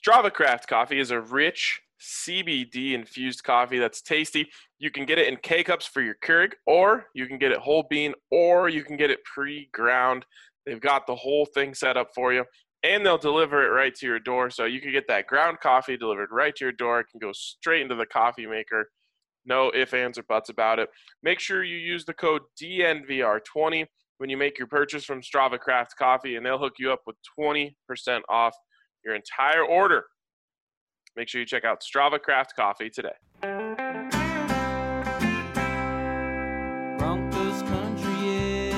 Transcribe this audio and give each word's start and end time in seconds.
Strava 0.00 0.32
Craft 0.32 0.66
coffee 0.66 0.98
is 0.98 1.10
a 1.10 1.20
rich 1.20 1.80
CBD 2.00 2.92
infused 2.92 3.44
coffee 3.44 3.78
that's 3.78 4.00
tasty. 4.00 4.48
You 4.78 4.90
can 4.90 5.04
get 5.04 5.18
it 5.18 5.28
in 5.28 5.36
K 5.36 5.62
cups 5.62 5.86
for 5.86 6.00
your 6.00 6.16
Keurig, 6.24 6.52
or 6.66 7.06
you 7.14 7.26
can 7.26 7.36
get 7.38 7.52
it 7.52 7.58
whole 7.58 7.84
bean, 7.90 8.14
or 8.30 8.70
you 8.70 8.82
can 8.82 8.96
get 8.96 9.10
it 9.10 9.22
pre 9.24 9.68
ground. 9.72 10.24
They've 10.64 10.80
got 10.80 11.06
the 11.06 11.14
whole 11.14 11.44
thing 11.44 11.74
set 11.74 11.98
up 11.98 12.08
for 12.14 12.32
you, 12.32 12.46
and 12.82 13.04
they'll 13.04 13.18
deliver 13.18 13.62
it 13.66 13.76
right 13.76 13.94
to 13.96 14.06
your 14.06 14.18
door. 14.18 14.48
So 14.48 14.64
you 14.64 14.80
can 14.80 14.90
get 14.92 15.06
that 15.08 15.26
ground 15.26 15.58
coffee 15.60 15.98
delivered 15.98 16.30
right 16.32 16.56
to 16.56 16.64
your 16.64 16.72
door. 16.72 17.00
It 17.00 17.08
can 17.10 17.20
go 17.20 17.32
straight 17.32 17.82
into 17.82 17.94
the 17.94 18.06
coffee 18.06 18.46
maker. 18.46 18.90
No 19.44 19.70
ifs, 19.74 19.92
ands, 19.92 20.16
or 20.16 20.22
buts 20.22 20.48
about 20.48 20.78
it. 20.78 20.88
Make 21.22 21.40
sure 21.40 21.62
you 21.62 21.76
use 21.76 22.06
the 22.06 22.14
code 22.14 22.42
DNVR20 22.62 23.84
when 24.16 24.30
you 24.30 24.36
make 24.38 24.58
your 24.58 24.68
purchase 24.68 25.04
from 25.04 25.20
Strava 25.20 25.58
Craft 25.58 25.94
Coffee, 25.98 26.36
and 26.36 26.44
they'll 26.44 26.58
hook 26.58 26.74
you 26.78 26.90
up 26.90 27.00
with 27.06 27.16
20% 27.38 27.72
off 28.30 28.54
your 29.04 29.14
entire 29.14 29.64
order. 29.64 30.04
Make 31.16 31.28
sure 31.28 31.40
you 31.40 31.46
check 31.46 31.64
out 31.64 31.82
Strava 31.82 32.20
Craft 32.20 32.54
Coffee 32.56 32.90
today. 32.90 33.14
Broncos 36.98 37.62
country 37.62 38.28
is 38.28 38.72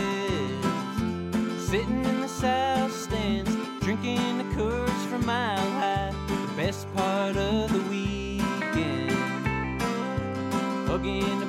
sitting 1.68 2.04
in 2.04 2.20
the 2.20 2.28
south 2.28 2.92
stands, 2.92 3.54
drinking 3.80 4.38
the 4.38 4.44
Coors 4.54 5.06
from 5.08 5.26
Mile 5.26 5.58
High. 5.58 6.12
The 6.28 6.52
best 6.56 6.92
part 6.94 7.36
of 7.36 7.72
the 7.72 7.80
weekend, 7.90 9.12
hugging 10.88 11.41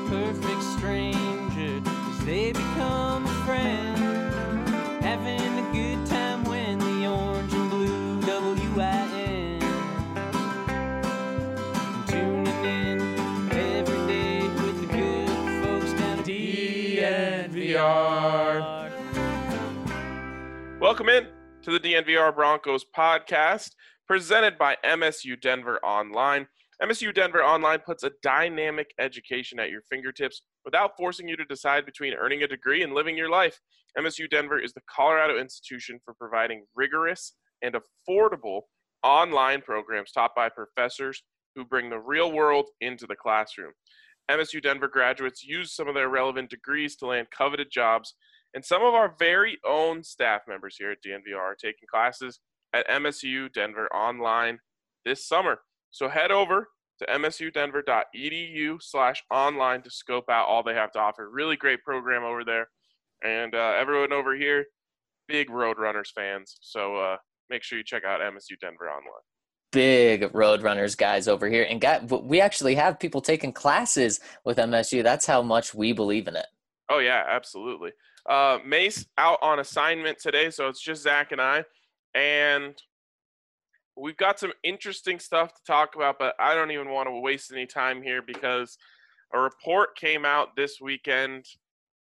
Welcome 20.93 21.09
in 21.09 21.27
to 21.63 21.71
the 21.71 21.79
DNVR 21.79 22.35
Broncos 22.35 22.85
podcast 22.95 23.71
presented 24.05 24.59
by 24.59 24.77
MSU 24.85 25.41
Denver 25.41 25.79
Online. 25.83 26.45
MSU 26.83 27.11
Denver 27.11 27.43
Online 27.43 27.79
puts 27.79 28.03
a 28.03 28.11
dynamic 28.21 28.91
education 28.99 29.59
at 29.59 29.71
your 29.71 29.81
fingertips 29.89 30.43
without 30.63 30.91
forcing 30.95 31.27
you 31.27 31.35
to 31.35 31.45
decide 31.45 31.87
between 31.87 32.13
earning 32.13 32.43
a 32.43 32.47
degree 32.47 32.83
and 32.83 32.93
living 32.93 33.17
your 33.17 33.31
life. 33.31 33.59
MSU 33.97 34.29
Denver 34.29 34.59
is 34.59 34.71
the 34.73 34.83
Colorado 34.87 35.39
institution 35.39 35.99
for 36.05 36.13
providing 36.13 36.63
rigorous 36.75 37.33
and 37.63 37.73
affordable 37.73 38.61
online 39.01 39.61
programs 39.61 40.11
taught 40.11 40.35
by 40.35 40.47
professors 40.47 41.23
who 41.55 41.65
bring 41.65 41.89
the 41.89 41.97
real 41.97 42.31
world 42.31 42.67
into 42.81 43.07
the 43.07 43.15
classroom. 43.15 43.71
MSU 44.29 44.61
Denver 44.61 44.87
graduates 44.87 45.43
use 45.43 45.75
some 45.75 45.87
of 45.87 45.95
their 45.95 46.09
relevant 46.09 46.51
degrees 46.51 46.95
to 46.97 47.07
land 47.07 47.29
coveted 47.35 47.71
jobs, 47.71 48.13
and 48.53 48.63
some 48.63 48.83
of 48.83 48.93
our 48.93 49.15
very 49.17 49.57
own 49.65 50.03
staff 50.03 50.41
members 50.47 50.75
here 50.77 50.91
at 50.91 51.03
DNVR 51.05 51.37
are 51.37 51.55
taking 51.55 51.87
classes 51.89 52.39
at 52.73 52.87
MSU 52.87 53.51
Denver 53.53 53.87
online 53.93 54.59
this 55.05 55.27
summer. 55.27 55.59
So 55.91 56.09
head 56.09 56.31
over 56.31 56.69
to 56.99 57.05
msudenver.edu 57.05 58.77
slash 58.81 59.23
online 59.31 59.81
to 59.83 59.89
scope 59.89 60.29
out 60.29 60.47
all 60.47 60.63
they 60.63 60.73
have 60.73 60.91
to 60.93 60.99
offer. 60.99 61.29
Really 61.29 61.55
great 61.55 61.83
program 61.83 62.23
over 62.23 62.43
there. 62.43 62.67
And 63.23 63.55
uh, 63.55 63.73
everyone 63.79 64.13
over 64.13 64.35
here, 64.35 64.65
big 65.27 65.49
Roadrunners 65.49 66.11
fans. 66.13 66.57
So 66.61 66.97
uh, 66.97 67.17
make 67.49 67.63
sure 67.63 67.77
you 67.77 67.83
check 67.83 68.03
out 68.03 68.21
MSU 68.21 68.59
Denver 68.59 68.89
online. 68.89 69.21
big 69.71 70.23
Roadrunners 70.33 70.97
guys 70.97 71.27
over 71.27 71.47
here, 71.49 71.65
and 71.69 71.81
got 71.81 72.23
we 72.25 72.41
actually 72.41 72.75
have 72.75 72.99
people 72.99 73.21
taking 73.21 73.51
classes 73.53 74.19
with 74.45 74.57
MSU. 74.57 75.03
That's 75.03 75.25
how 75.25 75.41
much 75.41 75.73
we 75.73 75.93
believe 75.93 76.27
in 76.27 76.35
it. 76.35 76.47
Oh 76.89 76.99
yeah, 76.99 77.23
absolutely. 77.27 77.91
Uh, 78.29 78.59
Mace 78.65 79.05
out 79.17 79.39
on 79.41 79.59
assignment 79.59 80.17
today, 80.17 80.49
so 80.49 80.67
it's 80.69 80.81
just 80.81 81.03
Zach 81.03 81.31
and 81.31 81.41
I, 81.41 81.65
and 82.15 82.73
we've 83.97 84.17
got 84.17 84.39
some 84.39 84.53
interesting 84.63 85.19
stuff 85.19 85.53
to 85.53 85.61
talk 85.67 85.95
about. 85.95 86.19
But 86.19 86.35
I 86.39 86.55
don't 86.55 86.71
even 86.71 86.89
want 86.89 87.07
to 87.07 87.19
waste 87.19 87.51
any 87.51 87.65
time 87.65 88.01
here 88.01 88.21
because 88.21 88.77
a 89.33 89.39
report 89.39 89.97
came 89.97 90.25
out 90.25 90.55
this 90.55 90.79
weekend 90.79 91.45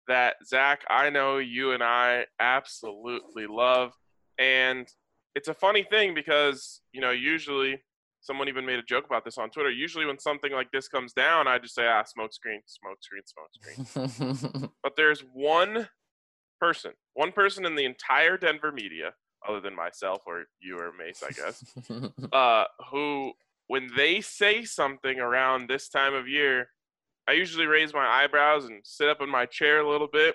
that 0.09 0.37
Zach, 0.45 0.83
I 0.91 1.09
know 1.09 1.39
you 1.39 1.73
and 1.73 1.83
I 1.83 2.27
absolutely 2.39 3.47
love, 3.47 3.93
and 4.39 4.87
it's 5.35 5.49
a 5.49 5.55
funny 5.55 5.85
thing 5.85 6.15
because 6.15 6.83
you 6.93 7.01
know 7.01 7.13
usually 7.13 7.81
someone 8.21 8.49
even 8.49 8.67
made 8.67 8.79
a 8.79 8.83
joke 8.83 9.07
about 9.07 9.25
this 9.25 9.39
on 9.39 9.51
Twitter. 9.51 9.71
Usually 9.71 10.05
when 10.05 10.19
something 10.19 10.53
like 10.53 10.71
this 10.71 10.89
comes 10.89 11.13
down, 11.13 11.49
I 11.49 11.59
just 11.59 11.75
say 11.75 11.87
ah 11.87 12.05
smoke 12.05 12.33
screen, 12.33 12.61
smoke 12.67 12.99
screen, 13.01 13.23
smoke 13.25 14.11
screen. 14.11 14.71
but 14.83 14.97
there's 14.97 15.21
one 15.33 15.89
person, 16.61 16.93
one 17.15 17.33
person 17.33 17.65
in 17.65 17.75
the 17.75 17.85
entire 17.85 18.37
Denver 18.37 18.73
media, 18.73 19.13
other 19.49 19.61
than 19.61 19.75
myself 19.75 20.23
or 20.27 20.45
you 20.61 20.79
or 20.79 20.93
Mace, 20.99 21.23
I 21.27 21.31
guess, 21.31 21.65
uh, 22.33 22.65
who, 22.91 23.33
when 23.69 23.89
they 23.97 24.21
say 24.21 24.65
something 24.65 25.19
around 25.19 25.69
this 25.69 25.89
time 25.89 26.15
of 26.15 26.29
year, 26.29 26.69
I 27.29 27.33
usually 27.33 27.67
raise 27.67 27.95
my 27.95 28.07
eyebrows 28.07 28.65
and 28.67 28.81
sit 28.85 29.09
up 29.09 29.23
in 29.23 29.29
my 29.29 29.47
chair 29.47 29.81
a 29.81 29.89
little 29.89 30.09
bit, 30.13 30.35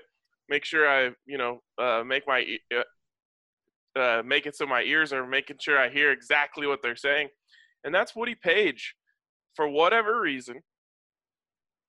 make 0.49 0.65
sure 0.65 0.87
I, 0.89 1.11
you 1.25 1.37
know, 1.37 1.61
uh, 1.77 2.03
make 2.05 2.27
my, 2.27 2.45
uh, 2.75 3.99
uh, 3.99 4.23
make 4.25 4.45
it 4.45 4.55
so 4.55 4.65
my 4.65 4.81
ears 4.81 5.13
are 5.13 5.25
making 5.25 5.57
sure 5.59 5.77
I 5.77 5.89
hear 5.89 6.11
exactly 6.11 6.67
what 6.67 6.81
they're 6.81 6.95
saying, 6.95 7.29
and 7.83 7.93
that's 7.93 8.15
Woody 8.15 8.35
Paige. 8.35 8.95
For 9.55 9.69
whatever 9.69 10.19
reason, 10.19 10.61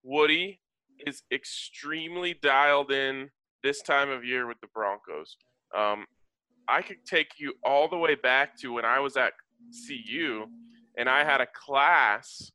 Woody 0.05 0.61
is 1.05 1.23
extremely 1.33 2.35
dialed 2.35 2.93
in 2.93 3.31
this 3.63 3.83
time 3.83 4.11
of 4.11 4.25
year 4.25 4.47
with 4.47 4.61
the 4.61 4.69
Broncos. 4.69 5.37
Um, 5.77 6.07
I 6.69 6.83
could 6.83 7.05
take 7.07 7.39
you 7.39 7.55
all 7.65 7.89
the 7.89 7.97
way 7.97 8.15
back 8.15 8.59
to 8.61 8.73
when 8.73 8.85
I 8.85 8.99
was 8.99 9.17
at 9.17 9.33
CU, 9.87 10.47
and 10.97 11.09
I 11.09 11.25
had 11.25 11.41
a 11.41 11.47
class, 11.47 12.51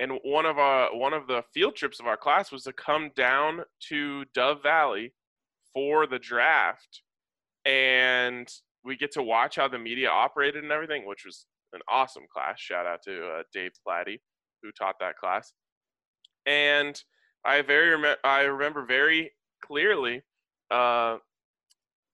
and 0.00 0.12
one 0.24 0.46
of 0.46 0.58
our 0.58 0.96
one 0.96 1.12
of 1.12 1.26
the 1.26 1.42
field 1.54 1.76
trips 1.76 2.00
of 2.00 2.06
our 2.06 2.16
class 2.16 2.50
was 2.50 2.64
to 2.64 2.72
come 2.72 3.10
down 3.16 3.62
to 3.88 4.24
Dove 4.34 4.62
Valley 4.62 5.12
for 5.72 6.06
the 6.06 6.18
draft, 6.18 7.02
and 7.64 8.48
we 8.84 8.96
get 8.96 9.12
to 9.12 9.22
watch 9.22 9.56
how 9.56 9.68
the 9.68 9.78
media 9.78 10.08
operated 10.08 10.62
and 10.62 10.72
everything, 10.72 11.06
which 11.06 11.24
was 11.24 11.46
an 11.72 11.80
awesome 11.88 12.24
class. 12.32 12.58
Shout 12.58 12.86
out 12.86 13.02
to 13.04 13.26
uh, 13.26 13.42
Dave 13.52 13.72
Platty 13.86 14.18
who 14.62 14.72
taught 14.72 14.96
that 15.00 15.16
class, 15.16 15.52
and 16.46 17.00
I 17.44 17.62
very 17.62 17.96
rem- 17.96 18.16
I 18.24 18.42
remember 18.42 18.84
very 18.84 19.32
clearly 19.60 20.22
uh, 20.70 21.16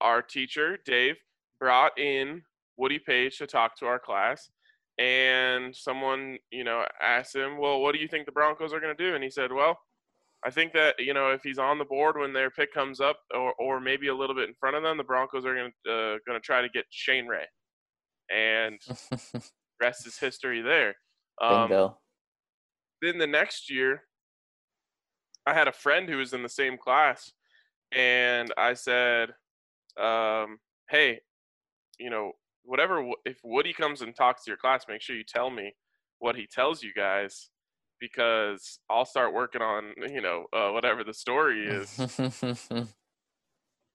our 0.00 0.22
teacher 0.22 0.78
Dave 0.84 1.16
brought 1.58 1.98
in 1.98 2.42
Woody 2.76 2.98
Paige 2.98 3.38
to 3.38 3.46
talk 3.46 3.78
to 3.78 3.86
our 3.86 3.98
class, 3.98 4.50
and 4.98 5.74
someone 5.74 6.38
you 6.50 6.64
know 6.64 6.84
asked 7.00 7.34
him, 7.34 7.58
"Well, 7.58 7.80
what 7.80 7.94
do 7.94 8.00
you 8.00 8.08
think 8.08 8.26
the 8.26 8.32
Broncos 8.32 8.72
are 8.72 8.80
going 8.80 8.96
to 8.96 9.02
do?" 9.04 9.14
And 9.14 9.24
he 9.24 9.30
said, 9.30 9.52
"Well." 9.52 9.78
I 10.46 10.50
think 10.50 10.74
that 10.74 10.96
you 10.98 11.14
know 11.14 11.30
if 11.30 11.42
he's 11.42 11.58
on 11.58 11.78
the 11.78 11.86
board 11.86 12.18
when 12.18 12.34
their 12.34 12.50
pick 12.50 12.70
comes 12.70 13.00
up, 13.00 13.20
or, 13.34 13.54
or 13.54 13.80
maybe 13.80 14.08
a 14.08 14.14
little 14.14 14.36
bit 14.36 14.46
in 14.46 14.54
front 14.54 14.76
of 14.76 14.82
them, 14.82 14.98
the 14.98 15.02
Broncos 15.02 15.46
are 15.46 15.54
going 15.54 15.72
to 15.86 15.90
uh, 15.90 16.18
going 16.26 16.38
to 16.38 16.44
try 16.44 16.60
to 16.60 16.68
get 16.68 16.84
Shane 16.90 17.26
Ray, 17.26 17.46
and 18.30 18.78
rest 19.80 20.06
is 20.06 20.18
history 20.18 20.60
there. 20.60 20.94
Um, 21.42 21.68
Bingo. 21.68 21.98
then 23.00 23.18
the 23.18 23.26
next 23.26 23.70
year, 23.70 24.02
I 25.46 25.54
had 25.54 25.68
a 25.68 25.72
friend 25.72 26.08
who 26.08 26.16
was 26.16 26.32
in 26.32 26.42
the 26.42 26.48
same 26.48 26.78
class, 26.78 27.32
and 27.92 28.52
I 28.56 28.74
said, 28.74 29.30
um, 29.96 30.58
"Hey, 30.88 31.20
you 31.98 32.10
know, 32.10 32.32
whatever. 32.62 33.06
If 33.24 33.38
Woody 33.44 33.72
comes 33.72 34.02
and 34.02 34.14
talks 34.14 34.44
to 34.44 34.50
your 34.50 34.58
class, 34.58 34.86
make 34.88 35.02
sure 35.02 35.16
you 35.16 35.24
tell 35.24 35.50
me 35.50 35.74
what 36.18 36.36
he 36.36 36.46
tells 36.46 36.82
you 36.82 36.92
guys, 36.94 37.50
because 38.00 38.78
I'll 38.88 39.04
start 39.04 39.34
working 39.34 39.62
on 39.62 39.92
you 40.08 40.20
know 40.20 40.46
uh, 40.52 40.70
whatever 40.70 41.04
the 41.04 41.14
story 41.14 41.66
is." 41.66 41.98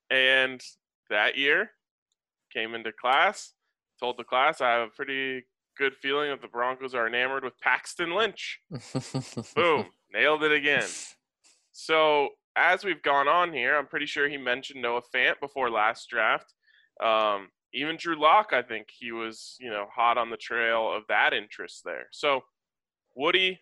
and 0.09 0.61
that 1.09 1.37
year, 1.37 1.71
came 2.49 2.75
into 2.75 2.91
class, 2.91 3.53
told 3.99 4.17
the 4.17 4.23
class 4.23 4.61
I 4.61 4.71
have 4.71 4.87
a 4.87 4.91
pretty 4.91 5.45
good 5.77 5.95
feeling 5.95 6.29
that 6.29 6.41
the 6.41 6.47
Broncos 6.47 6.93
are 6.93 7.07
enamored 7.07 7.43
with 7.43 7.57
Paxton 7.59 8.13
Lynch. 8.13 8.59
Boom, 9.55 9.87
nailed 10.13 10.43
it 10.43 10.51
again. 10.51 10.87
So 11.81 12.29
as 12.57 12.83
we've 12.83 13.01
gone 13.01 13.29
on 13.29 13.53
here, 13.53 13.77
I'm 13.77 13.87
pretty 13.87 14.05
sure 14.05 14.27
he 14.27 14.35
mentioned 14.35 14.81
Noah 14.81 15.01
Fant 15.15 15.39
before 15.39 15.69
last 15.69 16.09
draft. 16.09 16.53
Um, 17.01 17.47
even 17.73 17.95
Drew 17.97 18.19
Lock, 18.19 18.49
I 18.51 18.61
think 18.61 18.87
he 18.89 19.13
was, 19.13 19.55
you 19.61 19.69
know, 19.69 19.85
hot 19.95 20.17
on 20.17 20.29
the 20.29 20.35
trail 20.35 20.91
of 20.93 21.03
that 21.07 21.33
interest 21.33 21.83
there. 21.85 22.07
So 22.11 22.41
Woody 23.15 23.61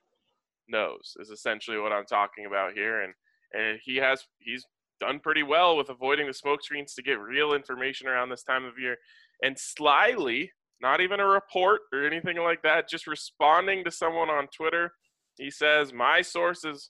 knows 0.68 1.14
is 1.20 1.30
essentially 1.30 1.78
what 1.78 1.92
I'm 1.92 2.08
talking 2.08 2.48
about 2.48 2.74
here, 2.74 3.04
and 3.04 3.14
and 3.54 3.80
he 3.84 3.98
has 3.98 4.24
he's 4.40 4.66
done 5.00 5.20
pretty 5.20 5.44
well 5.44 5.78
with 5.78 5.90
avoiding 5.90 6.26
the 6.26 6.34
smoke 6.34 6.64
screens 6.64 6.96
to 6.96 7.04
get 7.04 7.20
real 7.20 7.54
information 7.54 8.08
around 8.08 8.30
this 8.30 8.44
time 8.44 8.66
of 8.66 8.80
year. 8.80 8.98
And 9.44 9.56
slyly, 9.60 10.52
not 10.82 11.02
even 11.02 11.20
a 11.20 11.28
report 11.28 11.82
or 11.94 12.08
anything 12.08 12.38
like 12.38 12.64
that, 12.64 12.90
just 12.90 13.06
responding 13.06 13.84
to 13.84 13.92
someone 13.92 14.30
on 14.32 14.48
Twitter. 14.48 14.94
He 15.38 15.52
says, 15.52 15.94
My 15.94 16.24
sources 16.24 16.90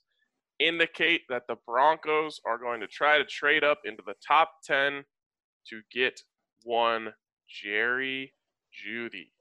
indicate 0.59 1.21
that 1.29 1.43
the 1.47 1.57
Broncos 1.65 2.39
are 2.45 2.57
going 2.57 2.81
to 2.81 2.87
try 2.87 3.17
to 3.17 3.25
trade 3.25 3.63
up 3.63 3.79
into 3.85 4.03
the 4.05 4.15
top 4.25 4.51
10 4.65 5.03
to 5.69 5.81
get 5.91 6.19
one 6.63 7.13
Jerry 7.49 8.33
Jeudy. 8.73 9.31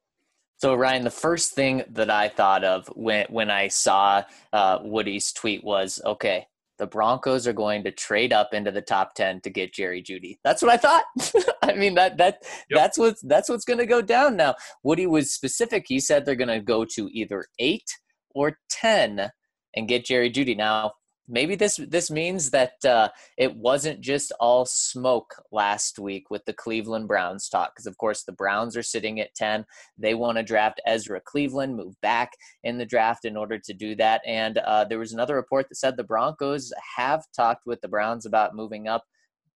So 0.58 0.74
Ryan, 0.74 1.04
the 1.04 1.10
first 1.10 1.52
thing 1.52 1.82
that 1.90 2.10
I 2.10 2.28
thought 2.28 2.64
of 2.64 2.86
when 2.96 3.26
when 3.28 3.50
I 3.50 3.68
saw 3.68 4.22
uh, 4.54 4.78
Woody's 4.82 5.32
tweet 5.32 5.62
was, 5.62 6.00
okay, 6.04 6.46
the 6.78 6.86
Broncos 6.86 7.46
are 7.46 7.52
going 7.52 7.84
to 7.84 7.90
trade 7.90 8.32
up 8.32 8.54
into 8.54 8.70
the 8.70 8.80
top 8.80 9.14
ten 9.14 9.40
to 9.42 9.50
get 9.50 9.74
Jerry 9.74 10.02
Jeudy. 10.02 10.38
That's 10.44 10.62
what 10.62 10.72
I 10.72 10.78
thought. 10.78 11.04
I 11.62 11.74
mean 11.74 11.94
that 11.96 12.16
that 12.16 12.38
yep. 12.70 12.78
that's 12.78 12.96
what's 12.96 13.20
that's 13.22 13.50
what's 13.50 13.66
going 13.66 13.80
to 13.80 13.86
go 13.86 14.00
down 14.00 14.36
now. 14.36 14.54
Woody 14.82 15.06
was 15.06 15.30
specific. 15.30 15.84
He 15.86 16.00
said 16.00 16.24
they're 16.24 16.34
going 16.34 16.48
to 16.48 16.60
go 16.60 16.86
to 16.86 17.10
either 17.12 17.46
eight 17.58 17.90
or 18.34 18.58
ten 18.70 19.30
and 19.74 19.88
get 19.88 20.06
Jerry 20.06 20.30
Jeudy. 20.30 20.56
Now 20.56 20.92
maybe 21.28 21.54
this 21.54 21.80
this 21.88 22.10
means 22.10 22.50
that 22.50 22.84
uh, 22.84 23.08
it 23.36 23.54
wasn't 23.56 24.00
just 24.00 24.32
all 24.40 24.64
smoke 24.64 25.34
last 25.50 25.98
week 25.98 26.30
with 26.30 26.44
the 26.44 26.52
Cleveland 26.52 27.08
Browns 27.08 27.48
talk 27.48 27.74
because 27.74 27.86
of 27.86 27.98
course 27.98 28.22
the 28.22 28.32
Browns 28.32 28.76
are 28.76 28.82
sitting 28.82 29.20
at 29.20 29.34
10 29.34 29.64
they 29.98 30.14
want 30.14 30.38
to 30.38 30.42
draft 30.42 30.80
Ezra 30.86 31.20
Cleveland 31.20 31.76
move 31.76 32.00
back 32.00 32.32
in 32.64 32.78
the 32.78 32.86
draft 32.86 33.24
in 33.24 33.36
order 33.36 33.58
to 33.58 33.74
do 33.74 33.94
that. 33.96 34.20
And 34.26 34.58
uh, 34.58 34.84
there 34.84 34.98
was 34.98 35.12
another 35.12 35.34
report 35.34 35.68
that 35.68 35.76
said 35.76 35.96
the 35.96 36.04
Broncos 36.04 36.72
have 36.96 37.24
talked 37.34 37.66
with 37.66 37.80
the 37.80 37.88
Browns 37.88 38.26
about 38.26 38.54
moving 38.54 38.88
up 38.88 39.04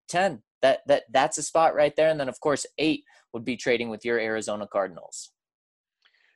10 0.10 0.42
that 0.62 0.80
that 0.88 1.04
that's 1.12 1.38
a 1.38 1.44
spot 1.44 1.76
right 1.76 1.96
there. 1.96 2.10
And 2.10 2.20
then 2.20 2.30
of 2.30 2.40
course 2.40 2.66
8 2.78 3.04
would 3.34 3.46
be 3.46 3.58
trading 3.58 3.90
with 3.90 4.04
your 4.04 4.20
Arizona 4.20 4.68
Cardinals. 4.68 5.32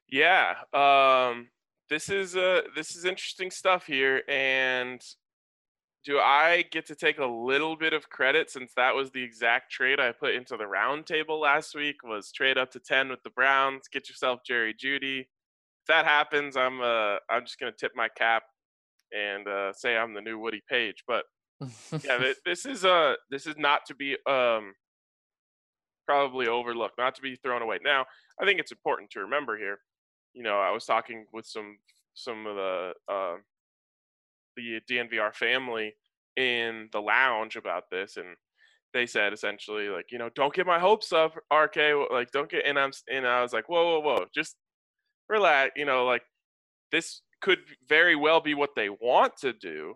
Yeah 0.10 0.56
um 0.74 1.50
this 1.90 2.10
is 2.10 2.36
uh 2.36 2.62
this 2.76 2.96
is 2.96 3.06
interesting 3.06 3.52
stuff 3.52 3.86
here. 3.86 4.22
And 4.28 5.02
do 6.04 6.20
I 6.20 6.66
get 6.72 6.86
to 6.88 6.96
take 6.96 7.20
a 7.20 7.26
little 7.26 7.76
bit 7.76 7.94
of 7.94 8.10
credit 8.10 8.50
since 8.50 8.74
that 8.76 8.94
was 8.94 9.12
the 9.12 9.24
exact 9.24 9.72
trade 9.72 10.00
I 10.00 10.12
put 10.12 10.36
into 10.36 10.58
the 10.58 10.66
roundtable 10.66 11.40
last 11.40 11.76
week 11.76 12.04
was 12.04 12.32
trade 12.32 12.58
up 12.58 12.72
to 12.72 12.80
10 12.80 13.10
with 13.10 13.24
the 13.24 13.30
Browns, 13.30 13.88
get 13.92 14.10
yourself 14.10 14.42
Jerry 14.46 14.74
Jeudy. 14.74 15.22
If 15.22 15.88
that 15.88 16.06
happens, 16.06 16.58
I'm 16.58 16.82
uh 16.82 17.18
I'm 17.30 17.46
just 17.46 17.60
going 17.60 17.72
to 17.72 17.78
tip 17.78 17.94
my 17.96 18.10
cap 18.10 18.44
and 19.14 19.48
uh, 19.48 19.74
say 19.74 19.96
I'm 19.96 20.14
the 20.14 20.22
new 20.22 20.40
Woody 20.40 20.62
Paige, 20.70 21.04
but 21.08 21.26
yeah, 22.04 22.34
this 22.46 22.66
is 22.66 22.84
uh 22.84 23.14
this 23.30 23.46
is 23.46 23.56
not 23.58 23.86
to 23.88 23.96
be 23.96 24.18
um 24.28 24.74
probably 26.06 26.48
overlooked, 26.48 26.98
not 26.98 27.16
to 27.16 27.22
be 27.22 27.36
thrown 27.36 27.62
away. 27.62 27.80
Now, 27.84 28.06
I 28.42 28.46
think 28.46 28.60
it's 28.60 28.72
important 28.72 29.10
to 29.12 29.22
remember 29.22 29.58
here. 29.58 29.80
You 30.34 30.44
know, 30.44 30.60
I 30.60 30.72
was 30.72 30.86
talking 30.86 31.26
with 31.32 31.46
some 31.46 31.78
some 32.14 32.46
of 32.46 32.56
the 32.56 32.94
uh, 33.10 33.36
the 34.56 34.80
DNVR 34.90 35.34
family 35.34 35.94
in 36.36 36.90
the 36.92 37.02
lounge 37.02 37.56
about 37.56 37.84
this, 37.92 38.18
and 38.18 38.36
they 38.94 39.06
said 39.06 39.34
essentially 39.34 39.90
like, 39.90 40.06
you 40.12 40.18
know, 40.18 40.30
don't 40.36 40.54
get 40.54 40.68
my 40.68 40.80
hopes 40.80 41.12
up, 41.12 41.36
RK. 41.52 41.78
Like, 42.12 42.32
don't 42.32 42.50
get. 42.50 42.66
And 42.66 42.78
I'm 42.80 42.92
and 43.12 43.28
I 43.28 43.42
was 43.42 43.54
like, 43.54 43.70
whoa, 43.70 44.00
whoa, 44.00 44.00
whoa, 44.00 44.26
just 44.34 44.56
relax. 45.30 45.72
You 45.76 45.86
know, 45.86 46.06
like 46.06 46.24
this 46.92 47.22
could 47.42 47.60
very 47.88 48.16
well 48.16 48.40
be 48.42 48.54
what 48.54 48.72
they 48.76 48.90
want 48.90 49.34
to 49.42 49.54
do, 49.54 49.96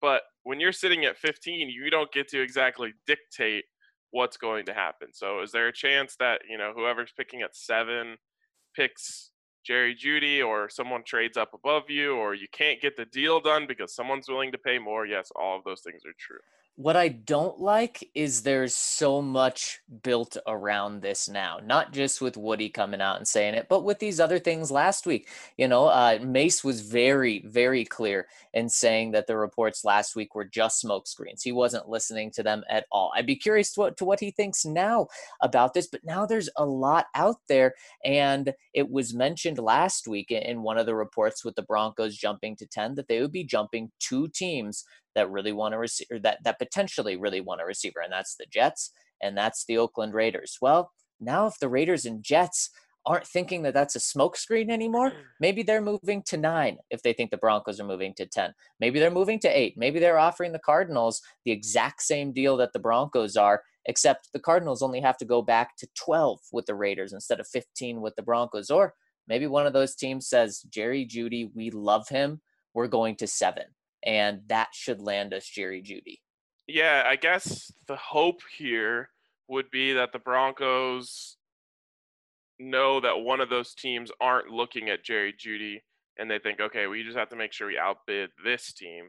but 0.00 0.22
when 0.42 0.60
you're 0.60 0.72
sitting 0.72 1.04
at 1.04 1.18
15, 1.18 1.68
you 1.68 1.90
don't 1.90 2.12
get 2.12 2.28
to 2.28 2.40
exactly 2.42 2.92
dictate 3.06 3.64
what's 4.10 4.36
going 4.36 4.66
to 4.66 4.74
happen. 4.74 5.08
So, 5.12 5.40
is 5.40 5.50
there 5.52 5.68
a 5.68 5.72
chance 5.72 6.16
that 6.20 6.42
you 6.48 6.58
know 6.58 6.72
whoever's 6.74 7.12
picking 7.16 7.42
at 7.42 7.56
seven 7.56 8.16
picks 8.74 9.30
Jerry 9.64 9.94
Jeudy 9.94 10.46
or 10.46 10.68
someone 10.68 11.02
trades 11.04 11.36
up 11.36 11.54
above 11.54 11.88
you 11.88 12.16
or 12.16 12.34
you 12.34 12.46
can't 12.52 12.80
get 12.80 12.96
the 12.96 13.06
deal 13.06 13.40
done 13.40 13.66
because 13.66 13.94
someone's 13.94 14.28
willing 14.28 14.52
to 14.52 14.58
pay 14.58 14.78
more. 14.78 15.06
Yes, 15.06 15.32
all 15.34 15.56
of 15.56 15.64
those 15.64 15.80
things 15.80 16.04
are 16.04 16.14
true. 16.18 16.38
What 16.76 16.96
I 16.96 17.06
don't 17.06 17.60
like 17.60 18.10
is 18.16 18.42
there's 18.42 18.74
so 18.74 19.22
much 19.22 19.78
built 20.02 20.36
around 20.44 21.02
this 21.02 21.28
now, 21.28 21.60
not 21.62 21.92
just 21.92 22.20
with 22.20 22.36
Woody 22.36 22.68
coming 22.68 23.00
out 23.00 23.16
and 23.16 23.28
saying 23.28 23.54
it, 23.54 23.68
but 23.68 23.84
with 23.84 24.00
these 24.00 24.18
other 24.18 24.40
things 24.40 24.72
last 24.72 25.06
week. 25.06 25.28
You 25.56 25.68
know, 25.68 25.86
uh, 25.86 26.18
Mace 26.20 26.64
was 26.64 26.80
very, 26.80 27.44
very 27.46 27.84
clear 27.84 28.26
in 28.54 28.68
saying 28.68 29.12
that 29.12 29.28
the 29.28 29.36
reports 29.36 29.84
last 29.84 30.16
week 30.16 30.34
were 30.34 30.44
just 30.44 30.84
smokescreens. 30.84 31.44
He 31.44 31.52
wasn't 31.52 31.88
listening 31.88 32.32
to 32.32 32.42
them 32.42 32.64
at 32.68 32.86
all. 32.90 33.12
I'd 33.14 33.24
be 33.24 33.36
curious 33.36 33.72
to 33.74 33.92
to 33.92 34.04
what 34.04 34.18
he 34.18 34.32
thinks 34.32 34.64
now 34.64 35.06
about 35.42 35.74
this, 35.74 35.86
but 35.86 36.04
now 36.04 36.26
there's 36.26 36.50
a 36.56 36.66
lot 36.66 37.06
out 37.14 37.36
there. 37.48 37.74
And 38.04 38.52
it 38.72 38.90
was 38.90 39.14
mentioned 39.14 39.60
last 39.60 40.08
week 40.08 40.32
in 40.32 40.62
one 40.62 40.78
of 40.78 40.86
the 40.86 40.96
reports 40.96 41.44
with 41.44 41.54
the 41.54 41.62
Broncos 41.62 42.16
jumping 42.16 42.56
to 42.56 42.66
10 42.66 42.96
that 42.96 43.06
they 43.06 43.20
would 43.20 43.30
be 43.30 43.44
jumping 43.44 43.92
two 44.00 44.26
teams 44.26 44.84
that 45.14 45.30
really 45.30 45.52
want 45.52 45.74
a 45.74 45.78
receiver 45.78 46.18
that 46.20 46.38
that 46.44 46.58
potentially 46.58 47.16
really 47.16 47.40
want 47.40 47.60
a 47.60 47.64
receiver, 47.64 48.00
and 48.00 48.12
that's 48.12 48.36
the 48.36 48.46
Jets 48.46 48.90
and 49.22 49.36
that's 49.36 49.64
the 49.64 49.78
Oakland 49.78 50.14
Raiders. 50.14 50.58
Well, 50.60 50.92
now 51.20 51.46
if 51.46 51.58
the 51.58 51.68
Raiders 51.68 52.04
and 52.04 52.22
Jets 52.22 52.70
aren't 53.06 53.26
thinking 53.26 53.62
that 53.62 53.74
that's 53.74 53.96
a 53.96 53.98
smokescreen 53.98 54.70
anymore, 54.70 55.12
maybe 55.40 55.62
they're 55.62 55.82
moving 55.82 56.22
to 56.26 56.36
nine 56.36 56.78
if 56.90 57.02
they 57.02 57.12
think 57.12 57.30
the 57.30 57.36
Broncos 57.36 57.80
are 57.80 57.86
moving 57.86 58.14
to 58.14 58.26
10. 58.26 58.52
Maybe 58.80 58.98
they're 58.98 59.10
moving 59.10 59.38
to 59.40 59.48
eight. 59.48 59.74
Maybe 59.76 59.98
they're 59.98 60.18
offering 60.18 60.52
the 60.52 60.58
Cardinals 60.58 61.20
the 61.44 61.52
exact 61.52 62.02
same 62.02 62.32
deal 62.32 62.56
that 62.56 62.72
the 62.72 62.78
Broncos 62.78 63.36
are, 63.36 63.62
except 63.86 64.32
the 64.32 64.40
Cardinals 64.40 64.82
only 64.82 65.00
have 65.00 65.18
to 65.18 65.24
go 65.24 65.42
back 65.42 65.76
to 65.78 65.88
12 65.96 66.38
with 66.52 66.66
the 66.66 66.74
Raiders 66.74 67.12
instead 67.12 67.40
of 67.40 67.48
15 67.48 68.00
with 68.00 68.14
the 68.16 68.22
Broncos. 68.22 68.70
Or 68.70 68.94
maybe 69.28 69.46
one 69.46 69.66
of 69.66 69.72
those 69.72 69.94
teams 69.94 70.28
says, 70.28 70.62
Jerry 70.70 71.06
Jeudy, 71.06 71.50
we 71.54 71.70
love 71.70 72.08
him. 72.08 72.40
We're 72.72 72.88
going 72.88 73.16
to 73.16 73.26
seven 73.26 73.64
and 74.04 74.40
that 74.48 74.68
should 74.72 75.00
land 75.00 75.32
us 75.34 75.46
Jerry 75.46 75.82
Jeudy. 75.82 76.20
Yeah, 76.66 77.04
I 77.06 77.16
guess 77.16 77.72
the 77.86 77.96
hope 77.96 78.40
here 78.56 79.10
would 79.48 79.70
be 79.70 79.92
that 79.92 80.12
the 80.12 80.18
Broncos 80.18 81.36
know 82.58 83.00
that 83.00 83.20
one 83.20 83.40
of 83.40 83.50
those 83.50 83.74
teams 83.74 84.10
aren't 84.20 84.48
looking 84.48 84.88
at 84.88 85.04
Jerry 85.04 85.34
Jeudy 85.34 85.80
and 86.18 86.30
they 86.30 86.38
think, 86.38 86.60
okay, 86.60 86.86
we 86.86 87.02
just 87.02 87.16
have 87.16 87.28
to 87.30 87.36
make 87.36 87.52
sure 87.52 87.66
we 87.66 87.78
outbid 87.78 88.30
this 88.44 88.72
team. 88.72 89.08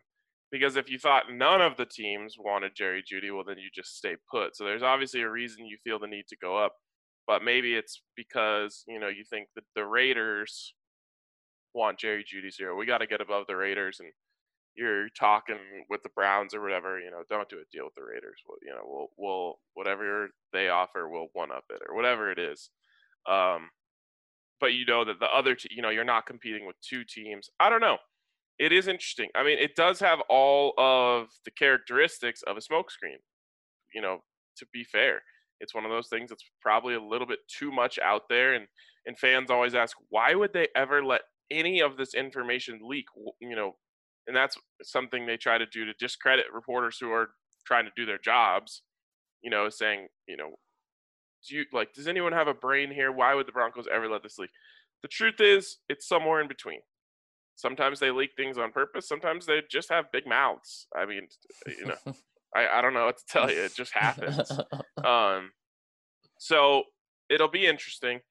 Because 0.52 0.76
if 0.76 0.90
you 0.90 0.98
thought 0.98 1.32
none 1.32 1.62
of 1.62 1.78
the 1.78 1.86
teams 1.86 2.36
wanted 2.38 2.76
Jerry 2.76 3.04
Jeudy, 3.04 3.34
well, 3.34 3.44
then 3.46 3.58
you 3.58 3.70
just 3.74 3.98
stay 3.98 4.16
put. 4.30 4.56
So 4.56 4.64
there's 4.64 4.84
obviously 4.84 5.22
a 5.22 5.30
reason 5.30 5.66
you 5.66 5.78
feel 5.84 6.00
the 6.00 6.08
need 6.08 6.26
to 6.30 6.38
go 6.38 6.58
up. 6.58 6.74
But 7.28 7.44
maybe 7.44 7.76
it's 7.76 8.02
because, 8.16 8.84
you 8.88 9.00
know, 9.00 9.08
you 9.08 9.24
think 9.28 9.48
that 9.56 9.64
the 9.76 9.86
Raiders 9.86 10.74
want 11.74 12.00
Jerry 12.00 12.24
Jeudy 12.24 12.54
zero. 12.54 12.76
We 12.76 12.86
got 12.86 13.00
to 13.00 13.08
get 13.08 13.22
above 13.22 13.48
the 13.48 13.56
Raiders 13.56 14.00
and 14.00 14.12
you're 14.76 15.10
talking 15.10 15.58
with 15.90 16.04
the 16.04 16.10
Browns 16.10 16.54
or 16.54 16.62
whatever, 16.62 17.00
you 17.00 17.10
know, 17.10 17.24
don't 17.30 17.50
do 17.50 17.58
a 17.58 17.72
deal 17.72 17.86
with 17.86 17.96
the 17.96 18.04
Raiders. 18.04 18.42
You 18.62 18.72
know, 18.72 18.82
we'll 18.84 19.08
we'll 19.18 19.60
whatever 19.74 20.30
they 20.54 20.70
offer, 20.70 21.10
we'll 21.10 21.30
one 21.34 21.52
up 21.52 21.66
it 21.70 21.82
or 21.88 21.96
whatever 21.96 22.32
it 22.32 22.40
is. 22.40 22.70
Um, 23.28 23.70
but 24.60 24.74
you 24.74 24.86
know 24.86 25.06
that 25.06 25.20
the 25.20 25.28
other, 25.28 25.56
t- 25.56 25.70
you 25.72 25.82
know, 25.82 25.90
you're 25.90 26.04
not 26.04 26.26
competing 26.26 26.66
with 26.66 26.76
two 26.82 27.04
teams. 27.04 27.50
I 27.60 27.70
don't 27.70 27.82
know. 27.82 27.98
It 28.58 28.72
is 28.72 28.88
interesting. 28.88 29.30
I 29.36 29.44
mean, 29.44 29.58
it 29.60 29.76
does 29.76 30.00
have 30.00 30.20
all 30.30 30.74
of 30.78 31.28
the 31.44 31.52
characteristics 31.52 32.42
of 32.44 32.58
a 32.58 32.62
smokescreen. 32.62 33.20
You 33.94 34.02
know, 34.02 34.20
to 34.58 34.66
be 34.74 34.84
fair, 34.84 35.22
it's 35.60 35.74
one 35.76 35.86
of 35.86 35.92
those 35.92 36.08
things 36.08 36.30
that's 36.30 36.44
probably 36.62 36.96
a 36.96 37.02
little 37.02 37.28
bit 37.28 37.40
too 37.48 37.72
much 37.72 38.00
out 38.00 38.24
there, 38.30 38.54
and 38.54 38.68
and 39.06 39.18
fans 39.18 39.52
always 39.52 39.76
ask, 39.76 39.96
why 40.10 40.34
would 40.34 40.54
they 40.54 40.68
ever 40.76 41.04
let 41.04 41.22
any 41.52 41.82
of 41.82 41.98
this 41.98 42.14
information 42.14 42.80
leak? 42.82 43.06
You 43.40 43.56
know, 43.56 43.76
and 44.28 44.36
that's 44.36 44.58
something 44.84 45.26
they 45.26 45.38
try 45.38 45.58
to 45.58 45.66
do 45.66 45.86
to 45.86 45.94
discredit 46.00 46.46
reporters 46.54 46.98
who 47.00 47.12
are 47.12 47.30
trying 47.66 47.86
to 47.86 47.92
do 47.96 48.06
their 48.06 48.18
jobs. 48.18 48.82
You 49.42 49.52
know, 49.52 49.70
saying, 49.70 50.08
you 50.28 50.38
know, 50.38 50.56
do 51.48 51.56
you 51.56 51.66
like, 51.72 51.94
does 51.94 52.08
anyone 52.08 52.34
have 52.34 52.48
a 52.48 52.54
brain 52.54 52.92
here? 52.92 53.12
Why 53.12 53.36
would 53.36 53.48
the 53.48 53.52
Broncos 53.52 53.88
ever 53.94 54.10
let 54.10 54.24
this 54.24 54.40
leak? 54.40 54.50
The 55.04 55.08
truth 55.08 55.40
is, 55.40 55.78
it's 55.88 56.08
somewhere 56.08 56.42
in 56.42 56.48
between. 56.48 56.80
Sometimes 57.56 58.00
they 58.00 58.12
leak 58.12 58.32
things 58.36 58.58
on 58.58 58.72
purpose. 58.72 59.08
Sometimes 59.08 59.46
they 59.46 59.62
just 59.70 59.90
have 59.90 60.12
big 60.12 60.28
mouths. 60.28 60.88
I 60.96 61.06
mean, 61.06 61.28
you 61.68 61.86
know, 61.86 62.14
I, 62.56 62.80
I 62.80 62.82
don't 62.82 62.94
know 62.94 63.06
what 63.06 63.18
to 63.18 63.24
tell 63.30 63.52
you. 63.52 63.62
It 63.62 63.76
just 63.76 63.94
happens. 63.94 64.52
Um, 65.04 65.52
so 66.40 66.82
it'll 67.30 67.48
be 67.48 67.68
interesting. 67.68 68.22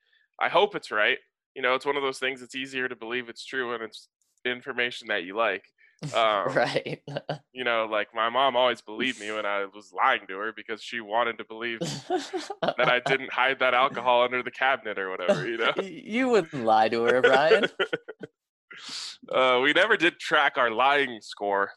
I 0.40 0.48
hope 0.48 0.74
it's 0.74 0.90
right. 0.90 1.18
You 1.54 1.62
know, 1.62 1.76
it's 1.76 1.86
one 1.86 1.96
of 1.96 2.02
those 2.02 2.18
things. 2.18 2.42
It's 2.42 2.56
easier 2.56 2.88
to 2.88 2.96
believe 2.96 3.28
it's 3.28 3.44
true 3.44 3.70
when 3.70 3.80
it's 3.80 4.08
information 4.44 5.06
that 5.08 5.22
you 5.22 5.36
like. 5.36 5.62
Um, 6.14 6.52
right. 6.54 7.00
you 7.54 7.64
know, 7.64 7.88
like 7.90 8.08
my 8.14 8.28
mom 8.28 8.56
always 8.56 8.82
believed 8.82 9.20
me 9.20 9.32
when 9.32 9.46
I 9.46 9.64
was 9.64 9.90
lying 9.96 10.26
to 10.28 10.36
her 10.38 10.52
because 10.54 10.82
she 10.82 11.00
wanted 11.00 11.38
to 11.38 11.44
believe 11.44 11.80
that 11.80 12.88
I 12.88 13.00
didn't 13.06 13.32
hide 13.32 13.60
that 13.60 13.72
alcohol 13.72 14.22
under 14.22 14.42
the 14.42 14.50
cabinet 14.50 14.98
or 14.98 15.08
whatever, 15.10 15.48
you 15.48 15.56
know? 15.56 15.72
You 15.82 16.28
wouldn't 16.28 16.64
lie 16.64 16.88
to 16.90 17.04
her, 17.04 17.22
Brian. 17.22 17.64
uh, 19.32 19.60
we 19.62 19.72
never 19.72 19.96
did 19.96 20.18
track 20.18 20.58
our 20.58 20.70
lying 20.70 21.20
score. 21.22 21.70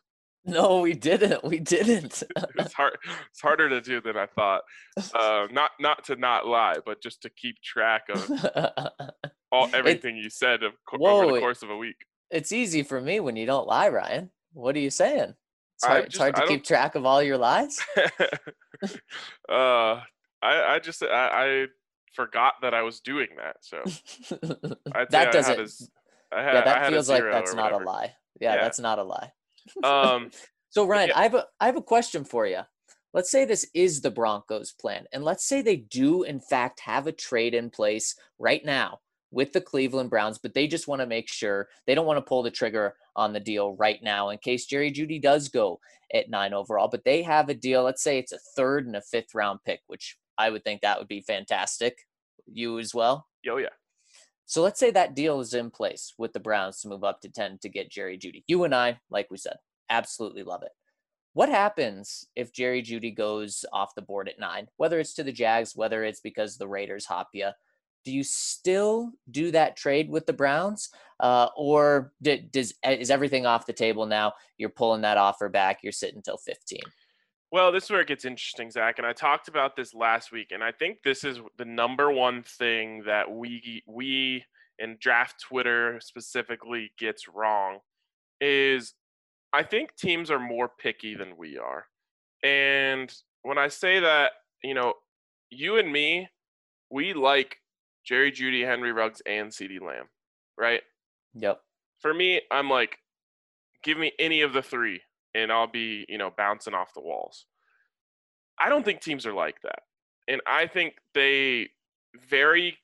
No, 0.45 0.79
we 0.81 0.93
didn't. 0.93 1.43
We 1.43 1.59
didn't. 1.59 2.23
it's 2.55 2.73
hard. 2.73 2.97
It's 3.31 3.41
harder 3.41 3.67
to 3.69 3.81
do 3.81 3.99
than 4.01 4.15
I 4.15 4.27
thought. 4.27 4.61
Uh, 5.13 5.47
not 5.51 5.71
not 5.79 6.05
to 6.05 6.15
not 6.15 6.47
lie, 6.47 6.77
but 6.85 7.01
just 7.01 7.21
to 7.23 7.29
keep 7.29 7.61
track 7.61 8.03
of 8.09 8.29
all 9.51 9.69
everything 9.73 10.15
you 10.15 10.29
said 10.29 10.63
of, 10.63 10.71
co- 10.87 11.05
over 11.05 11.33
the 11.33 11.39
course 11.41 11.63
of 11.63 11.69
a 11.69 11.75
week. 11.77 11.97
It's 12.31 12.51
easy 12.51 12.83
for 12.83 12.99
me 12.99 13.19
when 13.19 13.35
you 13.35 13.45
don't 13.45 13.67
lie, 13.67 13.89
Ryan. 13.89 14.31
What 14.53 14.75
are 14.75 14.79
you 14.79 14.89
saying? 14.89 15.33
It's 15.75 15.85
hard, 15.85 16.05
it's 16.05 16.17
hard 16.17 16.35
to 16.35 16.47
keep 16.47 16.63
track 16.63 16.95
of 16.95 17.05
all 17.05 17.21
your 17.21 17.37
lies. 17.37 17.79
uh, 19.49 20.01
I 20.01 20.01
I 20.41 20.79
just 20.79 21.03
I, 21.03 21.07
I 21.07 21.65
forgot 22.13 22.55
that 22.63 22.73
I 22.73 22.81
was 22.81 22.99
doing 22.99 23.27
that. 23.37 23.57
So 23.61 23.83
that 25.11 25.31
doesn't. 25.31 25.59
Had 25.59 26.39
a, 26.39 26.43
had, 26.43 26.53
yeah, 26.53 26.61
that 26.61 26.89
feels 26.89 27.09
like 27.09 27.23
that's 27.23 27.53
not 27.53 27.73
a 27.73 27.77
lie. 27.77 28.15
Yeah, 28.39 28.55
Yeah. 28.55 28.61
that's 28.61 28.79
not 28.79 28.99
a 28.99 29.03
lie. 29.03 29.31
Um, 29.83 30.31
So 30.69 30.85
Ryan, 30.85 31.09
yeah. 31.09 31.19
I 31.19 31.23
have 31.23 31.35
a 31.35 31.45
I 31.59 31.65
have 31.67 31.75
a 31.75 31.81
question 31.81 32.23
for 32.23 32.47
you. 32.47 32.61
Let's 33.13 33.29
say 33.31 33.45
this 33.45 33.67
is 33.73 34.01
the 34.01 34.11
Broncos' 34.11 34.73
plan, 34.73 35.05
and 35.11 35.23
let's 35.23 35.45
say 35.45 35.61
they 35.61 35.77
do 35.77 36.23
in 36.23 36.39
fact 36.39 36.79
have 36.81 37.05
a 37.07 37.11
trade 37.11 37.53
in 37.53 37.69
place 37.69 38.15
right 38.39 38.63
now 38.65 38.99
with 39.31 39.53
the 39.53 39.61
Cleveland 39.61 40.09
Browns, 40.09 40.37
but 40.37 40.53
they 40.53 40.67
just 40.67 40.87
want 40.87 41.01
to 41.01 41.05
make 41.05 41.27
sure 41.29 41.67
they 41.85 41.95
don't 41.95 42.05
want 42.05 42.17
to 42.17 42.27
pull 42.27 42.43
the 42.43 42.51
trigger 42.51 42.95
on 43.15 43.33
the 43.33 43.39
deal 43.39 43.75
right 43.75 44.01
now 44.01 44.29
in 44.29 44.37
case 44.37 44.65
Jerry 44.65 44.91
Jeudy 44.91 45.21
does 45.21 45.49
go 45.49 45.79
at 46.13 46.29
nine 46.29 46.53
overall. 46.53 46.87
But 46.87 47.03
they 47.03 47.21
have 47.23 47.49
a 47.49 47.53
deal. 47.53 47.83
Let's 47.83 48.03
say 48.03 48.19
it's 48.19 48.31
a 48.31 48.39
third 48.55 48.85
and 48.87 48.95
a 48.95 49.01
fifth 49.01 49.35
round 49.35 49.59
pick, 49.65 49.81
which 49.87 50.17
I 50.37 50.49
would 50.49 50.63
think 50.63 50.81
that 50.81 50.99
would 50.99 51.07
be 51.07 51.21
fantastic. 51.21 51.97
You 52.45 52.79
as 52.79 52.93
well. 52.93 53.27
Oh, 53.49 53.57
yeah. 53.57 53.69
So 54.45 54.61
let's 54.61 54.79
say 54.79 54.91
that 54.91 55.13
deal 55.13 55.41
is 55.41 55.53
in 55.53 55.69
place 55.71 56.13
with 56.17 56.31
the 56.31 56.39
Browns 56.39 56.79
to 56.81 56.87
move 56.87 57.03
up 57.03 57.19
to 57.21 57.29
10 57.29 57.59
to 57.61 57.69
get 57.69 57.91
Jerry 57.91 58.17
Jeudy. 58.17 58.45
You 58.47 58.63
and 58.63 58.73
I, 58.73 58.99
like 59.09 59.29
we 59.29 59.37
said, 59.37 59.57
absolutely 59.89 60.43
love 60.43 60.63
it. 60.63 60.71
What 61.33 61.49
happens 61.49 62.25
if 62.35 62.53
Jerry 62.53 62.81
Jeudy 62.81 63.15
goes 63.15 63.65
off 63.73 63.93
the 63.93 64.01
board 64.01 64.29
at 64.29 64.39
nine, 64.39 64.69
whether 64.77 64.99
it's 64.99 65.13
to 65.15 65.23
the 65.23 65.33
Jags, 65.33 65.75
whether 65.75 66.03
it's 66.03 66.21
because 66.21 66.57
the 66.57 66.67
Raiders 66.67 67.05
hop 67.05 67.29
you? 67.33 67.49
Do 68.07 68.13
you 68.13 68.23
still 68.23 69.11
do 69.29 69.51
that 69.51 69.75
trade 69.75 70.09
with 70.09 70.25
the 70.25 70.31
Browns? 70.31 70.91
Uh, 71.19 71.49
or 71.57 72.13
does, 72.21 72.73
is 72.81 73.11
everything 73.11 73.45
off 73.45 73.65
the 73.65 73.73
table 73.73 74.05
now? 74.05 74.31
You're 74.57 74.69
pulling 74.69 75.01
that 75.01 75.17
offer 75.17 75.49
back, 75.49 75.79
you're 75.83 75.91
sitting 75.91 76.21
till 76.21 76.37
15. 76.37 76.79
Well, 77.51 77.69
this 77.69 77.83
is 77.83 77.89
where 77.89 77.99
it 77.99 78.07
gets 78.07 78.23
interesting, 78.23 78.71
Zach. 78.71 78.97
And 78.97 79.05
I 79.05 79.11
talked 79.11 79.49
about 79.49 79.75
this 79.75 79.93
last 79.93 80.31
week, 80.31 80.51
and 80.51 80.63
I 80.63 80.71
think 80.71 80.99
this 81.03 81.25
is 81.25 81.41
the 81.57 81.65
number 81.65 82.09
one 82.09 82.43
thing 82.43 83.03
that 83.05 83.29
we 83.29 83.83
we 83.85 84.45
in 84.79 84.95
draft 85.01 85.41
Twitter 85.41 85.99
specifically 85.99 86.93
gets 86.97 87.27
wrong 87.27 87.79
is 88.39 88.93
I 89.51 89.63
think 89.63 89.97
teams 89.97 90.31
are 90.31 90.39
more 90.39 90.69
picky 90.79 91.13
than 91.13 91.35
we 91.35 91.57
are. 91.57 91.83
And 92.41 93.13
when 93.41 93.57
I 93.57 93.67
say 93.67 93.99
that, 93.99 94.31
you 94.63 94.75
know, 94.75 94.93
you 95.49 95.75
and 95.75 95.91
me, 95.91 96.29
we 96.89 97.13
like 97.13 97.57
Jerry 98.07 98.31
Jeudy, 98.31 98.65
Henry 98.65 98.91
Ruggs, 98.91 99.21
and 99.25 99.49
CeeDee 99.49 99.81
Lamb, 99.81 100.05
right? 100.57 100.81
Yep. 101.35 101.59
For 101.99 102.13
me, 102.13 102.41
I'm 102.49 102.69
like, 102.69 102.99
give 103.83 103.97
me 103.97 104.13
any 104.17 104.41
of 104.41 104.53
the 104.53 104.61
three 104.61 105.01
and 105.35 105.51
I'll 105.51 105.67
be, 105.67 106.05
you 106.07 106.17
know, 106.17 106.31
bouncing 106.35 106.73
off 106.73 106.93
the 106.93 107.01
walls. 107.01 107.45
I 108.59 108.69
don't 108.69 108.85
think 108.85 109.01
teams 109.01 109.25
are 109.25 109.33
like 109.33 109.61
that. 109.61 109.79
And 110.27 110.41
I 110.47 110.67
think 110.67 110.95
they 111.13 111.69
very 112.29 112.77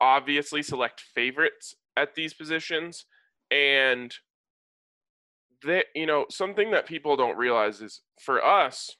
obviously 0.00 0.62
select 0.62 1.02
favorites 1.14 1.74
at 1.96 2.14
these 2.14 2.34
positions. 2.34 3.04
And 3.50 4.14
that, 5.62 5.86
you 5.94 6.06
know, 6.06 6.26
something 6.30 6.70
that 6.70 6.86
people 6.86 7.16
don't 7.16 7.36
realize 7.36 7.80
is 7.80 8.00
for 8.20 8.44
us, 8.44 8.96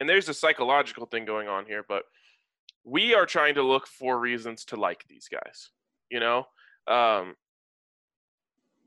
and 0.00 0.08
there's 0.08 0.28
a 0.28 0.34
psychological 0.34 1.06
thing 1.06 1.24
going 1.24 1.48
on 1.48 1.66
here, 1.66 1.84
but 1.88 2.02
we 2.84 3.14
are 3.14 3.26
trying 3.26 3.54
to 3.54 3.62
look 3.62 3.86
for 3.86 4.18
reasons 4.18 4.64
to 4.66 4.76
like 4.76 5.04
these 5.08 5.28
guys. 5.30 5.70
You 6.10 6.20
know, 6.20 6.38
um, 6.88 7.36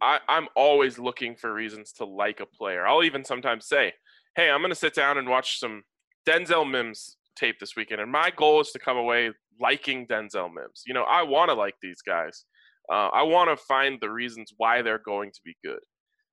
I, 0.01 0.19
I'm 0.27 0.47
always 0.55 0.99
looking 0.99 1.35
for 1.35 1.53
reasons 1.53 1.93
to 1.93 2.05
like 2.05 2.39
a 2.39 2.45
player. 2.45 2.85
I'll 2.85 3.03
even 3.03 3.23
sometimes 3.23 3.67
say, 3.67 3.93
"Hey, 4.35 4.49
I'm 4.49 4.59
going 4.61 4.69
to 4.69 4.75
sit 4.75 4.93
down 4.93 5.17
and 5.17 5.27
watch 5.27 5.59
some 5.59 5.83
Denzel 6.27 6.69
Mims 6.69 7.17
tape 7.35 7.59
this 7.59 7.75
weekend, 7.75 8.01
and 8.01 8.11
my 8.11 8.31
goal 8.35 8.61
is 8.61 8.71
to 8.71 8.79
come 8.79 8.97
away 8.97 9.31
liking 9.59 10.07
Denzel 10.07 10.53
Mims. 10.53 10.83
You 10.85 10.93
know, 10.93 11.03
I 11.03 11.23
want 11.23 11.49
to 11.49 11.55
like 11.55 11.75
these 11.81 12.01
guys. 12.01 12.45
Uh, 12.91 13.09
I 13.13 13.23
want 13.23 13.49
to 13.49 13.65
find 13.65 13.97
the 13.99 14.11
reasons 14.11 14.53
why 14.57 14.81
they're 14.81 14.99
going 14.99 15.31
to 15.31 15.39
be 15.43 15.57
good. 15.63 15.79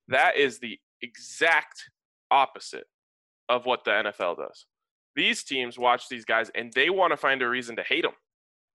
That 0.08 0.36
is 0.36 0.58
the 0.58 0.78
exact 1.00 1.84
opposite 2.30 2.86
of 3.48 3.64
what 3.64 3.84
the 3.84 3.90
NFL 3.90 4.36
does. 4.36 4.66
These 5.14 5.44
teams 5.44 5.78
watch 5.78 6.08
these 6.08 6.24
guys 6.24 6.50
and 6.54 6.72
they 6.72 6.90
want 6.90 7.12
to 7.12 7.16
find 7.16 7.42
a 7.42 7.48
reason 7.48 7.76
to 7.76 7.82
hate 7.82 8.02
them. 8.02 8.12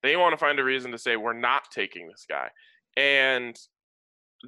They 0.03 0.17
want 0.17 0.33
to 0.33 0.37
find 0.37 0.59
a 0.59 0.65
reason 0.65 0.93
to 0.93 0.99
say 0.99 1.17
we're 1.17 1.33
not 1.33 1.71
taking 1.73 2.07
this 2.07 2.27
guy, 2.29 2.51
and 2.97 3.57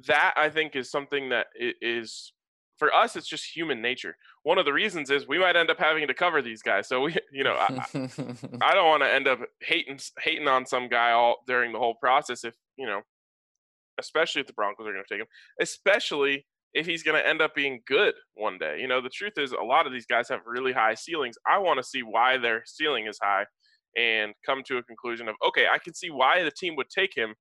that 0.07 0.33
I 0.37 0.49
think 0.49 0.75
is 0.75 0.91
something 0.91 1.29
that 1.29 1.47
is 1.57 2.33
for 2.77 2.93
us. 2.93 3.15
It's 3.15 3.27
just 3.27 3.45
human 3.55 3.81
nature. 3.81 4.15
One 4.43 4.57
of 4.57 4.65
the 4.65 4.73
reasons 4.73 5.09
is 5.11 5.27
we 5.27 5.37
might 5.37 5.55
end 5.55 5.69
up 5.69 5.77
having 5.77 6.07
to 6.07 6.13
cover 6.13 6.41
these 6.41 6.61
guys. 6.61 6.87
So 6.87 7.01
we, 7.01 7.15
you 7.31 7.43
know, 7.43 7.53
I, 7.53 7.83
I 8.61 8.73
don't 8.73 8.87
want 8.87 9.03
to 9.03 9.13
end 9.13 9.27
up 9.27 9.39
hating 9.61 9.99
hating 10.21 10.47
on 10.47 10.65
some 10.65 10.87
guy 10.87 11.11
all 11.11 11.37
during 11.45 11.73
the 11.73 11.79
whole 11.79 11.95
process. 11.95 12.43
If 12.43 12.55
you 12.77 12.87
know, 12.87 13.01
especially 13.99 14.41
if 14.41 14.47
the 14.47 14.53
Broncos 14.53 14.87
are 14.87 14.93
going 14.93 15.03
to 15.07 15.13
take 15.13 15.21
him, 15.21 15.27
especially 15.59 16.45
if 16.73 16.85
he's 16.85 17.03
going 17.03 17.19
to 17.19 17.27
end 17.27 17.41
up 17.41 17.55
being 17.55 17.79
good 17.87 18.13
one 18.35 18.57
day. 18.57 18.79
You 18.79 18.87
know, 18.87 19.01
the 19.01 19.09
truth 19.09 19.33
is 19.37 19.51
a 19.51 19.63
lot 19.63 19.87
of 19.87 19.93
these 19.93 20.05
guys 20.05 20.29
have 20.29 20.41
really 20.45 20.71
high 20.71 20.93
ceilings. 20.93 21.35
I 21.51 21.57
want 21.57 21.77
to 21.77 21.83
see 21.83 22.01
why 22.01 22.37
their 22.37 22.63
ceiling 22.65 23.07
is 23.07 23.19
high 23.21 23.45
and 23.97 24.33
come 24.45 24.61
to 24.67 24.77
a 24.77 24.83
conclusion 24.83 25.27
of 25.27 25.35
okay, 25.47 25.65
I 25.71 25.79
can 25.79 25.93
see 25.93 26.09
why 26.09 26.43
the 26.43 26.51
team 26.51 26.75
would 26.75 26.89
take 26.89 27.15
him 27.15 27.33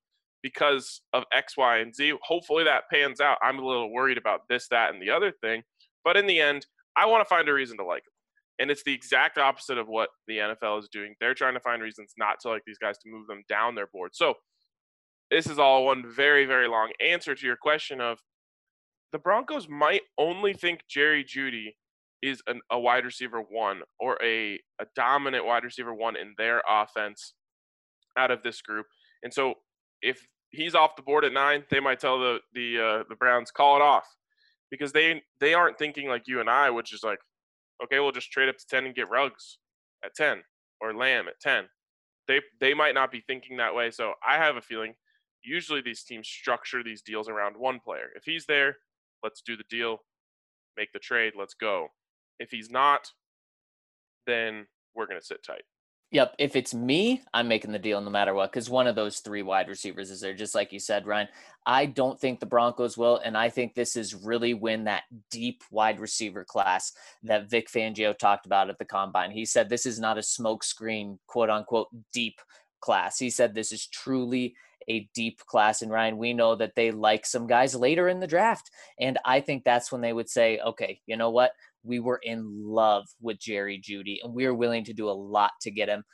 because 0.43 1.03
of 1.13 1.25
X, 1.33 1.57
Y, 1.57 1.79
and 1.79 1.95
Z. 1.95 2.15
Hopefully 2.23 2.65
that 2.65 2.85
pans 2.93 3.21
out. 3.21 3.39
I'm 3.43 3.59
a 3.59 3.67
little 3.67 3.93
worried 3.93 4.19
about 4.19 4.43
this, 4.49 4.69
that, 4.71 4.95
and 4.95 5.03
the 5.03 5.11
other 5.11 5.33
thing, 5.43 5.63
but 6.05 6.17
in 6.17 6.27
the 6.27 6.41
end, 6.41 6.65
I 6.97 7.07
want 7.07 7.21
to 7.21 7.29
find 7.29 7.49
a 7.49 7.53
reason 7.53 7.77
to 7.79 7.85
like 7.85 7.99
him. 7.99 8.13
And 8.61 8.71
it's 8.71 8.83
the 8.83 8.93
exact 8.93 9.39
opposite 9.39 9.79
of 9.79 9.87
what 9.87 10.09
the 10.27 10.39
NFL 10.39 10.81
is 10.81 10.89
doing. 10.91 11.15
They're 11.21 11.35
trying 11.35 11.55
to 11.55 11.61
find 11.61 11.81
reasons 11.81 12.15
not 12.19 12.41
to 12.41 12.49
like 12.49 12.63
these 12.67 12.79
guys 12.79 12.99
to 12.99 13.11
move 13.11 13.29
them 13.29 13.43
down 13.49 13.77
their 13.77 13.87
board. 13.87 14.11
So 14.15 14.35
this 15.31 15.47
is 15.47 15.59
all 15.59 15.85
one 15.85 16.05
very, 16.11 16.45
very 16.45 16.67
long 16.67 16.91
answer 17.05 17.35
to 17.35 17.47
your 17.47 17.57
question 17.57 18.01
of 18.01 18.19
the 19.13 19.19
Broncos 19.19 19.69
might 19.69 20.03
only 20.19 20.53
think 20.53 20.81
Jerry 20.89 21.25
Jeudy 21.25 21.75
is 22.23 22.43
an, 22.47 22.61
a 22.71 22.79
wide 22.79 23.05
receiver 23.05 23.41
one 23.41 23.83
or 23.99 24.19
a, 24.23 24.61
a 24.81 24.87
dominant 24.97 25.47
wide 25.47 25.65
receiver 25.65 25.95
one 25.95 26.17
in 26.17 26.35
their 26.37 26.63
offense 26.69 27.35
out 28.19 28.31
of 28.31 28.43
this 28.43 28.61
group. 28.61 28.87
And 29.23 29.33
so 29.33 29.55
if 30.03 30.27
he's 30.51 30.75
off 30.75 30.97
the 30.97 31.03
board 31.03 31.25
at 31.25 31.33
nine, 31.33 31.65
they 31.71 31.81
might 31.81 32.01
tell 32.01 32.19
the 32.19 32.39
the 32.53 32.79
uh, 32.79 33.05
the 33.09 33.17
Browns 33.17 33.51
call 33.51 33.77
it 33.77 33.83
off 33.83 34.07
because 34.71 34.93
they 34.93 35.23
they 35.41 35.55
aren't 35.55 35.79
thinking 35.79 36.09
like 36.09 36.25
you 36.27 36.41
and 36.41 36.51
I, 36.51 36.71
which 36.71 36.93
is 36.93 37.03
like, 37.03 37.19
okay, 37.83 38.01
we'll 38.01 38.13
just 38.13 38.33
trade 38.33 38.49
up 38.49 38.59
to 38.59 38.67
ten 38.67 38.87
and 38.87 38.95
get 38.95 39.11
Ruggs 39.11 39.59
at 40.05 40.15
ten 40.15 40.43
or 40.81 40.95
Lamb 40.95 41.29
at 41.29 41.41
ten. 41.41 41.65
They 42.27 42.41
they 42.61 42.75
might 42.75 42.95
not 42.95 43.11
be 43.11 43.21
thinking 43.21 43.57
that 43.57 43.75
way. 43.75 43.91
So 43.91 44.13
I 44.27 44.37
have 44.37 44.57
a 44.57 44.63
feeling 44.63 44.95
usually 45.45 45.81
these 45.81 46.03
teams 46.03 46.29
structure 46.29 46.83
these 46.83 47.03
deals 47.03 47.29
around 47.29 47.57
one 47.57 47.81
player. 47.81 48.11
If 48.17 48.25
he's 48.25 48.47
there, 48.47 48.77
let's 49.23 49.43
do 49.43 49.57
the 49.57 49.65
deal, 49.71 49.99
make 50.77 50.93
the 50.93 50.99
trade, 50.99 51.35
let's 51.39 51.55
go. 51.55 51.89
If 52.39 52.51
he's 52.51 52.71
not, 52.71 53.11
then 54.27 54.67
we're 54.95 55.07
gonna 55.07 55.23
sit 55.23 55.43
tight. 55.43 55.63
Yep. 56.11 56.37
If 56.39 56.57
it's 56.57 56.73
me, 56.73 57.21
I'm 57.35 57.49
making 57.49 57.73
the 57.73 57.79
deal 57.79 58.01
no 58.01 58.09
matter 58.09 58.33
what, 58.33 58.51
because 58.51 58.71
one 58.71 58.87
of 58.87 58.95
those 58.95 59.19
three 59.19 59.43
wide 59.43 59.69
receivers 59.69 60.11
is 60.11 60.23
there, 60.23 60.33
just 60.33 60.55
like 60.55 60.73
you 60.73 60.79
said, 60.79 61.07
Ryan. 61.07 61.29
I 61.67 61.85
don't 61.85 62.19
think 62.19 62.41
the 62.41 62.47
Broncos 62.47 62.97
will. 62.97 63.19
And 63.23 63.37
I 63.37 63.51
think 63.51 63.75
this 63.75 63.95
is 63.95 64.15
really 64.15 64.55
when 64.55 64.85
that 64.85 65.03
deep 65.31 65.63
wide 65.71 66.01
receiver 66.01 66.47
class 66.47 66.93
that 67.25 67.51
Vic 67.51 67.69
Fangio 67.71 68.17
talked 68.17 68.47
about 68.47 68.71
at 68.71 68.79
the 68.79 68.87
combine. 68.87 69.31
He 69.31 69.45
said 69.45 69.69
this 69.69 69.85
is 69.85 70.01
not 70.01 70.17
a 70.17 70.23
smokescreen, 70.23 71.19
quote 71.27 71.51
unquote, 71.51 71.89
deep 72.15 72.41
class. 72.81 73.19
He 73.19 73.29
said 73.29 73.55
this 73.55 73.71
is 73.71 73.87
truly 73.87 74.55
a 74.89 75.09
deep 75.15 75.39
class. 75.47 75.83
And 75.83 75.91
Ryan, 75.91 76.19
we 76.19 76.33
know 76.33 76.55
that 76.57 76.75
they 76.75 76.91
like 76.91 77.27
some 77.27 77.47
guys 77.47 77.75
later 77.75 78.09
in 78.09 78.21
the 78.21 78.27
draft. 78.27 78.71
And 78.99 79.19
I 79.25 79.41
think 79.41 79.65
that's 79.65 79.93
when 79.93 80.01
they 80.01 80.13
would 80.13 80.29
say, 80.29 80.59
okay, 80.59 81.01
you 81.07 81.17
know 81.17 81.31
what? 81.31 81.53
We 81.85 82.01
were 82.01 82.21
in 82.23 82.45
love 82.65 83.07
with 83.21 83.39
Jerry 83.39 83.81
Jeudy 83.83 84.19
and 84.23 84.35
we 84.35 84.47
are 84.47 84.55
willing 84.55 84.85
to 84.85 84.93
do 84.93 85.09
a 85.09 85.13
lot 85.13 85.53
to 85.63 85.71
get 85.71 85.89
him. 85.89 86.05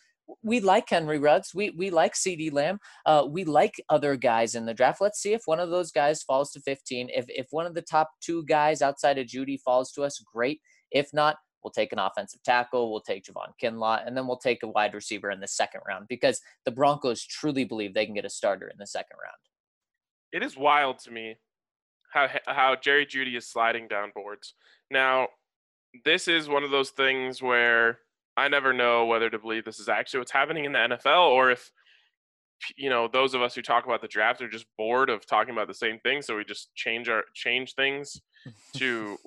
We 0.43 0.61
like 0.61 0.89
Henry 0.89 1.19
Ruggs. 1.19 1.55
We 1.55 1.69
we 1.71 1.91
like 1.91 2.15
CeeDee 2.15 2.51
Lamb. 2.51 2.79
Uh, 3.05 3.27
we 3.29 3.45
like 3.45 3.75
other 3.91 4.17
guys 4.17 4.55
in 4.55 4.65
the 4.65 4.73
draft. 4.73 5.03
Let's 5.03 5.21
see 5.21 5.35
if 5.35 5.43
one 5.45 5.61
of 5.61 5.69
those 5.69 5.93
guys 5.93 6.23
falls 6.23 6.51
to 6.53 6.61
15. 6.61 7.11
If 7.15 7.27
if 7.29 7.49
one 7.51 7.67
of 7.67 7.75
the 7.75 7.83
top 7.83 8.09
two 8.23 8.43
guys 8.47 8.81
outside 8.81 9.19
of 9.19 9.27
Jeudy 9.27 9.61
falls 9.61 9.93
to 9.93 10.03
us, 10.03 10.23
great. 10.33 10.63
If 10.91 11.13
not, 11.13 11.37
we'll 11.65 11.73
take 11.73 11.93
an 11.93 11.99
offensive 11.99 12.43
tackle. 12.43 12.93
We'll 12.93 13.01
take 13.01 13.25
Javon 13.25 13.53
Kinlaw, 13.61 14.07
and 14.07 14.17
then 14.17 14.27
we'll 14.27 14.37
take 14.37 14.63
a 14.63 14.69
wide 14.69 14.95
receiver 14.95 15.31
in 15.31 15.41
the 15.41 15.49
second 15.49 15.81
round 15.89 16.07
because 16.09 16.41
the 16.65 16.71
Broncos 16.71 17.25
truly 17.25 17.65
believe 17.65 17.95
they 17.95 18.07
can 18.07 18.15
get 18.15 18.25
a 18.25 18.31
starter 18.31 18.69
in 18.69 18.77
the 18.79 18.87
second 18.87 19.17
round. 19.23 19.37
It 20.33 20.43
is 20.43 20.57
wild 20.57 20.99
to 21.01 21.11
me 21.11 21.37
how 22.13 22.29
how 22.47 22.77
Jerry 22.77 23.07
Jeudy 23.07 23.37
is 23.37 23.49
sliding 23.49 23.89
down 23.89 24.13
boards. 24.15 24.55
Now, 24.91 25.29
this 26.05 26.29
is 26.29 26.49
one 26.49 26.65
of 26.65 26.71
those 26.71 26.91
things 26.91 27.43
where 27.43 27.99
I 28.37 28.49
never 28.49 28.73
know 28.73 29.07
whether 29.07 29.31
to 29.31 29.39
believe 29.39 29.65
this 29.65 29.79
is 29.79 29.89
actually 29.89 30.21
what's 30.21 30.33
happening 30.33 30.65
in 30.65 30.73
the 30.73 30.79
NFL 30.79 31.31
or 31.31 31.51
if 31.51 31.71
you 32.77 32.89
know 32.89 33.09
those 33.09 33.35
of 33.35 33.43
us 33.43 33.55
who 33.55 33.63
talk 33.63 33.85
about 33.85 34.01
the 34.01 34.09
draft 34.09 34.41
are 34.41 34.49
just 34.49 34.67
bored 34.79 35.11
of 35.11 35.27
talking 35.27 35.53
about 35.53 35.67
the 35.67 35.75
same 35.75 35.99
thing 35.99 36.23
so 36.23 36.37
we 36.37 36.45
just 36.45 36.75
change 36.75 37.09
our 37.09 37.25
change 37.35 37.75
things 37.75 38.21
to 38.77 39.19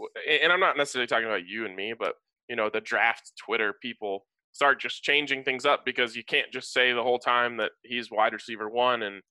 and 0.41 0.51
I'm 0.51 0.59
not 0.59 0.77
necessarily 0.77 1.07
talking 1.07 1.27
about 1.27 1.47
you 1.47 1.65
and 1.65 1.75
me 1.75 1.93
but 1.97 2.15
you 2.49 2.55
know 2.55 2.69
the 2.71 2.81
draft 2.81 3.31
Twitter 3.43 3.73
people 3.81 4.25
start 4.51 4.79
just 4.79 5.03
changing 5.03 5.43
things 5.43 5.65
up 5.65 5.85
because 5.85 6.15
you 6.15 6.23
can't 6.23 6.51
just 6.51 6.73
say 6.73 6.93
the 6.93 7.03
whole 7.03 7.19
time 7.19 7.57
that 7.57 7.71
he's 7.83 8.09
wide 8.11 8.33
receiver 8.33 8.69
1 8.69 9.03
and 9.03 9.21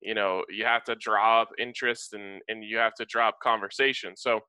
you 0.00 0.14
know 0.14 0.42
you 0.50 0.64
have 0.64 0.84
to 0.84 0.94
draw 0.96 1.42
up 1.42 1.50
interest 1.58 2.14
and 2.14 2.40
and 2.48 2.64
you 2.64 2.76
have 2.78 2.94
to 2.94 3.04
drop 3.04 3.40
conversation 3.42 4.16
so 4.16 4.40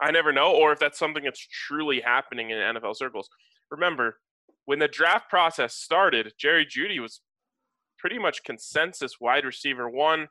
I 0.00 0.10
never 0.10 0.32
know 0.32 0.52
or 0.54 0.72
if 0.72 0.78
that's 0.78 0.98
something 0.98 1.24
that's 1.24 1.46
truly 1.46 2.00
happening 2.00 2.50
in 2.50 2.58
NFL 2.58 2.96
circles 2.96 3.28
remember 3.70 4.18
when 4.64 4.78
the 4.78 4.88
draft 4.88 5.28
process 5.30 5.74
started 5.74 6.32
Jerry 6.38 6.66
Jeudy 6.66 7.00
was 7.00 7.20
pretty 8.02 8.18
much 8.18 8.42
consensus 8.42 9.20
wide 9.20 9.44
receiver 9.44 9.88
one, 9.88 10.26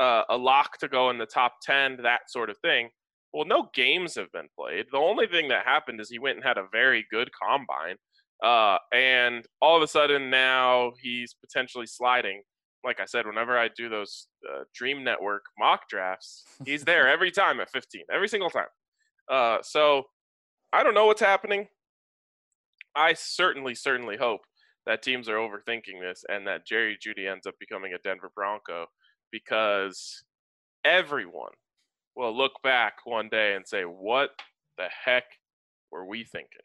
uh, 0.00 0.22
a 0.28 0.36
lock 0.36 0.78
to 0.78 0.88
go 0.88 1.10
in 1.10 1.16
the 1.16 1.26
top 1.26 1.54
10, 1.62 1.98
that 2.02 2.22
sort 2.28 2.50
of 2.50 2.58
thing. 2.58 2.90
Well, 3.32 3.46
no 3.46 3.68
games 3.74 4.14
have 4.14 4.32
been 4.32 4.48
played. 4.58 4.86
The 4.90 4.98
only 4.98 5.26
thing 5.26 5.48
that 5.48 5.66
happened 5.66 6.00
is 6.00 6.08
he 6.08 6.18
went 6.18 6.36
and 6.36 6.44
had 6.44 6.58
a 6.58 6.66
very 6.72 7.06
good 7.10 7.30
combine. 7.32 7.96
Uh, 8.42 8.78
and 8.92 9.44
all 9.60 9.76
of 9.76 9.82
a 9.82 9.88
sudden 9.88 10.30
now 10.30 10.92
he's 11.00 11.34
potentially 11.34 11.86
sliding. 11.86 12.42
Like 12.84 13.00
I 13.00 13.04
said, 13.04 13.26
whenever 13.26 13.58
I 13.58 13.68
do 13.76 13.88
those 13.88 14.28
uh, 14.48 14.62
Dream 14.74 15.02
Network 15.02 15.42
mock 15.58 15.88
drafts, 15.88 16.44
he's 16.64 16.84
there 16.84 17.08
every 17.12 17.30
time 17.30 17.60
at 17.60 17.70
15, 17.70 18.04
every 18.12 18.28
single 18.28 18.50
time. 18.50 18.68
Uh, 19.30 19.58
so 19.62 20.04
I 20.72 20.82
don't 20.82 20.94
know 20.94 21.06
what's 21.06 21.20
happening. 21.20 21.66
I 22.94 23.14
certainly, 23.14 23.74
certainly 23.74 24.16
hope 24.16 24.40
that 24.86 25.02
teams 25.02 25.28
are 25.28 25.36
overthinking 25.36 26.00
this 26.00 26.24
and 26.28 26.46
that 26.46 26.66
Jerry 26.66 26.96
Jeudy 26.96 27.30
ends 27.30 27.46
up 27.46 27.54
becoming 27.60 27.92
a 27.92 27.98
Denver 27.98 28.30
Bronco 28.34 28.86
because 29.30 30.24
everyone 30.84 31.52
will 32.18 32.36
look 32.36 32.60
back 32.62 32.94
one 33.04 33.28
day 33.28 33.54
and 33.54 33.66
say, 33.66 33.82
What 33.82 34.30
the 34.76 34.88
heck 35.04 35.24
were 35.90 36.04
we 36.04 36.24
thinking? 36.24 36.60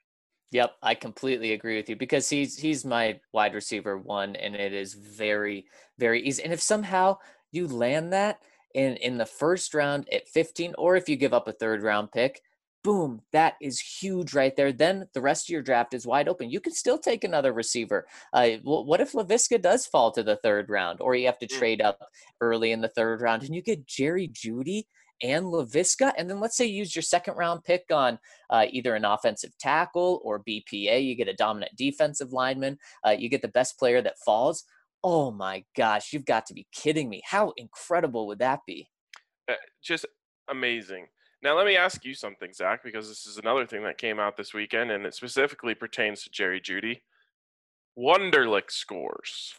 Yep, 0.51 0.72
I 0.83 0.93
completely 0.95 1.53
agree 1.53 1.77
with 1.77 1.89
you 1.89 1.95
because 1.95 2.29
he's 2.29 2.57
he's 2.57 2.83
my 2.83 3.19
wide 3.31 3.53
receiver 3.53 3.98
one, 3.98 4.36
and 4.36 4.55
it 4.55 4.74
is 4.74 4.93
very 4.93 5.65
very 5.98 6.22
easy. 6.22 6.43
And 6.43 6.51
if 6.51 6.62
somehow 6.62 7.17
you 7.51 7.67
land 7.67 8.12
that 8.13 8.39
in 8.74 8.98
in 8.98 9.17
the 9.17 9.25
first 9.25 9.74
round 9.74 10.07
at 10.12 10.27
15, 10.27 10.75
or 10.77 10.95
if 10.95 11.07
you 11.07 11.15
give 11.15 11.33
up 11.33 11.48
a 11.48 11.53
third 11.53 11.81
round 11.81 12.12
pick, 12.12 12.41
boom, 12.83 13.22
that 13.31 13.55
is 13.62 13.79
huge 13.79 14.33
right 14.33 14.55
there. 14.55 14.72
Then 14.72 15.07
the 15.13 15.22
rest 15.22 15.45
of 15.45 15.53
your 15.53 15.62
draft 15.62 15.93
is 15.93 16.05
wide 16.05 16.27
open. 16.27 16.50
You 16.50 16.60
can 16.60 16.74
still 16.74 16.98
take 16.98 17.24
another 17.24 17.53
receiver. 17.53 18.05
Uh, 18.31 18.50
what 18.63 19.01
if 19.01 19.13
Laviska 19.13 19.62
does 19.62 19.88
fall 19.88 20.12
to 20.12 20.22
the 20.22 20.36
third 20.38 20.69
round, 20.69 21.01
or 21.01 21.15
you 21.15 21.25
have 21.25 21.39
to 21.39 21.48
mm. 21.48 21.57
trade 21.57 21.81
up 21.81 22.00
early 22.41 22.72
in 22.72 22.81
the 22.81 22.89
third 22.89 23.22
round 23.22 23.43
and 23.43 23.55
you 23.55 23.62
get 23.62 23.88
Jerry 23.88 24.27
Jeudy 24.27 24.86
and 25.22 25.46
Laviska, 25.46 26.13
and 26.17 26.29
then 26.29 26.39
let's 26.39 26.58
say 26.58 26.65
you 26.65 26.79
use 26.79 26.96
your 26.96 27.03
second 27.03 27.36
round 27.36 27.63
pick 27.63 27.86
on 27.91 28.20
uh, 28.50 28.65
either 28.70 28.96
an 28.96 29.05
offensive 29.05 29.58
tackle 29.58 30.22
or 30.24 30.43
BPA. 30.43 31.05
You 31.05 31.15
get 31.15 31.27
a 31.27 31.34
dominant 31.34 31.75
defensive 31.75 32.34
lineman. 32.34 32.77
Uh, 33.05 33.12
you 33.12 33.29
get 33.29 33.41
the 33.41 33.48
best 33.48 33.77
player 33.77 34.01
that 34.01 34.20
falls. 34.20 34.63
Oh 35.03 35.32
my 35.32 35.63
gosh, 35.75 36.13
you've 36.13 36.25
got 36.25 36.46
to 36.48 36.53
be 36.53 36.67
kidding 36.72 37.10
me! 37.10 37.22
How 37.25 37.53
incredible 37.58 38.27
would 38.27 38.39
that 38.39 38.62
be? 38.65 38.89
Uh, 39.50 39.55
just 39.84 40.05
amazing. 40.50 41.08
Now, 41.43 41.58
let 41.58 41.65
me 41.65 41.75
ask 41.75 42.05
you 42.05 42.13
something, 42.13 42.53
Zach, 42.53 42.86
because 42.86 43.10
this 43.10 43.25
is 43.25 43.38
another 43.38 43.67
thing 43.67 43.84
that 43.84 43.98
came 43.98 44.17
out 44.17 44.38
this 44.38 44.53
weekend, 44.53 44.91
and 44.91 45.05
it 45.05 45.13
specifically 45.13 45.75
pertains 45.75 46.24
to 46.24 46.29
Jerry 46.29 46.62
Jeudy. 46.62 47.01
Wonderlic 48.00 48.72
scores. 48.72 49.53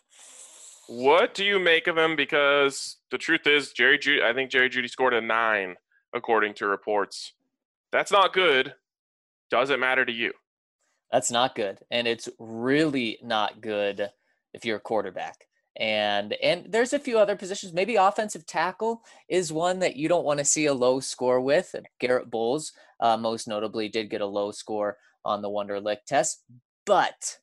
What 0.89 1.35
do 1.35 1.45
you 1.45 1.59
make 1.59 1.87
of 1.87 1.97
him? 1.97 2.17
Because 2.17 2.97
the 3.11 3.19
truth 3.19 3.47
is, 3.47 3.73
Jerry 3.73 3.99
Jeudy, 3.99 4.23
I 4.23 4.35
think 4.35 4.51
Jerry 4.51 4.69
Jeudy 4.69 4.89
scored 4.89 5.15
a 5.15 5.21
nine, 5.21 5.77
according 6.15 6.55
to 6.55 6.67
reports. 6.67 7.33
That's 7.93 8.13
not 8.13 8.33
good. 8.33 8.75
Does 9.51 9.71
it 9.71 9.79
matter 9.79 10.05
to 10.05 10.13
you. 10.13 10.33
That's 11.13 11.31
not 11.31 11.55
good. 11.55 11.79
And 11.91 12.09
it's 12.09 12.29
really 12.39 13.19
not 13.23 13.61
good 13.61 14.11
if 14.53 14.65
you're 14.65 14.79
a 14.79 14.81
quarterback 14.81 15.47
and 15.77 16.35
and 16.35 16.67
there's 16.69 16.93
a 16.93 16.99
few 16.99 17.19
other 17.19 17.35
positions 17.35 17.73
maybe 17.73 17.97
offensive 17.97 18.47
tackle 18.47 19.03
is 19.29 19.53
one 19.53 19.81
that 19.81 19.97
you 19.97 20.09
don't 20.09 20.25
want 20.25 20.39
to 20.39 20.45
see 20.45 20.67
a 20.67 20.75
low 20.75 21.01
score 21.01 21.41
with 21.41 21.75
Garrett 21.99 22.31
bolles 22.31 22.73
uh, 23.01 23.17
most 23.17 23.49
notably 23.49 23.89
did 23.89 24.11
get 24.11 24.21
a 24.21 24.27
low 24.27 24.53
score 24.53 24.97
on 25.25 25.43
the 25.43 25.49
wonderlic 25.49 26.05
test 26.07 26.45
but 26.87 27.39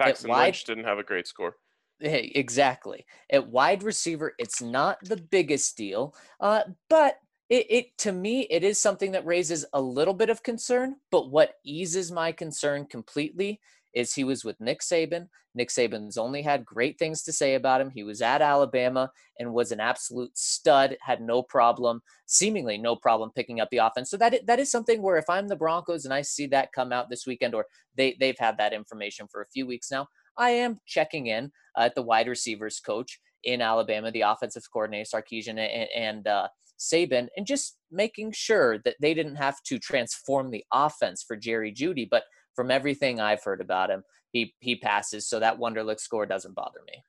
Paxton 0.00 0.30
wide, 0.30 0.46
Lynch 0.46 0.64
didn't 0.64 0.84
have 0.84 0.98
a 0.98 1.04
great 1.04 1.28
score 1.28 1.56
hey, 2.00 2.30
exactly 2.34 3.04
at 3.30 3.48
wide 3.48 3.82
receiver 3.82 4.34
it's 4.38 4.62
not 4.62 4.98
the 5.02 5.16
biggest 5.16 5.76
deal 5.76 6.14
uh, 6.40 6.62
but 6.88 7.18
it, 7.48 7.66
it 7.70 7.98
to 7.98 8.12
me 8.12 8.42
it 8.50 8.62
is 8.62 8.78
something 8.78 9.12
that 9.12 9.26
raises 9.26 9.64
a 9.72 9.80
little 9.80 10.14
bit 10.14 10.30
of 10.30 10.42
concern 10.42 10.96
but 11.10 11.30
what 11.30 11.54
eases 11.64 12.10
my 12.10 12.32
concern 12.32 12.84
completely 12.86 13.60
is 13.94 14.14
he 14.14 14.24
was 14.24 14.44
with 14.44 14.60
Nick 14.60 14.80
Saban. 14.80 15.28
Nick 15.54 15.70
Saban's 15.70 16.18
only 16.18 16.42
had 16.42 16.64
great 16.64 16.98
things 16.98 17.22
to 17.24 17.32
say 17.32 17.54
about 17.54 17.80
him. 17.80 17.90
He 17.90 18.02
was 18.02 18.22
at 18.22 18.42
Alabama 18.42 19.10
and 19.38 19.52
was 19.52 19.72
an 19.72 19.80
absolute 19.80 20.36
stud, 20.36 20.96
had 21.00 21.20
no 21.20 21.42
problem, 21.42 22.02
seemingly 22.26 22.78
no 22.78 22.94
problem 22.94 23.30
picking 23.34 23.60
up 23.60 23.68
the 23.70 23.78
offense. 23.78 24.10
So 24.10 24.16
that 24.18 24.46
that 24.46 24.60
is 24.60 24.70
something 24.70 25.02
where 25.02 25.16
if 25.16 25.28
I'm 25.28 25.48
the 25.48 25.56
Broncos 25.56 26.04
and 26.04 26.14
I 26.14 26.22
see 26.22 26.46
that 26.48 26.72
come 26.72 26.92
out 26.92 27.10
this 27.10 27.26
weekend 27.26 27.54
or 27.54 27.66
they 27.96 28.16
they've 28.20 28.38
had 28.38 28.58
that 28.58 28.72
information 28.72 29.26
for 29.30 29.42
a 29.42 29.48
few 29.48 29.66
weeks 29.66 29.90
now, 29.90 30.06
I 30.38 30.50
am 30.50 30.78
checking 30.86 31.26
in 31.26 31.50
at 31.76 31.94
the 31.94 32.02
wide 32.02 32.28
receivers 32.28 32.80
coach 32.80 33.18
in 33.44 33.60
Alabama, 33.60 34.10
the 34.10 34.22
offensive 34.22 34.64
coordinator 34.72 35.08
Sarkisian 35.14 35.58
and, 35.58 35.88
and 35.94 36.26
uh, 36.26 36.48
Saban, 36.78 37.28
and 37.36 37.46
just 37.46 37.76
making 37.90 38.32
sure 38.32 38.78
that 38.84 38.96
they 39.00 39.14
didn't 39.14 39.36
have 39.36 39.56
to 39.64 39.78
transform 39.78 40.50
the 40.50 40.64
offense 40.72 41.24
for 41.26 41.36
Jerry 41.36 41.72
Jeudy. 41.72 42.08
but 42.08 42.24
from 42.54 42.70
everything 42.72 43.20
I've 43.20 43.44
heard 43.44 43.60
about 43.60 43.88
him, 43.88 44.02
he 44.32 44.52
he 44.58 44.74
passes. 44.74 45.28
So 45.28 45.38
that 45.38 45.58
Wonderlic 45.58 46.00
score 46.00 46.26
doesn't 46.26 46.56
bother 46.56 46.80
me. 46.86 47.02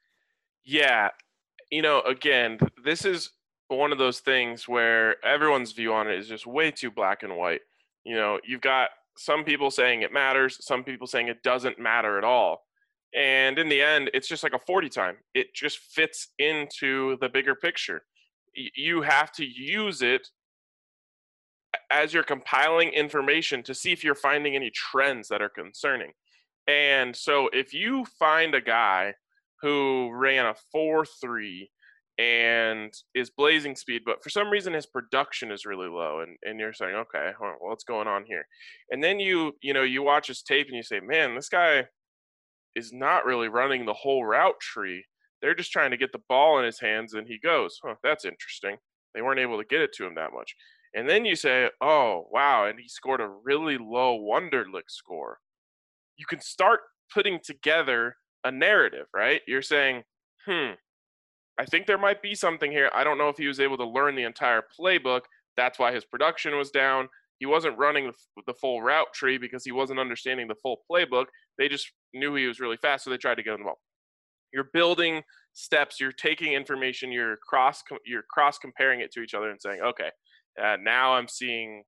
Yeah, 0.63 1.09
you 1.71 1.81
know, 1.81 2.01
again, 2.01 2.59
this 2.83 3.03
is 3.03 3.31
one 3.67 3.91
of 3.91 3.97
those 3.97 4.19
things 4.19 4.67
where 4.67 5.23
everyone's 5.25 5.71
view 5.71 5.93
on 5.93 6.07
it 6.07 6.19
is 6.19 6.27
just 6.27 6.45
way 6.45 6.69
too 6.69 6.91
black 6.91 7.23
and 7.23 7.35
white. 7.35 7.61
You 8.03 8.15
know, 8.15 8.39
you've 8.45 8.61
got 8.61 8.89
some 9.17 9.43
people 9.43 9.71
saying 9.71 10.01
it 10.01 10.13
matters, 10.13 10.57
some 10.65 10.83
people 10.83 11.07
saying 11.07 11.27
it 11.27 11.43
doesn't 11.43 11.79
matter 11.79 12.17
at 12.17 12.23
all. 12.23 12.65
And 13.15 13.57
in 13.57 13.69
the 13.69 13.81
end, 13.81 14.11
it's 14.13 14.27
just 14.27 14.43
like 14.43 14.53
a 14.53 14.59
40 14.59 14.89
time. 14.89 15.17
It 15.33 15.53
just 15.55 15.79
fits 15.79 16.29
into 16.37 17.17
the 17.21 17.29
bigger 17.29 17.55
picture. 17.55 18.03
You 18.53 19.01
have 19.01 19.31
to 19.33 19.45
use 19.45 20.01
it 20.01 20.27
as 21.91 22.13
you're 22.13 22.23
compiling 22.23 22.89
information 22.89 23.63
to 23.63 23.73
see 23.73 23.91
if 23.91 24.03
you're 24.03 24.15
finding 24.15 24.55
any 24.55 24.71
trends 24.71 25.27
that 25.29 25.41
are 25.41 25.49
concerning. 25.49 26.11
And 26.67 27.15
so 27.15 27.49
if 27.51 27.73
you 27.73 28.05
find 28.19 28.53
a 28.53 28.61
guy 28.61 29.15
who 29.61 30.11
ran 30.13 30.45
a 30.45 30.55
4 30.71 31.05
3 31.05 31.69
and 32.19 32.93
is 33.15 33.31
blazing 33.31 33.75
speed, 33.75 34.01
but 34.05 34.21
for 34.21 34.29
some 34.29 34.49
reason 34.49 34.73
his 34.73 34.85
production 34.85 35.51
is 35.51 35.65
really 35.65 35.87
low, 35.87 36.19
and, 36.19 36.37
and 36.43 36.59
you're 36.59 36.73
saying, 36.73 36.95
okay, 36.95 37.31
well, 37.39 37.55
what's 37.59 37.83
going 37.83 38.07
on 38.07 38.25
here? 38.25 38.45
And 38.91 39.03
then 39.03 39.19
you, 39.19 39.53
you 39.61 39.73
know, 39.73 39.83
you 39.83 40.03
watch 40.03 40.27
his 40.27 40.43
tape 40.43 40.67
and 40.67 40.75
you 40.75 40.83
say, 40.83 40.99
man, 40.99 41.33
this 41.33 41.49
guy 41.49 41.85
is 42.79 42.93
not 42.93 43.25
really 43.25 43.49
running 43.49 43.85
the 43.85 43.93
whole 43.93 44.25
route 44.25 44.59
tree. 44.59 45.03
They're 45.41 45.53
just 45.55 45.71
trying 45.71 45.91
to 45.91 45.97
get 45.97 46.11
the 46.11 46.23
ball 46.27 46.59
in 46.59 46.65
his 46.65 46.79
hands, 46.79 47.13
and 47.13 47.27
he 47.27 47.37
goes, 47.37 47.79
huh, 47.83 47.95
that's 48.01 48.25
interesting. 48.25 48.77
They 49.13 49.21
weren't 49.21 49.39
able 49.39 49.57
to 49.57 49.67
get 49.67 49.81
it 49.81 49.93
to 49.93 50.05
him 50.05 50.15
that 50.15 50.33
much. 50.33 50.55
And 50.95 51.07
then 51.07 51.25
you 51.25 51.35
say, 51.35 51.69
oh, 51.81 52.27
wow, 52.31 52.65
and 52.65 52.79
he 52.79 52.87
scored 52.87 53.21
a 53.21 53.31
really 53.43 53.77
low 53.77 54.19
Wonderlic 54.19 54.89
score. 54.89 55.37
You 56.17 56.25
can 56.25 56.41
start 56.41 56.79
putting 57.13 57.39
together 57.43 58.15
a 58.43 58.51
narrative, 58.51 59.05
right? 59.13 59.41
You're 59.47 59.61
saying, 59.61 60.03
hmm, 60.45 60.71
I 61.59 61.65
think 61.65 61.85
there 61.85 61.97
might 61.97 62.21
be 62.21 62.35
something 62.35 62.71
here. 62.71 62.89
I 62.93 63.03
don't 63.03 63.17
know 63.17 63.29
if 63.29 63.37
he 63.37 63.47
was 63.47 63.59
able 63.59 63.77
to 63.77 63.85
learn 63.85 64.15
the 64.15 64.23
entire 64.23 64.63
playbook. 64.79 65.21
That's 65.57 65.77
why 65.77 65.93
his 65.93 66.05
production 66.05 66.57
was 66.57 66.71
down. 66.71 67.09
He 67.39 67.45
wasn't 67.45 67.77
running 67.77 68.11
the, 68.45 68.53
full 68.53 68.81
route 68.81 69.13
tree 69.13 69.37
because 69.37 69.63
he 69.63 69.71
wasn't 69.71 69.99
understanding 69.99 70.47
the 70.47 70.55
full 70.55 70.81
playbook. 70.91 71.25
They 71.57 71.69
just 71.69 71.89
knew 72.13 72.35
he 72.35 72.47
was 72.47 72.59
really 72.59 72.77
fast, 72.77 73.05
so 73.05 73.09
they 73.09 73.17
tried 73.17 73.35
to 73.35 73.43
get 73.43 73.53
him 73.53 73.63
the. 73.63 73.77
You're 74.53 74.69
building 74.73 75.23
steps. 75.53 75.99
You're 75.99 76.11
taking 76.11 76.53
information. 76.53 77.11
You're 77.11 77.37
cross 77.37 77.81
you're 78.05 78.23
cross 78.29 78.57
comparing 78.57 78.99
it 78.99 79.11
to 79.13 79.21
each 79.21 79.33
other 79.33 79.49
and 79.49 79.61
saying, 79.61 79.79
okay, 79.81 80.09
uh, 80.61 80.77
now 80.81 81.13
I'm 81.13 81.27
seeing 81.27 81.83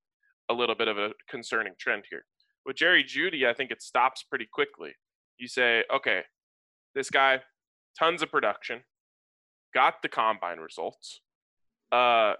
a 0.50 0.54
little 0.54 0.74
bit 0.74 0.88
of 0.88 0.96
a 0.98 1.10
concerning 1.28 1.74
trend 1.78 2.04
here. 2.08 2.24
With 2.64 2.76
Jerry 2.76 3.04
Jeudy, 3.04 3.46
I 3.46 3.52
think 3.52 3.70
it 3.70 3.82
stops 3.82 4.22
pretty 4.22 4.46
quickly. 4.50 4.92
You 5.38 5.48
say, 5.48 5.84
okay, 5.94 6.22
this 6.94 7.10
guy, 7.10 7.40
tons 7.98 8.22
of 8.22 8.30
production, 8.30 8.82
got 9.74 10.02
the 10.02 10.08
combine 10.08 10.58
results, 10.58 11.20
uh, 11.90 12.34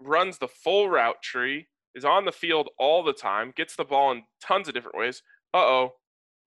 runs 0.00 0.38
the 0.38 0.48
full 0.48 0.90
route 0.90 1.22
tree, 1.22 1.68
is 1.94 2.04
on 2.04 2.24
the 2.24 2.32
field 2.32 2.68
all 2.78 3.02
the 3.02 3.12
time, 3.12 3.52
gets 3.56 3.76
the 3.76 3.84
ball 3.84 4.12
in 4.12 4.22
tons 4.42 4.68
of 4.68 4.74
different 4.74 4.98
ways. 4.98 5.22
Uh 5.52 5.58
oh, 5.58 5.92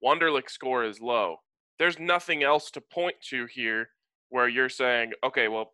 Wonderlic 0.04 0.50
score 0.50 0.84
is 0.84 1.00
low. 1.00 1.38
There's 1.80 2.00
nothing 2.00 2.44
else 2.44 2.72
to 2.72 2.82
point 2.82 3.16
to 3.30 3.46
here 3.46 3.90
where 4.30 4.48
you're 4.48 4.70
saying, 4.70 5.14
okay, 5.24 5.48
well, 5.48 5.74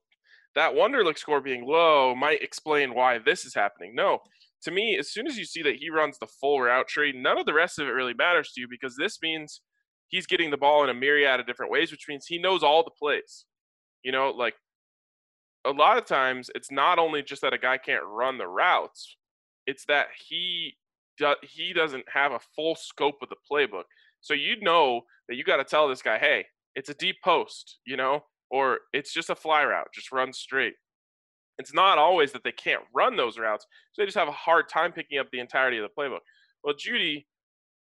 that 0.56 0.74
Wonderlic 0.74 1.18
score 1.18 1.42
being 1.42 1.66
low 1.66 2.14
might 2.14 2.44
explain 2.44 2.94
why 2.94 3.18
this 3.18 3.46
is 3.46 3.56
happening. 3.56 3.96
No, 3.96 4.20
to 4.64 4.72
me, 4.72 4.98
as 4.98 5.12
soon 5.12 5.28
as 5.28 5.38
you 5.38 5.46
see 5.46 5.62
that 5.64 5.76
he 5.76 5.90
runs 5.90 6.18
the 6.18 6.28
full 6.28 6.62
route 6.62 6.88
tree, 6.88 7.12
none 7.12 7.38
of 7.38 7.46
the 7.46 7.54
rest 7.54 7.80
of 7.80 7.88
it 7.88 7.92
really 7.92 8.14
matters 8.14 8.52
to 8.52 8.62
you 8.62 8.68
because 8.70 8.96
this 8.98 9.20
means 9.22 9.62
he's 10.08 10.28
getting 10.28 10.52
the 10.52 10.58
ball 10.58 10.84
in 10.84 10.90
a 10.90 10.94
myriad 10.94 11.40
of 11.40 11.48
different 11.48 11.72
ways, 11.72 11.92
which 11.92 12.06
means 12.08 12.26
he 12.26 12.38
knows 12.38 12.64
all 12.64 12.84
the 12.84 12.92
plays. 12.92 13.46
You 14.04 14.12
know, 14.12 14.30
like 14.30 14.56
a 15.66 15.72
lot 15.72 15.98
of 15.98 16.06
times 16.06 16.50
it's 16.56 16.72
not 16.72 17.00
only 17.00 17.24
just 17.24 17.42
that 17.42 17.54
a 17.54 17.58
guy 17.58 17.78
can't 17.78 18.04
run 18.06 18.38
the 18.38 18.48
routes, 18.48 19.18
it's 19.68 19.86
that 19.86 20.08
he 20.28 20.76
do, 21.18 21.34
he 21.42 21.74
doesn't 21.74 22.06
have 22.14 22.32
a 22.32 22.40
full 22.56 22.76
scope 22.76 23.16
of 23.22 23.30
the 23.30 23.36
playbook. 23.50 23.84
So 24.22 24.34
you 24.34 24.60
know 24.62 25.02
that 25.28 25.36
you 25.36 25.44
got 25.44 25.58
to 25.58 25.64
tell 25.64 25.88
this 25.88 26.02
guy, 26.02 26.18
hey, 26.18 26.46
it's 26.76 26.90
a 26.90 26.96
deep 26.96 27.18
post, 27.24 27.80
you 27.86 27.98
know, 27.98 28.24
or 28.50 28.80
it's 28.94 29.14
just 29.14 29.30
a 29.30 29.36
fly 29.36 29.64
route, 29.64 29.88
just 29.94 30.12
run 30.12 30.34
straight. 30.34 30.74
It's 31.60 31.74
not 31.74 31.98
always 31.98 32.32
that 32.32 32.44
they 32.44 32.52
can't 32.52 32.82
run 32.96 33.16
those 33.16 33.38
routes, 33.38 33.66
so 33.92 34.02
they 34.02 34.06
just 34.06 34.18
have 34.18 34.28
a 34.28 34.32
hard 34.32 34.70
time 34.70 34.92
picking 34.92 35.20
up 35.20 35.28
the 35.32 35.40
entirety 35.40 35.78
of 35.78 35.84
the 35.84 36.02
playbook. 36.02 36.20
Well, 36.64 36.74
Jeudy, 36.74 37.26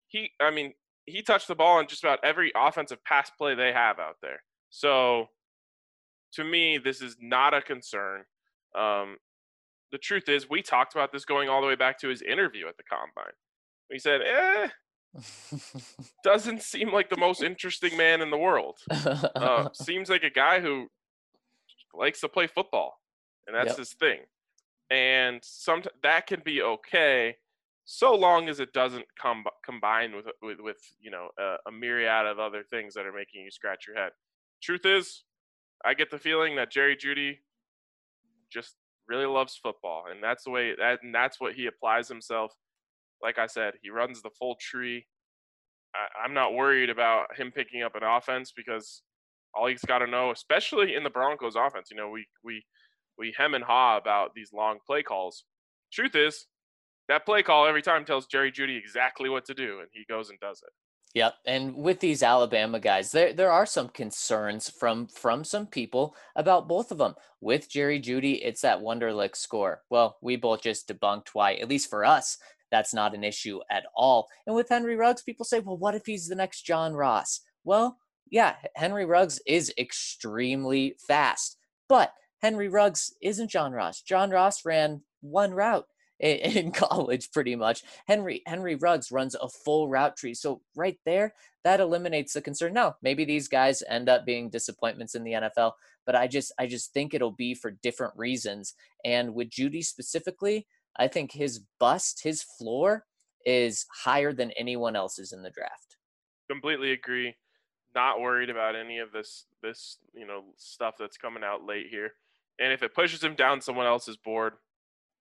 he, 0.08 0.30
I 0.40 0.50
mean, 0.50 0.74
he 1.06 1.22
touched 1.22 1.48
the 1.48 1.54
ball 1.54 1.78
on 1.78 1.86
just 1.86 2.04
about 2.04 2.18
every 2.22 2.52
offensive 2.54 3.02
pass 3.04 3.30
play 3.30 3.54
they 3.54 3.72
have 3.72 3.98
out 3.98 4.16
there. 4.22 4.42
So 4.70 5.28
to 6.34 6.44
me, 6.44 6.78
this 6.78 7.00
is 7.00 7.16
not 7.20 7.54
a 7.54 7.62
concern. 7.62 8.24
Um, 8.76 9.16
the 9.92 9.98
truth 9.98 10.28
is, 10.28 10.48
we 10.48 10.62
talked 10.62 10.94
about 10.94 11.12
this 11.12 11.24
going 11.24 11.48
all 11.48 11.60
the 11.60 11.66
way 11.66 11.76
back 11.76 11.98
to 12.00 12.08
his 12.08 12.22
interview 12.22 12.66
at 12.68 12.76
the 12.76 12.82
combine. 12.82 13.32
He 13.90 13.98
said, 13.98 14.22
eh, 14.22 14.68
doesn't 16.24 16.62
seem 16.62 16.92
like 16.92 17.08
the 17.08 17.16
most 17.16 17.42
interesting 17.42 17.96
man 17.96 18.20
in 18.20 18.30
the 18.30 18.38
world. 18.38 18.78
Uh, 18.90 19.68
seems 19.72 20.08
like 20.08 20.24
a 20.24 20.30
guy 20.30 20.60
who 20.60 20.88
likes 21.94 22.20
to 22.20 22.28
play 22.28 22.46
football, 22.46 23.00
and 23.46 23.54
that's 23.54 23.70
yep. 23.70 23.78
his 23.78 23.92
thing. 23.92 24.20
And 24.90 25.40
some 25.42 25.82
that 26.02 26.26
can 26.26 26.42
be 26.44 26.62
okay, 26.62 27.36
so 27.84 28.14
long 28.14 28.48
as 28.48 28.60
it 28.60 28.72
doesn't 28.72 29.06
come 29.20 29.44
combine 29.64 30.14
with 30.14 30.26
with, 30.42 30.58
with 30.60 30.78
you 31.00 31.10
know 31.10 31.28
a, 31.38 31.56
a 31.68 31.72
myriad 31.72 32.26
of 32.26 32.38
other 32.38 32.62
things 32.62 32.94
that 32.94 33.06
are 33.06 33.12
making 33.12 33.42
you 33.42 33.50
scratch 33.50 33.86
your 33.86 33.96
head. 33.96 34.12
Truth 34.62 34.84
is, 34.84 35.24
I 35.84 35.94
get 35.94 36.10
the 36.10 36.18
feeling 36.18 36.56
that 36.56 36.70
Jerry 36.70 36.96
Jeudy 36.96 37.38
just 38.50 38.76
really 39.08 39.26
loves 39.26 39.58
football, 39.62 40.04
and 40.10 40.22
that's 40.22 40.44
the 40.44 40.50
way 40.50 40.74
that 40.76 41.02
and 41.02 41.14
that's 41.14 41.40
what 41.40 41.54
he 41.54 41.66
applies 41.66 42.08
himself. 42.08 42.52
Like 43.22 43.38
I 43.38 43.46
said, 43.46 43.74
he 43.82 43.90
runs 43.90 44.22
the 44.22 44.30
full 44.38 44.56
tree. 44.60 45.06
I, 45.94 46.24
I'm 46.24 46.34
not 46.34 46.54
worried 46.54 46.90
about 46.90 47.36
him 47.36 47.50
picking 47.50 47.82
up 47.82 47.94
an 47.94 48.02
offense 48.02 48.52
because 48.54 49.02
all 49.54 49.66
he's 49.66 49.84
got 49.84 49.98
to 49.98 50.06
know, 50.06 50.30
especially 50.30 50.94
in 50.94 51.04
the 51.04 51.10
Broncos 51.10 51.56
offense, 51.56 51.88
you 51.90 51.96
know, 51.96 52.10
we 52.10 52.26
we 52.42 52.64
we 53.18 53.34
hem 53.36 53.54
and 53.54 53.64
haw 53.64 53.96
about 53.96 54.34
these 54.34 54.52
long 54.52 54.78
play 54.86 55.02
calls. 55.02 55.44
Truth 55.92 56.16
is, 56.16 56.46
that 57.08 57.26
play 57.26 57.42
call 57.42 57.66
every 57.66 57.82
time 57.82 58.04
tells 58.04 58.26
Jerry 58.26 58.50
Jeudy 58.50 58.76
exactly 58.76 59.28
what 59.28 59.44
to 59.46 59.54
do, 59.54 59.80
and 59.80 59.88
he 59.92 60.04
goes 60.08 60.30
and 60.30 60.40
does 60.40 60.62
it. 60.62 60.72
Yep, 61.14 61.34
and 61.46 61.76
with 61.76 62.00
these 62.00 62.24
Alabama 62.24 62.80
guys, 62.80 63.12
there 63.12 63.32
there 63.32 63.50
are 63.50 63.66
some 63.66 63.88
concerns 63.88 64.68
from 64.68 65.06
from 65.06 65.44
some 65.44 65.66
people 65.66 66.16
about 66.34 66.66
both 66.66 66.90
of 66.90 66.98
them. 66.98 67.14
With 67.40 67.70
Jerry 67.70 68.00
Jeudy, 68.00 68.40
it's 68.42 68.62
that 68.62 68.80
Wonderlic 68.80 69.36
score. 69.36 69.82
Well, 69.90 70.16
we 70.20 70.34
both 70.34 70.62
just 70.62 70.88
debunked 70.88 71.28
why, 71.32 71.54
at 71.54 71.68
least 71.68 71.88
for 71.88 72.04
us, 72.04 72.36
that's 72.72 72.92
not 72.92 73.14
an 73.14 73.22
issue 73.22 73.60
at 73.70 73.84
all. 73.94 74.26
And 74.44 74.56
with 74.56 74.68
Henry 74.68 74.96
Ruggs, 74.96 75.22
people 75.22 75.44
say, 75.44 75.60
well, 75.60 75.76
what 75.76 75.94
if 75.94 76.04
he's 76.04 76.26
the 76.26 76.34
next 76.34 76.62
John 76.62 76.94
Ross? 76.94 77.40
Well, 77.62 77.98
yeah, 78.28 78.56
Henry 78.74 79.04
Ruggs 79.04 79.40
is 79.46 79.72
extremely 79.78 80.96
fast, 81.06 81.58
but 81.88 82.12
Henry 82.42 82.68
Ruggs 82.68 83.14
isn't 83.22 83.50
John 83.50 83.72
Ross. 83.72 84.02
John 84.02 84.30
Ross 84.30 84.64
ran 84.64 85.02
one 85.20 85.52
route 85.52 85.86
in 86.20 86.70
college 86.70 87.30
pretty 87.32 87.56
much. 87.56 87.82
Henry 88.06 88.42
henry 88.46 88.76
ruggs 88.76 89.10
runs 89.10 89.34
a 89.34 89.48
full 89.48 89.88
route 89.88 90.16
tree 90.16 90.34
so 90.34 90.60
right 90.74 90.98
there 91.04 91.34
that 91.64 91.80
eliminates 91.80 92.34
the 92.34 92.42
concern. 92.42 92.72
Now 92.74 92.96
maybe 93.02 93.24
these 93.24 93.48
guys 93.48 93.82
end 93.88 94.08
up 94.08 94.24
being 94.24 94.50
disappointments 94.50 95.14
in 95.14 95.24
the 95.24 95.32
nfl 95.32 95.72
but 96.06 96.14
i 96.14 96.26
just 96.26 96.52
i 96.58 96.66
just 96.66 96.92
think 96.92 97.14
it'll 97.14 97.32
be 97.32 97.54
for 97.54 97.72
different 97.82 98.12
reasons 98.16 98.74
and 99.04 99.34
with 99.34 99.50
Jeudy 99.50 99.82
specifically 99.82 100.66
i 100.96 101.08
think 101.08 101.32
his 101.32 101.60
bust 101.80 102.22
his 102.22 102.42
floor 102.42 103.04
is 103.44 103.86
higher 103.92 104.32
than 104.32 104.50
anyone 104.52 104.96
else's 104.96 105.32
in 105.32 105.42
the 105.42 105.50
draft. 105.50 105.96
Completely 106.50 106.92
agree. 106.92 107.34
Not 107.94 108.20
worried 108.20 108.50
about 108.50 108.74
any 108.74 108.98
of 108.98 109.12
this 109.12 109.46
this 109.62 109.98
you 110.14 110.26
know 110.26 110.44
stuff 110.56 110.94
that's 110.98 111.16
coming 111.16 111.44
out 111.44 111.64
late 111.64 111.86
here 111.90 112.12
and 112.58 112.72
if 112.72 112.82
it 112.82 112.94
pushes 112.94 113.22
him 113.22 113.34
down 113.34 113.60
someone 113.60 113.86
else's 113.86 114.16
board 114.16 114.54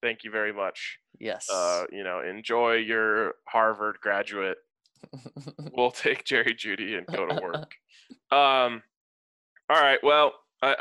thank 0.04 0.24
you 0.24 0.30
very 0.30 0.54
much. 0.54 1.00
Yes. 1.20 1.50
Uh, 1.50 1.86
you 1.92 2.04
know, 2.04 2.20
enjoy 2.20 2.74
your 2.74 3.36
Harvard 3.48 3.98
graduate. 4.02 4.58
we'll 5.72 5.92
take 5.92 6.26
Jerry 6.26 6.54
Jeudy 6.54 6.98
and 6.98 7.08
go 7.08 7.26
to 7.26 7.42
work. 7.42 7.72
um, 8.32 8.84
all 9.70 9.82
right. 9.82 10.00
Well, 10.04 10.34
uh, 10.62 10.76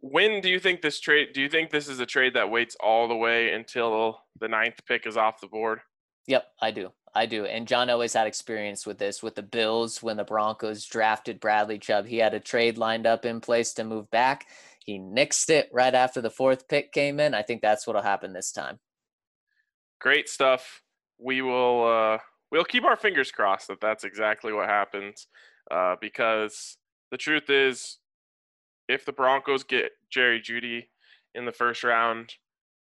when 0.00 0.40
do 0.40 0.48
you 0.48 0.58
think 0.58 0.80
this 0.80 0.98
trade? 0.98 1.28
Do 1.34 1.42
you 1.42 1.48
think 1.48 1.70
this 1.70 1.88
is 1.88 2.00
a 2.00 2.06
trade 2.06 2.34
that 2.34 2.50
waits 2.50 2.76
all 2.80 3.06
the 3.06 3.16
way 3.16 3.52
until 3.52 4.18
the 4.40 4.48
ninth 4.48 4.80
pick 4.86 5.06
is 5.06 5.16
off 5.16 5.40
the 5.40 5.46
board? 5.46 5.80
Yep, 6.26 6.46
I 6.60 6.70
do. 6.70 6.90
I 7.14 7.26
do. 7.26 7.44
And 7.44 7.68
John 7.68 7.90
always 7.90 8.14
had 8.14 8.26
experience 8.26 8.86
with 8.86 8.98
this 8.98 9.22
with 9.22 9.36
the 9.36 9.42
Bills 9.42 10.02
when 10.02 10.16
the 10.16 10.24
Broncos 10.24 10.84
drafted 10.84 11.38
Bradley 11.38 11.78
Chubb. 11.78 12.06
He 12.06 12.18
had 12.18 12.34
a 12.34 12.40
trade 12.40 12.76
lined 12.76 13.06
up 13.06 13.24
in 13.24 13.40
place 13.40 13.72
to 13.74 13.84
move 13.84 14.10
back. 14.10 14.46
He 14.84 14.98
nixed 14.98 15.48
it 15.48 15.70
right 15.72 15.94
after 15.94 16.20
the 16.20 16.30
fourth 16.30 16.68
pick 16.68 16.92
came 16.92 17.18
in. 17.18 17.34
I 17.34 17.40
think 17.40 17.62
that's 17.62 17.86
what'll 17.86 18.02
happen 18.02 18.34
this 18.34 18.52
time. 18.52 18.80
Great 19.98 20.28
stuff. 20.28 20.82
We 21.18 21.40
will 21.40 21.86
uh, 21.86 22.18
we'll 22.52 22.64
keep 22.64 22.84
our 22.84 22.96
fingers 22.96 23.32
crossed 23.32 23.68
that 23.68 23.80
that's 23.80 24.04
exactly 24.04 24.52
what 24.52 24.68
happens, 24.68 25.26
uh, 25.70 25.96
because 26.00 26.76
the 27.10 27.16
truth 27.16 27.48
is, 27.48 27.98
if 28.86 29.06
the 29.06 29.12
Broncos 29.12 29.64
get 29.64 29.92
Jerry 30.10 30.40
Jeudy 30.40 30.88
in 31.34 31.46
the 31.46 31.52
first 31.52 31.82
round, 31.82 32.34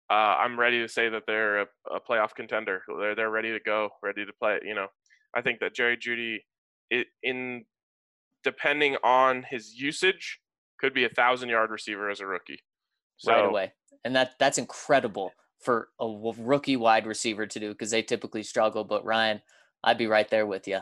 uh, 0.09 0.37
I'm 0.39 0.59
ready 0.59 0.81
to 0.81 0.89
say 0.89 1.09
that 1.09 1.25
they're 1.27 1.63
a, 1.63 1.67
a, 1.91 2.01
playoff 2.01 2.35
contender. 2.37 2.83
They're 2.87 3.17
they're 3.17 3.31
ready 3.31 3.51
to 3.51 3.61
go, 3.61 3.91
ready 4.05 4.25
to 4.25 4.33
play. 4.33 4.61
You 4.63 4.77
know, 4.77 4.87
I 5.35 5.43
think 5.43 5.59
that 5.59 5.75
Jerry 5.75 5.97
Jeudy, 5.97 6.45
it, 6.91 7.09
in 7.25 7.65
depending 8.45 8.97
on 9.03 9.45
his 9.51 9.75
usage, 9.75 10.39
could 10.79 10.95
be 10.95 11.05
a 11.05 11.09
thousand 11.09 11.49
yard 11.49 11.71
receiver 11.71 12.11
as 12.11 12.21
a 12.21 12.27
rookie. 12.27 12.61
So, 13.17 13.33
right 13.33 13.45
away, 13.45 13.73
and 14.05 14.14
that 14.17 14.33
that's 14.38 14.59
incredible 14.59 15.33
for 15.61 15.88
a 16.01 16.07
rookie 16.38 16.77
wide 16.77 17.07
receiver 17.07 17.47
to 17.47 17.61
do 17.61 17.71
because 17.71 17.91
they 17.91 18.03
typically 18.03 18.43
struggle. 18.43 18.85
But 18.85 19.05
Ryan, 19.05 19.43
I'd 19.83 19.99
be 19.99 20.07
right 20.07 20.29
there 20.29 20.47
with 20.47 20.69
you. 20.69 20.81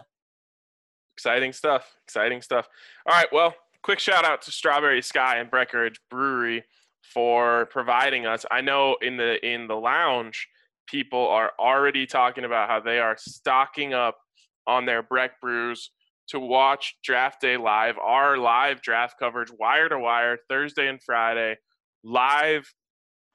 Exciting 1.17 1.53
stuff. 1.53 1.97
Exciting 2.05 2.43
stuff. 2.43 2.69
All 3.07 3.17
right. 3.17 3.29
Well, 3.33 3.55
quick 3.83 3.99
shout 4.01 4.25
out 4.25 4.43
to 4.43 4.53
Strawberry 4.53 5.01
Sky 5.01 5.39
and 5.39 5.51
Breckenridge 5.51 6.01
Brewery 6.11 6.65
for 7.01 7.67
providing 7.67 8.27
us. 8.27 8.45
I 8.51 8.61
know 8.61 8.97
in 9.01 9.17
the 9.17 9.45
in 9.47 9.67
the 9.67 9.77
lounge, 9.77 10.49
people 10.87 11.27
are 11.29 11.53
already 11.59 12.07
talking 12.07 12.45
about 12.45 12.69
how 12.69 12.81
they 12.81 12.99
are 12.99 13.17
stocking 13.19 13.95
up 13.95 14.19
on 14.67 14.85
their 14.85 15.03
Breck 15.03 15.41
brews 15.41 15.91
to 16.29 16.41
watch 16.41 16.97
Draft 17.05 17.41
Day 17.41 17.57
live, 17.57 17.97
our 17.99 18.37
live 18.37 18.83
draft 18.83 19.17
coverage, 19.19 19.51
wire 19.59 19.89
to 19.89 19.99
wire, 19.99 20.39
Thursday 20.49 20.89
and 20.89 21.01
Friday, 21.03 21.57
live 22.03 22.73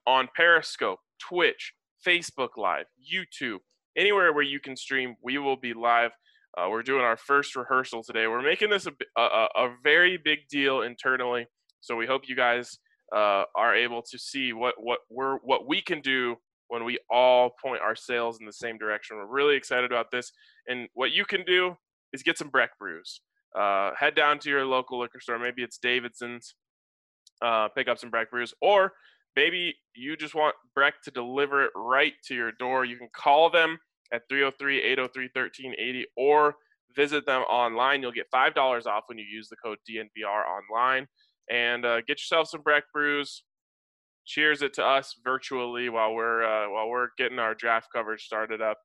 on 0.06 0.28
Periscope, 0.36 1.00
Twitch, 1.20 1.74
Facebook 2.06 2.58
Live, 2.58 2.86
YouTube, 3.02 3.60
anywhere 3.96 4.34
where 4.34 4.44
you 4.44 4.60
can 4.60 4.76
stream, 4.76 5.16
we 5.24 5.38
will 5.38 5.58
be 5.58 5.74
live. 5.74 6.12
Uh, 6.58 6.68
we're 6.70 6.84
doing 6.84 7.04
our 7.04 7.18
first 7.18 7.56
rehearsal 7.56 8.04
today. 8.04 8.28
We're 8.28 8.42
making 8.42 8.70
this 8.70 8.86
a, 8.86 8.92
a, 9.18 9.48
a 9.56 9.76
very 9.84 10.18
big 10.18 10.40
deal 10.50 10.82
internally, 10.82 11.46
so 11.80 11.96
we 11.96 12.06
hope 12.06 12.24
you 12.28 12.36
guys 12.36 12.78
uh, 13.16 13.44
are 13.56 13.76
able 13.76 14.02
to 14.02 14.18
see 14.18 14.52
what 14.52 14.76
what 14.78 15.00
we're 15.10 15.38
what 15.44 15.68
we 15.68 15.82
can 15.82 16.02
do 16.02 16.36
when 16.68 16.84
we 16.84 17.00
all 17.10 17.52
point 17.64 17.82
our 17.82 17.96
sails 17.96 18.40
in 18.40 18.46
the 18.46 18.54
same 18.54 18.78
direction. 18.78 19.18
We're 19.18 19.28
really 19.28 19.56
excited 19.56 19.92
about 19.92 20.12
this, 20.12 20.32
and 20.68 20.90
what 20.94 21.12
you 21.12 21.24
can 21.24 21.44
do 21.46 21.76
is 22.14 22.24
get 22.24 22.38
some 22.38 22.50
Breck 22.50 22.78
brews. 22.80 23.22
Uh, 23.58 23.92
head 23.98 24.16
down 24.16 24.40
to 24.40 24.50
your 24.50 24.66
local 24.66 25.00
liquor 25.00 25.20
store. 25.20 25.40
Maybe 25.40 25.64
it's 25.64 25.78
Davidson's. 25.78 26.56
Uh, 27.42 27.68
pick 27.70 27.88
up 27.88 27.98
some 28.00 28.10
Breck 28.12 28.30
brews, 28.32 28.54
or 28.62 28.94
maybe 29.36 29.76
you 29.96 30.16
just 30.16 30.36
want 30.36 30.56
Breck 30.76 31.02
to 31.04 31.12
deliver 31.12 31.64
it 31.66 31.72
right 31.76 32.14
to 32.28 32.36
your 32.36 32.52
door. 32.54 32.86
You 32.86 32.98
can 32.98 33.10
call 33.16 33.50
them 33.50 33.80
at 34.14 34.22
303-803-1380 34.32 36.04
or 36.18 36.56
visit 36.96 37.26
them 37.26 37.42
online. 37.44 38.02
You'll 38.02 38.12
get 38.12 38.28
five 38.32 38.54
dollars 38.54 38.86
off 38.86 39.04
when 39.08 39.18
you 39.18 39.26
use 39.26 39.50
the 39.50 39.56
code 39.58 39.80
DNVR 39.90 40.44
online. 40.46 41.08
And 41.50 41.86
uh, 41.86 42.02
get 42.02 42.20
yourself 42.20 42.50
some 42.50 42.62
Breck 42.62 42.84
brews. 42.94 43.44
cheers 44.26 44.62
it 44.62 44.74
to 44.76 44.86
us 44.86 45.16
virtually 45.24 45.90
while 45.90 46.14
we're 46.14 46.44
uh, 46.44 46.70
while 46.70 46.90
we're 46.90 47.10
getting 47.18 47.40
our 47.40 47.56
draft 47.56 47.88
coverage 47.94 48.24
started 48.24 48.62
up. 48.62 48.78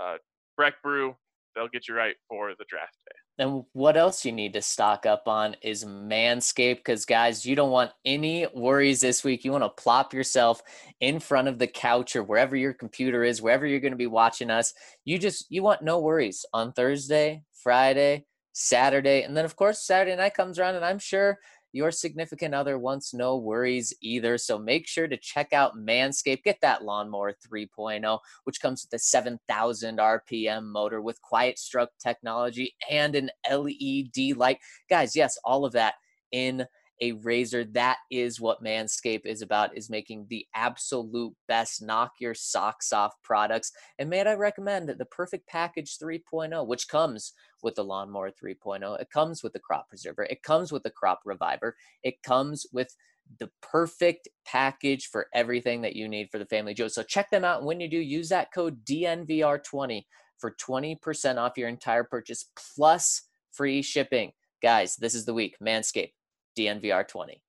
Uh, 0.00 0.16
Breck 0.56 0.74
Brew, 0.82 1.16
they'll 1.54 1.68
get 1.68 1.88
you 1.88 1.94
right 1.94 2.16
for 2.28 2.50
the 2.58 2.64
draft 2.68 2.96
day. 3.06 3.16
And 3.44 3.64
what 3.72 3.96
else 3.96 4.24
you 4.24 4.30
need 4.30 4.52
to 4.52 4.62
stock 4.62 5.06
up 5.06 5.26
on 5.26 5.56
is 5.60 5.84
Manscaped 5.84 6.76
because, 6.76 7.04
guys, 7.04 7.44
you 7.44 7.56
don't 7.56 7.72
want 7.72 7.90
any 8.04 8.46
worries 8.54 9.00
this 9.00 9.24
week. 9.24 9.44
You 9.44 9.50
want 9.50 9.64
to 9.64 9.82
plop 9.82 10.14
yourself 10.14 10.62
in 11.00 11.18
front 11.18 11.48
of 11.48 11.58
the 11.58 11.66
couch 11.66 12.14
or 12.14 12.22
wherever 12.22 12.54
your 12.54 12.72
computer 12.72 13.24
is, 13.24 13.42
wherever 13.42 13.66
you're 13.66 13.80
going 13.80 13.92
to 13.92 13.96
be 13.96 14.06
watching 14.06 14.50
us. 14.50 14.72
You 15.04 15.18
just, 15.18 15.50
you 15.50 15.64
want 15.64 15.82
no 15.82 15.98
worries 15.98 16.46
on 16.52 16.72
Thursday, 16.72 17.42
Friday, 17.52 18.26
Saturday. 18.52 19.22
And 19.22 19.36
then, 19.36 19.44
of 19.44 19.56
course, 19.56 19.84
Saturday 19.84 20.14
night 20.14 20.34
comes 20.34 20.58
around, 20.58 20.76
and 20.76 20.84
I'm 20.84 21.00
sure 21.00 21.38
your 21.74 21.90
significant 21.90 22.54
other 22.54 22.78
wants 22.78 23.12
no 23.12 23.36
worries 23.36 23.92
either. 24.00 24.38
So 24.38 24.58
make 24.58 24.86
sure 24.86 25.08
to 25.08 25.16
check 25.16 25.52
out 25.52 25.76
Manscaped. 25.76 26.44
Get 26.44 26.58
that 26.62 26.84
lawnmower 26.84 27.34
3.0, 27.46 28.18
which 28.44 28.60
comes 28.60 28.86
with 28.86 28.98
a 28.98 29.02
7,000 29.02 29.98
RPM 29.98 30.64
motor 30.66 31.02
with 31.02 31.20
quiet 31.20 31.58
stroke 31.58 31.90
technology 32.00 32.74
and 32.88 33.16
an 33.16 33.30
LED 33.50 34.36
light. 34.36 34.58
Guys, 34.88 35.16
yes, 35.16 35.36
all 35.44 35.64
of 35.64 35.72
that 35.72 35.94
in 36.30 36.64
a 37.04 37.12
razor. 37.12 37.64
That 37.64 37.98
is 38.10 38.40
what 38.40 38.64
Manscaped 38.64 39.26
is 39.26 39.42
about, 39.42 39.76
is 39.76 39.90
making 39.90 40.26
the 40.28 40.46
absolute 40.54 41.34
best 41.46 41.82
knock 41.82 42.12
your 42.18 42.34
socks 42.34 42.92
off 42.92 43.12
products. 43.22 43.72
And 43.98 44.08
may 44.08 44.22
I 44.22 44.34
recommend 44.34 44.88
the 44.88 45.04
Perfect 45.04 45.46
Package 45.46 45.98
3.0, 45.98 46.66
which 46.66 46.88
comes 46.88 47.34
with 47.62 47.74
the 47.74 47.84
Lawnmower 47.84 48.30
3.0. 48.30 49.00
It 49.00 49.10
comes 49.10 49.42
with 49.42 49.52
the 49.52 49.58
Crop 49.60 49.88
Preserver. 49.90 50.24
It 50.24 50.42
comes 50.42 50.72
with 50.72 50.82
the 50.82 50.90
Crop 50.90 51.20
Reviver. 51.26 51.76
It 52.02 52.22
comes 52.22 52.66
with 52.72 52.96
the 53.38 53.50
perfect 53.60 54.28
package 54.46 55.08
for 55.08 55.26
everything 55.34 55.82
that 55.82 55.96
you 55.96 56.08
need 56.08 56.30
for 56.30 56.38
the 56.38 56.46
family 56.46 56.74
Joe. 56.74 56.88
So 56.88 57.02
check 57.02 57.30
them 57.30 57.44
out. 57.44 57.58
And 57.58 57.66
when 57.66 57.80
you 57.80 57.88
do, 57.88 57.98
use 57.98 58.30
that 58.30 58.52
code 58.52 58.84
DNVR20 58.84 60.04
for 60.38 60.54
20% 60.60 61.36
off 61.36 61.58
your 61.58 61.68
entire 61.68 62.04
purchase 62.04 62.46
plus 62.74 63.22
free 63.52 63.82
shipping. 63.82 64.32
Guys, 64.62 64.96
this 64.96 65.14
is 65.14 65.26
the 65.26 65.34
week. 65.34 65.56
Manscaped 65.62 66.12
DNVR 66.56 67.06
20. 67.06 67.40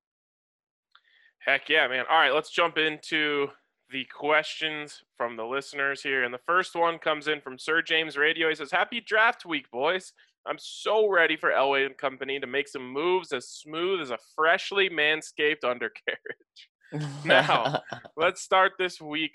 Heck 1.39 1.69
yeah, 1.69 1.87
man. 1.87 2.05
All 2.09 2.17
right, 2.17 2.33
let's 2.33 2.49
jump 2.49 2.77
into 2.77 3.49
the 3.91 4.05
questions 4.05 5.03
from 5.15 5.37
the 5.37 5.45
listeners 5.45 6.01
here. 6.01 6.23
And 6.23 6.33
the 6.33 6.39
first 6.45 6.75
one 6.75 6.97
comes 6.97 7.27
in 7.27 7.39
from 7.41 7.59
Sir 7.59 7.81
James 7.81 8.17
Radio. 8.17 8.49
He 8.49 8.55
says, 8.55 8.71
Happy 8.71 8.99
draft 8.99 9.45
week, 9.45 9.69
boys. 9.71 10.13
I'm 10.47 10.57
so 10.59 11.07
ready 11.09 11.35
for 11.35 11.49
Elway 11.49 11.85
and 11.85 11.97
company 11.97 12.39
to 12.39 12.47
make 12.47 12.67
some 12.67 12.87
moves 12.91 13.31
as 13.31 13.47
smooth 13.47 14.01
as 14.01 14.11
a 14.11 14.19
freshly 14.35 14.89
manscaped 14.89 15.63
undercarriage. 15.63 16.69
now, 17.25 17.81
let's 18.17 18.41
start 18.41 18.73
this 18.77 19.01
week 19.01 19.31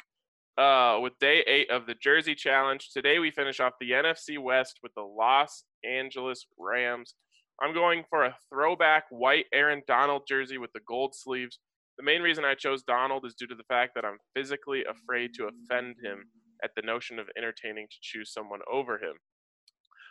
uh, 0.56 0.98
with 1.02 1.18
day 1.18 1.42
eight 1.46 1.70
of 1.70 1.86
the 1.86 1.94
Jersey 1.94 2.34
Challenge. 2.34 2.90
Today, 2.92 3.18
we 3.18 3.30
finish 3.30 3.60
off 3.60 3.72
the 3.80 3.90
NFC 3.90 4.38
West 4.38 4.78
with 4.82 4.94
the 4.94 5.02
Los 5.02 5.64
Angeles 5.84 6.46
Rams. 6.58 7.14
I'm 7.62 7.74
going 7.74 8.04
for 8.08 8.24
a 8.24 8.36
throwback 8.48 9.04
white 9.10 9.46
Aaron 9.52 9.82
Donald 9.86 10.22
jersey 10.26 10.58
with 10.58 10.72
the 10.72 10.80
gold 10.88 11.14
sleeves. 11.14 11.58
The 11.98 12.04
main 12.04 12.22
reason 12.22 12.44
I 12.44 12.54
chose 12.54 12.82
Donald 12.82 13.26
is 13.26 13.34
due 13.34 13.46
to 13.48 13.54
the 13.54 13.64
fact 13.64 13.92
that 13.94 14.04
I'm 14.04 14.16
physically 14.34 14.84
afraid 14.88 15.34
to 15.34 15.48
offend 15.48 15.96
him 16.02 16.24
at 16.64 16.70
the 16.74 16.82
notion 16.82 17.18
of 17.18 17.28
entertaining 17.36 17.86
to 17.90 17.96
choose 18.00 18.32
someone 18.32 18.60
over 18.70 18.94
him. 18.94 19.14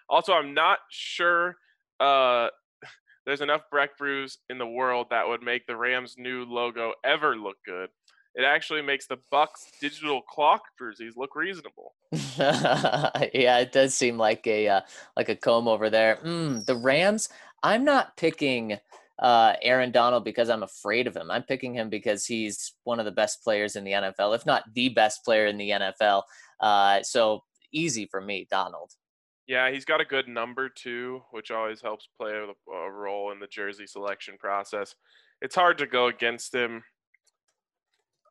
Also, 0.09 0.33
I'm 0.33 0.53
not 0.53 0.79
sure 0.91 1.55
uh, 1.99 2.49
there's 3.25 3.41
enough 3.41 3.62
Breck 3.71 3.97
Brews 3.97 4.38
in 4.49 4.59
the 4.59 4.67
world 4.67 5.07
that 5.09 5.27
would 5.27 5.41
make 5.41 5.65
the 5.65 5.75
Rams' 5.75 6.15
new 6.17 6.45
logo 6.45 6.93
ever 7.03 7.35
look 7.35 7.57
good. 7.65 7.89
It 8.39 8.45
actually 8.45 8.82
makes 8.82 9.06
the 9.06 9.17
Bucs 9.34 9.65
digital 9.82 10.21
clock 10.21 10.62
jerseys 10.80 11.17
look 11.17 11.36
reasonable. 11.36 11.95
yeah, 12.38 13.58
it 13.58 13.73
does 13.73 13.93
seem 13.93 14.17
like 14.17 14.47
a 14.47 14.69
uh, 14.69 14.82
like 15.17 15.28
a 15.28 15.36
comb 15.36 15.67
over 15.67 15.89
there. 15.89 16.19
Mm, 16.23 16.65
the 16.65 16.78
Rams. 16.78 17.28
I'm 17.63 17.84
not 17.84 18.15
picking 18.15 18.78
uh, 19.21 19.56
Aaron 19.62 19.91
Donald 19.91 20.23
because 20.23 20.49
I'm 20.49 20.63
afraid 20.63 21.06
of 21.06 21.17
him. 21.17 21.30
I'm 21.30 21.43
picking 21.43 21.73
him 21.73 21.89
because 21.89 22.25
he's 22.25 22.75
one 22.86 22.97
of 22.97 23.04
the 23.04 23.12
best 23.12 23.43
players 23.43 23.75
in 23.75 23.84
the 23.84 23.91
NFL, 23.91 24.34
if 24.34 24.45
not 24.45 24.63
the 24.73 24.88
best 24.88 25.25
player 25.25 25.45
in 25.47 25.58
the 25.58 25.71
NFL. 25.71 26.23
Uh, 26.62 27.04
so 27.04 27.43
easy 27.73 28.06
for 28.06 28.21
me, 28.21 28.47
Donald. 28.49 28.93
Yeah, 29.47 29.69
he's 29.69 29.84
got 29.84 29.99
a 29.99 30.06
good 30.06 30.30
number 30.30 30.69
too, 30.69 31.23
which 31.32 31.52
always 31.52 31.82
helps 31.82 32.08
play 32.17 32.32
a, 32.32 32.71
a 32.71 32.89
role 32.89 33.34
in 33.34 33.39
the 33.39 33.47
jersey 33.47 33.86
selection 33.86 34.38
process. 34.39 34.95
It's 35.41 35.56
hard 35.56 35.78
to 35.80 35.88
go 35.88 36.08
against 36.08 36.56
him 36.56 36.84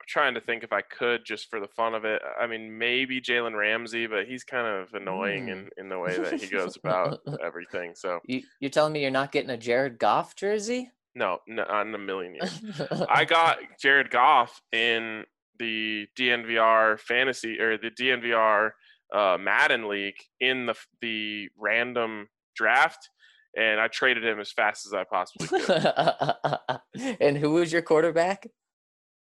trying 0.08 0.34
to 0.34 0.40
think 0.40 0.64
if 0.64 0.72
I 0.72 0.80
could 0.80 1.24
just 1.24 1.50
for 1.50 1.60
the 1.60 1.68
fun 1.68 1.94
of 1.94 2.04
it. 2.04 2.22
I 2.40 2.46
mean, 2.46 2.76
maybe 2.78 3.20
Jalen 3.20 3.56
Ramsey, 3.56 4.06
but 4.06 4.26
he's 4.26 4.42
kind 4.42 4.66
of 4.66 4.92
annoying 4.94 5.46
mm. 5.46 5.52
in, 5.52 5.68
in 5.76 5.88
the 5.88 5.98
way 5.98 6.16
that 6.18 6.40
he 6.40 6.46
goes 6.46 6.76
about 6.76 7.20
everything. 7.44 7.92
So 7.94 8.20
you, 8.24 8.42
you're 8.60 8.70
telling 8.70 8.92
me 8.92 9.02
you're 9.02 9.10
not 9.10 9.32
getting 9.32 9.50
a 9.50 9.56
Jared 9.56 9.98
Goff 9.98 10.34
jersey? 10.34 10.90
No, 11.14 11.38
not 11.46 11.86
in 11.86 11.94
a 11.94 11.98
million 11.98 12.34
years. 12.34 12.60
I 13.08 13.24
got 13.28 13.58
Jared 13.80 14.10
Goff 14.10 14.60
in 14.72 15.24
the 15.58 16.06
DNVR 16.16 16.98
fantasy 17.00 17.60
or 17.60 17.76
the 17.76 17.90
DNVR 17.90 18.70
uh, 19.14 19.36
Madden 19.40 19.88
League 19.88 20.18
in 20.40 20.66
the 20.66 20.74
the 21.00 21.48
random 21.58 22.28
draft, 22.54 23.08
and 23.56 23.80
I 23.80 23.88
traded 23.88 24.24
him 24.24 24.38
as 24.38 24.52
fast 24.52 24.86
as 24.86 24.92
I 24.92 25.04
possibly 25.04 25.48
could. 25.48 27.16
and 27.20 27.36
who 27.36 27.52
was 27.52 27.72
your 27.72 27.82
quarterback? 27.82 28.46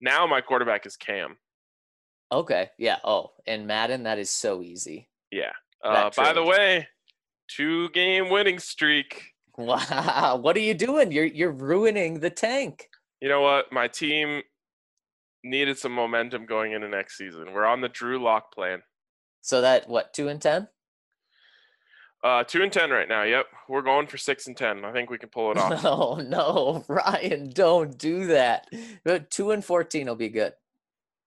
Now 0.01 0.25
my 0.27 0.41
quarterback 0.41 0.85
is 0.85 0.97
Cam. 0.97 1.37
Okay. 2.31 2.69
Yeah. 2.77 2.97
Oh, 3.03 3.31
and 3.45 3.67
Madden, 3.67 4.03
that 4.03 4.17
is 4.17 4.29
so 4.29 4.61
easy. 4.61 5.09
Yeah. 5.31 5.51
Uh, 5.83 6.09
by 6.15 6.33
the 6.33 6.43
way, 6.43 6.87
two 7.47 7.89
game 7.89 8.29
winning 8.29 8.59
streak. 8.59 9.23
Wow. 9.57 10.39
What 10.41 10.55
are 10.55 10.61
you 10.61 10.73
doing? 10.73 11.11
You're 11.11 11.25
you're 11.25 11.51
ruining 11.51 12.21
the 12.21 12.29
tank. 12.29 12.87
You 13.19 13.27
know 13.27 13.41
what? 13.41 13.71
My 13.71 13.87
team 13.87 14.41
needed 15.43 15.77
some 15.77 15.91
momentum 15.91 16.45
going 16.45 16.71
into 16.71 16.87
next 16.87 17.17
season. 17.17 17.51
We're 17.53 17.65
on 17.65 17.81
the 17.81 17.89
Drew 17.89 18.23
Lock 18.23 18.53
plan. 18.53 18.81
So 19.41 19.61
that 19.61 19.89
what 19.89 20.13
two 20.13 20.29
and 20.29 20.41
ten? 20.41 20.69
Uh, 22.23 22.43
two 22.43 22.61
and 22.61 22.71
ten 22.71 22.91
right 22.91 23.09
now. 23.09 23.23
Yep, 23.23 23.47
we're 23.67 23.81
going 23.81 24.05
for 24.05 24.17
six 24.17 24.45
and 24.47 24.55
ten. 24.55 24.85
I 24.85 24.91
think 24.91 25.09
we 25.09 25.17
can 25.17 25.29
pull 25.29 25.51
it 25.51 25.57
off. 25.57 25.83
No, 25.83 26.15
no, 26.15 26.85
Ryan, 26.89 27.49
don't 27.49 27.97
do 27.97 28.27
that. 28.27 28.67
But 29.03 29.31
two 29.31 29.51
and 29.51 29.65
fourteen 29.65 30.07
will 30.07 30.15
be 30.15 30.29
good. 30.29 30.53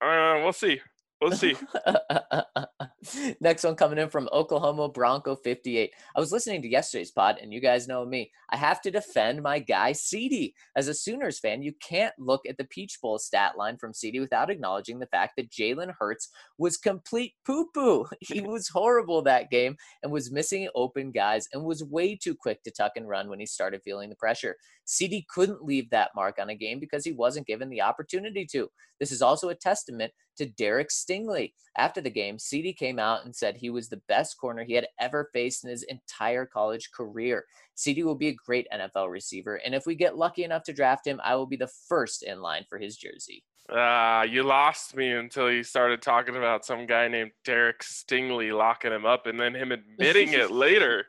Uh, 0.01 0.41
we'll 0.43 0.53
see. 0.53 0.81
We'll 1.21 1.33
see. 1.33 1.57
Next 3.41 3.65
one 3.65 3.75
coming 3.75 3.99
in 3.99 4.09
from 4.09 4.29
Oklahoma 4.33 4.89
Bronco 4.89 5.37
58. 5.37 5.93
I 6.15 6.21
was 6.21 6.33
listening 6.33 6.63
to 6.63 6.69
yesterday's 6.69 7.11
pod, 7.11 7.39
and 7.41 7.53
you 7.53 7.61
guys 7.61 7.89
know 7.89 8.05
me. 8.05 8.31
I 8.51 8.57
have 8.57 8.81
to 8.83 8.91
defend 8.91 9.43
my 9.43 9.59
guy, 9.59 9.93
CD. 9.93 10.55
As 10.77 10.89
a 10.89 10.95
Sooners 10.95 11.39
fan, 11.39 11.63
you 11.63 11.73
can't 11.81 12.15
look 12.19 12.43
at 12.49 12.57
the 12.57 12.65
Peach 12.65 13.01
Bowl 13.01 13.19
stat 13.19 13.57
line 13.57 13.77
from 13.77 13.95
CD 13.95 14.21
without 14.21 14.51
acknowledging 14.51 14.99
the 14.99 15.07
fact 15.07 15.35
that 15.37 15.51
Jalen 15.51 15.93
Hurts 15.99 16.31
was 16.59 16.77
complete 16.77 17.35
poo 17.47 17.67
poo. 17.75 18.07
He 18.35 18.41
was 18.41 18.69
horrible 18.69 19.23
that 19.23 19.51
game 19.51 19.77
and 20.03 20.11
was 20.11 20.33
missing 20.33 20.69
open 20.75 21.13
guys 21.13 21.47
and 21.53 21.63
was 21.63 21.85
way 21.85 22.17
too 22.17 22.35
quick 22.35 22.63
to 22.63 22.71
tuck 22.71 22.93
and 22.97 23.09
run 23.09 23.29
when 23.29 23.39
he 23.39 23.47
started 23.47 23.83
feeling 23.85 24.09
the 24.09 24.17
pressure. 24.17 24.57
CD 24.87 25.27
couldn't 25.29 25.65
leave 25.65 25.91
that 25.91 26.11
mark 26.17 26.39
on 26.41 26.51
a 26.51 26.55
game 26.55 26.81
because 26.81 27.05
he 27.05 27.13
wasn't 27.13 27.47
given 27.47 27.69
the 27.69 27.83
opportunity 27.83 28.47
to. 28.53 28.71
This 28.99 29.13
is 29.13 29.23
also 29.23 29.49
a 29.49 29.55
testament 29.55 30.13
to 30.37 30.47
Derek 30.47 30.89
Stingley. 30.89 31.53
After 31.77 32.01
the 32.01 32.11
game, 32.11 32.39
CD 32.39 32.73
came 32.73 32.94
out 32.99 33.25
and 33.25 33.35
said 33.35 33.57
he 33.57 33.71
was 33.71 33.89
the 33.89 34.03
best 34.09 34.39
corner 34.39 34.65
he 34.65 34.75
had 34.75 34.89
ever 35.01 35.31
faced 35.33 35.65
in 35.65 35.71
his 35.71 35.83
entire 35.85 36.47
college 36.47 36.91
career. 36.93 37.45
CD 37.75 38.03
will 38.03 38.15
be 38.15 38.29
a 38.29 38.35
great 38.35 38.67
NFL 38.73 39.11
receiver, 39.11 39.57
and 39.57 39.75
if 39.75 39.87
we 39.87 39.95
get 39.95 40.17
lucky 40.17 40.45
enough 40.45 40.63
to 40.65 40.73
draft 40.73 41.07
him, 41.07 41.21
I 41.23 41.35
will 41.37 41.47
be 41.47 41.57
the 41.57 41.71
first 41.89 42.23
in 42.23 42.41
line 42.41 42.65
for 42.69 42.79
his 42.79 42.97
jersey. 42.97 43.45
Ah, 43.71 44.21
uh, 44.21 44.23
you 44.25 44.43
lost 44.43 44.95
me 44.95 45.11
until 45.13 45.51
you 45.51 45.63
started 45.63 46.03
talking 46.03 46.37
about 46.37 46.67
some 46.67 46.87
guy 46.87 47.09
named 47.09 47.31
Derek 47.47 47.81
Stingley 47.81 48.55
locking 48.55 48.93
him 48.93 49.07
up 49.07 49.27
and 49.27 49.41
then 49.41 49.55
him 49.55 49.73
admitting 49.73 50.35
it 50.35 50.51
later. 50.51 51.07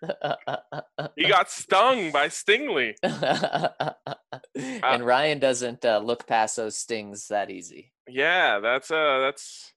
he 1.18 1.28
got 1.28 1.52
stung 1.52 2.12
by 2.12 2.30
Stingley. 2.30 2.96
and 3.04 5.02
uh, 5.02 5.06
Ryan 5.06 5.40
doesn't 5.40 5.84
uh, 5.84 5.98
look 5.98 6.28
past 6.28 6.56
those 6.56 6.78
stings 6.78 7.28
that 7.28 7.52
easy. 7.52 7.92
Yeah, 8.08 8.60
that's 8.60 8.90
uh 8.90 9.20
that's 9.20 9.74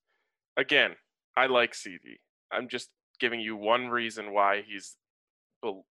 again, 0.57 0.92
I 1.38 1.46
like 1.46 1.74
CD. 1.74 2.18
I'm 2.53 2.68
just 2.68 2.88
giving 3.20 3.40
you 3.40 3.57
one 3.57 3.88
reason 3.88 4.33
why 4.33 4.62
he's 4.66 4.96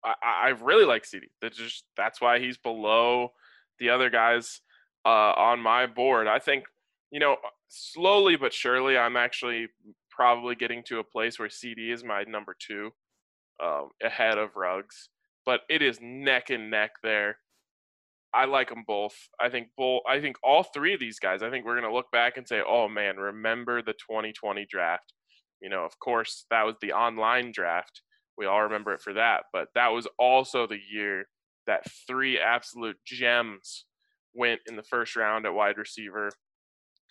I, 0.04 0.14
I 0.24 0.50
really 0.50 0.86
like 0.86 1.06
CD. 1.06 1.28
That's 1.42 1.58
just 1.58 1.86
that's 1.98 2.22
why 2.22 2.40
he's 2.40 2.58
below 2.58 3.32
the 3.80 3.90
other 3.90 4.10
guys 4.10 4.62
uh, 5.06 5.34
on 5.36 5.60
my 5.60 5.88
board. 5.88 6.28
I 6.28 6.40
think, 6.40 6.66
you 7.12 7.20
know, 7.20 7.38
slowly 7.68 8.36
but 8.36 8.54
surely, 8.54 8.98
I'm 8.98 9.18
actually 9.18 9.68
probably 10.10 10.56
getting 10.56 10.84
to 10.84 11.00
a 11.00 11.04
place 11.04 11.40
where 11.40 11.50
CD 11.50 11.92
is 11.92 12.04
my 12.04 12.24
number 12.24 12.56
two, 12.60 12.92
um, 13.64 13.90
ahead 14.04 14.38
of 14.38 14.56
Ruggs. 14.56 15.10
But 15.46 15.62
it 15.70 15.82
is 15.82 16.00
neck 16.02 16.50
and 16.50 16.70
neck 16.70 16.92
there. 17.04 17.38
I 18.34 18.46
like 18.46 18.70
them 18.70 18.84
both. 18.88 19.16
I 19.40 19.50
think 19.50 19.70
both. 19.78 20.02
I 20.08 20.22
think 20.22 20.38
all 20.44 20.64
three 20.64 20.94
of 20.94 21.00
these 21.00 21.20
guys. 21.20 21.42
I 21.42 21.50
think 21.50 21.66
we're 21.66 21.80
gonna 21.80 21.94
look 21.94 22.12
back 22.12 22.38
and 22.38 22.48
say, 22.48 22.62
"Oh 22.66 22.88
man, 22.88 23.18
remember 23.18 23.82
the 23.82 23.94
2020 23.94 24.66
draft?" 24.70 25.14
You 25.62 25.70
know, 25.70 25.84
of 25.84 26.00
course, 26.00 26.46
that 26.50 26.66
was 26.66 26.76
the 26.82 26.94
online 26.94 27.52
draft. 27.52 28.02
We 28.38 28.46
all 28.46 28.64
remember 28.64 28.94
it 28.94 29.02
for 29.02 29.14
that. 29.14 29.44
But 29.54 29.68
that 29.76 29.90
was 29.90 30.08
also 30.18 30.68
the 30.68 30.80
year 30.92 31.26
that 31.68 31.84
three 32.08 32.40
absolute 32.40 32.98
gems 33.06 33.86
went 34.34 34.62
in 34.68 34.76
the 34.76 34.84
first 34.84 35.16
round 35.16 35.46
at 35.46 35.54
wide 35.54 35.78
receiver, 35.78 36.32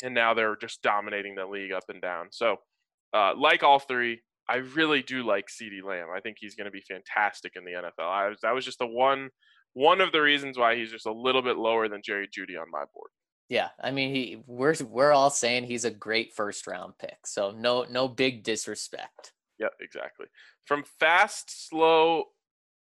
and 0.03 0.15
now 0.15 0.35
they're 0.35 0.57
just 0.57 0.83
dominating 0.83 1.35
the 1.35 1.47
league 1.47 1.73
up 1.73 1.85
and 1.89 2.03
down. 2.03 2.29
So, 2.33 2.57
uh, 3.15 3.35
like 3.37 3.63
all 3.63 3.79
three, 3.79 4.23
I 4.49 4.57
really 4.57 5.03
do 5.03 5.23
like 5.25 5.47
CeeDee 5.47 5.85
Lamb. 5.85 6.09
I 6.15 6.21
think 6.21 6.39
he's 6.41 6.57
going 6.57 6.65
to 6.65 6.71
be 6.71 6.83
fantastic 6.89 7.53
in 7.55 7.65
the 7.65 7.73
NFL. 7.73 8.11
I 8.11 8.29
was, 8.29 8.39
that 8.43 8.55
was 8.55 8.65
just 8.65 8.79
the 8.79 8.87
one 8.87 9.31
one 9.75 10.01
of 10.01 10.11
the 10.11 10.21
reasons 10.21 10.59
why 10.59 10.75
he's 10.75 10.91
just 10.91 11.07
a 11.07 11.13
little 11.13 11.43
bit 11.43 11.57
lower 11.57 11.89
than 11.89 12.03
Jerry 12.05 12.27
Jeudy 12.27 12.61
on 12.61 12.71
my 12.71 12.85
board. 12.93 13.11
Yeah, 13.51 13.71
I 13.83 13.91
mean, 13.91 14.15
he 14.15 14.43
we're 14.47 14.77
we're 14.89 15.13
all 15.13 15.29
saying 15.29 15.65
he's 15.65 15.85
a 15.85 15.91
great 15.91 16.33
first 16.33 16.69
round 16.69 16.97
pick. 16.99 17.27
So 17.27 17.51
no 17.51 17.85
no 17.91 18.07
big 18.07 18.45
disrespect. 18.45 19.33
Yeah, 19.59 19.69
exactly. 19.81 20.27
From 20.67 20.85
fast 21.01 21.69
slow, 21.69 22.27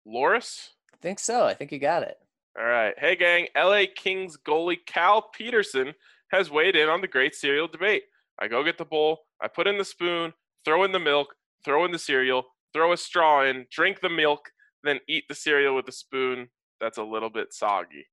Loris. 0.03 0.71
I 0.93 0.97
think 0.97 1.19
so. 1.19 1.45
I 1.45 1.53
think 1.53 1.71
you 1.71 1.77
got 1.77 2.01
it. 2.01 2.17
All 2.59 2.65
right. 2.65 2.95
Hey 2.97 3.15
gang, 3.15 3.47
LA 3.55 3.83
Kings 3.95 4.35
goalie 4.35 4.83
Cal 4.87 5.21
Petersen 5.21 5.93
has 6.31 6.49
weighed 6.49 6.75
in 6.75 6.89
on 6.89 7.01
the 7.01 7.07
great 7.07 7.35
cereal 7.35 7.67
debate. 7.67 8.03
I 8.39 8.47
go 8.47 8.63
get 8.63 8.79
the 8.79 8.85
bowl, 8.85 9.25
I 9.39 9.47
put 9.47 9.67
in 9.67 9.77
the 9.77 9.85
spoon, 9.85 10.33
throw 10.65 10.83
in 10.85 10.91
the 10.91 10.99
milk, 10.99 11.35
throw 11.63 11.85
in 11.85 11.91
the 11.91 11.99
cereal, 11.99 12.43
throw 12.73 12.93
a 12.93 12.97
straw 12.97 13.43
in, 13.43 13.67
drink 13.71 14.01
the 14.01 14.09
milk, 14.09 14.49
then 14.83 14.99
eat 15.07 15.25
the 15.29 15.35
cereal 15.35 15.75
with 15.75 15.87
a 15.87 15.91
spoon 15.91 16.49
that's 16.81 16.97
a 16.97 17.03
little 17.03 17.29
bit 17.29 17.53
soggy. 17.53 18.07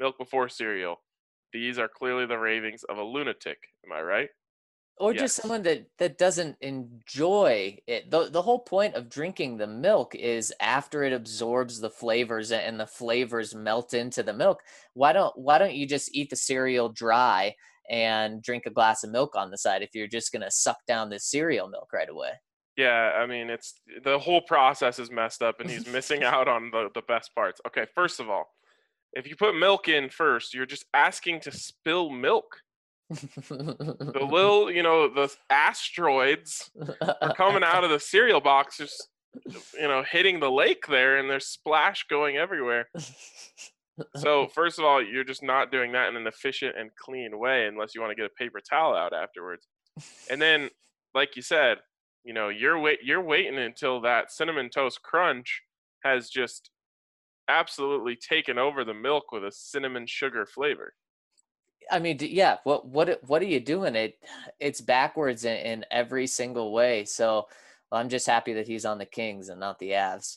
Milk 0.00 0.18
before 0.18 0.48
cereal. 0.48 0.96
These 1.52 1.78
are 1.78 1.88
clearly 1.88 2.26
the 2.26 2.38
ravings 2.38 2.82
of 2.84 2.98
a 2.98 3.04
lunatic. 3.04 3.58
Am 3.84 3.92
I 3.92 4.00
right? 4.00 4.28
Or 5.00 5.14
just 5.14 5.36
someone 5.36 5.62
that 5.62 5.86
that 5.98 6.18
doesn't 6.18 6.56
enjoy 6.60 7.78
it. 7.86 8.10
The 8.10 8.28
the 8.28 8.42
whole 8.42 8.58
point 8.58 8.94
of 8.94 9.08
drinking 9.08 9.56
the 9.56 9.66
milk 9.66 10.14
is 10.14 10.52
after 10.60 11.04
it 11.04 11.14
absorbs 11.14 11.80
the 11.80 11.88
flavors 11.88 12.52
and 12.52 12.78
the 12.78 12.86
flavors 12.86 13.54
melt 13.54 13.94
into 13.94 14.22
the 14.22 14.34
milk. 14.34 14.60
Why 14.92 15.14
don't 15.14 15.32
why 15.38 15.56
don't 15.56 15.74
you 15.74 15.86
just 15.86 16.14
eat 16.14 16.28
the 16.28 16.36
cereal 16.36 16.90
dry 16.90 17.54
and 17.88 18.42
drink 18.42 18.64
a 18.66 18.70
glass 18.70 19.02
of 19.02 19.10
milk 19.10 19.36
on 19.36 19.50
the 19.50 19.56
side 19.56 19.80
if 19.80 19.94
you're 19.94 20.06
just 20.06 20.32
gonna 20.32 20.50
suck 20.50 20.84
down 20.86 21.08
the 21.08 21.18
cereal 21.18 21.66
milk 21.66 21.94
right 21.94 22.10
away? 22.10 22.32
Yeah, 22.76 23.12
I 23.16 23.24
mean 23.24 23.48
it's 23.48 23.80
the 24.04 24.18
whole 24.18 24.42
process 24.42 24.98
is 24.98 25.10
messed 25.10 25.40
up 25.40 25.60
and 25.60 25.70
he's 25.70 25.86
missing 25.90 26.24
out 26.24 26.46
on 26.46 26.70
the, 26.70 26.90
the 26.94 27.02
best 27.08 27.34
parts. 27.34 27.58
Okay, 27.66 27.86
first 27.94 28.20
of 28.20 28.28
all, 28.28 28.50
if 29.12 29.28
you 29.28 29.36
put 29.36 29.56
milk 29.56 29.88
in 29.88 30.08
first, 30.08 30.54
you're 30.54 30.66
just 30.66 30.84
asking 30.94 31.40
to 31.40 31.52
spill 31.52 32.10
milk. 32.10 32.60
The 33.10 34.26
little, 34.30 34.70
you 34.70 34.82
know, 34.82 35.12
the 35.12 35.34
asteroids 35.50 36.70
are 37.20 37.34
coming 37.34 37.64
out 37.64 37.82
of 37.82 37.90
the 37.90 37.98
cereal 37.98 38.40
box, 38.40 38.76
just 38.76 39.08
you 39.74 39.88
know, 39.88 40.02
hitting 40.08 40.40
the 40.40 40.50
lake 40.50 40.86
there, 40.88 41.18
and 41.18 41.28
there's 41.28 41.46
splash 41.46 42.04
going 42.08 42.36
everywhere. 42.36 42.88
So 44.16 44.46
first 44.54 44.78
of 44.78 44.84
all, 44.84 45.02
you're 45.02 45.24
just 45.24 45.42
not 45.42 45.72
doing 45.72 45.92
that 45.92 46.08
in 46.08 46.16
an 46.16 46.26
efficient 46.26 46.76
and 46.78 46.90
clean 46.96 47.38
way, 47.38 47.66
unless 47.66 47.94
you 47.94 48.00
want 48.00 48.10
to 48.12 48.16
get 48.16 48.26
a 48.26 48.34
paper 48.38 48.60
towel 48.60 48.94
out 48.94 49.12
afterwards. 49.12 49.66
And 50.30 50.40
then, 50.40 50.70
like 51.14 51.36
you 51.36 51.42
said, 51.42 51.78
you 52.24 52.32
know, 52.32 52.48
you're 52.48 52.78
wait, 52.78 53.00
you're 53.02 53.22
waiting 53.22 53.58
until 53.58 54.00
that 54.02 54.30
cinnamon 54.30 54.70
toast 54.70 55.02
crunch 55.02 55.62
has 56.04 56.28
just 56.28 56.70
absolutely 57.50 58.16
taken 58.16 58.58
over 58.58 58.84
the 58.84 58.94
milk 58.94 59.32
with 59.32 59.44
a 59.44 59.52
cinnamon 59.52 60.06
sugar 60.06 60.46
flavor. 60.46 60.94
I 61.90 61.98
mean, 61.98 62.18
yeah. 62.20 62.58
What 62.64 62.86
what 62.86 63.20
what 63.26 63.42
are 63.42 63.46
you 63.46 63.60
doing? 63.60 63.96
It 63.96 64.18
it's 64.60 64.80
backwards 64.80 65.44
in, 65.44 65.56
in 65.56 65.84
every 65.90 66.26
single 66.26 66.72
way. 66.72 67.04
So 67.04 67.48
I'm 67.90 68.08
just 68.08 68.26
happy 68.26 68.52
that 68.54 68.68
he's 68.68 68.84
on 68.84 68.98
the 68.98 69.06
Kings 69.06 69.48
and 69.48 69.58
not 69.58 69.78
the 69.78 69.90
Avs. 69.90 70.36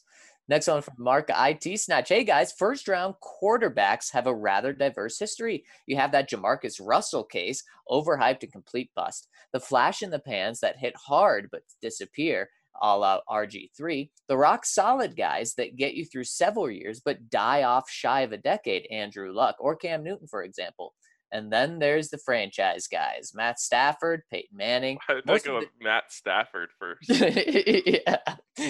Next 0.49 0.67
one 0.67 0.81
from 0.81 0.95
Mark 0.97 1.29
IT 1.29 1.79
Snatch. 1.79 2.09
Hey 2.09 2.23
guys, 2.25 2.51
first 2.51 2.87
round 2.87 3.15
quarterbacks 3.21 4.11
have 4.11 4.27
a 4.27 4.35
rather 4.35 4.73
diverse 4.73 5.17
history. 5.17 5.63
You 5.85 5.95
have 5.95 6.11
that 6.11 6.29
Jamarcus 6.29 6.81
Russell 6.83 7.23
case, 7.23 7.63
overhyped 7.89 8.43
and 8.43 8.51
complete 8.51 8.89
bust. 8.95 9.29
The 9.53 9.61
flash 9.61 10.01
in 10.01 10.09
the 10.09 10.19
pans 10.19 10.59
that 10.59 10.77
hit 10.77 10.95
hard 10.97 11.49
but 11.49 11.61
disappear, 11.81 12.49
a 12.81 12.97
la 12.97 13.19
RG3. 13.29 14.09
The 14.27 14.37
rock 14.37 14.65
solid 14.65 15.15
guys 15.15 15.53
that 15.55 15.75
get 15.75 15.93
you 15.93 16.05
through 16.05 16.25
several 16.25 16.69
years 16.69 17.01
but 17.03 17.29
die 17.29 17.63
off 17.63 17.89
shy 17.89 18.21
of 18.21 18.31
a 18.31 18.37
decade, 18.37 18.87
Andrew 18.91 19.33
Luck 19.33 19.55
or 19.59 19.75
Cam 19.75 20.03
Newton, 20.03 20.27
for 20.27 20.43
example. 20.43 20.93
And 21.33 21.51
then 21.51 21.79
there's 21.79 22.09
the 22.09 22.19
franchise 22.19 22.87
guys 22.87 23.31
Matt 23.33 23.59
Stafford, 23.59 24.21
Peyton 24.31 24.55
Manning. 24.55 24.99
I 25.09 25.19
think 25.25 25.47
of 25.47 25.55
of 25.55 25.63
Matt 25.81 26.11
Stafford 26.11 26.69
first. 26.77 27.09
yeah. 27.09 28.17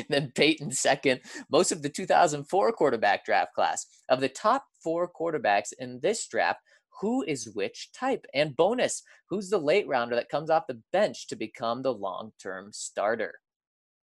Then 0.09 0.31
Peyton 0.33 0.71
second. 0.71 1.19
Most 1.51 1.73
of 1.73 1.81
the 1.81 1.89
2004 1.89 2.71
quarterback 2.71 3.25
draft 3.25 3.53
class. 3.53 3.85
Of 4.07 4.21
the 4.21 4.29
top 4.29 4.63
four 4.81 5.11
quarterbacks 5.11 5.73
in 5.77 5.99
this 6.01 6.25
draft, 6.27 6.61
who 7.01 7.23
is 7.23 7.53
which 7.53 7.91
type? 7.91 8.25
And 8.33 8.55
bonus, 8.55 9.03
who's 9.29 9.49
the 9.49 9.57
late 9.57 9.87
rounder 9.87 10.15
that 10.15 10.29
comes 10.29 10.49
off 10.49 10.67
the 10.67 10.81
bench 10.93 11.27
to 11.27 11.35
become 11.35 11.81
the 11.81 11.93
long 11.93 12.31
term 12.41 12.71
starter? 12.71 13.39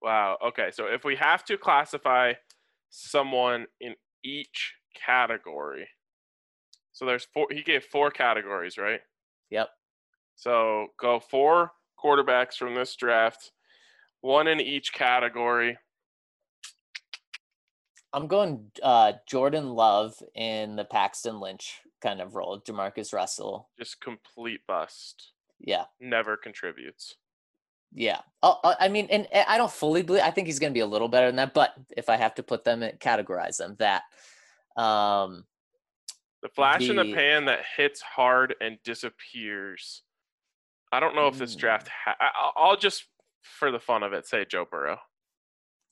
Wow. 0.01 0.37
Okay. 0.45 0.69
So 0.71 0.85
if 0.85 1.03
we 1.03 1.15
have 1.15 1.45
to 1.45 1.57
classify 1.57 2.33
someone 2.89 3.67
in 3.79 3.95
each 4.23 4.73
category, 4.95 5.87
so 6.91 7.05
there's 7.05 7.27
four. 7.33 7.47
He 7.51 7.61
gave 7.61 7.83
four 7.83 8.11
categories, 8.11 8.77
right? 8.77 9.01
Yep. 9.49 9.69
So 10.35 10.87
go 10.99 11.19
four 11.19 11.71
quarterbacks 12.03 12.55
from 12.55 12.75
this 12.75 12.95
draft, 12.95 13.51
one 14.21 14.47
in 14.47 14.59
each 14.59 14.93
category. 14.93 15.77
I'm 18.13 18.27
going 18.27 18.71
uh, 18.83 19.13
Jordan 19.27 19.69
Love 19.69 20.15
in 20.35 20.75
the 20.75 20.83
Paxton 20.83 21.39
Lynch 21.39 21.79
kind 22.01 22.19
of 22.19 22.35
role. 22.35 22.59
Demarcus 22.59 23.13
Russell. 23.13 23.69
Just 23.79 24.01
complete 24.01 24.61
bust. 24.67 25.31
Yeah. 25.59 25.85
Never 25.99 26.35
contributes. 26.35 27.15
Yeah. 27.93 28.19
Oh, 28.43 28.59
uh, 28.63 28.75
I 28.79 28.87
mean, 28.87 29.07
and 29.11 29.27
I 29.47 29.57
don't 29.57 29.71
fully 29.71 30.01
believe. 30.01 30.23
I 30.23 30.31
think 30.31 30.47
he's 30.47 30.59
going 30.59 30.71
to 30.71 30.73
be 30.73 30.79
a 30.79 30.85
little 30.85 31.07
better 31.09 31.27
than 31.27 31.35
that. 31.35 31.53
But 31.53 31.73
if 31.95 32.09
I 32.09 32.15
have 32.17 32.35
to 32.35 32.43
put 32.43 32.63
them, 32.63 32.81
in, 32.83 32.95
categorize 32.97 33.57
them, 33.57 33.75
that. 33.79 34.03
Um, 34.81 35.45
The 36.41 36.49
flash 36.49 36.87
in 36.89 36.95
the 36.95 37.03
The- 37.03 37.13
pan 37.13 37.45
that 37.45 37.59
hits 37.77 38.01
hard 38.01 38.55
and 38.61 38.79
disappears. 38.83 40.01
I 40.91 40.99
don't 40.99 41.15
know 41.15 41.27
if 41.27 41.37
this 41.37 41.55
Mm. 41.55 41.59
draft. 41.59 41.87
Ha- 41.89 42.15
I- 42.19 42.31
I'll- 42.35 42.53
I'll 42.55 42.77
just, 42.77 43.05
for 43.41 43.69
the 43.71 43.79
fun 43.79 44.01
of 44.03 44.11
it, 44.13 44.25
say 44.25 44.43
Joe 44.45 44.65
Burrow. 44.65 44.99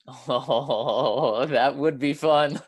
oh, 0.07 1.45
that 1.45 1.75
would 1.75 1.99
be 1.99 2.13
fun. 2.13 2.61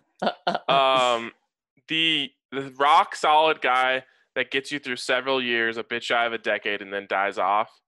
um, 0.68 1.32
the 1.88 2.32
the 2.52 2.70
rock 2.78 3.16
solid 3.16 3.62
guy 3.62 4.04
that 4.36 4.52
gets 4.52 4.72
you 4.72 4.78
through 4.80 4.98
several 4.98 5.42
years, 5.42 5.78
a 5.78 5.84
bit 5.84 6.04
shy 6.04 6.26
of 6.26 6.34
a 6.34 6.38
decade, 6.38 6.82
and 6.82 6.94
then 6.94 7.08
dies 7.10 7.38
off. 7.38 7.81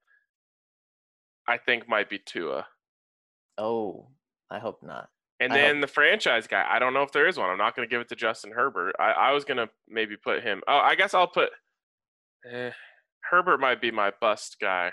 I 1.47 1.57
think 1.57 1.87
might 1.87 2.09
be 2.09 2.19
Tua. 2.19 2.65
oh, 3.57 4.07
I 4.49 4.59
hope 4.59 4.83
not. 4.83 5.09
And 5.39 5.51
I 5.51 5.57
hope- 5.57 5.67
then 5.67 5.81
the 5.81 5.87
franchise 5.87 6.47
guy, 6.47 6.65
I 6.69 6.79
don't 6.79 6.93
know 6.93 7.01
if 7.01 7.11
there 7.11 7.27
is 7.27 7.37
one. 7.37 7.49
I'm 7.49 7.57
not 7.57 7.75
going 7.75 7.87
to 7.87 7.91
give 7.91 8.01
it 8.01 8.09
to 8.09 8.15
Justin 8.15 8.51
Herbert. 8.51 8.95
I, 8.99 9.11
I 9.11 9.31
was 9.31 9.43
going 9.45 9.57
to 9.57 9.69
maybe 9.89 10.15
put 10.15 10.43
him. 10.43 10.61
Oh, 10.67 10.77
I 10.77 10.95
guess 10.95 11.13
I'll 11.13 11.27
put. 11.27 11.49
Eh, 12.49 12.71
Herbert 13.29 13.59
might 13.59 13.81
be 13.81 13.91
my 13.91 14.11
bust 14.21 14.57
guy. 14.61 14.91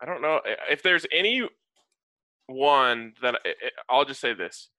I 0.00 0.06
don't 0.06 0.22
know 0.22 0.40
if 0.70 0.82
there's 0.82 1.06
any 1.12 1.48
one 2.46 3.12
that 3.22 3.36
I'll 3.88 4.04
just 4.04 4.20
say 4.20 4.34
this. 4.34 4.70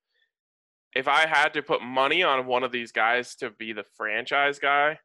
If 0.95 1.07
I 1.07 1.27
had 1.27 1.53
to 1.53 1.61
put 1.61 1.81
money 1.81 2.23
on 2.23 2.45
one 2.45 2.63
of 2.63 2.71
these 2.71 2.91
guys 2.91 3.35
to 3.35 3.49
be 3.51 3.73
the 3.73 3.85
franchise 3.95 4.59
guy, 4.59 4.99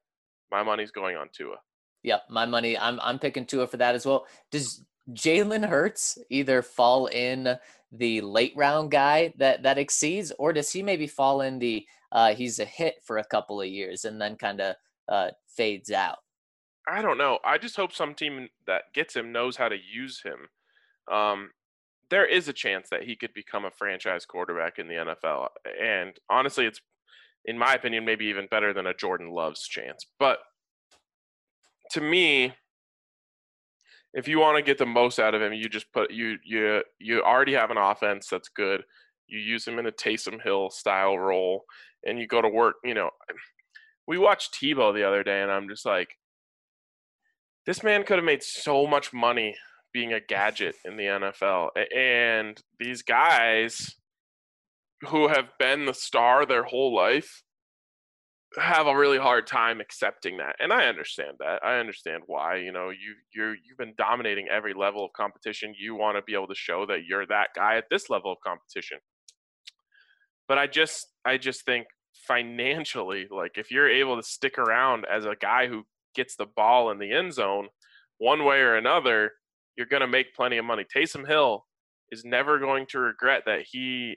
my 0.50 0.62
money's 0.62 0.90
going 0.92 1.16
on 1.16 1.28
Tua. 1.32 1.56
Yep, 2.02 2.24
my 2.30 2.46
money. 2.46 2.78
I'm 2.78 2.98
I'm 3.00 3.18
picking 3.18 3.46
Tua 3.46 3.66
for 3.66 3.76
that 3.76 3.94
as 3.94 4.06
well. 4.06 4.26
Does 4.50 4.84
Jalen 5.12 5.68
Hurts 5.68 6.18
either 6.30 6.62
fall 6.62 7.06
in 7.06 7.58
the 7.92 8.20
late 8.20 8.52
round 8.56 8.90
guy 8.90 9.32
that 9.36 9.62
that 9.62 9.78
exceeds, 9.78 10.32
or 10.38 10.52
does 10.52 10.70
he 10.72 10.82
maybe 10.82 11.06
fall 11.06 11.40
in 11.42 11.58
the 11.58 11.86
uh, 12.12 12.34
he's 12.34 12.58
a 12.58 12.64
hit 12.64 12.96
for 13.04 13.18
a 13.18 13.24
couple 13.24 13.60
of 13.60 13.68
years 13.68 14.04
and 14.04 14.20
then 14.20 14.36
kind 14.36 14.60
of 14.60 14.76
uh, 15.08 15.28
fades 15.46 15.90
out? 15.90 16.18
I 16.88 17.02
don't 17.02 17.18
know. 17.18 17.38
I 17.44 17.58
just 17.58 17.76
hope 17.76 17.92
some 17.92 18.14
team 18.14 18.48
that 18.66 18.92
gets 18.94 19.14
him 19.14 19.32
knows 19.32 19.56
how 19.56 19.68
to 19.68 19.76
use 19.76 20.22
him. 20.22 20.48
Um, 21.14 21.50
there 22.08 22.26
is 22.26 22.48
a 22.48 22.52
chance 22.52 22.88
that 22.90 23.04
he 23.04 23.14
could 23.14 23.32
become 23.34 23.64
a 23.64 23.70
franchise 23.70 24.24
quarterback 24.24 24.78
in 24.78 24.88
the 24.88 24.94
NFL, 24.94 25.48
and 25.80 26.18
honestly, 26.28 26.66
it's 26.66 26.80
in 27.44 27.58
my 27.58 27.74
opinion 27.74 28.04
maybe 28.04 28.26
even 28.26 28.46
better 28.50 28.72
than 28.72 28.86
a 28.86 28.94
Jordan 28.94 29.30
Love's 29.30 29.66
chance. 29.66 30.06
But 30.18 30.38
to 31.90 32.00
me, 32.00 32.54
if 34.12 34.26
you 34.26 34.38
want 34.38 34.56
to 34.56 34.62
get 34.62 34.78
the 34.78 34.86
most 34.86 35.18
out 35.18 35.34
of 35.34 35.42
him, 35.42 35.52
you 35.52 35.68
just 35.68 35.92
put 35.92 36.10
you 36.10 36.36
you 36.44 36.82
you 36.98 37.22
already 37.22 37.52
have 37.54 37.70
an 37.70 37.78
offense 37.78 38.28
that's 38.28 38.48
good. 38.48 38.82
You 39.28 39.38
use 39.38 39.66
him 39.66 39.78
in 39.78 39.86
a 39.86 39.92
Taysom 39.92 40.42
Hill 40.42 40.70
style 40.70 41.18
role, 41.18 41.64
and 42.04 42.18
you 42.18 42.26
go 42.26 42.42
to 42.42 42.48
work. 42.48 42.76
You 42.84 42.94
know, 42.94 43.10
we 44.06 44.18
watched 44.18 44.54
Tebow 44.54 44.92
the 44.92 45.06
other 45.06 45.22
day, 45.22 45.42
and 45.42 45.50
I'm 45.50 45.68
just 45.68 45.86
like, 45.86 46.16
this 47.66 47.82
man 47.82 48.04
could 48.04 48.18
have 48.18 48.24
made 48.24 48.42
so 48.42 48.86
much 48.86 49.12
money 49.12 49.54
being 49.92 50.12
a 50.12 50.20
gadget 50.20 50.76
in 50.84 50.96
the 50.96 51.04
NFL. 51.04 51.68
And 51.96 52.60
these 52.78 53.02
guys 53.02 53.94
who 55.08 55.28
have 55.28 55.48
been 55.58 55.86
the 55.86 55.94
star 55.94 56.44
their 56.44 56.64
whole 56.64 56.94
life 56.94 57.42
have 58.56 58.88
a 58.88 58.96
really 58.96 59.18
hard 59.18 59.46
time 59.46 59.80
accepting 59.80 60.36
that 60.36 60.56
and 60.58 60.72
i 60.72 60.86
understand 60.86 61.36
that 61.38 61.62
i 61.64 61.78
understand 61.78 62.20
why 62.26 62.56
you 62.56 62.72
know 62.72 62.90
you 62.90 63.14
you're 63.32 63.54
you've 63.54 63.78
been 63.78 63.94
dominating 63.96 64.48
every 64.48 64.74
level 64.74 65.04
of 65.04 65.12
competition 65.12 65.72
you 65.78 65.94
want 65.94 66.16
to 66.16 66.22
be 66.22 66.34
able 66.34 66.48
to 66.48 66.54
show 66.54 66.84
that 66.84 67.04
you're 67.06 67.26
that 67.26 67.48
guy 67.54 67.76
at 67.76 67.84
this 67.90 68.10
level 68.10 68.32
of 68.32 68.38
competition. 68.44 68.98
But 70.48 70.58
i 70.58 70.66
just 70.66 71.06
i 71.24 71.36
just 71.36 71.64
think 71.64 71.86
financially 72.12 73.28
like 73.30 73.52
if 73.56 73.70
you're 73.70 73.88
able 73.88 74.16
to 74.16 74.22
stick 74.22 74.58
around 74.58 75.06
as 75.10 75.24
a 75.24 75.36
guy 75.40 75.68
who 75.68 75.84
gets 76.16 76.34
the 76.34 76.46
ball 76.56 76.90
in 76.90 76.98
the 76.98 77.12
end 77.12 77.32
zone 77.32 77.68
one 78.18 78.44
way 78.44 78.58
or 78.58 78.74
another 78.74 79.30
you're 79.76 79.86
going 79.86 80.02
to 80.02 80.06
make 80.06 80.34
plenty 80.34 80.58
of 80.58 80.64
money. 80.66 80.84
Taysom 80.94 81.26
Hill 81.26 81.64
is 82.10 82.22
never 82.24 82.58
going 82.58 82.84
to 82.90 82.98
regret 82.98 83.44
that 83.46 83.62
he 83.70 84.16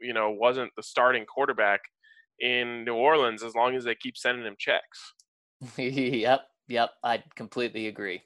you 0.00 0.12
know 0.12 0.30
wasn't 0.30 0.72
the 0.76 0.82
starting 0.82 1.24
quarterback 1.26 1.80
in 2.40 2.84
New 2.84 2.94
Orleans 2.94 3.42
as 3.42 3.54
long 3.54 3.76
as 3.76 3.84
they 3.84 3.94
keep 3.94 4.16
sending 4.16 4.44
him 4.44 4.56
checks. 4.58 5.14
yep, 5.76 6.42
yep, 6.68 6.90
I 7.02 7.22
completely 7.36 7.86
agree. 7.86 8.22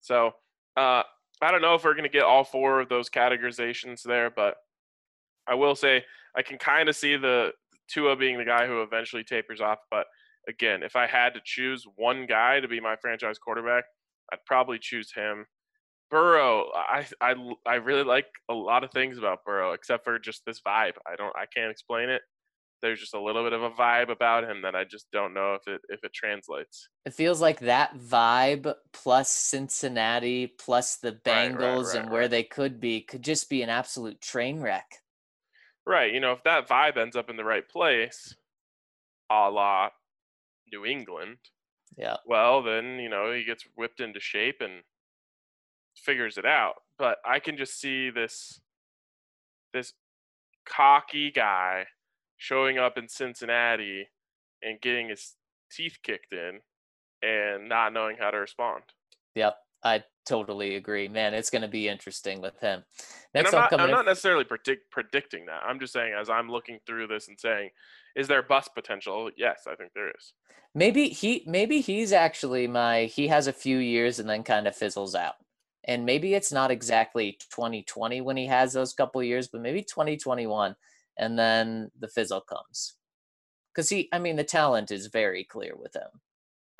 So 0.00 0.32
uh, 0.76 1.02
I 1.42 1.50
don't 1.50 1.62
know 1.62 1.74
if 1.74 1.84
we're 1.84 1.94
going 1.94 2.04
to 2.04 2.08
get 2.08 2.22
all 2.22 2.44
four 2.44 2.80
of 2.80 2.88
those 2.88 3.10
categorizations 3.10 4.02
there, 4.02 4.30
but 4.30 4.56
I 5.46 5.54
will 5.54 5.74
say 5.74 6.04
I 6.36 6.42
can 6.42 6.58
kind 6.58 6.88
of 6.88 6.96
see 6.96 7.16
the 7.16 7.52
Tua 7.88 8.16
being 8.16 8.38
the 8.38 8.44
guy 8.44 8.66
who 8.66 8.82
eventually 8.82 9.24
tapers 9.24 9.60
off. 9.60 9.78
But 9.90 10.06
again, 10.48 10.82
if 10.82 10.96
I 10.96 11.06
had 11.06 11.34
to 11.34 11.40
choose 11.44 11.86
one 11.96 12.26
guy 12.26 12.60
to 12.60 12.68
be 12.68 12.80
my 12.80 12.96
franchise 12.96 13.38
quarterback, 13.38 13.84
I'd 14.32 14.44
probably 14.46 14.78
choose 14.78 15.12
him. 15.12 15.44
Burrow, 16.10 16.70
I, 16.74 17.06
I, 17.20 17.34
I 17.66 17.74
really 17.76 18.02
like 18.02 18.26
a 18.48 18.54
lot 18.54 18.82
of 18.82 18.90
things 18.90 19.16
about 19.16 19.44
Burrow, 19.44 19.72
except 19.72 20.04
for 20.04 20.18
just 20.18 20.44
this 20.44 20.60
vibe. 20.60 20.94
I 21.06 21.14
don't, 21.16 21.34
I 21.36 21.44
can't 21.54 21.70
explain 21.70 22.08
it 22.08 22.22
there's 22.82 23.00
just 23.00 23.14
a 23.14 23.20
little 23.20 23.44
bit 23.44 23.52
of 23.52 23.62
a 23.62 23.70
vibe 23.70 24.10
about 24.10 24.44
him 24.44 24.62
that 24.62 24.74
I 24.74 24.84
just 24.84 25.10
don't 25.10 25.34
know 25.34 25.54
if 25.54 25.66
it 25.66 25.80
if 25.88 26.04
it 26.04 26.12
translates. 26.12 26.88
It 27.04 27.14
feels 27.14 27.40
like 27.40 27.60
that 27.60 27.96
vibe 27.98 28.74
plus 28.92 29.30
Cincinnati 29.30 30.46
plus 30.46 30.96
the 30.96 31.12
Bengals 31.12 31.54
right, 31.54 31.60
right, 31.60 31.84
right, 31.84 31.96
and 31.96 32.10
where 32.10 32.28
they 32.28 32.42
could 32.42 32.80
be 32.80 33.00
could 33.00 33.22
just 33.22 33.50
be 33.50 33.62
an 33.62 33.70
absolute 33.70 34.20
train 34.20 34.60
wreck. 34.60 34.96
Right. 35.86 36.12
You 36.12 36.20
know, 36.20 36.32
if 36.32 36.42
that 36.44 36.68
vibe 36.68 36.96
ends 36.96 37.16
up 37.16 37.30
in 37.30 37.36
the 37.36 37.44
right 37.44 37.68
place, 37.68 38.34
a 39.30 39.50
la 39.50 39.90
New 40.72 40.84
England. 40.84 41.36
Yeah. 41.96 42.16
Well, 42.26 42.62
then, 42.62 42.98
you 42.98 43.08
know, 43.08 43.32
he 43.32 43.44
gets 43.44 43.64
whipped 43.76 44.00
into 44.00 44.20
shape 44.20 44.60
and 44.60 44.82
figures 45.96 46.38
it 46.38 46.46
out. 46.46 46.76
But 46.98 47.18
I 47.24 47.40
can 47.40 47.56
just 47.56 47.80
see 47.80 48.10
this 48.10 48.60
this 49.72 49.92
cocky 50.64 51.30
guy 51.30 51.86
showing 52.40 52.78
up 52.78 52.96
in 52.96 53.06
Cincinnati 53.06 54.08
and 54.62 54.80
getting 54.80 55.10
his 55.10 55.34
teeth 55.70 55.98
kicked 56.02 56.32
in 56.32 56.60
and 57.22 57.68
not 57.68 57.92
knowing 57.92 58.16
how 58.18 58.30
to 58.30 58.38
respond. 58.38 58.82
Yep, 59.34 59.56
I 59.84 60.04
totally 60.26 60.76
agree. 60.76 61.06
Man, 61.06 61.34
it's 61.34 61.50
going 61.50 61.62
to 61.62 61.68
be 61.68 61.86
interesting 61.86 62.40
with 62.40 62.58
him. 62.58 62.82
Next 63.34 63.52
and 63.52 63.62
I'm, 63.62 63.68
not, 63.70 63.80
I'm 63.80 63.90
not 63.90 64.06
necessarily 64.06 64.44
predict, 64.44 64.90
predicting 64.90 65.46
that. 65.46 65.60
I'm 65.66 65.78
just 65.78 65.92
saying, 65.92 66.14
as 66.18 66.30
I'm 66.30 66.50
looking 66.50 66.78
through 66.86 67.08
this 67.08 67.28
and 67.28 67.38
saying, 67.38 67.70
is 68.16 68.26
there 68.26 68.42
bust 68.42 68.70
potential? 68.74 69.30
Yes, 69.36 69.64
I 69.70 69.74
think 69.74 69.92
there 69.94 70.08
is. 70.08 70.32
Maybe 70.74 71.10
he, 71.10 71.44
maybe 71.46 71.82
he's 71.82 72.10
actually 72.10 72.66
my. 72.66 73.04
He 73.04 73.28
has 73.28 73.48
a 73.48 73.52
few 73.52 73.76
years 73.76 74.18
and 74.18 74.28
then 74.28 74.44
kind 74.44 74.66
of 74.66 74.74
fizzles 74.74 75.14
out. 75.14 75.34
And 75.84 76.06
maybe 76.06 76.34
it's 76.34 76.52
not 76.52 76.70
exactly 76.70 77.36
2020 77.50 78.22
when 78.22 78.36
he 78.38 78.46
has 78.46 78.72
those 78.72 78.94
couple 78.94 79.22
years, 79.22 79.48
but 79.48 79.60
maybe 79.60 79.82
2021 79.82 80.74
and 81.20 81.38
then 81.38 81.90
the 82.00 82.08
fizzle 82.08 82.40
comes. 82.40 82.96
Because 83.72 83.88
he, 83.90 84.08
I 84.12 84.18
mean, 84.18 84.34
the 84.34 84.42
talent 84.42 84.90
is 84.90 85.06
very 85.06 85.44
clear 85.44 85.74
with 85.76 85.94
him. 85.94 86.08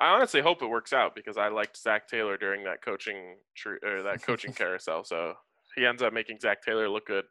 I 0.00 0.08
honestly 0.08 0.40
hope 0.40 0.62
it 0.62 0.66
works 0.66 0.92
out 0.92 1.14
because 1.14 1.36
I 1.36 1.48
liked 1.48 1.76
Zac 1.76 2.08
Taylor 2.08 2.36
during 2.36 2.64
that 2.64 2.82
coaching 2.82 3.36
tr- 3.54 3.84
or 3.84 4.02
that 4.02 4.22
coaching 4.22 4.52
carousel. 4.54 5.04
So 5.04 5.34
he 5.76 5.86
ends 5.86 6.02
up 6.02 6.12
making 6.12 6.40
Zac 6.40 6.62
Taylor 6.62 6.88
look 6.88 7.06
good. 7.06 7.26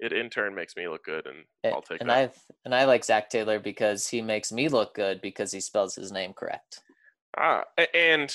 It 0.00 0.12
in 0.12 0.30
turn 0.30 0.54
makes 0.54 0.76
me 0.76 0.88
look 0.88 1.04
good, 1.04 1.26
and 1.26 1.72
I'll 1.72 1.82
take 1.82 2.00
and. 2.00 2.10
I 2.10 2.30
and 2.64 2.74
I 2.74 2.84
like 2.84 3.04
Zac 3.04 3.30
Taylor 3.30 3.58
because 3.58 4.08
he 4.08 4.20
makes 4.20 4.52
me 4.52 4.68
look 4.68 4.94
good 4.94 5.20
because 5.22 5.52
he 5.52 5.60
spells 5.60 5.94
his 5.94 6.12
name 6.12 6.32
correct. 6.34 6.80
Ah, 7.38 7.64
and 7.94 8.34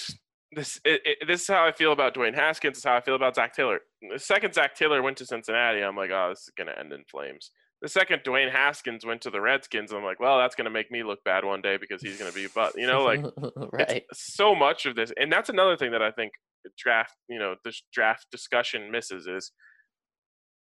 this 0.52 0.80
it, 0.86 1.02
it, 1.06 1.28
this 1.28 1.42
is 1.42 1.48
how 1.48 1.66
I 1.66 1.72
feel 1.72 1.92
about 1.92 2.16
Dwayne 2.16 2.34
Haskins. 2.34 2.74
This 2.74 2.80
is 2.80 2.86
how 2.86 2.96
I 2.96 3.02
feel 3.02 3.16
about 3.16 3.36
Zac 3.36 3.56
Taylor. 3.56 3.82
The 4.12 4.18
second 4.18 4.56
Zac 4.56 4.76
Taylor 4.76 5.04
went 5.04 5.18
to 5.18 5.26
Cincinnati, 5.26 5.82
I'm 5.82 5.96
like, 5.96 6.12
oh, 6.12 6.30
this 6.30 6.42
is 6.42 6.52
gonna 6.56 6.76
end 6.80 6.94
in 6.94 7.04
flames 7.04 7.52
the 7.82 7.90
second 7.90 8.22
Dwayne 8.24 8.52
Haskins 8.52 9.06
went 9.06 9.22
to 9.22 9.30
the 9.30 9.42
Redskins, 9.42 9.92
I'm 9.92 10.04
like, 10.04 10.20
well, 10.20 10.38
that's 10.38 10.56
going 10.56 10.66
to 10.66 10.72
make 10.72 10.92
me 10.92 11.04
look 11.04 11.24
bad 11.24 11.44
one 11.44 11.62
day 11.62 11.78
because 11.78 12.02
he's 12.02 12.18
going 12.18 12.32
to 12.32 12.36
be, 12.36 12.48
but 12.54 12.74
you 12.78 12.88
know, 12.88 13.04
like, 13.04 13.24
right. 13.74 14.04
so 14.14 14.54
much 14.54 14.86
of 14.86 14.96
this, 14.96 15.12
and 15.18 15.32
that's 15.32 15.50
another 15.50 15.76
thing 15.76 15.92
that 15.92 16.02
I 16.02 16.12
think 16.12 16.32
draft, 16.78 17.16
you 17.28 17.40
know, 17.40 17.56
this 17.66 17.82
draft 17.92 18.28
discussion 18.32 18.92
misses 18.92 19.26
is 19.26 19.52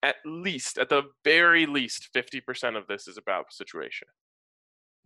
at 0.03 0.17
least, 0.27 0.77
at 0.77 0.89
the 0.89 1.03
very 1.25 1.67
least, 1.67 2.11
50% 2.15 2.77
of 2.77 2.87
this 2.89 3.09
is 3.09 3.17
about 3.17 3.53
situation. 3.53 4.09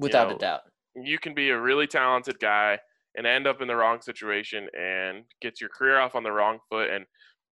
Without 0.01 0.25
you 0.25 0.31
know, 0.31 0.37
a 0.37 0.39
doubt. 0.39 0.61
You 0.97 1.19
can 1.19 1.35
be 1.35 1.51
a 1.51 1.61
really 1.61 1.87
talented 1.87 2.41
guy 2.41 2.79
and 3.17 3.27
end 3.27 3.47
up 3.47 3.63
in 3.63 3.69
the 3.69 3.77
wrong 3.77 4.01
situation 4.01 4.69
and 4.77 5.25
get 5.41 5.61
your 5.61 5.71
career 5.71 5.99
off 5.99 6.15
on 6.15 6.25
the 6.25 6.33
wrong 6.33 6.59
foot 6.69 6.91
and 6.91 7.05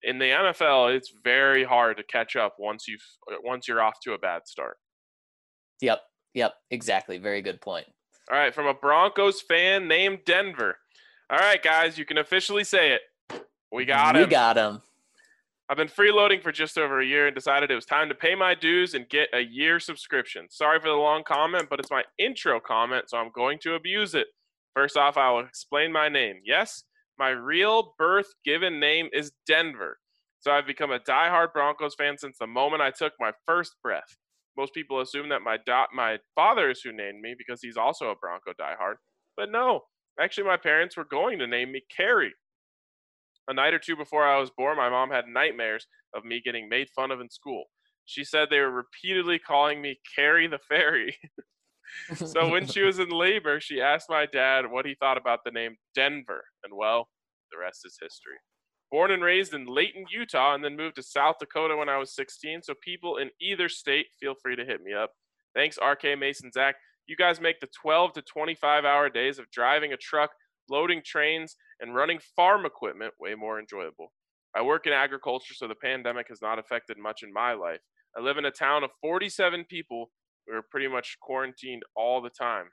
in 0.04 0.20
the 0.20 0.26
NFL, 0.26 0.96
it's 0.96 1.14
very 1.24 1.64
hard 1.64 1.98
to 1.98 2.04
catch 2.04 2.36
up 2.36 2.56
once 2.60 2.88
you've 2.88 3.04
once 3.44 3.68
you're 3.68 3.82
off 3.82 4.00
to 4.04 4.14
a 4.14 4.18
bad 4.18 4.48
start. 4.48 4.78
Yep. 5.82 6.02
Yep. 6.34 6.54
Exactly. 6.72 7.18
Very 7.18 7.42
good 7.42 7.62
point. 7.62 7.88
All 8.32 8.38
right, 8.38 8.54
from 8.54 8.68
a 8.68 8.74
Broncos 8.76 9.42
fan 9.42 9.88
named 9.88 10.20
Denver. 10.26 10.78
All 11.32 11.40
right, 11.40 11.62
guys, 11.62 11.98
you 11.98 12.06
can 12.06 12.20
officially 12.20 12.64
say 12.64 12.94
it. 12.94 13.02
We 13.72 13.86
got 13.86 14.16
him. 14.16 14.24
We 14.24 14.30
got 14.30 14.56
him. 14.56 14.82
I've 15.68 15.78
been 15.78 15.88
freeloading 15.88 16.42
for 16.42 16.52
just 16.52 16.78
over 16.78 17.00
a 17.00 17.06
year 17.06 17.28
and 17.28 17.36
decided 17.36 17.70
it 17.70 17.76
was 17.76 17.86
time 17.86 18.10
to 18.10 18.16
pay 18.16 18.34
my 18.34 18.56
dues 18.56 18.96
and 18.96 19.08
get 19.10 19.30
a 19.34 19.40
year 19.40 19.80
subscription. 19.80 20.48
Sorry 20.50 20.80
for 20.80 20.90
the 20.90 20.96
long 20.96 21.24
comment, 21.24 21.68
but 21.70 21.80
it's 21.80 21.92
my 21.92 22.04
intro 22.18 22.60
comment, 22.60 23.10
so 23.10 23.18
I'm 23.18 23.32
going 23.36 23.60
to 23.64 23.76
abuse 23.76 24.16
it. 24.16 24.28
First 24.76 24.98
off, 24.98 25.18
I 25.18 25.32
will 25.32 25.42
explain 25.42 25.92
my 25.92 26.10
name. 26.10 26.38
Yes, 26.44 26.84
my 27.20 27.30
real 27.30 27.94
birth 28.00 28.28
given 28.46 28.80
name 28.80 29.10
is 29.14 29.32
Denver. 29.46 30.00
So 30.40 30.52
I've 30.52 30.66
become 30.66 30.92
a 30.92 31.00
diehard 31.00 31.52
Broncos 31.52 31.96
fan 31.96 32.18
since 32.18 32.38
the 32.38 32.48
moment 32.48 32.82
I 32.82 32.92
took 32.92 33.14
my 33.20 33.34
first 33.46 33.76
breath. 33.84 34.18
Most 34.58 34.74
people 34.74 35.02
assume 35.02 35.30
that 35.30 35.42
my 35.42 35.58
do- 35.66 35.94
my 35.94 36.20
father 36.34 36.70
is 36.70 36.82
who 36.82 36.94
named 36.94 37.22
me 37.22 37.36
because 37.38 37.62
he's 37.62 37.78
also 37.78 38.10
a 38.10 38.16
Bronco 38.16 38.54
diehard. 38.54 38.96
But 39.36 39.52
no, 39.52 39.82
actually 40.20 40.46
my 40.46 40.58
parents 40.58 40.96
were 40.96 41.06
going 41.06 41.40
to 41.40 41.48
name 41.48 41.74
me 41.74 41.82
Carrie. 41.96 42.34
A 43.50 43.54
night 43.54 43.74
or 43.74 43.80
two 43.80 43.98
before 43.98 44.26
I 44.26 44.38
was 44.38 44.52
born, 44.52 44.78
my 44.78 44.90
mom 44.90 45.10
had 45.10 45.28
nightmares 45.28 45.88
of 46.16 46.24
me 46.24 46.42
getting 46.44 46.70
made 46.70 46.88
fun 46.96 47.12
of 47.12 47.20
in 47.20 47.30
school. 47.30 47.66
She 48.06 48.24
said 48.24 48.48
they 48.50 48.60
were 48.60 48.72
repeatedly 48.72 49.40
calling 49.40 49.82
me 49.82 50.00
Carrie 50.16 50.48
the 50.48 50.60
Fairy. 50.70 51.18
so 52.16 52.50
when 52.50 52.68
she 52.68 52.82
was 52.82 53.00
in 53.00 53.10
labor, 53.10 53.60
she 53.60 53.82
asked 53.82 54.10
my 54.10 54.26
dad 54.26 54.70
what 54.70 54.86
he 54.86 54.96
thought 54.96 55.18
about 55.18 55.40
the 55.44 55.52
name 55.52 55.76
Denver, 55.96 56.44
and 56.64 56.74
well, 56.76 57.10
the 57.52 57.58
rest 57.60 57.82
is 57.86 57.98
history. 58.02 58.36
Born 58.92 59.12
and 59.12 59.24
raised 59.24 59.54
in 59.54 59.68
Layton, 59.68 60.06
Utah, 60.10 60.56
and 60.56 60.64
then 60.64 60.76
moved 60.76 60.96
to 60.96 61.04
South 61.04 61.36
Dakota 61.40 61.78
when 61.78 61.90
I 61.90 61.98
was 61.98 62.16
16. 62.16 62.64
So 62.64 62.74
people 62.84 63.18
in 63.18 63.30
either 63.40 63.70
state, 63.70 64.08
feel 64.20 64.34
free 64.42 64.56
to 64.56 64.66
hit 64.66 64.82
me 64.82 64.94
up. 64.94 65.12
Thanks, 65.54 65.78
RK 65.78 66.18
Mason 66.18 66.52
Zach. 66.52 66.76
You 67.08 67.16
guys 67.16 67.40
make 67.40 67.60
the 67.60 67.70
12 67.82 68.14
to 68.14 68.22
25 68.24 68.86
hour 68.86 69.10
days 69.10 69.38
of 69.38 69.50
driving 69.52 69.94
a 69.94 69.98
truck, 69.98 70.32
loading 70.70 71.02
trains, 71.06 71.56
and 71.80 71.96
running 71.96 72.20
farm 72.36 72.66
equipment 72.66 73.14
way 73.20 73.36
more 73.36 73.60
enjoyable. 73.60 74.12
I 74.56 74.64
work 74.64 74.88
in 74.88 74.94
agriculture, 74.94 75.54
so 75.54 75.68
the 75.68 75.76
pandemic 75.76 76.28
has 76.30 76.42
not 76.42 76.60
affected 76.60 76.98
much 76.98 77.22
in 77.24 77.32
my 77.32 77.54
life. 77.54 77.82
I 78.18 78.22
live 78.22 78.38
in 78.38 78.46
a 78.46 78.52
town 78.52 78.84
of 78.84 78.90
47 79.02 79.66
people 79.70 80.10
we 80.50 80.56
are 80.56 80.64
pretty 80.70 80.88
much 80.88 81.18
quarantined 81.22 81.84
all 81.96 82.22
the 82.22 82.30
time. 82.30 82.66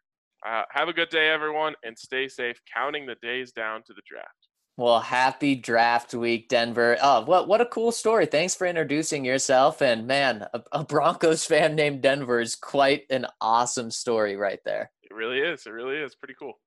Uh, 0.47 0.63
have 0.71 0.89
a 0.89 0.93
good 0.93 1.09
day, 1.09 1.29
everyone, 1.29 1.75
and 1.83 1.99
stay 1.99 2.29
safe. 2.29 2.61
Counting 2.73 3.07
the 3.07 3.17
days 3.23 3.53
down 3.53 3.83
to 3.87 3.93
the 3.95 4.03
draft. 4.09 4.49
Well, 4.79 5.01
happy 5.01 5.55
draft 5.55 6.13
week, 6.13 6.51
Denver. 6.51 6.99
Oh, 7.01 7.25
what 7.25 7.49
what 7.49 7.63
a 7.63 7.67
cool 7.67 7.93
story. 7.93 8.27
Thanks 8.27 8.55
for 8.55 8.67
introducing 8.67 9.25
yourself. 9.25 9.81
And 9.81 10.07
man, 10.07 10.47
a, 10.53 10.63
a, 10.73 10.85
Broncos 10.85 11.47
fan 11.47 11.75
named 11.75 12.03
Denver 12.03 12.41
is 12.41 12.55
quite 12.55 13.05
an 13.09 13.27
awesome 13.41 13.91
story 13.91 14.37
right 14.37 14.61
there. 14.67 14.91
It 15.03 15.15
really 15.15 15.39
is. 15.39 15.65
It 15.67 15.71
really 15.71 15.97
is 15.97 16.15
pretty 16.15 16.35
cool. 16.39 16.59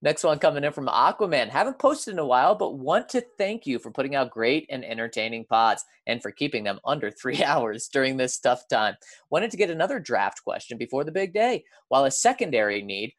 Next 0.00 0.24
one 0.24 0.38
coming 0.38 0.64
in 0.64 0.72
from 0.72 0.86
Aquaman. 0.86 1.48
Haven't 1.48 1.78
posted 1.78 2.12
in 2.12 2.18
a 2.18 2.26
while, 2.26 2.54
but 2.54 2.78
want 2.78 3.08
to 3.10 3.24
thank 3.38 3.66
you 3.66 3.78
for 3.78 3.90
putting 3.90 4.14
out 4.14 4.30
great 4.30 4.66
and 4.70 4.84
entertaining 4.84 5.44
pods 5.44 5.84
and 6.06 6.22
for 6.22 6.30
keeping 6.30 6.64
them 6.64 6.80
under 6.84 7.10
three 7.22 7.42
hours 7.42 7.88
during 7.92 8.16
this 8.16 8.38
tough 8.38 8.66
time. 8.68 8.94
Wanted 9.30 9.50
to 9.50 9.56
get 9.56 9.70
another 9.70 9.98
draft 9.98 10.42
question 10.44 10.78
before 10.78 11.04
the 11.04 11.12
big 11.12 11.32
day. 11.32 11.64
While 11.88 12.04
a 12.04 12.10
secondary 12.10 12.82
need, 12.82 13.12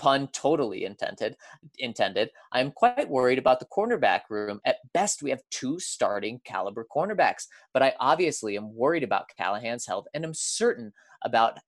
pun 0.00 0.26
totally 0.32 0.86
intended 0.86 1.36
intended 1.78 2.30
i'm 2.52 2.72
quite 2.72 3.06
worried 3.10 3.38
about 3.38 3.60
the 3.60 3.66
cornerback 3.66 4.20
room 4.30 4.58
at 4.64 4.78
best 4.94 5.22
we 5.22 5.28
have 5.28 5.42
two 5.50 5.78
starting 5.78 6.40
caliber 6.42 6.86
cornerbacks 6.90 7.44
but 7.74 7.82
i 7.82 7.92
obviously 8.00 8.56
am 8.56 8.74
worried 8.74 9.02
about 9.02 9.28
callahan's 9.38 9.86
health 9.86 10.06
and 10.14 10.24
i'm 10.24 10.32
certain 10.32 10.90
about 11.22 11.58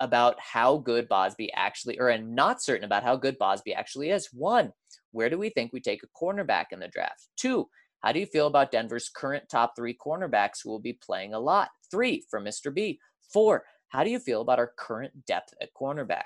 about 0.00 0.36
how 0.38 0.78
good 0.78 1.08
Bausby 1.08 1.48
actually, 1.54 1.98
or 1.98 2.10
am 2.10 2.34
not 2.34 2.62
certain 2.62 2.84
about 2.84 3.02
how 3.02 3.16
good 3.16 3.38
Bausby 3.38 3.74
actually 3.74 4.10
is. 4.10 4.28
One, 4.32 4.72
where 5.12 5.30
do 5.30 5.38
we 5.38 5.50
think 5.50 5.72
we 5.72 5.80
take 5.80 6.02
a 6.02 6.24
cornerback 6.24 6.66
in 6.72 6.80
the 6.80 6.88
draft? 6.88 7.28
Two, 7.36 7.68
how 8.02 8.12
do 8.12 8.20
you 8.20 8.26
feel 8.26 8.46
about 8.46 8.70
Denver's 8.70 9.08
current 9.08 9.44
top 9.50 9.72
three 9.74 9.96
cornerbacks 9.96 10.62
who 10.62 10.70
will 10.70 10.80
be 10.80 10.92
playing 10.92 11.34
a 11.34 11.40
lot? 11.40 11.70
Three, 11.90 12.24
from 12.30 12.44
Mr. 12.44 12.72
B. 12.72 13.00
Four, 13.32 13.64
how 13.88 14.04
do 14.04 14.10
you 14.10 14.18
feel 14.18 14.42
about 14.42 14.58
our 14.58 14.72
current 14.76 15.26
depth 15.26 15.54
at 15.60 15.70
cornerback? 15.74 16.24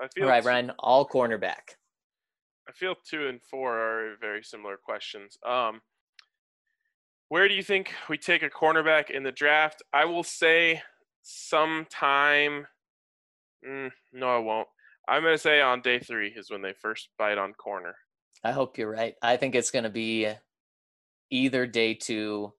I 0.00 0.08
feel 0.14 0.24
All 0.24 0.30
right, 0.30 0.44
Ryan, 0.44 0.72
all 0.78 1.08
cornerback. 1.08 1.76
I 2.68 2.72
feel 2.72 2.94
two 3.08 3.28
and 3.28 3.40
four 3.42 3.78
are 3.78 4.16
very 4.20 4.42
similar 4.42 4.76
questions. 4.76 5.38
Um, 5.46 5.80
where 7.28 7.48
do 7.48 7.54
you 7.54 7.62
think 7.62 7.92
we 8.08 8.18
take 8.18 8.42
a 8.42 8.50
cornerback 8.50 9.10
in 9.10 9.22
the 9.22 9.32
draft? 9.32 9.82
I 9.92 10.04
will 10.04 10.22
say 10.22 10.82
sometime. 11.22 12.66
Mm, 13.66 13.90
no, 14.12 14.28
I 14.28 14.38
won't. 14.38 14.68
I'm 15.08 15.22
gonna 15.22 15.38
say 15.38 15.60
on 15.60 15.80
day 15.80 15.98
three 15.98 16.28
is 16.28 16.50
when 16.50 16.62
they 16.62 16.74
first 16.74 17.08
bite 17.18 17.38
on 17.38 17.54
corner. 17.54 17.94
I 18.44 18.52
hope 18.52 18.78
you're 18.78 18.90
right. 18.90 19.14
I 19.22 19.36
think 19.36 19.54
it's 19.54 19.70
to 19.70 19.90
be 19.90 20.28
either 21.30 21.66
day 21.66 21.94
two 21.94 22.52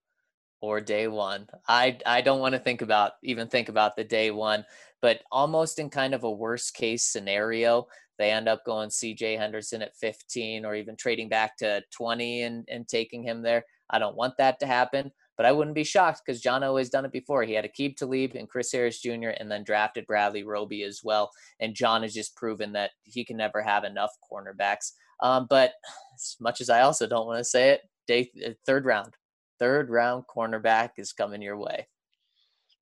or 0.62 0.82
day 0.82 1.07
one. 1.07 1.47
I 1.68 1.97
I 2.05 2.22
don't 2.22 2.39
want 2.39 2.53
to 2.53 2.60
think 2.60 2.82
about 2.82 3.14
even 3.24 3.47
think 3.47 3.70
about 3.70 3.95
the 3.95 4.03
day 4.03 4.32
one, 4.32 4.66
but 5.01 5.22
almost 5.32 5.80
in 5.80 5.89
kind 5.89 6.14
of 6.14 6.24
a 6.24 6.32
worst 6.32 6.74
case 6.74 7.03
scenario, 7.03 7.88
they 8.18 8.32
end 8.32 8.49
up 8.49 8.66
going 8.66 8.89
CJ 8.89 9.38
Henderson 9.38 9.82
at 9.82 9.95
15 9.95 10.66
or 10.66 10.76
even 10.76 10.95
trading 10.95 11.30
back 11.30 11.55
to 11.57 11.82
20 11.91 12.43
and, 12.43 12.68
and 12.70 12.88
taking 12.88 13.24
him 13.24 13.41
there. 13.41 13.64
I 13.89 13.99
don't 13.99 14.18
want 14.18 14.36
that 14.38 14.60
to 14.60 14.68
happen, 14.68 15.12
but 15.39 15.45
I 15.45 15.53
wouldn't 15.53 15.73
be 15.73 15.85
shocked 15.85 16.23
because 16.25 16.41
John 16.41 16.65
always 16.65 16.89
done 16.89 17.05
it 17.05 17.13
before. 17.13 17.43
He 17.43 17.53
had 17.53 17.63
Aqib 17.63 17.95
Talib 17.95 18.35
and 18.35 18.49
Chris 18.49 18.73
Harris 18.73 18.99
Jr. 18.99 19.29
and 19.39 19.49
then 19.49 19.63
drafted 19.63 20.05
Bradley 20.05 20.43
Roby 20.43 20.83
as 20.83 20.99
well. 21.01 21.31
And 21.61 21.73
John 21.73 22.01
has 22.01 22.13
just 22.13 22.35
proven 22.35 22.73
that 22.73 22.91
he 23.03 23.23
can 23.23 23.37
never 23.37 23.61
have 23.61 23.85
enough 23.85 24.11
cornerbacks. 24.29 24.91
Um, 25.23 25.47
but 25.49 25.71
as 26.13 26.35
much 26.41 26.59
as 26.59 26.69
I 26.69 26.81
also 26.81 27.07
don't 27.07 27.25
want 27.25 27.37
to 27.37 27.45
say 27.45 27.69
it, 27.69 27.83
day 28.05 28.29
uh, 28.45 28.49
third 28.65 28.83
round, 28.83 29.13
third 29.59 29.89
round 29.89 30.25
cornerback 30.27 30.89
is 30.97 31.13
coming 31.13 31.41
your 31.41 31.57
way. 31.57 31.87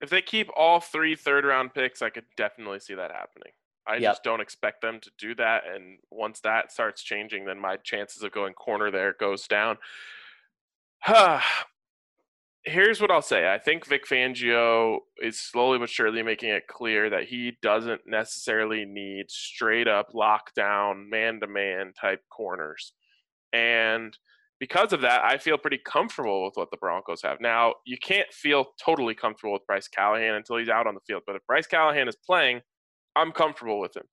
If 0.02 0.10
they 0.10 0.24
keep 0.24 0.50
all 0.58 0.80
three 0.80 1.16
third 1.16 1.46
round 1.46 1.76
picks, 1.76 2.02
I 2.02 2.10
could 2.10 2.26
definitely 2.38 2.80
see 2.80 2.96
that 2.96 3.12
happening. 3.12 3.52
I 3.86 3.98
Yep. 3.98 4.02
just 4.02 4.24
don't 4.24 4.42
expect 4.42 4.82
them 4.82 5.00
to 5.02 5.12
do 5.20 5.36
that. 5.36 5.62
And 5.72 6.00
once 6.10 6.40
that 6.40 6.72
starts 6.72 7.04
changing, 7.04 7.46
then 7.46 7.60
my 7.60 7.76
chances 7.78 8.24
of 8.24 8.32
going 8.32 8.56
corner 8.56 8.90
there 8.90 9.14
goes 9.14 9.48
down. 9.48 9.78
Here's 12.66 13.00
what 13.00 13.12
I'll 13.12 13.22
say. 13.22 13.52
I 13.52 13.60
think 13.60 13.86
Vic 13.88 14.06
Fangio 14.06 14.98
is 15.20 15.40
slowly 15.40 15.80
but 15.80 15.90
surely 15.90 16.22
making 16.22 16.50
it 16.50 16.68
clear 16.68 17.10
that 17.10 17.24
he 17.24 17.58
doesn't 17.62 18.02
necessarily 18.06 18.84
need 18.86 19.26
straight 19.30 19.88
up 19.88 20.08
lockdown, 20.14 21.10
man 21.10 21.40
to 21.40 21.48
man 21.48 21.94
type 22.00 22.20
corners. 22.30 22.92
And 23.54 24.18
because 24.60 24.92
of 24.92 25.02
that, 25.02 25.24
I 25.24 25.38
feel 25.38 25.58
pretty 25.58 25.80
comfortable 25.86 26.44
with 26.44 26.54
what 26.56 26.70
the 26.72 26.78
Broncos 26.78 27.22
have. 27.24 27.38
Now, 27.40 27.76
you 27.86 27.98
can't 27.98 28.32
feel 28.34 28.74
totally 28.84 29.16
comfortable 29.16 29.54
with 29.54 29.66
Bryce 29.68 29.88
Callahan 29.88 30.36
until 30.36 30.58
he's 30.58 30.70
out 30.70 30.88
on 30.88 30.96
the 30.96 31.02
field. 31.08 31.24
But 31.26 31.36
if 31.36 31.46
Bryce 31.48 31.68
Callahan 31.68 32.08
is 32.08 32.18
playing, 32.26 32.62
I'm 33.16 33.32
comfortable 33.32 33.80
with 33.80 33.96
him. 33.96 34.06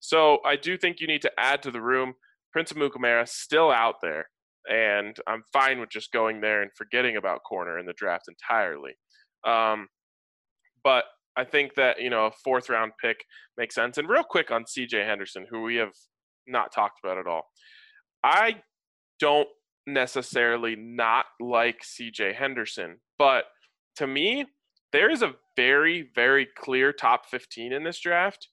So 0.00 0.38
I 0.44 0.56
do 0.56 0.76
think 0.76 1.00
you 1.00 1.06
need 1.06 1.22
to 1.22 1.32
add 1.38 1.62
to 1.62 1.70
the 1.70 1.80
room. 1.82 2.14
Prince 2.52 2.72
Amukamara 2.72 3.28
still 3.28 3.70
out 3.70 3.96
there, 4.02 4.28
and 4.68 5.16
I'm 5.26 5.42
fine 5.52 5.80
with 5.80 5.90
just 5.90 6.12
going 6.12 6.40
there 6.40 6.62
and 6.62 6.70
forgetting 6.76 7.16
about 7.16 7.42
corner 7.44 7.78
in 7.78 7.86
the 7.86 7.94
draft 7.94 8.26
entirely. 8.28 8.92
Um, 9.46 9.88
but 10.84 11.04
I 11.36 11.44
think 11.44 11.74
that 11.74 12.00
you 12.00 12.10
know 12.10 12.26
a 12.26 12.30
fourth 12.30 12.68
round 12.68 12.92
pick 13.00 13.24
makes 13.56 13.74
sense. 13.74 13.98
And 13.98 14.08
real 14.08 14.24
quick 14.24 14.50
on 14.50 14.66
C.J. 14.66 15.04
Henderson, 15.04 15.46
who 15.50 15.62
we 15.62 15.76
have 15.76 15.92
not 16.46 16.72
talked 16.72 17.00
about 17.02 17.18
at 17.18 17.26
all, 17.26 17.44
I 18.24 18.56
don't 19.20 19.48
necessarily 19.86 20.76
not 20.76 21.26
like 21.40 21.82
C.J. 21.82 22.34
Henderson, 22.34 22.98
but 23.18 23.44
to 23.96 24.06
me, 24.06 24.46
there 24.92 25.10
is 25.10 25.22
a 25.22 25.34
very 25.56 26.10
very 26.14 26.46
clear 26.56 26.92
top 26.92 27.26
15 27.26 27.72
in 27.72 27.84
this 27.84 28.00
draft 28.00 28.48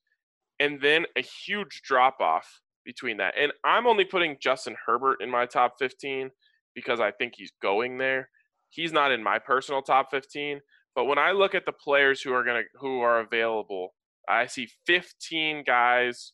and 0.58 0.80
then 0.80 1.04
a 1.16 1.22
huge 1.22 1.82
drop 1.84 2.20
off 2.20 2.60
between 2.86 3.18
that. 3.18 3.34
And 3.38 3.52
I'm 3.64 3.86
only 3.86 4.04
putting 4.04 4.38
Justin 4.40 4.76
Herbert 4.86 5.18
in 5.20 5.30
my 5.30 5.44
top 5.44 5.74
15 5.78 6.30
because 6.74 7.00
I 7.00 7.10
think 7.10 7.34
he's 7.36 7.52
going 7.60 7.98
there. 7.98 8.30
He's 8.70 8.92
not 8.92 9.12
in 9.12 9.22
my 9.22 9.38
personal 9.38 9.82
top 9.82 10.10
15, 10.10 10.60
but 10.94 11.04
when 11.04 11.18
I 11.18 11.32
look 11.32 11.54
at 11.54 11.66
the 11.66 11.72
players 11.72 12.22
who 12.22 12.32
are 12.32 12.44
going 12.44 12.62
to 12.62 12.78
who 12.78 13.00
are 13.00 13.20
available, 13.20 13.94
I 14.28 14.46
see 14.46 14.68
15 14.86 15.64
guys 15.66 16.32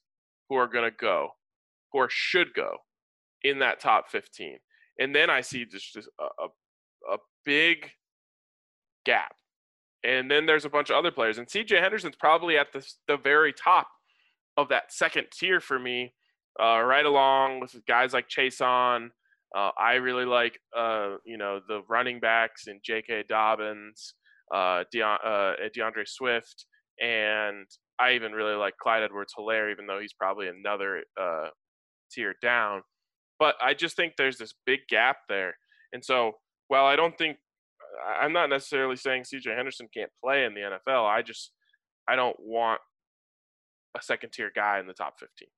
who 0.48 0.56
are 0.56 0.68
going 0.68 0.90
to 0.90 0.96
go, 0.96 1.30
are 1.94 2.08
should 2.10 2.54
go 2.54 2.76
in 3.42 3.58
that 3.58 3.80
top 3.80 4.10
15. 4.10 4.58
And 4.98 5.14
then 5.14 5.30
I 5.30 5.40
see 5.40 5.64
just, 5.64 5.92
just 5.92 6.08
a, 6.20 6.24
a, 6.24 7.14
a 7.14 7.18
big 7.44 7.90
gap. 9.04 9.34
And 10.04 10.30
then 10.30 10.46
there's 10.46 10.64
a 10.64 10.70
bunch 10.70 10.90
of 10.90 10.96
other 10.96 11.10
players. 11.10 11.38
And 11.38 11.46
CJ 11.46 11.80
Henderson's 11.80 12.16
probably 12.16 12.56
at 12.56 12.72
the, 12.72 12.86
the 13.08 13.16
very 13.16 13.52
top 13.52 13.88
of 14.56 14.68
that 14.68 14.92
second 14.92 15.26
tier 15.32 15.60
for 15.60 15.78
me, 15.78 16.14
uh, 16.60 16.80
right 16.80 17.06
along 17.06 17.60
with 17.60 17.74
guys 17.86 18.12
like 18.12 18.28
Chase 18.28 18.60
on. 18.60 19.10
Uh, 19.54 19.70
I 19.78 19.94
really 19.94 20.24
like, 20.24 20.58
uh, 20.76 21.16
you 21.26 21.36
know, 21.36 21.60
the 21.68 21.82
running 21.88 22.20
backs 22.20 22.68
and 22.68 22.80
J.K. 22.82 23.24
Dobbins, 23.28 24.14
uh, 24.52 24.84
uh, 25.02 25.52
D'Andre 25.74 26.04
Swift, 26.06 26.66
and 27.00 27.66
I 27.98 28.12
even 28.12 28.32
really 28.32 28.54
like 28.54 28.78
Clyde 28.78 29.02
Edwards-Hilaire, 29.02 29.70
even 29.70 29.86
though 29.86 30.00
he's 30.00 30.14
probably 30.14 30.48
another 30.48 31.02
uh, 31.20 31.48
tier 32.10 32.34
down. 32.40 32.82
But 33.38 33.56
I 33.60 33.74
just 33.74 33.94
think 33.94 34.14
there's 34.16 34.38
this 34.38 34.54
big 34.64 34.80
gap 34.88 35.18
there, 35.28 35.54
and 35.92 36.02
so 36.02 36.32
while 36.68 36.86
I 36.86 36.96
don't 36.96 37.16
think 37.18 37.36
I'm 38.20 38.32
not 38.32 38.48
necessarily 38.48 38.96
saying 38.96 39.24
C.J. 39.24 39.50
Henderson 39.54 39.88
can't 39.92 40.10
play 40.24 40.44
in 40.44 40.54
the 40.54 40.60
NFL, 40.60 41.04
I 41.06 41.22
just 41.22 41.52
I 42.08 42.16
don't 42.16 42.36
want 42.38 42.80
a 43.96 44.02
second 44.02 44.30
tier 44.32 44.50
guy 44.54 44.80
in 44.80 44.86
the 44.86 44.94
top 44.94 45.14
15. 45.18 45.48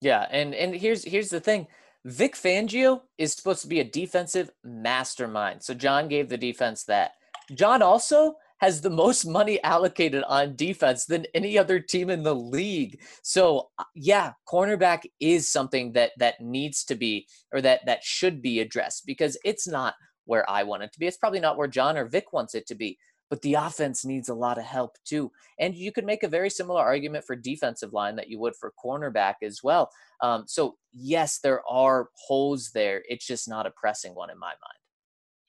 Yeah, 0.00 0.26
and 0.30 0.54
and 0.54 0.74
here's 0.74 1.04
here's 1.04 1.30
the 1.30 1.40
thing. 1.40 1.66
Vic 2.04 2.34
Fangio 2.34 3.02
is 3.18 3.32
supposed 3.32 3.62
to 3.62 3.68
be 3.68 3.80
a 3.80 3.84
defensive 3.84 4.50
mastermind. 4.64 5.62
So 5.62 5.74
John 5.74 6.08
gave 6.08 6.28
the 6.28 6.38
defense 6.38 6.84
that. 6.84 7.12
John 7.54 7.82
also 7.82 8.36
has 8.60 8.80
the 8.80 8.90
most 8.90 9.24
money 9.24 9.62
allocated 9.62 10.22
on 10.24 10.56
defense 10.56 11.06
than 11.06 11.26
any 11.34 11.56
other 11.58 11.80
team 11.80 12.10
in 12.10 12.22
the 12.22 12.34
league. 12.34 13.00
So 13.22 13.70
uh, 13.78 13.84
yeah, 13.94 14.32
cornerback 14.48 15.02
is 15.20 15.48
something 15.48 15.92
that 15.92 16.12
that 16.18 16.40
needs 16.40 16.84
to 16.84 16.94
be 16.94 17.26
or 17.52 17.60
that 17.62 17.86
that 17.86 18.04
should 18.04 18.42
be 18.42 18.60
addressed 18.60 19.06
because 19.06 19.36
it's 19.44 19.66
not 19.66 19.94
where 20.24 20.48
I 20.48 20.62
want 20.62 20.82
it 20.82 20.92
to 20.92 20.98
be. 20.98 21.06
It's 21.06 21.16
probably 21.16 21.40
not 21.40 21.56
where 21.56 21.68
John 21.68 21.96
or 21.96 22.04
Vic 22.06 22.32
wants 22.32 22.54
it 22.54 22.66
to 22.68 22.74
be. 22.74 22.98
But 23.30 23.42
the 23.42 23.54
offense 23.54 24.04
needs 24.04 24.28
a 24.28 24.34
lot 24.34 24.58
of 24.58 24.64
help 24.64 24.96
too. 25.04 25.30
And 25.58 25.74
you 25.74 25.92
could 25.92 26.06
make 26.06 26.22
a 26.22 26.28
very 26.28 26.48
similar 26.48 26.80
argument 26.80 27.24
for 27.24 27.36
defensive 27.36 27.92
line 27.92 28.16
that 28.16 28.28
you 28.28 28.38
would 28.38 28.56
for 28.56 28.72
cornerback 28.82 29.34
as 29.42 29.62
well. 29.62 29.90
Um, 30.22 30.44
so 30.46 30.76
yes, 30.92 31.38
there 31.38 31.62
are 31.68 32.08
holes 32.14 32.70
there. 32.70 33.02
It's 33.08 33.26
just 33.26 33.48
not 33.48 33.66
a 33.66 33.70
pressing 33.70 34.14
one 34.14 34.30
in 34.30 34.38
my 34.38 34.46
mind. 34.46 34.78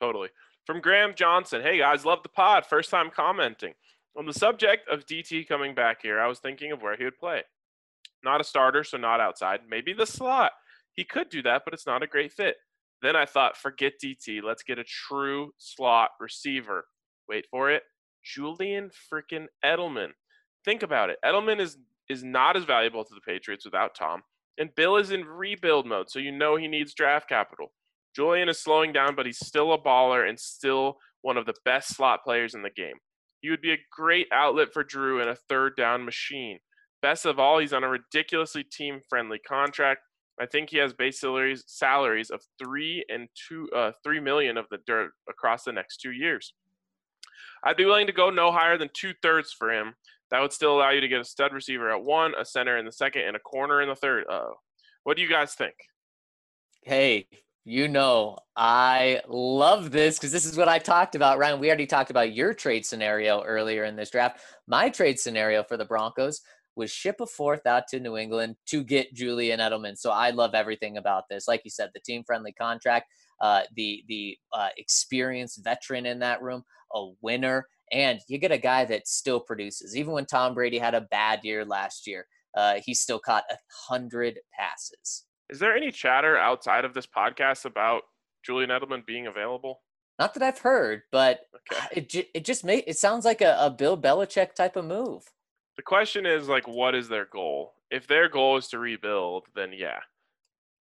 Totally. 0.01 0.29
From 0.65 0.81
Graham 0.81 1.13
Johnson. 1.15 1.61
Hey 1.61 1.77
guys, 1.77 2.05
love 2.05 2.21
the 2.23 2.29
pod. 2.29 2.65
First 2.65 2.89
time 2.89 3.09
commenting. 3.15 3.73
On 4.17 4.25
the 4.25 4.33
subject 4.33 4.87
of 4.89 5.05
DT 5.05 5.47
coming 5.47 5.73
back 5.73 6.01
here, 6.01 6.19
I 6.19 6.27
was 6.27 6.39
thinking 6.39 6.71
of 6.71 6.81
where 6.81 6.97
he 6.97 7.05
would 7.05 7.17
play. 7.17 7.43
Not 8.23 8.41
a 8.41 8.43
starter, 8.43 8.83
so 8.83 8.97
not 8.97 9.21
outside. 9.21 9.61
Maybe 9.69 9.93
the 9.93 10.05
slot. 10.05 10.51
He 10.93 11.05
could 11.05 11.29
do 11.29 11.41
that, 11.43 11.61
but 11.63 11.73
it's 11.73 11.87
not 11.87 12.03
a 12.03 12.07
great 12.07 12.33
fit. 12.33 12.57
Then 13.01 13.15
I 13.15 13.25
thought, 13.25 13.55
forget 13.55 13.93
DT. 14.03 14.43
Let's 14.43 14.63
get 14.63 14.79
a 14.79 14.83
true 14.83 15.53
slot 15.57 16.09
receiver. 16.19 16.85
Wait 17.29 17.45
for 17.49 17.71
it. 17.71 17.83
Julian 18.23 18.89
freaking 19.11 19.45
Edelman. 19.63 20.09
Think 20.65 20.83
about 20.83 21.09
it. 21.09 21.17
Edelman 21.23 21.59
is 21.59 21.77
is 22.09 22.23
not 22.23 22.57
as 22.57 22.63
valuable 22.63 23.05
to 23.05 23.13
the 23.13 23.21
Patriots 23.21 23.65
without 23.65 23.93
Tom. 23.93 24.23
And 24.57 24.73
Bill 24.75 24.97
is 24.97 25.11
in 25.11 25.23
rebuild 25.23 25.85
mode, 25.85 26.09
so 26.09 26.17
you 26.17 26.31
know 26.31 26.55
he 26.55 26.67
needs 26.67 26.93
draft 26.93 27.29
capital. 27.29 27.71
Julian 28.15 28.49
is 28.49 28.59
slowing 28.59 28.91
down, 28.91 29.15
but 29.15 29.27
he's 29.27 29.37
still 29.37 29.73
a 29.73 29.77
baller 29.77 30.27
and 30.27 30.37
still 30.39 30.97
one 31.21 31.37
of 31.37 31.45
the 31.45 31.53
best 31.63 31.95
slot 31.95 32.23
players 32.23 32.55
in 32.55 32.63
the 32.63 32.69
game. 32.71 32.95
He 33.41 33.49
would 33.49 33.61
be 33.61 33.71
a 33.71 33.85
great 33.95 34.27
outlet 34.33 34.73
for 34.73 34.83
Drew 34.83 35.21
in 35.21 35.29
a 35.29 35.35
third 35.35 35.75
down 35.77 36.03
machine. 36.03 36.59
Best 37.01 37.25
of 37.25 37.39
all, 37.39 37.59
he's 37.59 37.71
on 37.71 37.83
a 37.83 37.89
ridiculously 37.89 38.63
team-friendly 38.63 39.39
contract. 39.47 40.01
I 40.41 40.45
think 40.45 40.69
he 40.69 40.77
has 40.77 40.93
base 40.93 41.19
salaries 41.19 41.63
salaries 41.67 42.29
of 42.29 42.41
three 42.61 43.05
and 43.09 43.27
two, 43.47 43.69
uh, 43.75 43.91
three 44.03 44.19
million 44.19 44.57
of 44.57 44.65
the 44.71 44.79
dirt 44.87 45.11
across 45.29 45.63
the 45.63 45.71
next 45.71 45.97
two 45.97 46.11
years. 46.11 46.53
I'd 47.63 47.77
be 47.77 47.85
willing 47.85 48.07
to 48.07 48.13
go 48.13 48.29
no 48.29 48.51
higher 48.51 48.77
than 48.77 48.89
two 48.93 49.13
thirds 49.21 49.51
for 49.51 49.71
him. 49.71 49.93
That 50.31 50.41
would 50.41 50.53
still 50.53 50.77
allow 50.77 50.91
you 50.91 51.01
to 51.01 51.07
get 51.07 51.21
a 51.21 51.25
stud 51.25 51.53
receiver 51.53 51.91
at 51.91 52.03
one, 52.03 52.33
a 52.39 52.45
center 52.45 52.77
in 52.77 52.85
the 52.85 52.91
second, 52.91 53.23
and 53.23 53.35
a 53.35 53.39
corner 53.39 53.81
in 53.81 53.89
the 53.89 53.95
third. 53.95 54.25
Uh, 54.29 54.49
what 55.03 55.17
do 55.17 55.23
you 55.23 55.29
guys 55.29 55.55
think? 55.55 55.73
Hey, 56.83 57.27
you 57.65 57.87
know, 57.87 58.37
I 58.55 59.21
love 59.27 59.91
this 59.91 60.17
because 60.17 60.31
this 60.31 60.45
is 60.45 60.57
what 60.57 60.67
I 60.67 60.79
talked 60.79 61.15
about, 61.15 61.37
Ryan. 61.37 61.59
We 61.59 61.67
already 61.67 61.87
talked 61.87 62.09
about 62.09 62.33
your 62.33 62.53
trade 62.53 62.85
scenario 62.85 63.43
earlier 63.43 63.83
in 63.83 63.95
this 63.95 64.11
draft. 64.11 64.41
My 64.67 64.89
trade 64.89 65.19
scenario 65.19 65.63
for 65.63 65.77
the 65.77 65.85
Broncos 65.85 66.41
was 66.75 66.91
ship 66.91 67.17
a 67.19 67.27
fourth 67.27 67.65
out 67.65 67.87
to 67.89 67.99
New 67.99 68.17
England 68.17 68.55
to 68.67 68.83
get 68.83 69.13
Julian 69.13 69.59
Edelman. 69.59 69.97
So 69.97 70.11
I 70.11 70.29
love 70.29 70.55
everything 70.55 70.97
about 70.97 71.25
this. 71.29 71.47
Like 71.47 71.61
you 71.63 71.69
said, 71.69 71.89
the 71.93 71.99
team 71.99 72.23
friendly 72.25 72.53
contract, 72.53 73.07
uh, 73.41 73.61
the 73.75 74.03
the 74.07 74.37
uh, 74.53 74.69
experienced 74.77 75.63
veteran 75.63 76.05
in 76.05 76.19
that 76.19 76.41
room, 76.41 76.63
a 76.93 77.09
winner, 77.21 77.67
and 77.91 78.19
you 78.27 78.37
get 78.37 78.51
a 78.51 78.57
guy 78.57 78.85
that 78.85 79.07
still 79.07 79.39
produces. 79.39 79.95
Even 79.95 80.13
when 80.13 80.25
Tom 80.25 80.53
Brady 80.53 80.77
had 80.77 80.93
a 80.95 81.01
bad 81.01 81.43
year 81.43 81.65
last 81.65 82.07
year, 82.07 82.25
uh, 82.55 82.75
he 82.83 82.93
still 82.93 83.19
caught 83.19 83.43
a 83.51 83.57
hundred 83.87 84.39
passes. 84.57 85.25
Is 85.49 85.59
there 85.59 85.75
any 85.75 85.91
chatter 85.91 86.37
outside 86.37 86.85
of 86.85 86.93
this 86.93 87.07
podcast 87.07 87.65
about 87.65 88.03
Julian 88.45 88.69
Edelman 88.69 89.05
being 89.05 89.27
available? 89.27 89.81
Not 90.19 90.33
that 90.33 90.43
I've 90.43 90.59
heard, 90.59 91.03
but 91.11 91.41
Okay. 91.71 91.87
it 91.93 92.09
ju- 92.09 92.25
it 92.33 92.45
just 92.45 92.63
made 92.65 92.83
it 92.87 92.97
sounds 92.97 93.25
like 93.25 93.41
a, 93.41 93.55
a 93.59 93.69
Bill 93.69 93.97
Belichick 93.97 94.53
type 94.53 94.75
of 94.75 94.85
move. 94.85 95.23
The 95.77 95.83
question 95.83 96.25
is 96.25 96.49
like, 96.49 96.67
what 96.67 96.93
is 96.93 97.07
their 97.07 97.25
goal? 97.25 97.73
If 97.89 98.05
their 98.05 98.27
goal 98.27 98.57
is 98.57 98.67
to 98.69 98.79
rebuild, 98.79 99.45
then 99.55 99.71
yeah, 99.73 99.99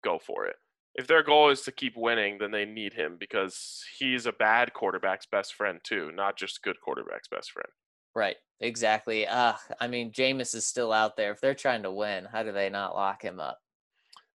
go 0.02 0.18
for 0.18 0.46
it. 0.46 0.56
If 0.98 1.06
their 1.06 1.22
goal 1.22 1.48
is 1.50 1.62
to 1.62 1.72
keep 1.72 1.96
winning, 1.96 2.38
then 2.38 2.50
they 2.50 2.64
need 2.64 2.92
him 2.92 3.16
because 3.20 3.84
he's 4.00 4.26
a 4.26 4.32
bad 4.32 4.74
quarterback's 4.74 5.26
best 5.26 5.54
friend 5.54 5.78
too, 5.84 6.10
not 6.12 6.36
just 6.36 6.60
good 6.62 6.74
quarterback's 6.84 7.28
best 7.28 7.52
friend. 7.52 7.68
Right, 8.16 8.34
exactly. 8.58 9.24
Uh, 9.24 9.52
I 9.80 9.86
mean, 9.86 10.10
Jameis 10.10 10.56
is 10.56 10.66
still 10.66 10.92
out 10.92 11.16
there. 11.16 11.30
If 11.30 11.40
they're 11.40 11.54
trying 11.54 11.84
to 11.84 11.92
win, 11.92 12.24
how 12.24 12.42
do 12.42 12.50
they 12.50 12.68
not 12.68 12.96
lock 12.96 13.22
him 13.22 13.38
up? 13.38 13.60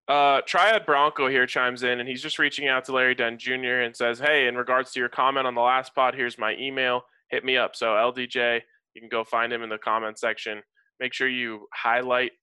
Uh, 0.08 0.42
Triad 0.46 0.86
Bronco 0.86 1.28
here 1.28 1.48
chimes 1.48 1.82
in, 1.82 2.00
and 2.00 2.08
he's 2.08 2.22
just 2.22 2.38
reaching 2.38 2.68
out 2.68 2.86
to 2.86 2.92
Larry 2.92 3.16
Dunn 3.16 3.40
Jr. 3.40 3.82
and 3.82 3.96
says, 3.96 4.20
"Hey, 4.20 4.48
in 4.48 4.56
regards 4.56 4.92
to 4.92 5.00
your 5.00 5.10
comment 5.10 5.48
on 5.48 5.56
the 5.56 5.62
last 5.62 5.96
pod, 5.96 6.14
here's 6.14 6.38
my 6.38 6.56
email. 6.58 7.06
Hit 7.30 7.44
me 7.44 7.58
up." 7.58 7.76
So 7.76 7.96
LDJ, 7.96 8.62
you 8.94 9.02
can 9.02 9.10
go 9.10 9.24
find 9.24 9.52
him 9.52 9.64
in 9.64 9.70
the 9.70 9.80
comment 9.80 10.20
section. 10.20 10.62
Make 11.00 11.14
sure 11.14 11.28
you 11.28 11.68
highlight 11.74 12.34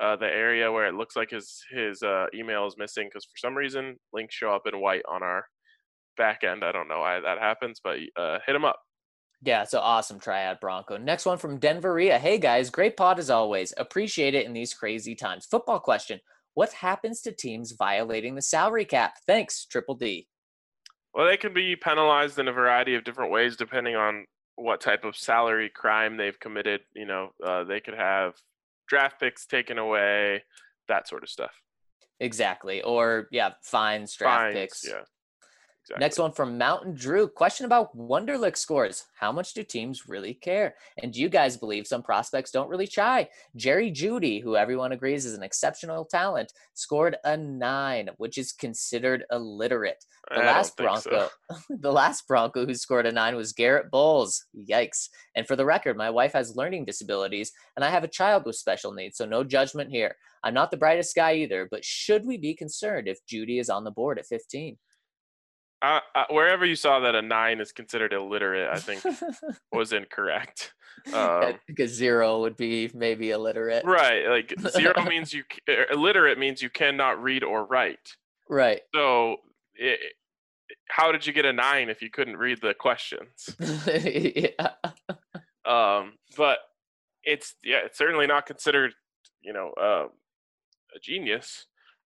uh, 0.00 0.16
the 0.16 0.26
area 0.26 0.70
where 0.70 0.86
it 0.86 0.94
looks 0.94 1.16
like 1.16 1.30
his 1.30 1.60
his 1.70 2.02
uh, 2.02 2.26
email 2.34 2.66
is 2.66 2.76
missing, 2.78 3.08
because 3.08 3.24
for 3.24 3.36
some 3.36 3.56
reason 3.56 3.96
links 4.12 4.34
show 4.34 4.50
up 4.50 4.66
in 4.66 4.80
white 4.80 5.02
on 5.08 5.22
our 5.22 5.44
back 6.16 6.44
end. 6.44 6.64
I 6.64 6.72
don't 6.72 6.88
know 6.88 7.00
why 7.00 7.20
that 7.20 7.38
happens, 7.38 7.80
but 7.82 7.98
uh, 8.16 8.38
hit 8.46 8.54
him 8.54 8.64
up. 8.64 8.80
Yeah, 9.42 9.62
it's 9.62 9.72
an 9.72 9.80
awesome 9.80 10.18
triad 10.18 10.58
Bronco. 10.60 10.96
Next 10.96 11.24
one 11.24 11.38
from 11.38 11.60
Denveria. 11.60 12.18
Hey 12.18 12.38
guys, 12.38 12.70
great 12.70 12.96
pod 12.96 13.18
as 13.18 13.30
always. 13.30 13.72
Appreciate 13.76 14.34
it 14.34 14.46
in 14.46 14.52
these 14.52 14.74
crazy 14.74 15.14
times. 15.14 15.46
Football 15.46 15.78
question. 15.78 16.20
What 16.54 16.72
happens 16.72 17.20
to 17.22 17.32
teams 17.32 17.72
violating 17.78 18.34
the 18.34 18.42
salary 18.42 18.84
cap? 18.84 19.14
Thanks, 19.28 19.64
Triple 19.66 19.94
D. 19.94 20.26
Well, 21.14 21.26
they 21.26 21.36
can 21.36 21.54
be 21.54 21.76
penalized 21.76 22.38
in 22.40 22.48
a 22.48 22.52
variety 22.52 22.96
of 22.96 23.04
different 23.04 23.30
ways 23.30 23.56
depending 23.56 23.94
on 23.94 24.24
what 24.56 24.80
type 24.80 25.04
of 25.04 25.16
salary 25.16 25.70
crime 25.72 26.16
they've 26.16 26.38
committed. 26.40 26.80
You 26.96 27.06
know, 27.06 27.30
uh, 27.46 27.62
they 27.62 27.78
could 27.78 27.94
have 27.94 28.34
draft 28.88 29.20
picks 29.20 29.46
taken 29.46 29.78
away, 29.78 30.42
that 30.88 31.08
sort 31.08 31.22
of 31.22 31.28
stuff. 31.28 31.52
Exactly. 32.20 32.82
Or 32.82 33.28
yeah, 33.30 33.50
fines, 33.62 34.14
draft 34.16 34.42
Fines, 34.42 34.54
picks. 34.54 34.84
yeah. 34.88 35.02
Exactly. 35.88 36.04
Next 36.04 36.18
one 36.18 36.32
from 36.32 36.58
Mountain 36.58 36.94
Drew. 36.94 37.26
Question 37.26 37.64
about 37.64 37.96
Wonderlic 37.96 38.58
scores. 38.58 39.06
How 39.14 39.32
much 39.32 39.54
do 39.54 39.62
teams 39.62 40.06
really 40.06 40.34
care? 40.34 40.74
And 41.02 41.10
do 41.10 41.20
you 41.20 41.30
guys 41.30 41.56
believe 41.56 41.86
some 41.86 42.02
prospects 42.02 42.50
don't 42.50 42.68
really 42.68 42.86
try? 42.86 43.26
Jerry 43.56 43.90
Jeudy, 43.90 44.42
who 44.42 44.54
everyone 44.54 44.92
agrees 44.92 45.24
is 45.24 45.32
an 45.32 45.42
exceptional 45.42 46.04
talent, 46.04 46.52
scored 46.74 47.16
a 47.24 47.38
nine, 47.38 48.10
which 48.18 48.36
is 48.36 48.52
considered 48.52 49.24
illiterate. 49.32 50.04
The 50.28 50.42
I 50.42 50.46
last 50.46 50.76
think 50.76 50.98
so. 50.98 51.10
Bronco, 51.10 51.30
the 51.80 51.92
last 51.92 52.28
Bronco 52.28 52.66
who 52.66 52.74
scored 52.74 53.06
a 53.06 53.12
nine 53.12 53.34
was 53.34 53.54
Garett 53.54 53.90
Bolles. 53.90 54.44
Yikes. 54.54 55.08
And 55.36 55.46
for 55.46 55.56
the 55.56 55.64
record, 55.64 55.96
my 55.96 56.10
wife 56.10 56.34
has 56.34 56.54
learning 56.54 56.84
disabilities 56.84 57.50
and 57.76 57.84
I 57.84 57.88
have 57.88 58.04
a 58.04 58.08
child 58.08 58.44
with 58.44 58.56
special 58.56 58.92
needs, 58.92 59.16
so 59.16 59.24
no 59.24 59.42
judgment 59.42 59.90
here. 59.90 60.16
I'm 60.44 60.54
not 60.54 60.70
the 60.70 60.76
brightest 60.76 61.16
guy 61.16 61.32
either, 61.36 61.66
but 61.70 61.82
should 61.82 62.26
we 62.26 62.36
be 62.36 62.54
concerned 62.54 63.08
if 63.08 63.24
Jeudy 63.26 63.58
is 63.58 63.70
on 63.70 63.84
the 63.84 63.90
board 63.90 64.18
at 64.18 64.26
15? 64.26 64.76
Uh, 65.80 66.00
uh, 66.14 66.24
wherever 66.30 66.64
you 66.64 66.74
saw 66.74 67.00
that 67.00 67.14
a 67.14 67.22
nine 67.22 67.60
is 67.60 67.70
considered 67.70 68.12
illiterate, 68.12 68.68
I 68.70 68.78
think 68.80 69.02
was 69.72 69.92
incorrect. 69.92 70.74
Um, 71.14 71.54
because 71.68 71.92
zero 71.92 72.40
would 72.40 72.56
be 72.56 72.90
maybe 72.92 73.30
illiterate. 73.30 73.84
right, 73.84 74.28
like 74.28 74.52
zero 74.72 75.04
means 75.04 75.32
you 75.32 75.44
er, 75.68 75.86
illiterate 75.92 76.38
means 76.38 76.60
you 76.60 76.68
cannot 76.68 77.22
read 77.22 77.44
or 77.44 77.64
write. 77.64 78.16
Right. 78.50 78.80
So, 78.92 79.36
i 79.80 79.96
how 80.90 81.12
did 81.12 81.24
you 81.24 81.32
get 81.32 81.44
a 81.44 81.52
nine 81.52 81.88
if 81.88 82.02
you 82.02 82.10
couldn't 82.10 82.36
read 82.36 82.60
the 82.60 82.74
questions? 82.74 83.56
yeah. 83.86 84.72
um, 85.64 86.14
but 86.36 86.58
it's 87.22 87.54
yeah, 87.62 87.78
it's 87.84 87.96
certainly 87.96 88.26
not 88.26 88.44
considered, 88.44 88.92
you 89.40 89.52
know, 89.52 89.70
uh, 89.80 90.08
a 90.94 90.98
genius. 91.00 91.66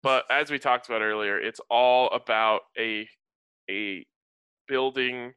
But 0.02 0.24
as 0.32 0.50
we 0.50 0.58
talked 0.58 0.88
about 0.88 1.02
earlier, 1.02 1.38
it's 1.38 1.60
all 1.70 2.10
about 2.12 2.62
a 2.78 3.08
a 3.70 4.06
building 4.68 5.34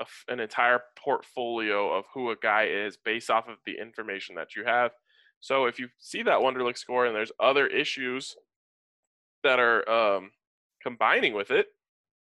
a 0.00 0.06
an 0.32 0.40
entire 0.40 0.80
portfolio 0.96 1.92
of 1.92 2.04
who 2.14 2.30
a 2.30 2.36
guy 2.36 2.64
is 2.64 2.96
based 2.96 3.30
off 3.30 3.48
of 3.48 3.56
the 3.66 3.76
information 3.80 4.34
that 4.36 4.54
you 4.54 4.64
have. 4.64 4.92
So 5.40 5.66
if 5.66 5.78
you 5.78 5.88
see 5.98 6.22
that 6.22 6.40
Wonderlic 6.40 6.78
score 6.78 7.06
and 7.06 7.14
there's 7.14 7.32
other 7.40 7.66
issues 7.66 8.36
that 9.44 9.58
are 9.58 9.88
um, 9.88 10.30
combining 10.82 11.34
with 11.34 11.50
it, 11.50 11.66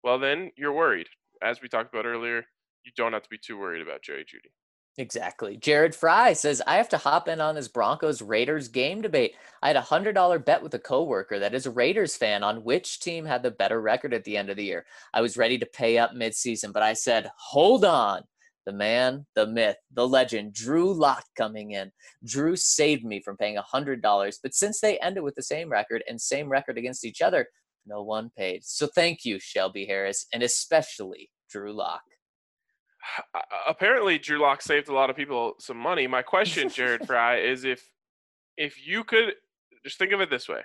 well 0.03 0.19
then 0.19 0.51
you're 0.55 0.73
worried. 0.73 1.07
As 1.41 1.61
we 1.61 1.67
talked 1.67 1.93
about 1.93 2.05
earlier, 2.05 2.45
you 2.83 2.91
don't 2.95 3.13
have 3.13 3.23
to 3.23 3.29
be 3.29 3.37
too 3.37 3.57
worried 3.59 3.81
about 3.81 4.03
Jerry 4.03 4.23
Jeudy. 4.23 4.51
Exactly. 4.97 5.55
Jared 5.55 5.95
Fry 5.95 6.33
says, 6.33 6.61
I 6.67 6.75
have 6.75 6.89
to 6.89 6.97
hop 6.97 7.29
in 7.29 7.39
on 7.39 7.55
this 7.55 7.69
Broncos 7.69 8.21
Raiders 8.21 8.67
game 8.67 9.01
debate. 9.01 9.35
I 9.63 9.67
had 9.67 9.77
a 9.77 9.81
hundred 9.81 10.13
dollar 10.13 10.37
bet 10.37 10.61
with 10.61 10.73
a 10.73 10.79
coworker 10.79 11.39
that 11.39 11.53
is 11.53 11.65
a 11.65 11.71
Raiders 11.71 12.17
fan 12.17 12.43
on 12.43 12.63
which 12.63 12.99
team 12.99 13.25
had 13.25 13.41
the 13.41 13.51
better 13.51 13.81
record 13.81 14.13
at 14.13 14.25
the 14.25 14.35
end 14.35 14.49
of 14.49 14.57
the 14.57 14.65
year. 14.65 14.85
I 15.13 15.21
was 15.21 15.37
ready 15.37 15.57
to 15.57 15.65
pay 15.65 15.97
up 15.97 16.11
midseason, 16.11 16.73
but 16.73 16.83
I 16.83 16.93
said, 16.93 17.31
hold 17.37 17.85
on. 17.85 18.23
The 18.65 18.73
man, 18.73 19.25
the 19.33 19.47
myth, 19.47 19.77
the 19.91 20.07
legend, 20.07 20.53
Drew 20.53 20.93
Lock 20.93 21.23
coming 21.35 21.71
in. 21.71 21.91
Drew 22.23 22.55
saved 22.55 23.03
me 23.03 23.19
from 23.19 23.37
paying 23.37 23.57
a 23.57 23.63
hundred 23.63 24.03
dollars, 24.03 24.39
but 24.43 24.53
since 24.53 24.79
they 24.81 24.99
ended 24.99 25.23
with 25.23 25.33
the 25.33 25.41
same 25.41 25.71
record 25.71 26.03
and 26.07 26.21
same 26.21 26.47
record 26.47 26.77
against 26.77 27.03
each 27.03 27.21
other, 27.21 27.47
no 27.87 28.03
one 28.03 28.29
paid. 28.37 28.63
So 28.63 28.85
thank 28.85 29.25
you, 29.25 29.39
Shelby 29.39 29.85
Harris, 29.85 30.27
and 30.31 30.43
especially 30.43 31.31
Drew 31.49 31.73
Lock. 31.73 32.01
Apparently 33.67 34.17
Drew 34.17 34.39
Lock 34.39 34.61
saved 34.61 34.89
a 34.89 34.93
lot 34.93 35.09
of 35.09 35.15
people 35.15 35.53
some 35.59 35.77
money. 35.77 36.07
My 36.07 36.21
question, 36.21 36.69
Jared 36.69 37.05
Fry, 37.07 37.37
is 37.39 37.63
if 37.63 37.83
if 38.57 38.85
you 38.85 39.03
could 39.03 39.33
just 39.83 39.97
think 39.97 40.11
of 40.11 40.21
it 40.21 40.29
this 40.29 40.47
way. 40.47 40.61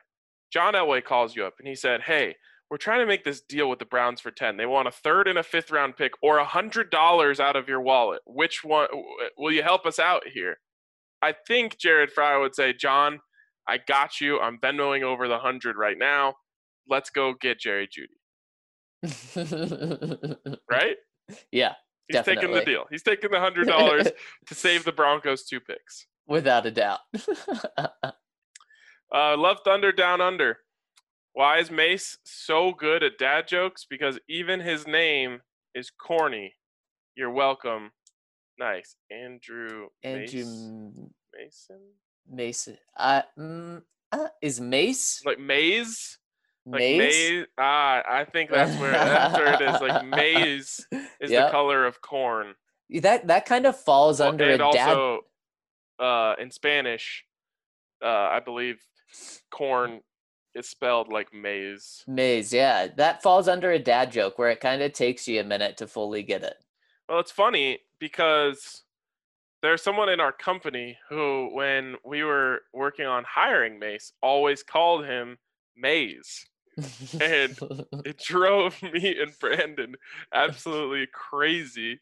John 0.52 0.74
Elway 0.74 1.04
calls 1.04 1.34
you 1.34 1.44
up 1.44 1.54
and 1.58 1.66
he 1.66 1.74
said, 1.74 2.02
Hey, 2.02 2.36
we're 2.70 2.76
trying 2.76 3.00
to 3.00 3.06
make 3.06 3.24
this 3.24 3.42
deal 3.42 3.70
with 3.70 3.78
the 3.78 3.84
Browns 3.84 4.20
for 4.20 4.30
10. 4.30 4.56
They 4.56 4.66
want 4.66 4.88
a 4.88 4.92
third 4.92 5.28
and 5.28 5.38
a 5.38 5.42
fifth 5.42 5.70
round 5.70 5.96
pick 5.96 6.12
or 6.22 6.38
a 6.38 6.44
hundred 6.44 6.90
dollars 6.90 7.40
out 7.40 7.56
of 7.56 7.68
your 7.68 7.80
wallet. 7.80 8.20
Which 8.26 8.64
one 8.64 8.88
will 9.38 9.52
you 9.52 9.62
help 9.62 9.86
us 9.86 9.98
out 9.98 10.22
here? 10.32 10.56
I 11.22 11.34
think 11.46 11.78
Jared 11.78 12.10
Fry 12.10 12.36
would 12.38 12.54
say, 12.54 12.72
John, 12.72 13.20
I 13.68 13.78
got 13.78 14.20
you. 14.20 14.38
I'm 14.40 14.58
Venmoing 14.58 15.02
over 15.02 15.28
the 15.28 15.38
hundred 15.38 15.76
right 15.76 15.98
now. 15.98 16.34
Let's 16.88 17.10
go 17.10 17.34
get 17.40 17.60
Jerry 17.60 17.88
Jeudy. 17.88 18.08
Right? 20.70 20.96
yeah, 21.50 21.74
He's 22.08 22.22
taking 22.22 22.52
the 22.52 22.64
deal. 22.64 22.84
He's 22.90 23.02
taking 23.02 23.30
the 23.30 23.40
hundred 23.40 23.66
dollars 23.66 24.08
to 24.46 24.54
save 24.54 24.84
the 24.84 24.92
Broncos 24.92 25.44
two 25.44 25.60
picks. 25.60 26.06
without 26.26 26.66
a 26.66 26.70
doubt. 26.70 27.00
Uh, 29.14 29.36
love 29.36 29.58
Thunder 29.64 29.92
Down 29.92 30.20
Under. 30.20 30.58
Why 31.32 31.58
is 31.58 31.70
Mace 31.70 32.18
so 32.24 32.72
good 32.72 33.04
at 33.04 33.18
dad 33.18 33.46
jokes? 33.46 33.86
Because 33.88 34.18
even 34.28 34.58
his 34.60 34.86
name 34.86 35.40
is 35.74 35.90
corny. 35.90 36.54
You're 37.14 37.30
welcome. 37.30 37.92
Nice. 38.58 38.96
Andrew, 39.10 39.86
Andrew 40.02 40.40
Mace- 40.40 40.70
Mason? 41.38 41.80
Mason. 42.28 42.78
Uh, 42.96 43.22
mm, 43.38 43.82
uh, 44.10 44.28
is 44.42 44.60
Mace 44.60 45.22
Like 45.24 45.38
Maze? 45.38 46.18
Like 46.66 46.80
maize? 46.80 46.98
Maze? 46.98 47.46
Ah, 47.58 48.02
I 48.08 48.24
think 48.24 48.50
that's 48.50 48.78
where 48.80 48.90
that's 48.90 49.38
where 49.38 49.54
it 49.54 49.60
is. 49.60 49.80
Like 49.80 50.04
maize 50.04 50.86
is 51.20 51.30
the 51.30 51.48
color 51.50 51.86
of 51.86 52.00
corn. 52.02 52.54
That 52.90 53.28
that 53.28 53.46
kind 53.46 53.66
of 53.66 53.78
falls 53.78 54.20
Well, 54.20 54.30
under 54.30 54.44
and 54.44 54.60
a 54.60 54.72
dad. 54.72 54.88
also 54.88 55.20
uh, 56.00 56.34
in 56.40 56.50
Spanish, 56.50 57.24
uh, 58.04 58.08
I 58.08 58.40
believe 58.44 58.80
corn 59.50 60.00
is 60.54 60.68
spelled 60.68 61.12
like 61.12 61.32
maize. 61.32 62.02
Maize, 62.08 62.52
yeah. 62.52 62.88
That 62.96 63.22
falls 63.22 63.46
under 63.46 63.70
a 63.70 63.78
dad 63.78 64.10
joke 64.10 64.38
where 64.38 64.50
it 64.50 64.60
kind 64.60 64.82
of 64.82 64.92
takes 64.92 65.28
you 65.28 65.40
a 65.40 65.44
minute 65.44 65.76
to 65.78 65.86
fully 65.86 66.22
get 66.22 66.42
it. 66.42 66.56
Well, 67.08 67.20
it's 67.20 67.30
funny 67.30 67.78
because 68.00 68.82
there's 69.62 69.82
someone 69.82 70.08
in 70.08 70.18
our 70.20 70.32
company 70.32 70.96
who, 71.08 71.50
when 71.52 71.96
we 72.04 72.24
were 72.24 72.60
working 72.72 73.06
on 73.06 73.24
hiring 73.28 73.78
Mace, 73.78 74.12
always 74.22 74.62
called 74.62 75.04
him 75.06 75.38
Maze. 75.76 76.46
And 77.20 77.58
It 78.04 78.18
drove 78.18 78.80
me 78.92 79.18
and 79.20 79.32
Brandon 79.38 79.94
absolutely 80.32 81.06
crazy 81.12 82.00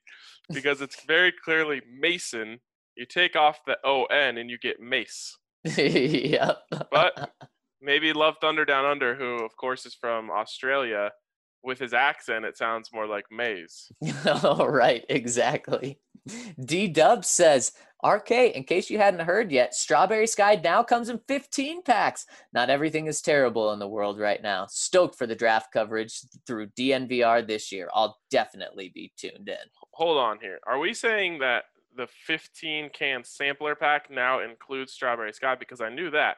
because 0.52 0.80
it's 0.80 1.04
very 1.04 1.32
clearly 1.44 1.82
Mason. 2.00 2.60
You 2.96 3.06
take 3.06 3.36
off 3.36 3.60
the 3.66 3.78
O 3.84 4.04
N 4.04 4.38
and 4.38 4.50
you 4.50 4.58
get 4.58 4.80
Mace. 4.80 5.36
yep. 5.64 6.58
But 6.90 7.30
maybe 7.80 8.12
Love 8.12 8.36
Thunder 8.40 8.64
Down 8.64 8.84
Under, 8.84 9.14
who 9.14 9.44
of 9.44 9.56
course 9.56 9.86
is 9.86 9.94
from 9.94 10.30
Australia, 10.30 11.10
with 11.62 11.78
his 11.78 11.94
accent, 11.94 12.44
it 12.44 12.58
sounds 12.58 12.90
more 12.92 13.06
like 13.06 13.24
Maze. 13.30 13.90
oh, 14.26 14.66
right, 14.66 15.02
exactly. 15.08 15.98
D 16.64 16.88
Dub 16.88 17.24
says, 17.24 17.72
RK, 18.04 18.30
in 18.30 18.64
case 18.64 18.90
you 18.90 18.98
hadn't 18.98 19.26
heard 19.26 19.50
yet, 19.50 19.74
Strawberry 19.74 20.26
Sky 20.26 20.60
now 20.62 20.82
comes 20.82 21.08
in 21.08 21.20
15 21.26 21.82
packs. 21.82 22.26
Not 22.52 22.68
everything 22.68 23.06
is 23.06 23.22
terrible 23.22 23.72
in 23.72 23.78
the 23.78 23.88
world 23.88 24.18
right 24.18 24.42
now. 24.42 24.66
Stoked 24.68 25.16
for 25.16 25.26
the 25.26 25.34
draft 25.34 25.72
coverage 25.72 26.20
through 26.46 26.66
DNVR 26.78 27.46
this 27.46 27.72
year. 27.72 27.88
I'll 27.94 28.18
definitely 28.30 28.90
be 28.94 29.12
tuned 29.16 29.48
in. 29.48 29.56
Hold 29.92 30.18
on 30.18 30.38
here. 30.40 30.58
Are 30.66 30.78
we 30.78 30.92
saying 30.92 31.38
that 31.38 31.64
the 31.96 32.06
15 32.26 32.90
can 32.90 33.24
sampler 33.24 33.74
pack 33.74 34.10
now 34.10 34.40
includes 34.40 34.92
Strawberry 34.92 35.32
Sky? 35.32 35.54
Because 35.54 35.80
I 35.80 35.88
knew 35.88 36.10
that. 36.10 36.36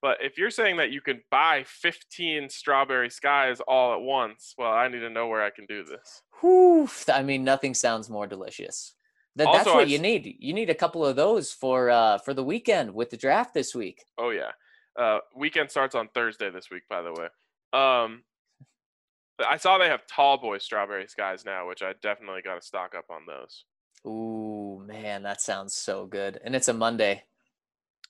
But 0.00 0.18
if 0.20 0.38
you're 0.38 0.50
saying 0.50 0.78
that 0.78 0.90
you 0.90 1.00
can 1.00 1.20
buy 1.30 1.64
15 1.66 2.48
Strawberry 2.48 3.10
Skies 3.10 3.60
all 3.68 3.92
at 3.92 4.00
once, 4.00 4.54
well, 4.56 4.72
I 4.72 4.88
need 4.88 5.00
to 5.00 5.10
know 5.10 5.28
where 5.28 5.44
I 5.44 5.50
can 5.50 5.66
do 5.66 5.84
this. 5.84 6.22
Whew, 6.40 6.88
I 7.12 7.22
mean, 7.22 7.44
nothing 7.44 7.74
sounds 7.74 8.10
more 8.10 8.26
delicious. 8.26 8.94
That, 9.36 9.48
that's 9.52 9.66
what 9.66 9.78
I 9.78 9.82
you 9.82 9.98
need. 9.98 10.36
You 10.40 10.52
need 10.52 10.68
a 10.68 10.74
couple 10.74 11.04
of 11.04 11.16
those 11.16 11.52
for 11.52 11.90
uh, 11.90 12.18
for 12.18 12.34
the 12.34 12.44
weekend 12.44 12.92
with 12.92 13.10
the 13.10 13.16
draft 13.16 13.54
this 13.54 13.74
week. 13.74 14.04
Oh 14.18 14.30
yeah. 14.30 14.50
Uh, 14.98 15.20
weekend 15.34 15.70
starts 15.70 15.94
on 15.94 16.08
Thursday 16.08 16.50
this 16.50 16.70
week, 16.70 16.82
by 16.88 17.00
the 17.00 17.12
way. 17.12 17.28
Um, 17.72 18.24
I 19.48 19.56
saw 19.56 19.78
they 19.78 19.88
have 19.88 20.06
tall 20.06 20.36
boy 20.36 20.58
strawberry 20.58 21.08
skies 21.08 21.44
now, 21.46 21.66
which 21.66 21.82
I 21.82 21.94
definitely 22.02 22.42
got 22.42 22.60
to 22.60 22.66
stock 22.66 22.94
up 22.94 23.06
on 23.08 23.22
those. 23.26 23.64
Ooh, 24.06 24.82
man, 24.86 25.22
that 25.22 25.40
sounds 25.40 25.74
so 25.74 26.06
good. 26.06 26.38
And 26.44 26.54
it's 26.54 26.68
a 26.68 26.74
Monday. 26.74 27.22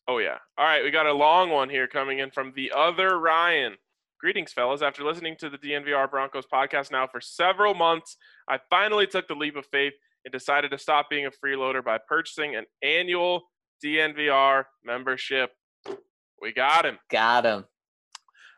Oh 0.09 0.19
yeah. 0.19 0.39
All 0.59 0.65
right, 0.65 0.83
we 0.83 0.91
got 0.91 1.07
a 1.07 1.13
long 1.13 1.51
one 1.51 1.69
here 1.69 1.87
coming 1.87 2.19
in 2.19 2.31
from 2.31 2.53
the 2.57 2.73
other 2.75 3.21
Ryan. 3.21 3.77
Greetings, 4.19 4.53
fellas. 4.53 4.83
After 4.83 5.05
listening 5.05 5.37
to 5.37 5.51
the 5.51 5.59
DNVR 5.59 6.11
Broncos 6.11 6.47
podcast 6.47 6.91
now 6.91 7.07
for 7.07 7.21
several 7.21 7.75
months, 7.75 8.17
I 8.49 8.59
finally 8.71 9.07
took 9.07 9.29
the 9.29 9.35
leap 9.35 9.57
of 9.57 9.67
faith 9.67 9.95
and 10.25 10.33
decided 10.33 10.71
to 10.71 10.79
stop 10.79 11.09
being 11.11 11.27
a 11.27 11.31
freeloader 11.31 11.85
by 11.85 11.99
purchasing 12.09 12.57
an 12.57 12.65
annual 12.83 13.43
DNVR 13.85 14.65
membership. 14.85 15.51
We 16.41 16.53
got 16.53 16.87
him. 16.87 16.99
Got 17.11 17.45
him. 17.45 17.65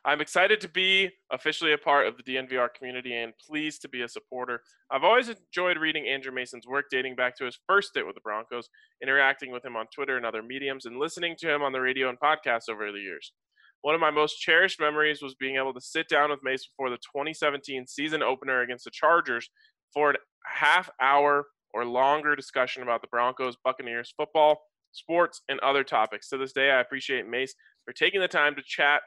I'm 0.07 0.21
excited 0.21 0.61
to 0.61 0.69
be 0.69 1.09
officially 1.33 1.73
a 1.73 1.79
part 1.79 2.07
of 2.07 2.19
the 2.19 2.23
DNVR 2.23 2.69
community 2.77 3.15
and 3.15 3.33
pleased 3.39 3.81
to 3.83 3.89
be 3.89 4.03
a 4.03 4.09
supporter. 4.09 4.61
I've 4.91 5.03
always 5.03 5.31
enjoyed 5.31 5.79
reading 5.79 6.07
Andrew 6.07 6.31
Mason's 6.31 6.67
work 6.67 6.87
dating 6.91 7.17
back 7.17 7.37
to 7.39 7.47
his 7.47 7.59
first 7.67 7.89
stint 7.89 8.07
with 8.07 8.15
the 8.15 8.21
Broncos, 8.21 8.69
interacting 9.03 9.51
with 9.51 9.65
him 9.65 9.77
on 9.77 9.87
Twitter 9.95 10.19
and 10.19 10.27
other 10.27 10.43
mediums, 10.43 10.85
and 10.85 10.99
listening 10.99 11.37
to 11.39 11.55
him 11.55 11.63
on 11.63 11.73
the 11.73 11.81
radio 11.81 12.11
and 12.11 12.21
podcasts 12.21 12.69
over 12.71 12.93
the 12.93 12.99
years. 12.99 13.33
One 13.81 13.95
of 13.95 14.01
my 14.01 14.11
most 14.11 14.39
cherished 14.41 14.79
memories 14.79 15.23
was 15.23 15.35
being 15.35 15.57
able 15.57 15.73
to 15.73 15.81
sit 15.81 16.09
down 16.09 16.31
with 16.31 16.41
Mason 16.43 16.69
before 16.77 16.91
the 16.91 16.97
2017 16.97 17.87
season 17.87 18.23
opener 18.23 18.61
against 18.61 18.85
the 18.85 18.91
Chargers 18.91 19.49
for 19.95 20.11
a 20.11 20.15
half 20.45 20.91
hour 21.01 21.47
or 21.75 21.85
longer 21.85 22.37
discussion 22.37 22.83
about 22.83 23.03
the 23.03 23.09
Broncos, 23.09 23.57
Buccaneers, 23.65 24.15
football, 24.17 24.63
sports, 24.93 25.43
and 25.49 25.59
other 25.61 25.83
topics. 25.85 26.29
To 26.29 26.39
this 26.39 26.53
day, 26.53 26.71
I 26.71 26.81
appreciate 26.81 27.29
Mace 27.29 27.55
for 27.85 27.93
taking 27.93 28.21
the 28.21 28.29
time 28.29 28.55
to 28.55 28.63
chat 28.65 29.03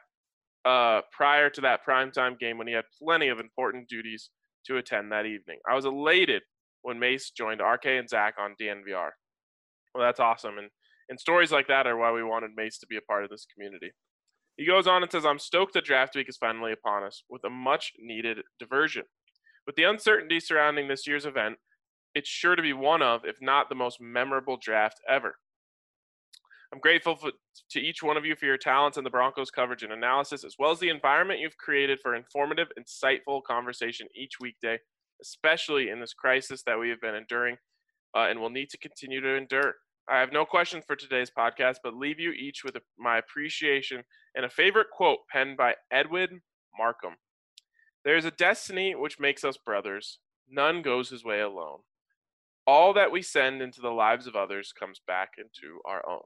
uh, 0.64 1.00
prior 1.10 1.48
to 1.50 1.60
that 1.62 1.80
primetime 1.88 2.38
game 2.38 2.58
when 2.58 2.66
he 2.66 2.74
had 2.74 2.84
plenty 3.02 3.28
of 3.28 3.40
important 3.40 3.88
duties 3.88 4.30
to 4.66 4.76
attend 4.76 5.10
that 5.10 5.24
evening. 5.24 5.58
I 5.68 5.74
was 5.74 5.86
elated 5.86 6.42
when 6.82 6.98
Mace 6.98 7.30
joined 7.30 7.62
RK 7.62 7.86
and 7.86 8.08
Zach 8.08 8.34
on 8.38 8.54
DNVR. 8.60 9.10
Well, 9.94 10.04
that's 10.04 10.20
awesome. 10.20 10.58
And, 10.58 10.68
and 11.08 11.18
stories 11.18 11.50
like 11.50 11.68
that 11.68 11.86
are 11.86 11.96
why 11.96 12.12
we 12.12 12.22
wanted 12.22 12.50
Mace 12.54 12.78
to 12.78 12.86
be 12.86 12.98
a 12.98 13.02
part 13.02 13.24
of 13.24 13.30
this 13.30 13.46
community. 13.52 13.90
He 14.58 14.66
goes 14.66 14.86
on 14.86 15.02
and 15.02 15.10
says, 15.10 15.24
I'm 15.24 15.38
stoked 15.38 15.74
that 15.74 15.84
draft 15.84 16.16
week 16.16 16.28
is 16.28 16.36
finally 16.36 16.72
upon 16.72 17.04
us 17.04 17.22
with 17.30 17.44
a 17.44 17.50
much 17.50 17.92
needed 17.98 18.38
diversion. 18.58 19.04
With 19.66 19.76
the 19.76 19.84
uncertainty 19.84 20.40
surrounding 20.40 20.88
this 20.88 21.06
year's 21.06 21.26
event, 21.26 21.56
it's 22.18 22.28
sure 22.28 22.56
to 22.56 22.62
be 22.62 22.72
one 22.72 23.02
of, 23.02 23.24
if 23.24 23.36
not 23.40 23.68
the 23.68 23.74
most 23.74 24.00
memorable 24.00 24.58
draft 24.60 25.00
ever. 25.08 25.36
I'm 26.72 26.80
grateful 26.80 27.16
for, 27.16 27.30
to 27.70 27.80
each 27.80 28.02
one 28.02 28.16
of 28.16 28.26
you 28.26 28.36
for 28.36 28.44
your 28.44 28.58
talents 28.58 28.98
in 28.98 29.04
the 29.04 29.10
Broncos 29.10 29.50
coverage 29.50 29.82
and 29.82 29.92
analysis, 29.92 30.44
as 30.44 30.56
well 30.58 30.70
as 30.70 30.78
the 30.78 30.90
environment 30.90 31.40
you've 31.40 31.56
created 31.56 31.98
for 32.02 32.14
informative, 32.14 32.68
insightful 32.78 33.42
conversation 33.42 34.06
each 34.14 34.34
weekday, 34.40 34.78
especially 35.22 35.88
in 35.88 36.00
this 36.00 36.12
crisis 36.12 36.62
that 36.66 36.78
we 36.78 36.90
have 36.90 37.00
been 37.00 37.14
enduring 37.14 37.56
uh, 38.14 38.26
and 38.28 38.38
will 38.38 38.50
need 38.50 38.68
to 38.70 38.78
continue 38.78 39.20
to 39.20 39.36
endure. 39.36 39.76
I 40.10 40.18
have 40.20 40.32
no 40.32 40.44
questions 40.44 40.84
for 40.86 40.96
today's 40.96 41.30
podcast, 41.30 41.76
but 41.82 41.94
leave 41.94 42.18
you 42.18 42.32
each 42.32 42.64
with 42.64 42.76
a, 42.76 42.80
my 42.98 43.18
appreciation 43.18 44.02
and 44.34 44.44
a 44.44 44.50
favorite 44.50 44.88
quote 44.92 45.20
penned 45.30 45.56
by 45.56 45.74
Edwin 45.90 46.40
Markham. 46.76 47.14
There 48.04 48.16
is 48.16 48.24
a 48.24 48.30
destiny 48.30 48.94
which 48.94 49.20
makes 49.20 49.44
us 49.44 49.58
brothers. 49.58 50.18
None 50.50 50.82
goes 50.82 51.10
his 51.10 51.24
way 51.24 51.40
alone. 51.40 51.80
All 52.68 52.92
that 52.92 53.10
we 53.10 53.22
send 53.22 53.62
into 53.62 53.80
the 53.80 53.88
lives 53.88 54.26
of 54.26 54.36
others 54.36 54.74
comes 54.78 55.00
back 55.06 55.30
into 55.38 55.80
our 55.86 56.06
own. 56.06 56.20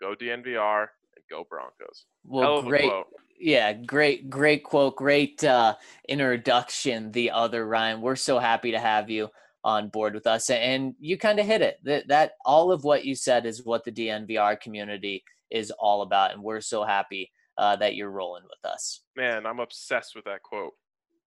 Go 0.00 0.16
DNVR 0.16 0.80
and 0.80 1.24
go 1.30 1.46
Broncos. 1.48 2.06
Well, 2.24 2.60
great. 2.60 2.90
Yeah, 3.38 3.72
great, 3.72 4.28
great 4.28 4.64
quote, 4.64 4.96
great 4.96 5.44
uh, 5.44 5.76
introduction. 6.08 7.12
The 7.12 7.30
other 7.30 7.68
Ryan, 7.68 8.00
we're 8.00 8.16
so 8.16 8.40
happy 8.40 8.72
to 8.72 8.80
have 8.80 9.08
you 9.08 9.28
on 9.62 9.88
board 9.88 10.14
with 10.14 10.26
us, 10.26 10.50
and 10.50 10.96
you 10.98 11.16
kind 11.16 11.38
of 11.38 11.46
hit 11.46 11.62
it. 11.62 11.76
That 11.84 12.08
that 12.08 12.32
all 12.44 12.72
of 12.72 12.82
what 12.82 13.04
you 13.04 13.14
said 13.14 13.46
is 13.46 13.64
what 13.64 13.84
the 13.84 13.92
DNVR 13.92 14.60
community 14.60 15.22
is 15.52 15.70
all 15.70 16.02
about, 16.02 16.32
and 16.32 16.42
we're 16.42 16.60
so 16.60 16.82
happy 16.82 17.30
uh, 17.58 17.76
that 17.76 17.94
you're 17.94 18.10
rolling 18.10 18.42
with 18.42 18.72
us. 18.72 19.02
Man, 19.16 19.46
I'm 19.46 19.60
obsessed 19.60 20.16
with 20.16 20.24
that 20.24 20.42
quote. 20.42 20.72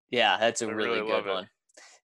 Yeah, 0.09 0.37
that's 0.39 0.63
a 0.63 0.67
I 0.67 0.71
really, 0.71 1.01
really 1.01 1.11
good 1.11 1.27
it. 1.27 1.47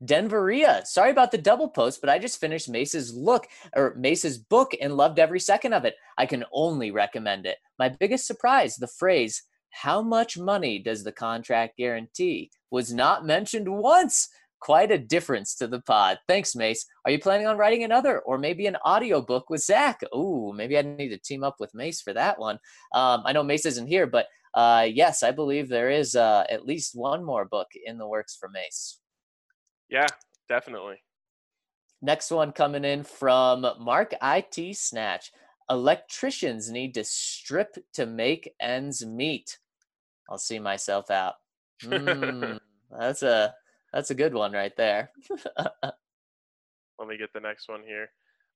Denveria, 0.03 0.85
sorry 0.85 1.11
about 1.11 1.31
the 1.31 1.37
double 1.37 1.69
post, 1.69 2.01
but 2.01 2.09
I 2.09 2.19
just 2.19 2.39
finished 2.39 2.69
Mace's 2.69 3.13
look 3.13 3.47
or 3.75 3.95
Mace's 3.97 4.37
book 4.37 4.73
and 4.81 4.97
loved 4.97 5.19
every 5.19 5.39
second 5.39 5.73
of 5.73 5.85
it. 5.85 5.95
I 6.17 6.25
can 6.25 6.43
only 6.51 6.91
recommend 6.91 7.45
it. 7.45 7.57
My 7.79 7.89
biggest 7.89 8.27
surprise, 8.27 8.75
the 8.75 8.87
phrase 8.87 9.43
"How 9.69 10.01
much 10.01 10.37
money 10.37 10.79
does 10.79 11.03
the 11.03 11.11
contract 11.11 11.77
guarantee?" 11.77 12.51
was 12.71 12.93
not 12.93 13.25
mentioned 13.25 13.69
once. 13.69 14.27
Quite 14.59 14.91
a 14.91 14.97
difference 14.97 15.53
to 15.55 15.67
the 15.67 15.81
pod. 15.81 16.17
Thanks, 16.27 16.55
Mace. 16.55 16.85
Are 17.05 17.11
you 17.11 17.19
planning 17.19 17.45
on 17.45 17.57
writing 17.57 17.83
another 17.83 18.19
or 18.19 18.37
maybe 18.37 18.65
an 18.65 18.77
audio 18.83 19.21
book 19.21 19.49
with 19.49 19.61
Zach? 19.61 20.01
Ooh, 20.15 20.53
maybe 20.55 20.77
I 20.77 20.81
need 20.81 21.09
to 21.09 21.17
team 21.17 21.43
up 21.43 21.57
with 21.59 21.75
Mace 21.75 22.01
for 22.01 22.13
that 22.13 22.39
one. 22.39 22.55
Um, 22.93 23.21
I 23.25 23.31
know 23.31 23.43
Mace 23.43 23.65
isn't 23.65 23.87
here, 23.87 24.07
but 24.07 24.27
uh, 24.55 24.87
yes, 24.91 25.21
I 25.21 25.31
believe 25.31 25.69
there 25.69 25.91
is 25.91 26.15
uh, 26.15 26.45
at 26.49 26.65
least 26.65 26.95
one 26.95 27.23
more 27.23 27.45
book 27.45 27.67
in 27.85 27.97
the 27.97 28.07
works 28.07 28.35
for 28.35 28.49
Mace. 28.49 28.99
Yeah, 29.89 30.07
definitely. 30.49 30.97
Next 32.01 32.31
one 32.31 32.51
coming 32.51 32.85
in 32.85 33.03
from 33.03 33.65
Mark 33.79 34.13
IT 34.21 34.77
Snatch. 34.77 35.31
Electricians 35.69 36.69
need 36.69 36.93
to 36.93 37.03
strip 37.03 37.77
to 37.93 38.05
make 38.05 38.53
ends 38.59 39.05
meet. 39.05 39.57
I'll 40.29 40.37
see 40.37 40.59
myself 40.59 41.09
out. 41.09 41.35
Mm, 41.83 42.59
that's 42.99 43.23
a 43.23 43.55
that's 43.91 44.11
a 44.11 44.15
good 44.15 44.33
one 44.33 44.51
right 44.51 44.75
there. 44.77 45.11
Let 46.99 47.07
me 47.07 47.17
get 47.17 47.33
the 47.33 47.39
next 47.39 47.67
one 47.67 47.81
here. 47.83 48.09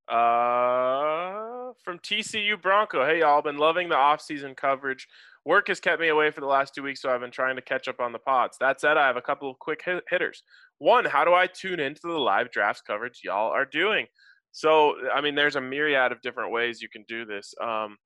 Uh, 0.08 1.72
from 1.84 1.98
TCU 1.98 2.60
Bronco. 2.60 3.04
Hey, 3.06 3.20
y'all. 3.20 3.42
Been 3.42 3.58
loving 3.58 3.88
the 3.88 3.96
off-season 3.96 4.54
coverage. 4.54 5.06
Work 5.44 5.68
has 5.68 5.78
kept 5.80 6.00
me 6.00 6.08
away 6.08 6.30
for 6.30 6.40
the 6.40 6.46
last 6.46 6.74
two 6.74 6.82
weeks, 6.82 7.00
so 7.00 7.10
I've 7.10 7.20
been 7.20 7.30
trying 7.30 7.56
to 7.56 7.62
catch 7.62 7.86
up 7.86 8.00
on 8.00 8.12
the 8.12 8.18
pods. 8.18 8.56
That 8.58 8.80
said, 8.80 8.96
I 8.96 9.06
have 9.06 9.16
a 9.16 9.22
couple 9.22 9.50
of 9.50 9.58
quick 9.58 9.82
hit- 9.84 10.04
hitters. 10.08 10.42
One, 10.80 11.04
how 11.04 11.26
do 11.26 11.34
I 11.34 11.46
tune 11.46 11.78
into 11.78 12.00
the 12.04 12.18
live 12.18 12.50
drafts 12.50 12.80
coverage 12.80 13.20
y'all 13.22 13.50
are 13.50 13.66
doing? 13.66 14.06
So, 14.50 14.94
I 15.14 15.20
mean, 15.20 15.34
there's 15.34 15.56
a 15.56 15.60
myriad 15.60 16.10
of 16.10 16.22
different 16.22 16.52
ways 16.52 16.80
you 16.80 16.88
can 16.88 17.04
do 17.06 17.26
this. 17.26 17.54
Um, 17.62 17.98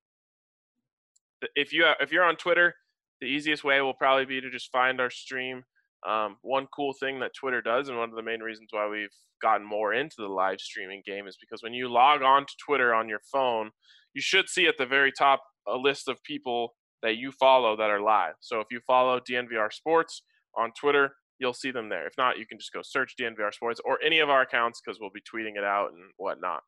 if 1.54 1.72
you 1.72 1.86
if 2.00 2.10
you're 2.10 2.24
on 2.24 2.34
Twitter, 2.34 2.74
the 3.20 3.28
easiest 3.28 3.62
way 3.62 3.80
will 3.80 3.94
probably 3.94 4.24
be 4.24 4.40
to 4.40 4.50
just 4.50 4.72
find 4.72 5.00
our 5.00 5.08
stream. 5.08 5.62
Um, 6.04 6.36
one 6.42 6.66
cool 6.74 6.92
thing 6.92 7.20
that 7.20 7.32
Twitter 7.34 7.62
does, 7.62 7.88
and 7.88 7.96
one 7.96 8.10
of 8.10 8.16
the 8.16 8.22
main 8.22 8.40
reasons 8.40 8.68
why 8.72 8.88
we've 8.88 9.14
gotten 9.40 9.64
more 9.64 9.94
into 9.94 10.16
the 10.18 10.26
live 10.26 10.58
streaming 10.60 11.02
game, 11.06 11.28
is 11.28 11.38
because 11.40 11.62
when 11.62 11.74
you 11.74 11.88
log 11.88 12.22
on 12.22 12.44
to 12.44 12.52
Twitter 12.66 12.92
on 12.92 13.08
your 13.08 13.20
phone, 13.32 13.70
you 14.14 14.20
should 14.20 14.48
see 14.48 14.66
at 14.66 14.78
the 14.78 14.84
very 14.84 15.12
top 15.12 15.42
a 15.68 15.76
list 15.76 16.08
of 16.08 16.22
people 16.24 16.74
that 17.02 17.18
you 17.18 17.30
follow 17.30 17.76
that 17.76 17.90
are 17.90 18.00
live. 18.00 18.34
So 18.40 18.58
if 18.58 18.66
you 18.72 18.80
follow 18.84 19.20
DNVR 19.20 19.72
Sports 19.72 20.22
on 20.56 20.72
Twitter, 20.78 21.12
you'll 21.38 21.54
see 21.54 21.70
them 21.70 21.88
there. 21.88 22.06
If 22.06 22.14
not, 22.16 22.38
you 22.38 22.46
can 22.46 22.58
just 22.58 22.72
go 22.72 22.80
search 22.82 23.14
DNVR 23.20 23.52
Sports 23.52 23.80
or 23.84 23.98
any 24.04 24.20
of 24.20 24.30
our 24.30 24.42
accounts 24.42 24.80
because 24.80 24.98
we'll 25.00 25.10
be 25.10 25.20
tweeting 25.20 25.56
it 25.56 25.64
out 25.64 25.92
and 25.92 26.10
whatnot. 26.16 26.62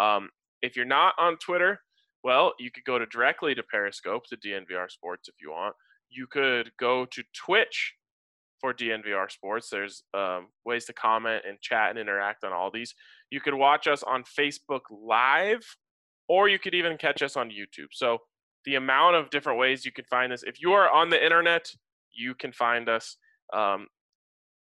Um, 0.00 0.30
if 0.62 0.76
you're 0.76 0.84
not 0.84 1.14
on 1.18 1.36
Twitter, 1.36 1.80
well, 2.24 2.54
you 2.58 2.70
could 2.70 2.84
go 2.84 2.98
to 2.98 3.06
directly 3.06 3.54
to 3.54 3.62
Periscope 3.62 4.24
to 4.26 4.36
DNVR 4.36 4.90
Sports 4.90 5.28
if 5.28 5.34
you 5.40 5.50
want. 5.50 5.74
You 6.10 6.26
could 6.26 6.70
go 6.78 7.04
to 7.06 7.22
Twitch 7.34 7.94
for 8.60 8.72
DNVR 8.72 9.30
Sports. 9.30 9.68
There's 9.70 10.02
um, 10.14 10.48
ways 10.64 10.86
to 10.86 10.92
comment 10.92 11.42
and 11.46 11.60
chat 11.60 11.90
and 11.90 11.98
interact 11.98 12.44
on 12.44 12.52
all 12.52 12.70
these. 12.70 12.94
You 13.30 13.40
could 13.40 13.54
watch 13.54 13.86
us 13.86 14.02
on 14.02 14.24
Facebook 14.24 14.80
Live, 14.90 15.64
or 16.28 16.48
you 16.48 16.58
could 16.58 16.74
even 16.74 16.96
catch 16.96 17.22
us 17.22 17.36
on 17.36 17.50
YouTube. 17.50 17.88
So 17.92 18.18
the 18.64 18.74
amount 18.74 19.16
of 19.16 19.30
different 19.30 19.58
ways 19.58 19.84
you 19.84 19.92
can 19.92 20.04
find 20.06 20.32
us. 20.32 20.42
If 20.42 20.60
you 20.60 20.72
are 20.72 20.90
on 20.90 21.10
the 21.10 21.22
internet, 21.22 21.70
you 22.12 22.34
can 22.34 22.52
find 22.52 22.88
us. 22.88 23.16
Um, 23.52 23.86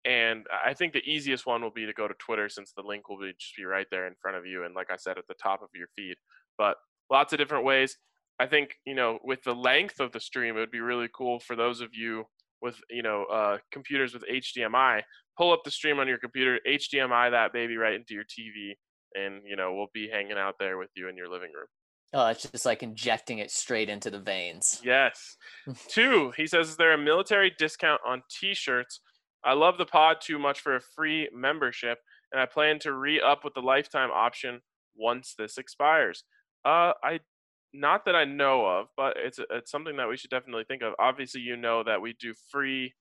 and 0.07 0.45
I 0.65 0.73
think 0.73 0.93
the 0.93 1.03
easiest 1.03 1.45
one 1.45 1.61
will 1.61 1.71
be 1.71 1.85
to 1.85 1.91
go 1.91 2.07
to 2.07 2.13
Twitter 2.17 2.47
since 2.47 2.71
the 2.71 2.81
link 2.81 3.09
will 3.09 3.19
be 3.19 3.33
just 3.37 3.57
be 3.57 3.65
right 3.65 3.87
there 3.91 4.07
in 4.07 4.13
front 4.21 4.37
of 4.37 4.45
you. 4.45 4.63
And 4.63 4.73
like 4.73 4.87
I 4.89 4.95
said, 4.95 5.17
at 5.17 5.27
the 5.27 5.35
top 5.41 5.61
of 5.61 5.67
your 5.75 5.87
feed. 5.97 6.15
But 6.57 6.77
lots 7.11 7.33
of 7.33 7.39
different 7.39 7.65
ways. 7.65 7.97
I 8.39 8.45
think, 8.45 8.75
you 8.85 8.95
know, 8.95 9.19
with 9.23 9.43
the 9.43 9.53
length 9.53 9.99
of 9.99 10.13
the 10.13 10.21
stream, 10.21 10.55
it 10.55 10.61
would 10.61 10.71
be 10.71 10.79
really 10.79 11.09
cool 11.13 11.41
for 11.41 11.57
those 11.57 11.81
of 11.81 11.89
you 11.91 12.23
with, 12.61 12.79
you 12.89 13.03
know, 13.03 13.25
uh, 13.25 13.57
computers 13.71 14.13
with 14.13 14.23
HDMI, 14.31 15.01
pull 15.37 15.51
up 15.51 15.63
the 15.65 15.71
stream 15.71 15.99
on 15.99 16.07
your 16.07 16.19
computer, 16.19 16.59
HDMI 16.65 17.31
that 17.31 17.51
baby 17.51 17.75
right 17.75 17.93
into 17.93 18.13
your 18.13 18.23
TV. 18.23 18.75
And, 19.13 19.41
you 19.45 19.57
know, 19.57 19.73
we'll 19.73 19.87
be 19.93 20.07
hanging 20.07 20.37
out 20.37 20.55
there 20.57 20.77
with 20.77 20.89
you 20.95 21.09
in 21.09 21.17
your 21.17 21.29
living 21.29 21.51
room. 21.53 21.67
Oh, 22.13 22.27
it's 22.27 22.43
just 22.43 22.65
like 22.65 22.81
injecting 22.81 23.39
it 23.39 23.51
straight 23.51 23.89
into 23.89 24.09
the 24.09 24.19
veins. 24.19 24.79
Yes. 24.83 25.35
Two, 25.89 26.31
he 26.37 26.47
says, 26.47 26.69
is 26.69 26.77
there 26.77 26.93
a 26.93 26.97
military 26.97 27.51
discount 27.59 27.99
on 28.07 28.21
t 28.29 28.53
shirts? 28.53 29.01
I 29.43 29.53
love 29.53 29.77
the 29.77 29.85
pod 29.85 30.17
too 30.21 30.39
much 30.39 30.59
for 30.59 30.75
a 30.75 30.81
free 30.81 31.29
membership, 31.33 31.99
and 32.31 32.41
I 32.41 32.45
plan 32.45 32.79
to 32.79 32.93
re 32.93 33.21
up 33.21 33.43
with 33.43 33.53
the 33.53 33.61
lifetime 33.61 34.09
option 34.11 34.61
once 34.95 35.35
this 35.37 35.57
expires. 35.57 36.23
Uh, 36.65 36.93
I 37.03 37.19
not 37.73 38.05
that 38.05 38.15
I 38.15 38.25
know 38.25 38.65
of, 38.65 38.87
but 38.97 39.15
it's 39.17 39.39
it's 39.51 39.71
something 39.71 39.97
that 39.97 40.09
we 40.09 40.17
should 40.17 40.29
definitely 40.29 40.65
think 40.67 40.81
of. 40.81 40.93
Obviously, 40.99 41.41
you 41.41 41.55
know 41.55 41.83
that 41.83 42.01
we 42.01 42.13
do 42.19 42.33
free 42.51 42.93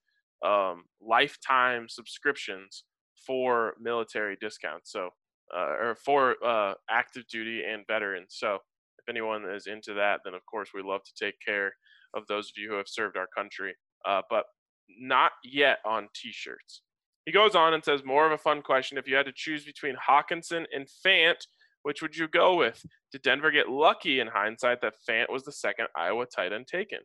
um, 0.44 0.84
lifetime 1.00 1.88
subscriptions 1.88 2.84
for 3.26 3.74
military 3.80 4.36
discounts, 4.40 4.92
so 4.92 5.10
uh, 5.54 5.74
or 5.80 5.96
for 6.04 6.36
uh, 6.44 6.74
active 6.90 7.26
duty 7.28 7.62
and 7.64 7.86
veterans. 7.86 8.34
So 8.38 8.56
if 8.98 9.08
anyone 9.08 9.44
is 9.48 9.66
into 9.66 9.94
that, 9.94 10.20
then 10.24 10.34
of 10.34 10.44
course 10.46 10.70
we 10.74 10.82
love 10.82 11.02
to 11.04 11.24
take 11.24 11.36
care 11.44 11.72
of 12.14 12.26
those 12.26 12.46
of 12.46 12.60
you 12.60 12.70
who 12.70 12.76
have 12.76 12.88
served 12.88 13.16
our 13.16 13.28
country. 13.34 13.74
Uh, 14.06 14.22
but 14.30 14.44
not 14.88 15.32
yet 15.44 15.78
on 15.84 16.08
T-shirts. 16.14 16.82
He 17.24 17.32
goes 17.32 17.54
on 17.54 17.74
and 17.74 17.84
says, 17.84 18.04
more 18.04 18.24
of 18.24 18.32
a 18.32 18.38
fun 18.38 18.62
question. 18.62 18.98
If 18.98 19.08
you 19.08 19.16
had 19.16 19.26
to 19.26 19.32
choose 19.34 19.64
between 19.64 19.96
Hockenson 19.96 20.64
and 20.74 20.86
Fant, 21.04 21.46
which 21.82 22.00
would 22.02 22.16
you 22.16 22.28
go 22.28 22.56
with? 22.56 22.84
Did 23.10 23.22
Denver 23.22 23.50
get 23.50 23.68
lucky 23.68 24.20
in 24.20 24.28
hindsight 24.28 24.80
that 24.82 24.94
Fant 25.08 25.30
was 25.30 25.44
the 25.44 25.52
second 25.52 25.86
Iowa 25.96 26.26
tight 26.26 26.52
end 26.52 26.66
taken? 26.66 27.00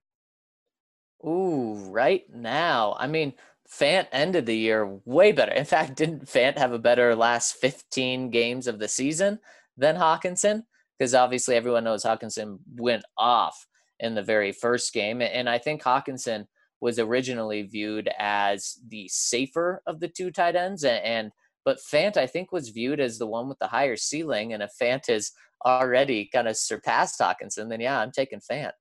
Ooh, 1.26 1.76
right 1.90 2.24
now. 2.34 2.96
I 3.00 3.08
mean, 3.08 3.34
Fant 3.72 4.08
ended 4.12 4.46
the 4.46 4.58
year 4.58 5.00
way 5.06 5.32
better. 5.32 5.54
In 5.54 5.66
fact, 5.66 5.96
didn't 5.96 6.26
Fant 6.26 6.58
have 6.58 6.74
a 6.74 6.80
better 6.80 7.16
last 7.16 7.56
15 7.56 8.30
games 8.30 8.68
of 8.68 8.80
the 8.80 8.88
season 8.88 9.40
than 9.78 9.96
Hockenson? 9.96 10.64
Because 10.98 11.16
obviously 11.16 11.56
everyone 11.56 11.84
knows 11.84 12.04
Hockenson 12.04 12.60
went 12.76 13.04
off 13.18 13.66
in 14.00 14.14
the 14.14 14.24
very 14.24 14.52
first 14.52 14.94
game. 14.94 15.22
And 15.22 15.50
I 15.50 15.58
think 15.58 15.82
Hockenson– 15.82 16.46
was 16.82 17.00
originally 17.00 17.62
viewed 17.62 18.10
as 18.18 18.80
the 18.90 19.08
safer 19.08 19.82
of 19.86 20.00
the 20.00 20.08
two 20.08 20.32
tight 20.32 20.56
ends 20.56 20.84
and, 20.84 21.04
and 21.04 21.32
but 21.64 21.78
Fant 21.78 22.18
I 22.18 22.26
think 22.28 22.52
was 22.52 22.70
viewed 22.70 23.00
as 23.00 23.18
the 23.18 23.28
one 23.28 23.48
with 23.48 23.60
the 23.60 23.68
higher 23.68 23.96
ceiling 23.96 24.54
and 24.54 24.64
if 24.64 24.72
Fant 24.82 25.08
has 25.08 25.32
already 25.66 26.28
kind 26.34 26.48
of 26.48 26.58
surpassed 26.58 27.20
Hockenson 27.20 27.70
then 27.70 27.80
yeah 27.80 28.00
I'm 28.00 28.12
taking 28.12 28.40
Fant. 28.40 28.72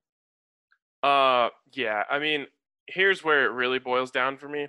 Uh 1.02 1.50
yeah, 1.72 2.02
I 2.10 2.18
mean 2.18 2.46
here's 2.86 3.22
where 3.22 3.44
it 3.44 3.52
really 3.52 3.78
boils 3.78 4.10
down 4.10 4.36
for 4.36 4.48
me. 4.48 4.68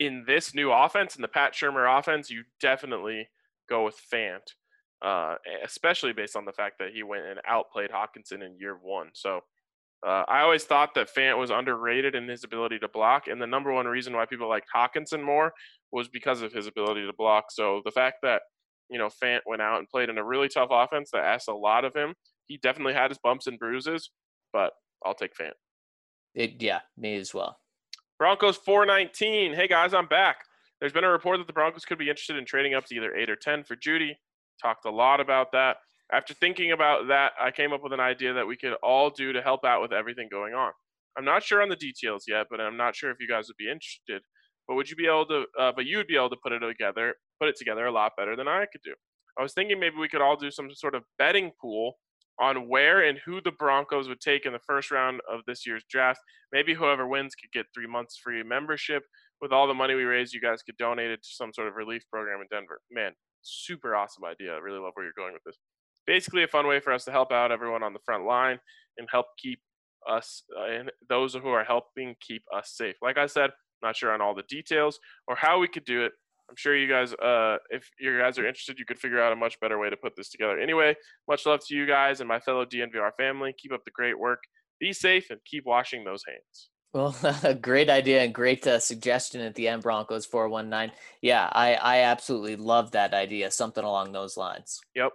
In 0.00 0.24
this 0.26 0.54
new 0.54 0.72
offense, 0.72 1.16
in 1.16 1.22
the 1.22 1.28
Pat 1.28 1.52
Shurmur 1.52 1.98
offense, 1.98 2.30
you 2.30 2.42
definitely 2.60 3.28
go 3.68 3.84
with 3.84 3.96
Fant, 4.12 4.40
uh, 5.02 5.36
especially 5.64 6.12
based 6.12 6.36
on 6.36 6.44
the 6.44 6.52
fact 6.52 6.78
that 6.78 6.90
he 6.92 7.02
went 7.02 7.24
and 7.24 7.40
outplayed 7.46 7.90
Hockenson 7.90 8.44
in 8.44 8.58
year 8.58 8.76
one. 8.80 9.10
So 9.14 9.40
uh, 10.06 10.24
I 10.28 10.40
always 10.40 10.64
thought 10.64 10.94
that 10.94 11.14
Fant 11.14 11.38
was 11.38 11.50
underrated 11.50 12.14
in 12.14 12.28
his 12.28 12.44
ability 12.44 12.78
to 12.80 12.88
block, 12.88 13.26
and 13.26 13.40
the 13.40 13.46
number 13.46 13.72
one 13.72 13.86
reason 13.86 14.14
why 14.14 14.26
people 14.26 14.48
liked 14.48 14.68
Hockenson 14.74 15.22
more 15.22 15.52
was 15.92 16.08
because 16.08 16.42
of 16.42 16.52
his 16.52 16.66
ability 16.66 17.06
to 17.06 17.12
block. 17.12 17.46
So 17.50 17.80
the 17.84 17.90
fact 17.90 18.18
that 18.22 18.42
you 18.90 18.98
know 18.98 19.08
Fant 19.08 19.40
went 19.46 19.62
out 19.62 19.78
and 19.78 19.88
played 19.88 20.10
in 20.10 20.18
a 20.18 20.24
really 20.24 20.48
tough 20.48 20.68
offense 20.70 21.10
that 21.12 21.24
asked 21.24 21.48
a 21.48 21.54
lot 21.54 21.84
of 21.84 21.94
him, 21.94 22.14
he 22.46 22.58
definitely 22.58 22.94
had 22.94 23.10
his 23.10 23.18
bumps 23.18 23.46
and 23.46 23.58
bruises, 23.58 24.10
but 24.52 24.72
I'll 25.04 25.14
take 25.14 25.34
Fant. 25.34 25.52
It, 26.34 26.60
yeah, 26.60 26.80
me 26.98 27.16
as 27.16 27.32
well. 27.32 27.56
Broncos 28.18 28.56
419. 28.56 29.54
Hey 29.54 29.68
guys, 29.68 29.94
I'm 29.94 30.06
back. 30.06 30.38
There's 30.80 30.92
been 30.92 31.04
a 31.04 31.08
report 31.08 31.38
that 31.38 31.46
the 31.46 31.52
Broncos 31.52 31.84
could 31.84 31.98
be 31.98 32.10
interested 32.10 32.36
in 32.36 32.44
trading 32.44 32.74
up 32.74 32.84
to 32.86 32.94
either 32.94 33.14
eight 33.14 33.30
or 33.30 33.36
ten 33.36 33.64
for 33.64 33.76
Jeudy. 33.76 34.12
Talked 34.60 34.84
a 34.84 34.90
lot 34.90 35.20
about 35.20 35.52
that. 35.52 35.78
After 36.12 36.34
thinking 36.34 36.72
about 36.72 37.08
that, 37.08 37.32
I 37.40 37.50
came 37.50 37.72
up 37.72 37.82
with 37.82 37.92
an 37.92 38.00
idea 38.00 38.34
that 38.34 38.46
we 38.46 38.56
could 38.56 38.74
all 38.82 39.10
do 39.10 39.32
to 39.32 39.42
help 39.42 39.64
out 39.64 39.80
with 39.80 39.92
everything 39.92 40.28
going 40.30 40.54
on. 40.54 40.72
I'm 41.16 41.24
not 41.24 41.42
sure 41.42 41.62
on 41.62 41.68
the 41.68 41.76
details 41.76 42.24
yet, 42.28 42.46
but 42.50 42.60
I'm 42.60 42.76
not 42.76 42.94
sure 42.94 43.10
if 43.10 43.18
you 43.20 43.28
guys 43.28 43.48
would 43.48 43.56
be 43.56 43.70
interested. 43.70 44.22
But 44.66 44.74
would 44.74 44.90
you 44.90 44.96
be 44.96 45.06
able 45.06 45.26
to? 45.26 45.44
Uh, 45.58 45.72
but 45.74 45.86
you 45.86 45.96
would 45.96 46.06
be 46.06 46.16
able 46.16 46.30
to 46.30 46.36
put 46.42 46.52
it 46.52 46.60
together, 46.60 47.14
put 47.40 47.48
it 47.48 47.56
together 47.56 47.86
a 47.86 47.92
lot 47.92 48.12
better 48.16 48.36
than 48.36 48.48
I 48.48 48.66
could 48.70 48.82
do. 48.82 48.94
I 49.38 49.42
was 49.42 49.52
thinking 49.52 49.78
maybe 49.78 49.96
we 49.96 50.08
could 50.08 50.22
all 50.22 50.36
do 50.36 50.50
some 50.50 50.72
sort 50.74 50.94
of 50.94 51.02
betting 51.18 51.52
pool 51.60 51.94
on 52.40 52.68
where 52.68 53.06
and 53.06 53.18
who 53.24 53.40
the 53.40 53.52
Broncos 53.52 54.08
would 54.08 54.20
take 54.20 54.44
in 54.46 54.52
the 54.52 54.58
first 54.66 54.90
round 54.90 55.20
of 55.30 55.40
this 55.46 55.66
year's 55.66 55.84
draft. 55.88 56.20
Maybe 56.52 56.74
whoever 56.74 57.06
wins 57.06 57.34
could 57.34 57.52
get 57.52 57.66
three 57.74 57.86
months 57.86 58.16
free 58.16 58.42
membership. 58.42 59.04
With 59.40 59.52
all 59.52 59.66
the 59.66 59.74
money 59.74 59.94
we 59.94 60.04
raise, 60.04 60.32
you 60.32 60.40
guys 60.40 60.62
could 60.62 60.76
donate 60.76 61.10
it 61.10 61.22
to 61.22 61.28
some 61.30 61.52
sort 61.52 61.68
of 61.68 61.74
relief 61.74 62.02
program 62.10 62.40
in 62.40 62.46
Denver. 62.50 62.80
Man, 62.90 63.12
super 63.42 63.94
awesome 63.94 64.24
idea. 64.24 64.54
I 64.54 64.58
really 64.58 64.78
love 64.78 64.92
where 64.94 65.04
you're 65.04 65.12
going 65.16 65.34
with 65.34 65.44
this 65.44 65.58
basically 66.06 66.44
a 66.44 66.48
fun 66.48 66.66
way 66.66 66.80
for 66.80 66.92
us 66.92 67.04
to 67.04 67.10
help 67.10 67.32
out 67.32 67.52
everyone 67.52 67.82
on 67.82 67.92
the 67.92 67.98
front 68.04 68.24
line 68.24 68.58
and 68.98 69.08
help 69.10 69.26
keep 69.38 69.60
us 70.08 70.42
uh, 70.58 70.64
and 70.64 70.92
those 71.08 71.34
who 71.34 71.48
are 71.48 71.64
helping 71.64 72.14
keep 72.20 72.42
us 72.54 72.72
safe. 72.74 72.96
Like 73.02 73.18
I 73.18 73.26
said, 73.26 73.50
not 73.82 73.96
sure 73.96 74.12
on 74.12 74.20
all 74.20 74.34
the 74.34 74.44
details 74.48 74.98
or 75.26 75.36
how 75.36 75.58
we 75.58 75.68
could 75.68 75.84
do 75.84 76.04
it. 76.04 76.12
I'm 76.48 76.56
sure 76.56 76.76
you 76.76 76.88
guys, 76.88 77.14
uh, 77.14 77.56
if 77.70 77.88
you 77.98 78.18
guys 78.18 78.38
are 78.38 78.46
interested, 78.46 78.78
you 78.78 78.84
could 78.84 78.98
figure 78.98 79.20
out 79.20 79.32
a 79.32 79.36
much 79.36 79.58
better 79.60 79.78
way 79.78 79.88
to 79.88 79.96
put 79.96 80.14
this 80.14 80.28
together. 80.28 80.58
Anyway, 80.58 80.94
much 81.26 81.46
love 81.46 81.60
to 81.66 81.74
you 81.74 81.86
guys 81.86 82.20
and 82.20 82.28
my 82.28 82.38
fellow 82.38 82.66
DNVR 82.66 83.12
family. 83.16 83.54
Keep 83.56 83.72
up 83.72 83.80
the 83.84 83.90
great 83.92 84.18
work. 84.18 84.40
Be 84.78 84.92
safe 84.92 85.30
and 85.30 85.40
keep 85.46 85.64
washing 85.64 86.04
those 86.04 86.22
hands. 86.26 86.68
Well, 86.92 87.16
a 87.42 87.54
great 87.54 87.88
idea 87.88 88.22
and 88.22 88.34
great 88.34 88.66
uh, 88.66 88.78
suggestion 88.78 89.40
at 89.40 89.54
the 89.54 89.68
end, 89.68 89.82
Broncos 89.82 90.26
419. 90.26 90.94
Yeah, 91.22 91.48
I, 91.50 91.74
I 91.74 92.00
absolutely 92.02 92.56
love 92.56 92.92
that 92.92 93.14
idea. 93.14 93.50
Something 93.50 93.84
along 93.84 94.12
those 94.12 94.36
lines. 94.36 94.80
Yep. 94.94 95.12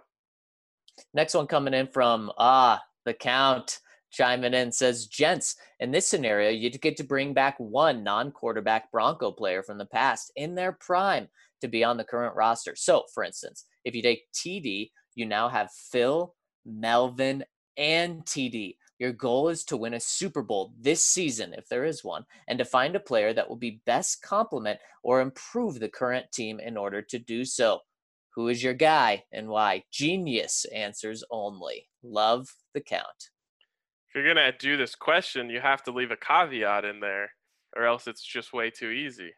Next 1.14 1.34
one 1.34 1.46
coming 1.46 1.74
in 1.74 1.86
from 1.86 2.30
ah 2.38 2.82
the 3.04 3.14
count 3.14 3.80
chiming 4.10 4.54
in 4.54 4.72
says, 4.72 5.06
Gents, 5.06 5.56
in 5.78 5.90
this 5.90 6.08
scenario, 6.08 6.50
you 6.50 6.70
get 6.70 6.96
to 6.98 7.04
bring 7.04 7.32
back 7.32 7.56
one 7.58 8.04
non 8.04 8.32
quarterback 8.32 8.90
Bronco 8.90 9.30
player 9.32 9.62
from 9.62 9.78
the 9.78 9.86
past 9.86 10.32
in 10.36 10.54
their 10.54 10.72
prime 10.72 11.28
to 11.60 11.68
be 11.68 11.84
on 11.84 11.96
the 11.96 12.04
current 12.04 12.34
roster. 12.34 12.74
So, 12.76 13.04
for 13.14 13.24
instance, 13.24 13.66
if 13.84 13.94
you 13.94 14.02
take 14.02 14.30
TD, 14.32 14.90
you 15.14 15.26
now 15.26 15.48
have 15.48 15.70
Phil, 15.72 16.34
Melvin, 16.64 17.44
and 17.76 18.24
TD. 18.24 18.76
Your 18.98 19.12
goal 19.12 19.48
is 19.48 19.64
to 19.64 19.78
win 19.78 19.94
a 19.94 20.00
Super 20.00 20.42
Bowl 20.42 20.74
this 20.78 21.04
season, 21.06 21.54
if 21.54 21.66
there 21.68 21.86
is 21.86 22.04
one, 22.04 22.24
and 22.48 22.58
to 22.58 22.66
find 22.66 22.94
a 22.94 23.00
player 23.00 23.32
that 23.32 23.48
will 23.48 23.56
be 23.56 23.80
best 23.86 24.20
complement 24.20 24.78
or 25.02 25.22
improve 25.22 25.80
the 25.80 25.88
current 25.88 26.26
team 26.32 26.60
in 26.60 26.76
order 26.76 27.00
to 27.00 27.18
do 27.18 27.44
so. 27.46 27.80
Who 28.40 28.48
is 28.48 28.62
your 28.62 28.72
guy 28.72 29.24
and 29.30 29.48
why? 29.48 29.84
Genius 29.92 30.64
answers 30.74 31.22
only. 31.30 31.88
Love 32.02 32.48
the 32.72 32.80
count. 32.80 33.28
If 34.08 34.14
you're 34.14 34.26
gonna 34.26 34.50
do 34.58 34.78
this 34.78 34.94
question, 34.94 35.50
you 35.50 35.60
have 35.60 35.82
to 35.82 35.90
leave 35.92 36.10
a 36.10 36.16
caveat 36.16 36.86
in 36.86 37.00
there, 37.00 37.32
or 37.76 37.84
else 37.84 38.06
it's 38.06 38.24
just 38.24 38.54
way 38.54 38.70
too 38.70 38.88
easy. 38.88 39.32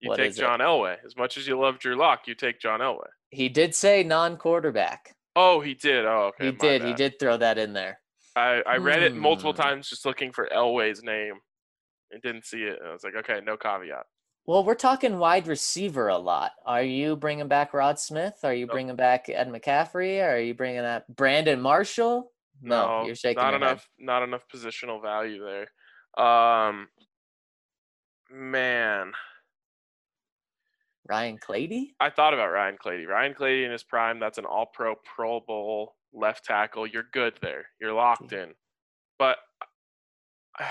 You 0.00 0.08
What 0.08 0.16
take 0.16 0.30
is 0.30 0.38
it? 0.38 0.40
John 0.40 0.60
Elway. 0.60 0.96
As 1.04 1.14
much 1.14 1.36
as 1.36 1.46
you 1.46 1.60
love 1.60 1.78
Drew 1.78 1.94
Lock, 1.94 2.20
you 2.26 2.34
take 2.34 2.58
John 2.58 2.80
Elway. 2.80 3.10
He 3.28 3.50
did 3.50 3.74
say 3.74 4.02
non-quarterback. 4.02 5.14
Oh, 5.36 5.60
he 5.60 5.74
did. 5.74 6.06
Oh, 6.06 6.30
okay. 6.34 6.46
he 6.46 6.52
did. 6.52 6.82
He 6.84 6.94
did 6.94 7.18
throw 7.20 7.36
that 7.36 7.58
in 7.58 7.74
there. 7.74 8.00
I, 8.34 8.62
I 8.66 8.78
read 8.78 9.02
it 9.02 9.14
multiple 9.14 9.52
Hmm. 9.52 9.60
times 9.60 9.90
just 9.90 10.06
looking 10.06 10.32
for 10.32 10.48
Elway's 10.50 11.02
name 11.02 11.34
and 12.10 12.22
didn't 12.22 12.46
see 12.46 12.62
it. 12.62 12.78
And 12.80 12.88
I 12.88 12.92
was 12.92 13.04
like, 13.04 13.14
okay, 13.14 13.40
no 13.44 13.58
caveat. 13.58 14.06
Well, 14.44 14.64
we're 14.64 14.74
talking 14.74 15.18
wide 15.18 15.46
receiver 15.46 16.08
a 16.08 16.18
lot. 16.18 16.52
Are 16.66 16.82
you 16.82 17.14
bringing 17.14 17.46
back 17.46 17.72
Rod 17.72 17.98
Smith? 17.98 18.40
Are 18.42 18.52
you 18.54 18.66
Nope. 18.66 18.72
bringing 18.72 18.96
back 18.96 19.28
Ed 19.28 19.48
McCaffrey? 19.48 20.20
Are 20.22 20.38
you 20.40 20.52
bringing 20.54 20.80
up 20.84 21.06
Brandon 21.08 21.60
Marshall? 21.60 22.32
No, 22.60 23.00
No, 23.00 23.06
you're 23.06 23.14
shaking 23.14 23.40
not 23.42 23.50
your 23.50 23.60
head. 23.60 23.68
enough. 23.68 23.88
Not 23.98 24.22
enough 24.24 24.48
positional 24.52 25.00
value 25.00 25.44
there. 25.44 26.24
Um, 26.24 26.88
man, 28.30 29.12
Ryan 31.08 31.38
Clady? 31.38 31.94
I 32.00 32.10
thought 32.10 32.34
about 32.34 32.50
Ryan 32.50 32.76
Clady. 32.78 33.06
Ryan 33.06 33.34
Clady 33.34 33.64
in 33.64 33.70
his 33.70 33.84
prime. 33.84 34.18
That's 34.18 34.38
an 34.38 34.44
All-Pro, 34.44 34.96
Pro 35.04 35.40
Bowl 35.40 35.94
left 36.12 36.44
tackle. 36.44 36.86
You're 36.86 37.06
good 37.12 37.38
there. 37.40 37.66
You're 37.80 37.92
locked 37.92 38.32
in. 38.32 38.54
But 39.18 39.38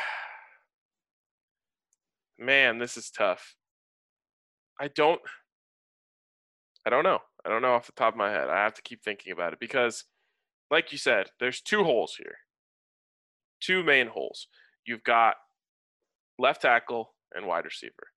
man, 2.38 2.78
this 2.78 2.98
is 2.98 3.10
tough. 3.10 3.56
I 4.82 4.88
don't. 4.88 5.22
I 6.86 6.90
don't 6.90 7.04
know. 7.04 7.20
I 7.46 7.50
don't 7.50 7.62
know 7.62 7.74
off 7.74 7.86
the 7.86 7.92
top 7.92 8.14
of 8.16 8.18
my 8.18 8.32
head. 8.32 8.50
I 8.50 8.64
have 8.64 8.74
to 8.74 8.82
keep 8.82 9.04
thinking 9.04 9.32
about 9.32 9.54
it 9.54 9.60
because, 9.60 10.06
like 10.72 10.92
you 10.92 10.98
said, 10.98 11.28
there's 11.40 11.62
two 11.62 11.84
holes 11.84 12.16
here. 12.18 12.36
Two 13.62 13.84
main 13.84 14.08
holes. 14.08 14.48
You've 14.86 15.04
got 15.04 15.36
left 16.40 16.64
tackle 16.64 17.14
and 17.36 17.46
wide 17.46 17.66
receiver. 17.66 18.08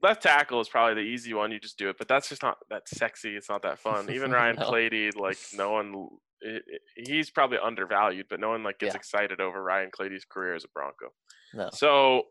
Left 0.00 0.22
tackle 0.22 0.60
is 0.60 0.68
probably 0.68 0.94
the 0.94 1.08
easy 1.10 1.34
one. 1.34 1.52
You 1.52 1.60
just 1.60 1.76
do 1.78 1.90
it, 1.90 1.96
but 1.98 2.08
that's 2.08 2.28
just 2.30 2.42
not 2.42 2.56
that 2.70 2.88
sexy. 2.88 3.36
It's 3.36 3.50
not 3.50 3.62
that 3.62 3.78
fun. 3.78 4.10
Even 4.12 4.30
Ryan 4.30 4.56
No. 4.56 4.66
Clady, 4.66 5.10
like 5.10 5.38
no 5.54 5.72
one, 5.72 6.08
i- 6.46 6.56
i- 6.56 6.78
he's 7.06 7.28
probably 7.30 7.58
undervalued, 7.58 8.26
but 8.30 8.40
no 8.40 8.48
one 8.50 8.62
like 8.62 8.78
gets 8.78 8.94
Yeah. 8.94 8.98
excited 8.98 9.40
over 9.42 9.62
Ryan 9.62 9.90
Clady's 9.90 10.24
career 10.24 10.54
as 10.54 10.64
a 10.64 10.68
Bronco. 10.68 11.12
No. 11.52 11.68
So 11.72 12.28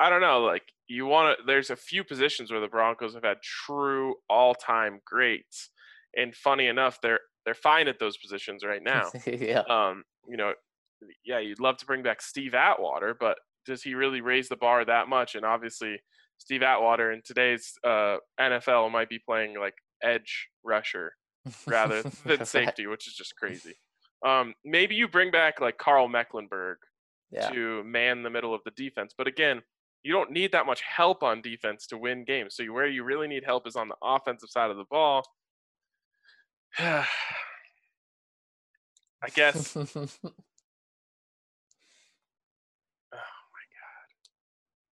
I 0.00 0.10
don't 0.10 0.20
know. 0.20 0.40
Like 0.40 0.62
you 0.88 1.06
want 1.06 1.38
to. 1.38 1.44
There's 1.46 1.70
a 1.70 1.76
few 1.76 2.04
positions 2.04 2.50
where 2.50 2.60
the 2.60 2.68
Broncos 2.68 3.14
have 3.14 3.24
had 3.24 3.38
true 3.42 4.14
all-time 4.28 5.00
greats, 5.04 5.70
and 6.16 6.34
funny 6.34 6.66
enough, 6.66 6.98
they're 7.02 7.20
they're 7.44 7.54
fine 7.54 7.88
at 7.88 7.98
those 7.98 8.16
positions 8.16 8.64
right 8.64 8.82
now. 8.84 9.10
yeah. 9.26 9.62
um, 9.68 10.04
you 10.28 10.36
know, 10.36 10.52
yeah, 11.24 11.38
you'd 11.38 11.60
love 11.60 11.76
to 11.78 11.86
bring 11.86 12.02
back 12.02 12.20
Steve 12.22 12.54
Atwater, 12.54 13.16
but 13.18 13.38
does 13.66 13.82
he 13.82 13.94
really 13.94 14.20
raise 14.20 14.48
the 14.48 14.56
bar 14.56 14.84
that 14.84 15.08
much? 15.08 15.34
And 15.34 15.44
obviously, 15.44 15.96
Steve 16.38 16.62
Atwater 16.62 17.12
in 17.12 17.22
today's 17.24 17.72
uh, 17.84 18.16
NFL 18.40 18.90
might 18.92 19.08
be 19.08 19.18
playing 19.18 19.58
like 19.58 19.74
edge 20.02 20.48
rusher 20.64 21.12
rather 21.66 22.02
than 22.24 22.44
safety, 22.44 22.86
which 22.86 23.08
is 23.08 23.14
just 23.14 23.34
crazy. 23.36 23.74
Um, 24.24 24.54
maybe 24.64 24.94
you 24.94 25.08
bring 25.08 25.30
back 25.30 25.60
like 25.60 25.78
Karl 25.78 26.08
Mecklenburg 26.08 26.78
Yeah. 27.30 27.48
to 27.50 27.82
man 27.84 28.22
the 28.22 28.30
middle 28.30 28.54
of 28.54 28.60
the 28.64 28.72
defense. 28.72 29.14
But 29.16 29.26
again, 29.26 29.62
you 30.02 30.12
don't 30.12 30.30
need 30.30 30.52
that 30.52 30.66
much 30.66 30.80
help 30.82 31.22
on 31.22 31.42
defense 31.42 31.86
to 31.88 31.98
win 31.98 32.24
games. 32.24 32.54
So 32.54 32.64
where 32.66 32.86
you 32.86 33.04
really 33.04 33.28
need 33.28 33.44
help 33.44 33.66
is 33.66 33.76
on 33.76 33.88
the 33.88 33.96
offensive 34.02 34.50
side 34.50 34.70
of 34.70 34.76
the 34.76 34.84
ball. 34.90 35.24
I 36.78 37.04
guess 39.34 39.76
oh 39.76 39.82
my 39.86 39.96
god. 39.96 40.08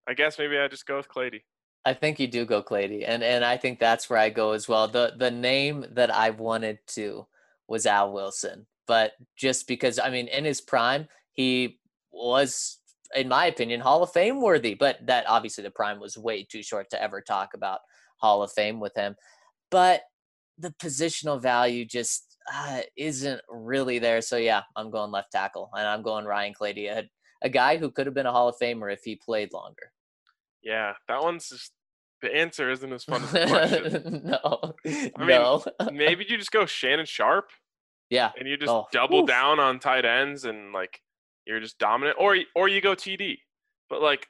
I 0.09 0.15
guess 0.15 0.39
maybe 0.39 0.59
I 0.59 0.67
just 0.69 0.87
go 0.87 0.97
with 0.97 1.09
Clady. 1.09 1.45
I 1.85 1.95
think 1.95 2.19
you 2.19 2.27
do 2.27 2.45
go 2.45 2.63
Clady, 2.63 3.05
and 3.05 3.23
and 3.23 3.45
I 3.45 3.57
think 3.57 3.79
that's 3.79 4.11
where 4.11 4.19
I 4.19 4.31
go 4.31 4.51
as 4.53 4.67
well. 4.67 4.89
the 4.89 5.13
The 5.17 5.31
name 5.31 5.87
that 5.93 6.13
I 6.13 6.31
wanted 6.31 6.81
to 6.89 7.29
was 7.69 7.87
Al 7.87 8.13
Wilson, 8.13 8.67
but 8.89 9.13
just 9.37 9.69
because 9.69 10.01
I 10.01 10.11
mean, 10.11 10.27
in 10.27 10.45
his 10.45 10.61
prime, 10.61 11.07
he 11.33 11.79
was, 12.11 12.79
in 13.15 13.29
my 13.29 13.47
opinion, 13.47 13.81
Hall 13.81 14.03
of 14.03 14.13
Fame 14.13 14.41
worthy. 14.41 14.75
But 14.75 14.99
that 15.07 15.27
obviously 15.29 15.65
the 15.65 15.71
prime 15.71 16.01
was 16.01 16.17
way 16.19 16.45
too 16.45 16.63
short 16.63 16.91
to 16.91 17.03
ever 17.03 17.21
talk 17.21 17.55
about 17.55 17.81
Hall 18.19 18.43
of 18.43 18.53
Fame 18.53 18.81
with 18.81 18.95
him. 18.97 19.15
But 19.71 20.03
the 20.59 20.71
positional 20.83 21.41
value 21.41 21.85
just 21.85 22.37
uh, 22.53 22.81
isn't 22.97 23.41
really 23.49 23.99
there. 23.99 24.21
So 24.21 24.37
yeah, 24.37 24.63
I'm 24.75 24.91
going 24.91 25.11
left 25.11 25.33
tackle, 25.33 25.71
and 25.75 25.87
I'm 25.87 26.03
going 26.03 26.25
Ryan 26.25 26.55
Clady, 26.55 26.87
a, 26.87 27.05
a 27.43 27.49
guy 27.49 27.77
who 27.77 27.91
could 27.91 28.07
have 28.07 28.15
been 28.15 28.27
a 28.27 28.33
Hall 28.33 28.49
of 28.49 28.57
Famer 28.61 28.93
if 28.93 29.01
he 29.05 29.17
played 29.17 29.53
longer. 29.53 29.93
Yeah, 30.63 30.95
that 31.09 31.23
one's 31.23 31.49
just 31.49 31.73
the 32.23 32.35
answer 32.35 32.71
isn't 32.71 32.93
as 32.93 33.05
fun 33.05 33.23
as 33.23 33.31
the 33.31 33.47
question. 33.47 34.23
no, 34.25 34.75
mean, 34.85 35.29
no. 35.29 35.63
maybe 35.93 36.25
you 36.29 36.39
just 36.39 36.51
go 36.51 36.67
Shannon 36.67 37.07
Sharpe 37.07 37.51
yeah, 38.11 38.31
and 38.39 38.49
you 38.49 38.57
just 38.57 38.71
Oh, 38.71 38.87
double 38.93 39.21
oof. 39.21 39.27
down 39.27 39.61
on 39.61 39.79
tight 39.79 40.05
ends 40.05 40.45
and 40.45 40.73
like 40.73 41.01
you're 41.47 41.61
just 41.61 41.79
dominant, 41.79 42.17
or 42.21 42.37
or 42.55 42.69
you 42.69 42.81
go 42.81 42.95
TD. 42.95 43.39
But 43.89 44.03
like 44.03 44.29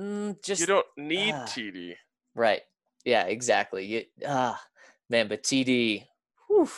mm, 0.00 0.42
just 0.42 0.60
you 0.60 0.66
don't 0.66 0.86
need 0.96 1.34
ah. 1.34 1.44
TD. 1.46 1.94
right. 2.34 2.60
Yeah, 3.04 3.24
exactly. 3.24 3.86
You, 3.86 4.04
ah, 4.26 4.60
man, 5.08 5.28
but 5.28 5.42
TD, 5.42 6.04
whew, 6.46 6.68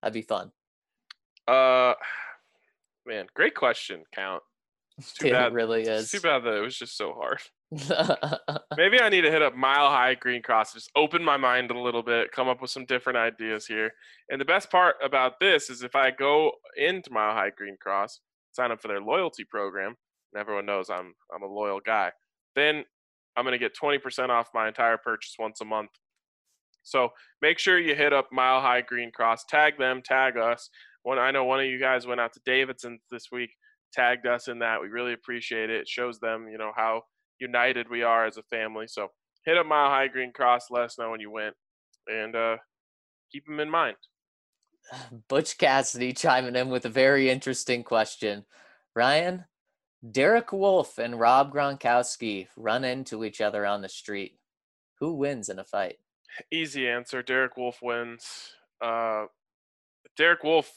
that'd 0.00 0.14
be 0.14 0.22
fun. 0.22 0.52
Uh, 1.48 1.94
man, 3.06 3.26
great 3.34 3.56
question, 3.56 4.04
Count. 4.14 4.42
It's 4.98 5.12
too 5.14 5.28
it 5.28 5.32
bad. 5.32 5.52
really 5.52 5.82
It's 5.82 6.04
is. 6.04 6.10
too 6.10 6.20
bad 6.20 6.44
that 6.44 6.54
it 6.54 6.60
was 6.60 6.78
just 6.78 6.96
so 6.96 7.12
hard. 7.14 7.40
Maybe 8.76 9.00
I 9.00 9.08
need 9.08 9.22
to 9.22 9.30
hit 9.30 9.42
up 9.42 9.56
Mile 9.56 9.88
High 9.88 10.14
Green 10.14 10.42
Cross, 10.42 10.74
just 10.74 10.90
open 10.94 11.24
my 11.24 11.36
mind 11.36 11.70
a 11.70 11.78
little 11.78 12.02
bit, 12.02 12.30
come 12.30 12.48
up 12.48 12.60
with 12.60 12.70
some 12.70 12.84
different 12.84 13.16
ideas 13.16 13.66
here. 13.66 13.90
And 14.28 14.40
the 14.40 14.44
best 14.44 14.70
part 14.70 14.96
about 15.02 15.40
this 15.40 15.70
is 15.70 15.82
if 15.82 15.96
I 15.96 16.10
go 16.10 16.52
into 16.76 17.10
Mile 17.10 17.34
High 17.34 17.50
Green 17.56 17.76
Cross, 17.80 18.20
sign 18.52 18.72
up 18.72 18.80
for 18.80 18.88
their 18.88 19.00
loyalty 19.00 19.44
program, 19.44 19.94
and 20.32 20.40
everyone 20.40 20.66
knows 20.66 20.90
I'm 20.90 21.14
I'm 21.34 21.42
a 21.42 21.46
loyal 21.46 21.80
guy, 21.84 22.10
then 22.56 22.84
I'm 23.36 23.44
gonna 23.44 23.58
get 23.58 23.76
20% 23.80 24.28
off 24.28 24.48
my 24.54 24.68
entire 24.68 24.98
purchase 24.98 25.36
once 25.38 25.60
a 25.60 25.64
month. 25.64 25.90
So 26.82 27.10
make 27.42 27.58
sure 27.58 27.78
you 27.78 27.94
hit 27.94 28.12
up 28.12 28.28
Mile 28.32 28.60
High 28.60 28.80
Green 28.80 29.10
Cross, 29.12 29.44
tag 29.48 29.78
them, 29.78 30.02
tag 30.04 30.36
us. 30.36 30.68
One 31.02 31.18
I 31.18 31.30
know 31.30 31.44
one 31.44 31.60
of 31.60 31.66
you 31.66 31.78
guys 31.78 32.06
went 32.06 32.20
out 32.20 32.32
to 32.34 32.40
Davidson 32.44 32.98
this 33.10 33.26
week, 33.32 33.50
tagged 33.92 34.26
us 34.26 34.48
in 34.48 34.58
that. 34.60 34.80
We 34.80 34.88
really 34.88 35.12
appreciate 35.12 35.70
it. 35.70 35.80
It 35.82 35.88
shows 35.88 36.18
them, 36.18 36.48
you 36.50 36.58
know, 36.58 36.72
how 36.76 37.02
united 37.38 37.88
we 37.88 38.02
are 38.02 38.26
as 38.26 38.36
a 38.36 38.42
family. 38.44 38.86
So 38.86 39.08
hit 39.44 39.56
up 39.56 39.66
Mile 39.66 39.88
High 39.90 40.08
Green 40.08 40.32
Cross. 40.32 40.66
Let 40.70 40.84
us 40.84 40.98
know 40.98 41.10
when 41.10 41.20
you 41.20 41.30
went, 41.30 41.54
and 42.06 42.36
uh, 42.36 42.56
keep 43.32 43.46
them 43.46 43.60
in 43.60 43.70
mind. 43.70 43.96
Butch 45.28 45.58
Cassidy 45.58 46.12
chiming 46.12 46.56
in 46.56 46.68
with 46.68 46.84
a 46.84 46.90
very 46.90 47.30
interesting 47.30 47.84
question. 47.84 48.44
Ryan, 48.94 49.44
Derek 50.10 50.52
Wolf 50.52 50.98
and 50.98 51.18
Rob 51.18 51.52
Gronkowski 51.52 52.48
run 52.56 52.84
into 52.84 53.24
each 53.24 53.40
other 53.40 53.66
on 53.66 53.82
the 53.82 53.88
street. 53.88 54.38
Who 54.98 55.14
wins 55.14 55.48
in 55.48 55.58
a 55.58 55.64
fight? 55.64 55.98
Easy 56.50 56.88
answer. 56.88 57.22
Derek 57.22 57.56
Wolf 57.56 57.80
wins. 57.82 58.52
Uh, 58.80 59.26
Derek 60.16 60.42
Wolf, 60.42 60.70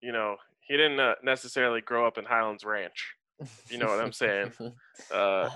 you 0.00 0.12
know, 0.12 0.36
he 0.60 0.76
didn't 0.76 1.00
uh, 1.00 1.14
necessarily 1.22 1.80
grow 1.80 2.06
up 2.06 2.18
in 2.18 2.24
Highlands 2.24 2.64
Ranch. 2.64 3.14
You 3.70 3.78
know 3.78 3.86
what 3.86 4.00
I'm 4.00 4.12
saying? 4.12 4.52
Uh, 5.12 5.48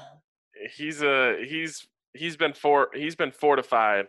he's 0.74 1.02
a 1.02 1.44
he's 1.46 1.86
he's 2.14 2.36
been 2.36 2.54
for 2.54 2.88
he's 2.94 3.14
been 3.14 3.30
fortified 3.30 4.06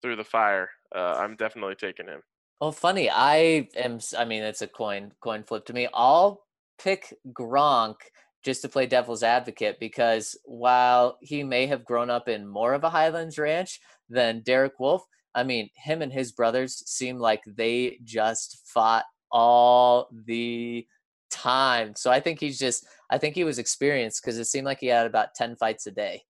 through 0.00 0.16
the 0.16 0.24
fire. 0.24 0.70
Uh, 0.94 1.16
I'm 1.18 1.36
definitely 1.36 1.74
taking 1.74 2.06
him. 2.06 2.22
Well, 2.60 2.72
funny. 2.72 3.08
I 3.10 3.68
am. 3.76 4.00
I 4.18 4.24
mean, 4.24 4.42
it's 4.42 4.62
a 4.62 4.66
coin 4.66 5.12
coin 5.20 5.44
flip 5.44 5.64
to 5.66 5.72
me. 5.72 5.88
I'll 5.94 6.42
pick 6.82 7.14
Gronk 7.32 7.96
just 8.44 8.62
to 8.62 8.68
play 8.68 8.86
devil's 8.86 9.22
advocate 9.22 9.78
because 9.80 10.36
while 10.44 11.18
he 11.20 11.42
may 11.42 11.66
have 11.66 11.84
grown 11.84 12.10
up 12.10 12.28
in 12.28 12.46
more 12.46 12.74
of 12.74 12.84
a 12.84 12.90
Highlands 12.90 13.38
ranch 13.38 13.80
than 14.08 14.40
Derek 14.42 14.78
Wolf, 14.80 15.04
I 15.34 15.42
mean, 15.44 15.70
him 15.74 16.02
and 16.02 16.12
his 16.12 16.32
brothers 16.32 16.82
seem 16.86 17.18
like 17.18 17.42
they 17.46 17.98
just 18.04 18.60
fought 18.66 19.04
all 19.32 20.08
the 20.26 20.86
time. 21.30 21.94
So 21.96 22.10
I 22.10 22.20
think 22.20 22.40
he's 22.40 22.58
just. 22.58 22.86
I 23.10 23.18
think 23.18 23.34
he 23.34 23.44
was 23.44 23.58
experienced 23.58 24.22
because 24.22 24.38
it 24.38 24.44
seemed 24.46 24.66
like 24.66 24.80
he 24.80 24.88
had 24.88 25.06
about 25.06 25.34
ten 25.34 25.56
fights 25.56 25.86
a 25.86 25.90
day. 25.92 26.24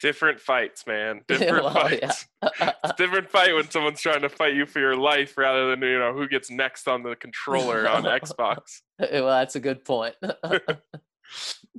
Different 0.00 0.40
fights, 0.40 0.86
man. 0.86 1.20
Different 1.28 1.64
Well, 1.64 1.74
fights. 1.74 2.26
It's 2.42 2.60
a 2.84 2.94
different 2.96 3.28
fight 3.30 3.54
when 3.54 3.70
someone's 3.70 4.00
trying 4.00 4.22
to 4.22 4.28
fight 4.30 4.54
you 4.54 4.64
for 4.64 4.78
your 4.80 4.96
life 4.96 5.36
rather 5.36 5.68
than 5.70 5.82
you 5.82 5.98
know 5.98 6.12
who 6.14 6.26
gets 6.26 6.50
next 6.50 6.88
on 6.88 7.02
the 7.02 7.14
controller 7.16 7.86
on 7.88 8.04
Xbox. 8.04 8.80
well, 8.98 9.26
that's 9.28 9.56
a 9.56 9.60
good 9.60 9.84
point. 9.84 10.14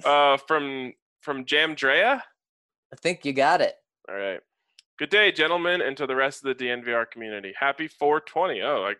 Uh, 0.05 0.37
from 0.47 0.93
from 1.21 1.43
Jamdrea. 1.45 2.21
I 2.21 2.95
think 2.95 3.25
you 3.25 3.33
got 3.33 3.59
it. 3.61 3.75
All 4.09 4.15
right. 4.15 4.39
Good 4.97 5.09
day, 5.09 5.31
gentlemen, 5.31 5.81
and 5.81 5.97
to 5.97 6.07
the 6.07 6.15
rest 6.15 6.43
of 6.45 6.57
the 6.57 6.63
DNVR 6.65 7.09
community. 7.11 7.53
Happy 7.59 7.87
420. 7.89 8.61
Oh, 8.61 8.81
like 8.81 8.97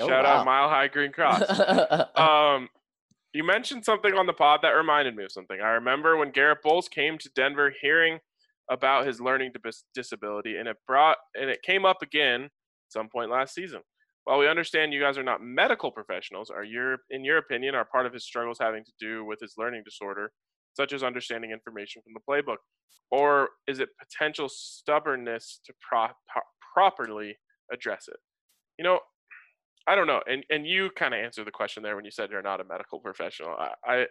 Oh, 0.00 0.06
shout 0.08 0.24
wow. 0.24 0.36
out 0.36 0.46
Mile 0.46 0.68
High 0.68 0.86
Green 0.88 1.10
Cross. 1.12 1.42
um, 2.16 2.68
you 3.34 3.42
mentioned 3.44 3.84
something 3.84 4.14
on 4.14 4.26
the 4.26 4.32
pod 4.32 4.60
that 4.62 4.70
reminded 4.70 5.14
me 5.16 5.24
of 5.24 5.32
something. 5.32 5.60
I 5.60 5.70
remember 5.70 6.16
when 6.16 6.30
Garett 6.30 6.62
Bolles 6.62 6.88
came 6.88 7.18
to 7.18 7.28
Denver, 7.34 7.72
hearing 7.82 8.20
about 8.70 9.06
his 9.06 9.20
learning 9.20 9.52
dis- 9.62 9.84
disability, 9.94 10.56
and 10.56 10.68
it 10.68 10.76
brought 10.86 11.16
and 11.34 11.50
it 11.50 11.62
came 11.62 11.84
up 11.84 11.98
again 12.02 12.48
some 12.88 13.08
point 13.08 13.30
last 13.30 13.54
season. 13.54 13.80
While 14.24 14.38
we 14.38 14.48
understand 14.48 14.92
you 14.92 15.00
guys 15.00 15.18
are 15.18 15.22
not 15.22 15.42
medical 15.42 15.90
professionals, 15.90 16.50
are 16.50 16.64
your 16.64 16.98
in 17.10 17.24
your 17.24 17.38
opinion 17.38 17.74
are 17.74 17.84
part 17.84 18.06
of 18.06 18.12
his 18.12 18.24
struggles 18.24 18.58
having 18.60 18.84
to 18.84 18.92
do 19.00 19.24
with 19.24 19.40
his 19.40 19.54
learning 19.58 19.82
disorder, 19.84 20.30
such 20.74 20.92
as 20.92 21.02
understanding 21.02 21.50
information 21.50 22.02
from 22.02 22.12
the 22.14 22.20
playbook, 22.28 22.58
or 23.10 23.50
is 23.66 23.80
it 23.80 23.88
potential 23.98 24.48
stubbornness 24.48 25.60
to 25.66 25.72
pro- 25.88 26.14
properly 26.74 27.36
address 27.72 28.04
it? 28.08 28.18
You 28.78 28.84
know, 28.84 29.00
I 29.88 29.94
don't 29.94 30.06
know. 30.06 30.20
And 30.28 30.44
and 30.50 30.66
you 30.66 30.90
kind 30.96 31.14
of 31.14 31.20
answered 31.20 31.46
the 31.46 31.50
question 31.50 31.82
there 31.82 31.96
when 31.96 32.04
you 32.04 32.10
said 32.10 32.30
you're 32.30 32.42
not 32.42 32.60
a 32.60 32.64
medical 32.64 33.00
professional. 33.00 33.50
I, 33.50 33.72
I 33.84 34.06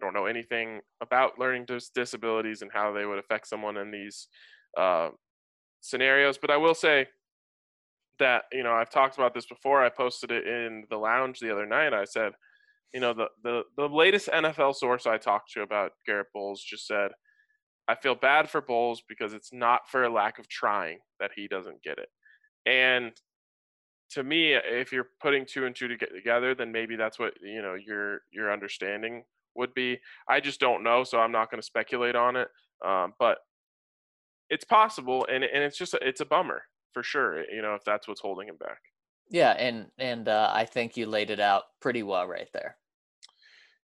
don't 0.00 0.14
know 0.14 0.26
anything 0.26 0.80
about 1.00 1.38
learning 1.38 1.66
dis- 1.66 1.90
disabilities 1.94 2.62
and 2.62 2.70
how 2.72 2.92
they 2.92 3.04
would 3.04 3.18
affect 3.18 3.48
someone 3.48 3.76
in 3.76 3.90
these 3.90 4.28
uh, 4.78 5.10
scenarios, 5.80 6.38
but 6.38 6.50
I 6.50 6.56
will 6.56 6.74
say 6.74 7.08
that 8.18 8.44
you 8.52 8.62
know 8.62 8.72
I've 8.72 8.90
talked 8.90 9.16
about 9.16 9.34
this 9.34 9.46
before. 9.46 9.84
I 9.84 9.88
posted 9.88 10.30
it 10.30 10.46
in 10.46 10.84
the 10.90 10.96
lounge 10.96 11.40
the 11.40 11.52
other 11.52 11.66
night. 11.66 11.92
I 11.92 12.04
said, 12.04 12.32
you 12.92 13.00
know, 13.00 13.12
the 13.12 13.26
the 13.42 13.62
the 13.76 13.88
latest 13.88 14.28
NFL 14.28 14.74
source 14.76 15.06
I 15.06 15.18
talked 15.18 15.52
to 15.52 15.62
about 15.62 15.92
Garett 16.06 16.28
Bolles 16.32 16.62
just 16.62 16.86
said, 16.86 17.12
I 17.88 17.94
feel 17.94 18.14
bad 18.14 18.48
for 18.48 18.60
Bolles 18.60 19.02
because 19.08 19.34
it's 19.34 19.52
not 19.52 19.88
for 19.88 20.04
a 20.04 20.12
lack 20.12 20.38
of 20.38 20.48
trying 20.48 20.98
that 21.20 21.32
he 21.34 21.48
doesn't 21.48 21.82
get 21.82 21.98
it. 21.98 22.08
And 22.64 23.12
to 24.10 24.22
me, 24.22 24.52
if 24.52 24.92
you're 24.92 25.08
putting 25.20 25.46
two 25.46 25.64
and 25.66 25.74
two 25.74 25.88
together, 25.88 26.54
then 26.54 26.70
maybe 26.70 26.96
that's 26.96 27.18
what 27.18 27.34
you 27.42 27.62
know 27.62 27.74
your 27.74 28.20
your 28.30 28.52
understanding 28.52 29.24
would 29.54 29.74
be. 29.74 29.98
I 30.28 30.40
just 30.40 30.60
don't 30.60 30.82
know, 30.82 31.04
so 31.04 31.18
I'm 31.18 31.32
not 31.32 31.50
going 31.50 31.60
to 31.60 31.66
speculate 31.66 32.16
on 32.16 32.36
it. 32.36 32.48
Um, 32.84 33.14
but 33.18 33.38
it's 34.50 34.64
possible, 34.64 35.26
and 35.32 35.44
and 35.44 35.62
it's 35.62 35.78
just 35.78 35.94
a, 35.94 35.98
it's 36.06 36.20
a 36.20 36.26
bummer 36.26 36.62
for 36.92 37.02
sure. 37.02 37.44
You 37.50 37.62
know, 37.62 37.74
if 37.74 37.84
that's 37.84 38.08
what's 38.08 38.20
holding 38.20 38.48
him 38.48 38.56
back. 38.56 38.78
Yeah, 39.30 39.52
and 39.52 39.86
and 39.98 40.28
uh, 40.28 40.50
I 40.52 40.64
think 40.64 40.96
you 40.96 41.06
laid 41.06 41.30
it 41.30 41.40
out 41.40 41.64
pretty 41.80 42.02
well 42.02 42.26
right 42.26 42.48
there. 42.52 42.76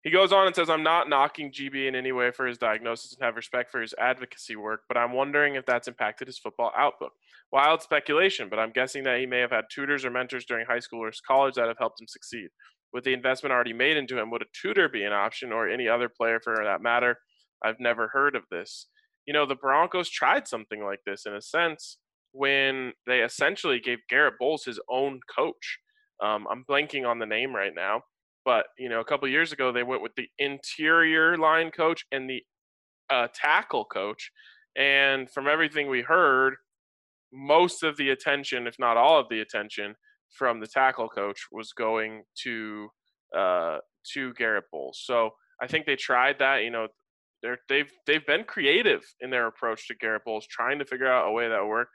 He 0.04 0.10
goes 0.10 0.32
on 0.32 0.46
and 0.46 0.54
says, 0.54 0.70
I'm 0.70 0.84
not 0.84 1.08
knocking 1.08 1.50
GB 1.50 1.88
in 1.88 1.96
any 1.96 2.12
way 2.12 2.30
for 2.30 2.46
his 2.46 2.56
diagnosis 2.56 3.14
and 3.14 3.24
have 3.24 3.34
respect 3.34 3.70
for 3.70 3.80
his 3.80 3.94
advocacy 3.98 4.54
work, 4.54 4.82
but 4.86 4.96
I'm 4.96 5.12
wondering 5.12 5.56
if 5.56 5.66
that's 5.66 5.88
impacted 5.88 6.28
his 6.28 6.38
football 6.38 6.72
outlook. 6.76 7.12
Wild 7.50 7.82
speculation, 7.82 8.48
but 8.48 8.60
I'm 8.60 8.70
guessing 8.70 9.02
that 9.04 9.18
he 9.18 9.26
may 9.26 9.40
have 9.40 9.50
had 9.50 9.64
tutors 9.70 10.04
or 10.04 10.10
mentors 10.10 10.44
during 10.44 10.66
high 10.66 10.78
school 10.78 11.02
or 11.02 11.12
college 11.26 11.56
that 11.56 11.66
have 11.66 11.78
helped 11.78 12.00
him 12.00 12.06
succeed. 12.06 12.48
With 12.92 13.04
the 13.04 13.12
investment 13.12 13.52
already 13.52 13.72
made 13.72 13.96
into 13.96 14.18
him, 14.18 14.30
would 14.30 14.42
a 14.42 14.46
tutor 14.60 14.88
be 14.88 15.04
an 15.04 15.12
option 15.12 15.52
or 15.52 15.68
any 15.68 15.88
other 15.88 16.08
player 16.08 16.40
for 16.42 16.56
that 16.64 16.82
matter? 16.82 17.18
I've 17.62 17.80
never 17.80 18.08
heard 18.08 18.34
of 18.34 18.44
this. 18.50 18.86
You 19.26 19.34
know, 19.34 19.44
the 19.46 19.56
Broncos 19.56 20.08
tried 20.08 20.48
something 20.48 20.82
like 20.82 21.00
this 21.04 21.26
in 21.26 21.34
a 21.34 21.42
sense 21.42 21.98
when 22.32 22.92
they 23.06 23.20
essentially 23.20 23.78
gave 23.78 23.98
Garett 24.08 24.34
Bolles 24.38 24.64
his 24.64 24.80
own 24.88 25.20
coach. 25.36 25.78
Um, 26.22 26.46
I'm 26.50 26.64
blanking 26.68 27.06
on 27.06 27.18
the 27.18 27.26
name 27.26 27.54
right 27.54 27.74
now 27.74 28.02
but 28.48 28.68
you 28.78 28.88
know, 28.88 29.00
a 29.00 29.04
couple 29.04 29.28
years 29.28 29.52
ago, 29.52 29.72
they 29.72 29.82
went 29.82 30.00
with 30.00 30.14
the 30.16 30.26
interior 30.38 31.36
line 31.36 31.70
coach 31.70 32.06
and 32.12 32.30
the 32.30 32.42
uh, 33.10 33.28
tackle 33.34 33.84
coach. 33.84 34.30
And 34.74 35.30
from 35.30 35.46
everything 35.46 35.90
we 35.90 36.00
heard, 36.00 36.54
most 37.30 37.82
of 37.82 37.98
the 37.98 38.08
attention, 38.08 38.66
if 38.66 38.76
not 38.78 38.96
all 38.96 39.20
of 39.20 39.26
the 39.28 39.40
attention, 39.40 39.94
from 40.30 40.60
the 40.60 40.66
tackle 40.66 41.08
coach 41.08 41.46
was 41.52 41.72
going 41.72 42.22
to 42.42 42.88
uh, 43.36 43.78
to 44.14 44.32
Garett 44.34 44.64
Bolles. 44.72 45.00
So 45.04 45.30
I 45.60 45.66
think 45.66 45.86
they 45.86 45.96
tried 45.96 46.38
that. 46.38 46.62
You 46.62 46.70
know, 46.70 46.88
they're, 47.42 47.58
they've 47.68 47.90
they've 48.06 48.26
been 48.26 48.44
creative 48.44 49.02
in 49.20 49.30
their 49.30 49.46
approach 49.46 49.88
to 49.88 49.94
Garett 49.94 50.24
Bolles, 50.24 50.46
trying 50.46 50.78
to 50.78 50.84
figure 50.84 51.10
out 51.10 51.28
a 51.28 51.32
way 51.32 51.48
that 51.48 51.60
would 51.60 51.68
work. 51.68 51.88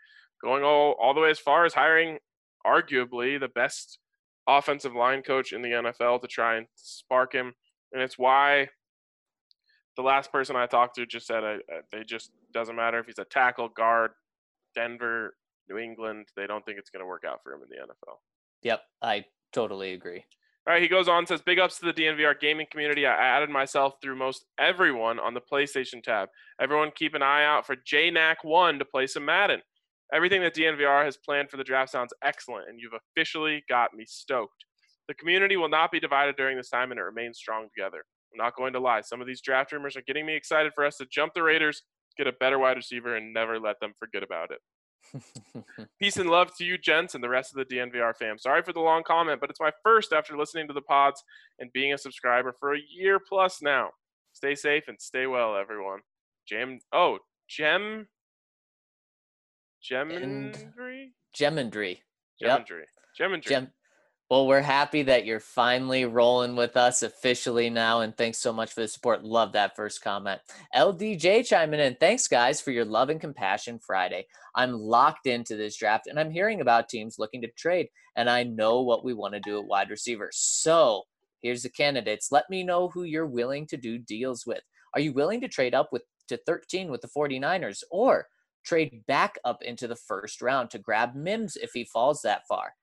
Going 0.43 0.63
all 0.63 0.95
all 1.01 1.13
the 1.13 1.21
way 1.21 1.29
as 1.29 1.39
far 1.39 1.65
as 1.65 1.73
hiring, 1.73 2.17
arguably 2.65 3.39
the 3.39 3.49
best 3.49 3.99
offensive 4.47 4.93
line 4.93 5.21
coach 5.21 5.53
in 5.53 5.61
the 5.61 5.69
NFL 5.69 6.21
to 6.21 6.27
try 6.27 6.57
and 6.57 6.67
spark 6.75 7.33
him. 7.33 7.53
And 7.93 8.01
it's 8.01 8.17
why 8.17 8.67
the 9.95 10.01
last 10.01 10.31
person 10.31 10.55
I 10.55 10.65
talked 10.65 10.95
to 10.95 11.05
just 11.05 11.27
said 11.27 11.43
uh, 11.43 11.57
they 11.91 12.03
just 12.03 12.31
doesn't 12.53 12.75
matter 12.75 12.99
if 12.99 13.05
he's 13.05 13.19
a 13.19 13.25
tackle, 13.25 13.69
guard, 13.69 14.11
Denver, 14.75 15.35
New 15.69 15.77
England. 15.77 16.27
They 16.35 16.47
don't 16.47 16.65
think 16.65 16.79
it's 16.79 16.89
going 16.89 17.01
to 17.01 17.07
work 17.07 17.23
out 17.27 17.39
for 17.43 17.53
him 17.53 17.61
in 17.61 17.69
the 17.69 17.83
NFL. 17.83 18.17
Yep, 18.63 18.81
I 19.01 19.25
totally 19.51 19.93
agree. 19.93 20.25
All 20.65 20.73
right, 20.73 20.81
he 20.81 20.87
goes 20.87 21.09
on 21.09 21.27
says, 21.27 21.41
"Big 21.41 21.59
ups 21.59 21.79
to 21.79 21.85
the 21.85 21.93
DNVR 21.93 22.39
gaming 22.39 22.67
community. 22.71 23.05
I 23.05 23.13
added 23.13 23.49
myself 23.49 23.95
through 24.01 24.15
most 24.15 24.45
everyone 24.57 25.19
on 25.19 25.33
the 25.33 25.41
PlayStation 25.41 26.01
tab. 26.01 26.29
Everyone 26.61 26.91
keep 26.95 27.15
an 27.15 27.21
eye 27.21 27.43
out 27.43 27.65
for 27.65 27.75
JNAC 27.75 28.37
one 28.43 28.79
to 28.79 28.85
play 28.85 29.05
some 29.07 29.25
Madden. 29.25 29.61
Everything 30.13 30.41
that 30.41 30.55
DNVR 30.55 31.03
has 31.03 31.17
planned 31.17 31.49
for 31.49 31.57
the 31.57 31.63
draft 31.65 31.91
sounds 31.91 32.13
excellent, 32.23 32.69
and 32.69 32.79
you've 32.79 32.93
officially 32.93 33.63
got 33.67 33.93
me 33.93 34.05
stoked. 34.07 34.63
The 35.07 35.13
community 35.15 35.57
will 35.57 35.69
not 35.69 35.91
be 35.91 35.99
divided 35.99 36.37
during 36.37 36.55
this 36.55 36.69
time, 36.69 36.91
and 36.91 36.99
it 36.99 37.03
remains 37.03 37.37
strong 37.39 37.67
together. 37.75 38.05
I'm 38.31 38.37
not 38.37 38.55
going 38.55 38.73
to 38.73 38.79
lie. 38.79 39.01
Some 39.01 39.19
of 39.21 39.27
these 39.27 39.41
draft 39.41 39.71
rumors 39.71 39.97
are 39.97 40.03
getting 40.03 40.25
me 40.25 40.35
excited 40.35 40.71
for 40.73 40.85
us 40.85 40.97
to 40.97 41.05
jump 41.11 41.33
the 41.33 41.43
Raiders, 41.43 41.83
get 42.17 42.27
a 42.27 42.31
better 42.31 42.57
wide 42.57 42.77
receiver, 42.77 43.15
and 43.15 43.33
never 43.33 43.59
let 43.59 43.79
them 43.81 43.93
forget 43.99 44.23
about 44.23 44.51
it. 44.51 44.59
Peace 45.99 46.17
and 46.17 46.29
love 46.29 46.55
to 46.57 46.65
you, 46.65 46.77
gents, 46.77 47.15
and 47.15 47.23
the 47.23 47.29
rest 47.29 47.55
of 47.55 47.57
the 47.57 47.75
DNVR 47.75 48.15
fam. 48.15 48.37
Sorry 48.37 48.61
for 48.63 48.73
the 48.73 48.79
long 48.79 49.03
comment, 49.03 49.39
but 49.39 49.49
it's 49.49 49.59
my 49.59 49.71
first 49.83 50.13
after 50.13 50.37
listening 50.37 50.67
to 50.67 50.73
the 50.73 50.81
pods 50.81 51.23
and 51.59 51.71
being 51.73 51.93
a 51.93 51.97
subscriber 51.97 52.55
for 52.59 52.73
a 52.75 52.79
year 52.95 53.19
plus 53.19 53.61
now. 53.61 53.89
Stay 54.33 54.55
safe 54.55 54.85
and 54.87 54.99
stay 54.99 55.27
well, 55.27 55.55
everyone. 55.55 55.99
Jam. 56.47 56.79
Oh, 56.91 57.19
Gem 57.47 58.07
Gemindry? 59.83 61.11
Gemindry. 61.37 61.97
Yep. 62.39 62.67
Gemindry. 63.19 63.47
Gem- 63.47 63.71
well, 64.33 64.47
we're 64.47 64.61
happy 64.61 65.03
that 65.03 65.27
you're 65.27 65.39
finally 65.39 66.05
rolling 66.05 66.55
with 66.55 66.75
us 66.75 67.03
officially 67.03 67.69
now, 67.69 67.99
and 67.99 68.17
thanks 68.17 68.39
so 68.39 68.51
much 68.51 68.73
for 68.73 68.81
the 68.81 68.87
support. 68.87 69.23
Love 69.23 69.51
that 69.51 69.75
first 69.75 70.01
comment. 70.01 70.41
LDJ 70.75 71.45
chiming 71.45 71.79
in. 71.79 71.95
Thanks, 71.99 72.27
guys, 72.27 72.59
for 72.59 72.71
your 72.71 72.83
love 72.83 73.11
and 73.11 73.21
compassion 73.21 73.77
Friday. 73.77 74.25
I'm 74.55 74.73
locked 74.73 75.27
into 75.27 75.55
this 75.55 75.77
draft, 75.77 76.07
and 76.07 76.19
I'm 76.19 76.31
hearing 76.31 76.61
about 76.61 76.89
teams 76.89 77.19
looking 77.19 77.43
to 77.43 77.47
trade, 77.55 77.89
and 78.15 78.27
I 78.27 78.41
know 78.41 78.81
what 78.81 79.05
we 79.05 79.13
want 79.13 79.35
to 79.35 79.39
do 79.39 79.59
at 79.59 79.67
wide 79.67 79.91
receiver. 79.91 80.31
So 80.33 81.03
here's 81.43 81.61
the 81.61 81.69
candidates. 81.69 82.31
Let 82.31 82.49
me 82.49 82.63
know 82.63 82.87
who 82.87 83.03
you're 83.03 83.27
willing 83.27 83.67
to 83.67 83.77
do 83.77 83.99
deals 83.99 84.47
with. 84.47 84.61
Are 84.95 84.99
you 84.99 85.13
willing 85.13 85.41
to 85.41 85.47
trade 85.47 85.75
up 85.75 85.89
with 85.91 86.01
to 86.29 86.37
13 86.37 86.89
with 86.89 87.01
the 87.01 87.07
49ers, 87.07 87.83
or 87.91 88.25
trade 88.65 89.03
back 89.05 89.37
up 89.45 89.61
into 89.61 89.87
the 89.87 89.95
first 89.95 90.41
round 90.41 90.71
to 90.71 90.79
grab 90.79 91.13
Mims 91.13 91.55
if 91.55 91.69
he 91.73 91.83
falls 91.83 92.21
that 92.23 92.47
far. 92.47 92.73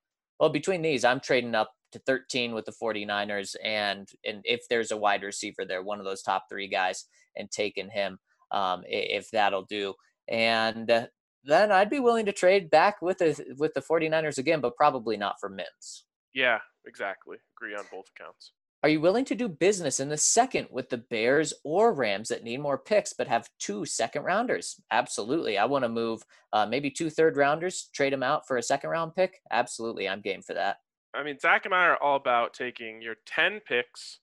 Well, 0.40 0.48
between 0.48 0.80
these, 0.82 1.04
I'm 1.04 1.20
trading 1.20 1.54
up 1.54 1.70
to 1.92 1.98
13 2.00 2.54
with 2.54 2.64
the 2.64 2.72
49ers 2.72 3.56
and 3.62 4.08
and 4.24 4.40
if 4.44 4.66
there's 4.68 4.90
a 4.90 4.96
wide 4.96 5.22
receiver 5.22 5.64
there, 5.64 5.82
one 5.82 5.98
of 5.98 6.04
those 6.06 6.22
top 6.22 6.46
3 6.48 6.66
guys 6.66 7.04
and 7.36 7.50
taking 7.50 7.90
him 7.90 8.18
um, 8.50 8.82
if 8.86 9.30
that'll 9.30 9.64
do. 9.64 9.94
And 10.28 10.90
uh, 10.90 11.06
then 11.44 11.70
I'd 11.70 11.90
be 11.90 12.00
willing 12.00 12.26
to 12.26 12.32
trade 12.32 12.70
back 12.70 13.02
with 13.02 13.18
the 13.18 13.54
with 13.58 13.74
the 13.74 13.82
49ers 13.82 14.38
again, 14.38 14.60
but 14.60 14.76
probably 14.76 15.16
not 15.16 15.36
for 15.40 15.48
Mims. 15.48 16.04
Yeah, 16.34 16.58
exactly. 16.86 17.38
Agree 17.56 17.74
on 17.74 17.84
both 17.90 18.06
accounts. 18.16 18.52
Are 18.82 18.88
you 18.88 19.00
willing 19.00 19.26
to 19.26 19.34
do 19.34 19.46
business 19.46 20.00
in 20.00 20.08
the 20.08 20.16
second 20.16 20.68
with 20.70 20.88
the 20.88 20.96
Bears 20.96 21.52
or 21.64 21.92
Rams 21.92 22.28
that 22.30 22.44
need 22.44 22.60
more 22.60 22.78
picks 22.78 23.12
but 23.12 23.28
have 23.28 23.50
two 23.58 23.84
second 23.84 24.22
rounders? 24.22 24.80
Absolutely. 24.90 25.58
I 25.58 25.66
want 25.66 25.84
to 25.84 25.90
move 25.90 26.22
uh, 26.54 26.64
maybe 26.64 26.90
two 26.90 27.10
third 27.10 27.36
rounders, 27.36 27.90
trade 27.92 28.12
them 28.12 28.22
out 28.22 28.46
for 28.46 28.56
a 28.56 28.62
second 28.62 28.88
round 28.88 29.14
pick. 29.14 29.40
Absolutely. 29.50 30.08
I'm 30.08 30.22
game 30.22 30.40
for 30.40 30.54
that. 30.54 30.78
I 31.12 31.22
mean, 31.22 31.38
Zach 31.38 31.66
and 31.66 31.74
I 31.74 31.86
are 31.86 32.02
all 32.02 32.16
about 32.16 32.54
taking 32.54 33.02
your 33.02 33.16
10 33.26 33.60
picks, 33.68 34.20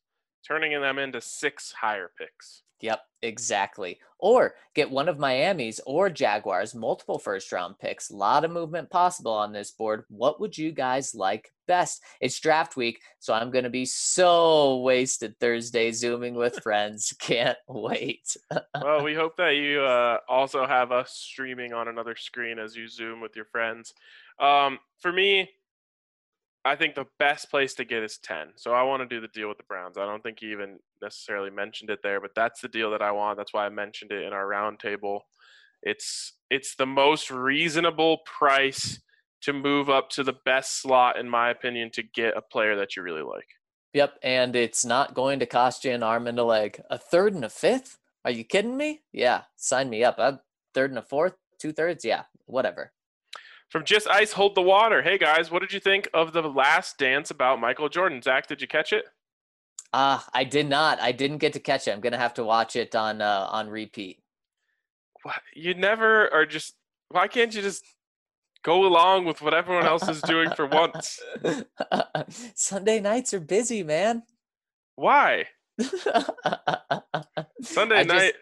turning 0.47 0.79
them 0.81 0.97
into 0.97 1.21
six 1.21 1.71
higher 1.71 2.09
picks. 2.17 2.63
Yep, 2.81 3.01
exactly. 3.21 3.99
Or 4.19 4.55
get 4.73 4.89
one 4.89 5.09
of 5.09 5.19
Miami's 5.19 5.79
or 5.85 6.09
Jaguars 6.09 6.75
multiple 6.75 7.19
first 7.19 7.51
round 7.51 7.79
picks. 7.79 8.09
A 8.09 8.15
lot 8.15 8.45
of 8.45 8.51
movement 8.51 8.89
possible 8.89 9.31
on 9.31 9.51
this 9.51 9.71
board. 9.71 10.05
What 10.09 10.39
would 10.39 10.57
you 10.57 10.71
guys 10.71 11.15
like 11.15 11.51
best? 11.67 12.03
It's 12.21 12.39
draft 12.39 12.75
week, 12.75 12.99
so 13.19 13.33
I'm 13.33 13.51
going 13.51 13.63
to 13.63 13.69
be 13.69 13.85
so 13.85 14.77
wasted 14.81 15.39
Thursday 15.39 15.91
zooming 15.91 16.35
with 16.35 16.59
friends. 16.63 17.13
Can't 17.19 17.57
wait. 17.67 18.35
well, 18.81 19.03
we 19.03 19.15
hope 19.15 19.37
that 19.37 19.55
you 19.55 19.81
uh, 19.81 20.17
also 20.29 20.65
have 20.65 20.91
us 20.91 21.11
streaming 21.11 21.73
on 21.73 21.87
another 21.87 22.15
screen 22.15 22.59
as 22.59 22.75
you 22.75 22.87
zoom 22.87 23.21
with 23.21 23.35
your 23.35 23.45
friends. 23.45 23.93
Um, 24.39 24.79
for 24.99 25.11
me, 25.11 25.49
I 26.67 26.75
think 26.75 26.95
the 26.95 27.07
best 27.17 27.49
place 27.49 27.73
to 27.75 27.85
get 27.85 28.03
is 28.03 28.17
10. 28.17 28.49
So 28.57 28.73
I 28.73 28.83
want 28.83 29.01
to 29.01 29.07
do 29.07 29.21
the 29.21 29.29
deal 29.29 29.47
with 29.47 29.57
the 29.57 29.63
Browns. 29.63 29.97
I 29.97 30.05
don't 30.05 30.21
think 30.21 30.39
he 30.41 30.51
even 30.51 30.79
necessarily 31.01 31.49
mentioned 31.49 31.89
it 31.89 31.99
there, 32.03 32.19
but 32.19 32.31
that's 32.35 32.59
the 32.59 32.67
deal 32.67 32.91
that 32.91 33.01
I 33.01 33.11
want. 33.11 33.37
That's 33.37 33.53
why 33.53 33.65
I 33.65 33.69
mentioned 33.69 34.11
it 34.11 34.25
in 34.25 34.33
our 34.33 34.45
roundtable. 34.45 35.21
It's 35.81 36.33
it's 36.49 36.75
the 36.75 36.85
most 36.85 37.31
reasonable 37.31 38.19
price 38.25 38.99
to 39.41 39.53
move 39.53 39.89
up 39.89 40.09
to 40.09 40.23
the 40.23 40.35
best 40.43 40.81
slot 40.81 41.17
in 41.17 41.29
my 41.29 41.51
opinion 41.51 41.89
to 41.91 42.03
get 42.03 42.35
a 42.35 42.41
player 42.41 42.75
that 42.75 42.95
you 42.95 43.03
really 43.03 43.21
like. 43.21 43.47
Yep, 43.93 44.19
and 44.21 44.55
it's 44.55 44.83
not 44.83 45.13
going 45.13 45.39
to 45.39 45.45
cost 45.45 45.85
you 45.85 45.91
an 45.91 46.03
arm 46.03 46.27
and 46.27 46.37
a 46.37 46.43
leg. 46.43 46.81
A 46.89 46.97
third 46.97 47.33
and 47.33 47.45
a 47.45 47.49
fifth? 47.49 47.97
Are 48.25 48.31
you 48.31 48.43
kidding 48.43 48.75
me? 48.75 49.03
Yeah, 49.13 49.43
sign 49.55 49.89
me 49.89 50.03
up. 50.03 50.19
A 50.19 50.41
third 50.73 50.91
and 50.91 50.99
a 50.99 51.03
fourth, 51.03 51.35
two 51.59 51.71
thirds, 51.71 52.03
yeah, 52.03 52.23
whatever. 52.45 52.91
From 53.69 53.83
Just 53.83 54.07
Ice 54.07 54.31
Hold 54.33 54.55
the 54.55 54.61
Water. 54.61 55.01
Hey 55.01 55.17
guys, 55.17 55.51
what 55.51 55.61
did 55.61 55.73
you 55.73 55.79
think 55.79 56.09
of 56.13 56.33
the 56.33 56.41
last 56.41 56.97
dance 56.97 57.31
about 57.31 57.59
Michael 57.59 57.89
Jordan? 57.89 58.21
Zach, 58.21 58.47
did 58.47 58.61
you 58.61 58.67
catch 58.67 58.93
it? 58.93 59.05
Ah, 59.93 60.25
uh, 60.25 60.29
I 60.33 60.43
did 60.43 60.67
not. 60.67 60.99
I 61.01 61.11
didn't 61.11 61.37
get 61.37 61.53
to 61.53 61.59
catch 61.59 61.87
it. 61.87 61.91
I'm 61.91 62.01
gonna 62.01 62.17
have 62.17 62.33
to 62.35 62.43
watch 62.43 62.75
it 62.75 62.95
on 62.95 63.21
uh, 63.21 63.47
on 63.49 63.69
repeat. 63.69 64.19
You 65.53 65.73
never 65.73 66.33
are 66.33 66.45
just. 66.45 66.75
Why 67.09 67.27
can't 67.27 67.53
you 67.53 67.61
just 67.61 67.83
Go 68.67 68.85
along 68.85 69.23
with 69.23 69.41
what 69.41 69.53
everyone 69.53 69.85
else 69.85 70.07
is 70.09 70.21
doing 70.23 70.49
for 70.51 70.65
once. 70.65 71.21
Sunday 72.53 72.99
nights 72.99 73.33
are 73.33 73.39
busy, 73.39 73.81
man. 73.81 74.23
Why? 74.95 75.45
Sunday 77.61 77.99
I 77.99 78.03
just- 78.03 78.07
night 78.07 78.33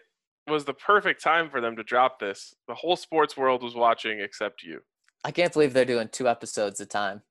was 0.48 0.64
the 0.64 0.74
perfect 0.74 1.22
time 1.22 1.48
for 1.48 1.60
them 1.60 1.76
to 1.76 1.84
drop 1.84 2.18
this. 2.18 2.54
The 2.66 2.74
whole 2.74 2.96
sports 2.96 3.36
world 3.36 3.62
was 3.62 3.76
watching 3.76 4.18
except 4.20 4.64
you. 4.64 4.80
I 5.26 5.32
can't 5.32 5.52
believe 5.52 5.72
they're 5.72 5.84
doing 5.84 6.08
two 6.08 6.28
episodes 6.28 6.78
a 6.78 6.86
time. 6.86 7.22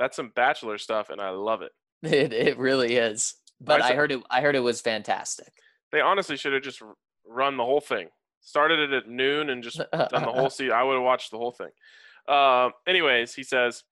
That's 0.00 0.16
some 0.16 0.32
bachelor 0.34 0.78
stuff, 0.78 1.10
and 1.10 1.20
I 1.20 1.30
love 1.30 1.62
it. 1.62 1.70
It 2.02 2.32
it 2.34 2.58
really 2.58 2.96
is. 2.96 3.36
But 3.60 3.80
I 3.80 3.88
said- 3.88 3.96
heard 3.96 4.12
it. 4.12 4.20
I 4.28 4.40
heard 4.40 4.56
it 4.56 4.60
was 4.60 4.80
fantastic. 4.80 5.52
They 5.92 6.00
honestly 6.00 6.36
should 6.36 6.52
have 6.52 6.62
just 6.62 6.82
run 7.24 7.56
the 7.56 7.64
whole 7.64 7.80
thing. 7.80 8.08
Started 8.40 8.80
it 8.80 8.92
at 8.92 9.08
noon 9.08 9.48
and 9.48 9.62
just 9.62 9.78
done 9.92 10.08
the 10.10 10.32
whole 10.32 10.50
season. 10.50 10.72
I 10.72 10.82
would 10.82 10.94
have 10.94 11.04
watched 11.04 11.30
the 11.30 11.38
whole 11.38 11.52
thing. 11.52 11.70
Um, 12.28 12.72
anyways, 12.86 13.32
he 13.34 13.44
says, 13.44 13.84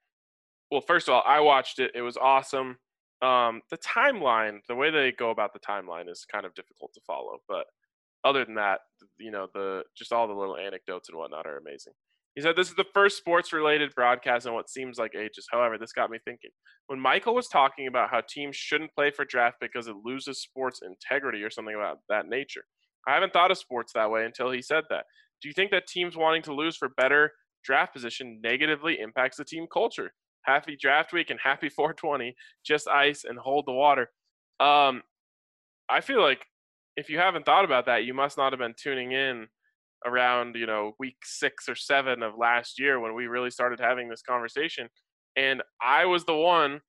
well, 0.70 0.80
first 0.80 1.08
of 1.08 1.14
all, 1.14 1.22
I 1.24 1.40
watched 1.40 1.78
it. 1.78 1.92
It 1.94 2.02
was 2.02 2.16
awesome. 2.16 2.76
Um, 3.22 3.62
the 3.70 3.78
timeline, 3.78 4.58
the 4.66 4.74
way 4.74 4.90
they 4.90 5.12
go 5.12 5.30
about 5.30 5.52
the 5.52 5.60
timeline 5.60 6.10
is 6.10 6.26
kind 6.30 6.44
of 6.44 6.54
difficult 6.54 6.92
to 6.94 7.00
follow. 7.06 7.38
But 7.48 7.66
other 8.24 8.44
than 8.44 8.56
that, 8.56 8.80
you 9.18 9.30
know, 9.30 9.46
the 9.54 9.84
just 9.96 10.12
all 10.12 10.26
the 10.26 10.34
little 10.34 10.56
anecdotes 10.56 11.08
and 11.08 11.16
whatnot 11.16 11.46
are 11.46 11.56
amazing. 11.56 11.92
He 12.34 12.40
said 12.40 12.56
this 12.56 12.68
is 12.68 12.76
the 12.76 12.86
first 12.94 13.18
sports 13.18 13.52
related 13.52 13.94
broadcast 13.94 14.46
in 14.46 14.54
what 14.54 14.70
seems 14.70 14.98
like 14.98 15.14
ages. 15.14 15.46
However, 15.50 15.76
this 15.76 15.92
got 15.92 16.10
me 16.10 16.18
thinking. 16.24 16.50
When 16.86 16.98
Michael 16.98 17.34
was 17.34 17.48
talking 17.48 17.86
about 17.86 18.10
how 18.10 18.22
teams 18.26 18.56
shouldn't 18.56 18.94
play 18.94 19.10
for 19.10 19.24
draft 19.24 19.56
because 19.60 19.86
it 19.86 19.96
loses 20.02 20.40
sports 20.40 20.80
integrity 20.82 21.42
or 21.42 21.50
something 21.50 21.74
about 21.74 21.98
that 22.08 22.26
nature, 22.26 22.64
I 23.06 23.14
haven't 23.14 23.32
thought 23.32 23.50
of 23.50 23.58
sports 23.58 23.92
that 23.94 24.10
way 24.10 24.24
until 24.24 24.50
he 24.50 24.62
said 24.62 24.84
that. 24.88 25.04
Do 25.42 25.48
you 25.48 25.54
think 25.54 25.70
that 25.72 25.86
teams 25.86 26.16
wanting 26.16 26.42
to 26.42 26.54
lose 26.54 26.76
for 26.76 26.88
better 26.88 27.32
draft 27.64 27.92
position 27.92 28.40
negatively 28.42 28.98
impacts 29.00 29.36
the 29.36 29.44
team 29.44 29.66
culture? 29.72 30.12
Happy 30.44 30.76
draft 30.80 31.12
week 31.12 31.30
and 31.30 31.40
happy 31.42 31.68
420. 31.76 32.34
Just 32.64 32.88
ice 32.88 33.24
and 33.24 33.38
hold 33.38 33.66
the 33.66 33.72
water. 33.72 34.10
Um, 34.58 35.02
I 35.88 36.00
feel 36.00 36.22
like 36.22 36.46
if 36.96 37.10
you 37.10 37.18
haven't 37.18 37.44
thought 37.44 37.64
about 37.64 37.86
that, 37.86 38.04
you 38.04 38.14
must 38.14 38.38
not 38.38 38.52
have 38.52 38.60
been 38.60 38.74
tuning 38.80 39.12
in 39.12 39.48
around 40.06 40.56
you 40.56 40.66
know 40.66 40.92
week 40.98 41.16
six 41.24 41.68
or 41.68 41.74
seven 41.74 42.22
of 42.22 42.34
last 42.38 42.78
year 42.78 43.00
when 43.00 43.14
we 43.14 43.26
really 43.26 43.50
started 43.50 43.80
having 43.80 44.08
this 44.08 44.22
conversation 44.22 44.88
and 45.36 45.62
i 45.82 46.04
was 46.04 46.24
the 46.24 46.34
one 46.34 46.80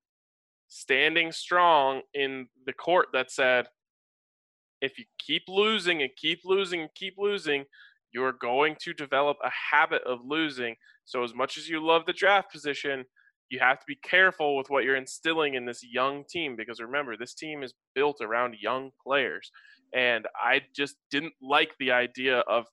standing 0.68 1.32
strong 1.32 2.02
in 2.14 2.48
the 2.66 2.74
court 2.74 3.08
that 3.14 3.32
said 3.32 3.68
if 4.82 4.98
you 4.98 5.06
keep 5.18 5.44
losing 5.48 6.02
and 6.02 6.12
keep 6.18 6.40
losing 6.44 6.82
and 6.82 6.90
keep 6.96 7.14
losing 7.18 7.66
you're 8.14 8.34
going 8.34 8.76
to 8.80 8.94
develop 8.94 9.38
a 9.44 9.50
habit 9.72 10.04
of 10.06 10.20
losing. 10.24 10.76
So 11.06 11.24
as 11.24 11.34
much 11.34 11.58
as 11.58 11.68
you 11.68 11.84
love 11.84 12.06
the 12.06 12.14
draft 12.14 12.52
position 12.52 13.06
you 13.50 13.60
have 13.60 13.78
to 13.78 13.86
be 13.88 14.00
careful 14.04 14.56
with 14.58 14.70
what 14.70 14.84
you're 14.84 14.96
instilling 14.96 15.54
in 15.54 15.66
this 15.66 15.84
young 15.84 16.24
team 16.28 16.56
because 16.56 16.80
remember 16.80 17.16
this 17.16 17.36
team 17.36 17.62
is 17.62 17.74
built 17.94 18.18
around 18.22 18.56
young 18.60 18.92
players. 19.06 19.52
And 19.94 20.26
i 20.36 20.62
just 20.76 20.96
didn't 21.12 21.34
like 21.42 21.72
the 21.80 21.92
idea 21.92 22.40
of 22.40 22.66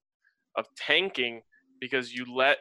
of 0.57 0.67
tanking 0.77 1.43
because 1.81 2.13
you 2.13 2.25
let 2.35 2.59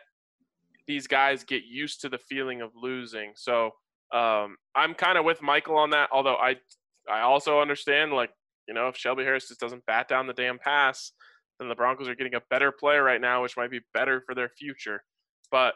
these 0.87 1.07
guys 1.07 1.43
get 1.43 1.63
used 1.65 2.01
to 2.01 2.09
the 2.09 2.17
feeling 2.17 2.61
of 2.61 2.71
losing. 2.75 3.33
So 3.35 3.71
um, 4.13 4.57
I'm 4.75 4.93
kind 4.95 5.17
of 5.17 5.25
with 5.25 5.41
Michael 5.41 5.77
on 5.77 5.91
that. 5.91 6.09
Although 6.11 6.35
I 6.35 6.55
I 7.11 7.21
also 7.21 7.59
understand 7.59 8.13
like 8.13 8.31
you 8.67 8.73
know 8.73 8.87
if 8.87 8.97
Shelby 8.97 9.23
Harris 9.23 9.47
just 9.47 9.59
doesn't 9.59 9.85
bat 9.85 10.07
down 10.07 10.27
the 10.27 10.33
damn 10.33 10.59
pass, 10.59 11.11
then 11.59 11.69
the 11.69 11.75
Broncos 11.75 12.07
are 12.07 12.15
getting 12.15 12.35
a 12.35 12.41
better 12.49 12.71
player 12.71 13.03
right 13.03 13.21
now, 13.21 13.43
which 13.43 13.57
might 13.57 13.71
be 13.71 13.81
better 13.93 14.21
for 14.25 14.33
their 14.33 14.49
future. 14.49 15.03
But 15.51 15.75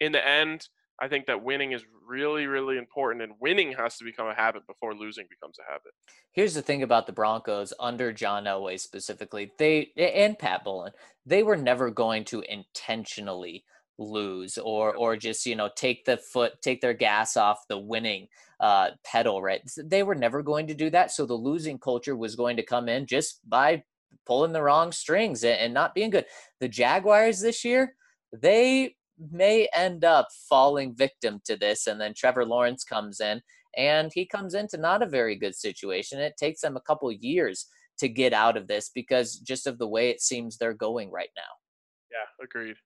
in 0.00 0.12
the 0.12 0.26
end, 0.26 0.68
I 1.00 1.08
think 1.08 1.26
that 1.26 1.42
winning 1.42 1.72
is 1.72 1.84
really, 2.06 2.46
really 2.46 2.78
important, 2.78 3.22
and 3.22 3.32
winning 3.40 3.72
has 3.72 3.96
to 3.98 4.04
become 4.04 4.28
a 4.28 4.34
habit 4.34 4.66
before 4.66 4.94
losing 4.94 5.26
becomes 5.28 5.58
a 5.58 5.70
habit. 5.70 5.92
Here's 6.32 6.54
the 6.54 6.62
thing 6.62 6.82
about 6.82 7.06
the 7.06 7.12
Broncos 7.12 7.72
under 7.78 8.12
John 8.12 8.44
Elway 8.44 8.80
specifically, 8.80 9.52
they 9.58 9.92
and 9.96 10.38
Pat 10.38 10.64
Bowlen, 10.64 10.92
they 11.26 11.42
were 11.42 11.56
never 11.56 11.90
going 11.90 12.24
to 12.26 12.42
intentionally 12.48 13.64
lose 13.98 14.58
or 14.58 14.94
or 14.94 15.16
just 15.16 15.46
you 15.46 15.56
know 15.56 15.70
take 15.74 16.04
the 16.04 16.18
foot 16.18 16.60
take 16.60 16.82
their 16.82 16.92
gas 16.92 17.34
off 17.34 17.66
the 17.68 17.78
winning 17.78 18.28
uh 18.60 18.90
pedal 19.04 19.40
right? 19.40 19.62
They 19.82 20.02
were 20.02 20.14
never 20.14 20.42
going 20.42 20.66
to 20.66 20.74
do 20.74 20.90
that 20.90 21.10
so 21.10 21.24
the 21.24 21.34
losing 21.34 21.78
culture 21.78 22.14
was 22.14 22.36
going 22.36 22.56
to 22.58 22.62
come 22.62 22.88
in 22.88 23.06
just 23.06 23.40
by 23.48 23.84
pulling 24.26 24.52
the 24.52 24.62
wrong 24.62 24.92
strings 24.92 25.44
and, 25.44 25.58
and 25.58 25.74
not 25.74 25.94
being 25.94 26.10
good. 26.10 26.26
The 26.60 26.68
jaguars 26.68 27.40
this 27.40 27.64
year 27.64 27.94
they 28.32 28.96
may 29.30 29.68
end 29.74 30.04
up 30.04 30.28
falling 30.48 30.94
victim 30.94 31.40
to 31.44 31.56
this 31.56 31.86
and 31.86 32.00
then 32.00 32.12
trevor 32.14 32.44
lawrence 32.44 32.84
comes 32.84 33.20
in 33.20 33.40
and 33.76 34.10
he 34.14 34.26
comes 34.26 34.54
into 34.54 34.76
not 34.76 35.02
a 35.02 35.06
very 35.06 35.36
good 35.36 35.54
situation 35.54 36.20
it 36.20 36.36
takes 36.38 36.60
them 36.60 36.76
a 36.76 36.82
couple 36.82 37.10
years 37.10 37.66
to 37.98 38.08
get 38.08 38.32
out 38.32 38.56
of 38.56 38.66
this 38.66 38.90
because 38.94 39.36
just 39.36 39.66
of 39.66 39.78
the 39.78 39.88
way 39.88 40.10
it 40.10 40.20
seems 40.20 40.56
they're 40.56 40.74
going 40.74 41.10
right 41.10 41.30
now 41.36 41.42
Yeah, 42.10 42.44
agreed. 42.44 42.76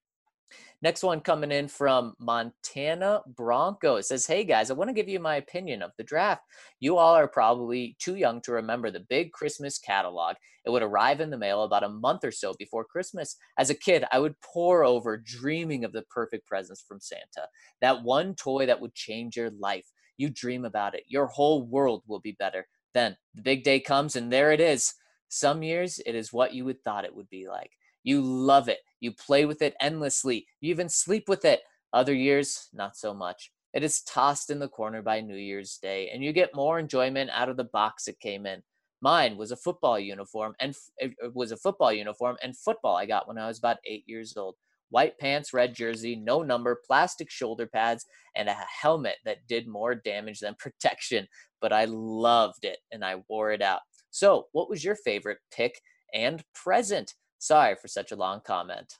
Next 0.83 1.03
one 1.03 1.21
coming 1.21 1.53
in 1.53 1.69
from 1.69 2.15
Montana 2.19 3.21
Bronco. 3.27 3.97
It 3.97 4.05
says, 4.07 4.27
Hey 4.27 4.45
guys, 4.45 4.71
I 4.71 4.75
want 4.75 4.89
to 4.89 4.95
give 4.95 5.09
you 5.09 5.21
my 5.21 5.37
opinion 5.37 5.83
of 5.83 5.91
the 5.99 6.05
draft. 6.05 6.43
You 6.81 6.97
all 6.97 7.15
are 7.15 7.29
probably 7.29 7.97
too 7.99 8.17
young 8.17 8.41
to 8.43 8.53
remember 8.53 8.91
the 8.91 9.05
big 9.09 9.33
Christmas 9.33 9.79
catalog. 9.79 10.37
It 10.65 10.71
would 10.71 10.83
arrive 10.83 11.21
in 11.21 11.31
the 11.31 11.39
mail 11.39 11.65
about 11.65 11.85
a 11.85 11.89
month 11.89 12.25
or 12.25 12.33
so 12.33 12.55
before 12.59 12.85
Christmas. 12.85 13.37
As 13.59 13.69
a 13.69 13.75
kid, 13.75 14.05
I 14.11 14.19
would 14.19 14.41
pour 14.41 14.85
over 14.85 15.19
dreaming 15.19 15.85
of 15.85 15.93
the 15.93 16.03
perfect 16.11 16.47
presents 16.47 16.85
from 16.87 17.01
Santa. 17.01 17.49
That 17.83 18.03
one 18.03 18.35
toy 18.35 18.67
that 18.67 18.81
would 18.81 18.95
change 18.95 19.37
your 19.37 19.51
life. 19.51 19.87
You 20.17 20.31
dream 20.31 20.65
about 20.65 20.95
it. 20.95 21.05
Your 21.09 21.27
whole 21.27 21.63
world 21.63 22.03
will 22.07 22.21
be 22.21 22.37
better. 22.39 22.67
Then 22.95 23.17
the 23.35 23.43
big 23.43 23.65
day 23.65 23.81
comes 23.81 24.17
and 24.17 24.33
there 24.33 24.53
it 24.53 24.61
is. 24.61 24.95
Some 25.29 25.63
years 25.63 26.01
it 26.05 26.15
is 26.15 26.33
what 26.33 26.55
you 26.55 26.65
would 26.65 26.83
thought 26.83 27.05
it 27.05 27.15
would 27.15 27.31
be 27.31 27.49
like. 27.49 27.71
You 28.03 28.21
love 28.21 28.69
it. 28.69 28.81
You 29.01 29.13
play 29.13 29.45
with 29.45 29.63
it 29.63 29.75
endlessly. 29.81 30.47
You 30.61 30.71
even 30.71 30.89
sleep 30.89 31.29
with 31.29 31.45
it. 31.45 31.61
Other 31.93 32.15
years, 32.15 32.69
not 32.73 32.97
so 32.97 33.13
much. 33.13 33.51
It 33.73 33.83
is 33.85 34.03
tossed 34.03 34.51
in 34.51 34.59
the 34.59 34.69
corner 34.69 35.03
by 35.03 35.21
New 35.21 35.37
Year's 35.37 35.79
Day, 35.81 36.11
and 36.13 36.23
you 36.23 36.33
get 36.33 36.55
more 36.55 36.79
enjoyment 36.79 37.31
out 37.33 37.49
of 37.49 37.57
the 37.57 37.65
box 37.65 38.09
it 38.09 38.19
came 38.21 38.47
in. 38.47 38.63
Mine 39.01 39.37
was 39.37 39.51
a 39.51 39.57
football 39.57 39.99
uniform, 39.99 40.55
and 40.61 40.71
f- 40.71 40.91
it 40.99 41.35
was 41.35 41.53
a 41.53 41.57
football 41.57 41.93
uniform 41.93 42.37
and 42.43 42.57
football 42.57 42.97
I 42.97 43.07
got 43.07 43.27
when 43.29 43.39
I 43.39 43.47
was 43.47 43.59
about 43.59 43.79
eight 43.87 44.05
years 44.07 44.37
old. 44.37 44.57
White 44.91 45.19
pants, 45.19 45.53
red 45.53 45.75
jersey, 45.75 46.17
no 46.17 46.43
number, 46.43 46.81
plastic 46.85 47.31
shoulder 47.31 47.67
pads, 47.67 48.05
and 48.35 48.49
a 48.49 48.57
helmet 48.83 49.17
that 49.25 49.47
did 49.47 49.69
more 49.69 49.95
damage 49.95 50.41
than 50.41 50.55
protection. 50.59 51.29
But 51.61 51.73
I 51.73 51.87
loved 51.87 52.65
it, 52.65 52.79
and 52.91 53.05
I 53.05 53.23
wore 53.29 53.53
it 53.53 53.63
out. 53.63 53.81
So, 54.11 54.49
what 54.53 54.69
was 54.69 54.85
your 54.85 54.97
favorite 54.97 55.39
pick 55.53 55.81
and 56.13 56.43
present? 56.55 57.15
Sorry 57.41 57.75
for 57.75 57.89
such 57.89 58.13
a 58.13 58.17
long 58.17 58.43
comment. 58.43 58.99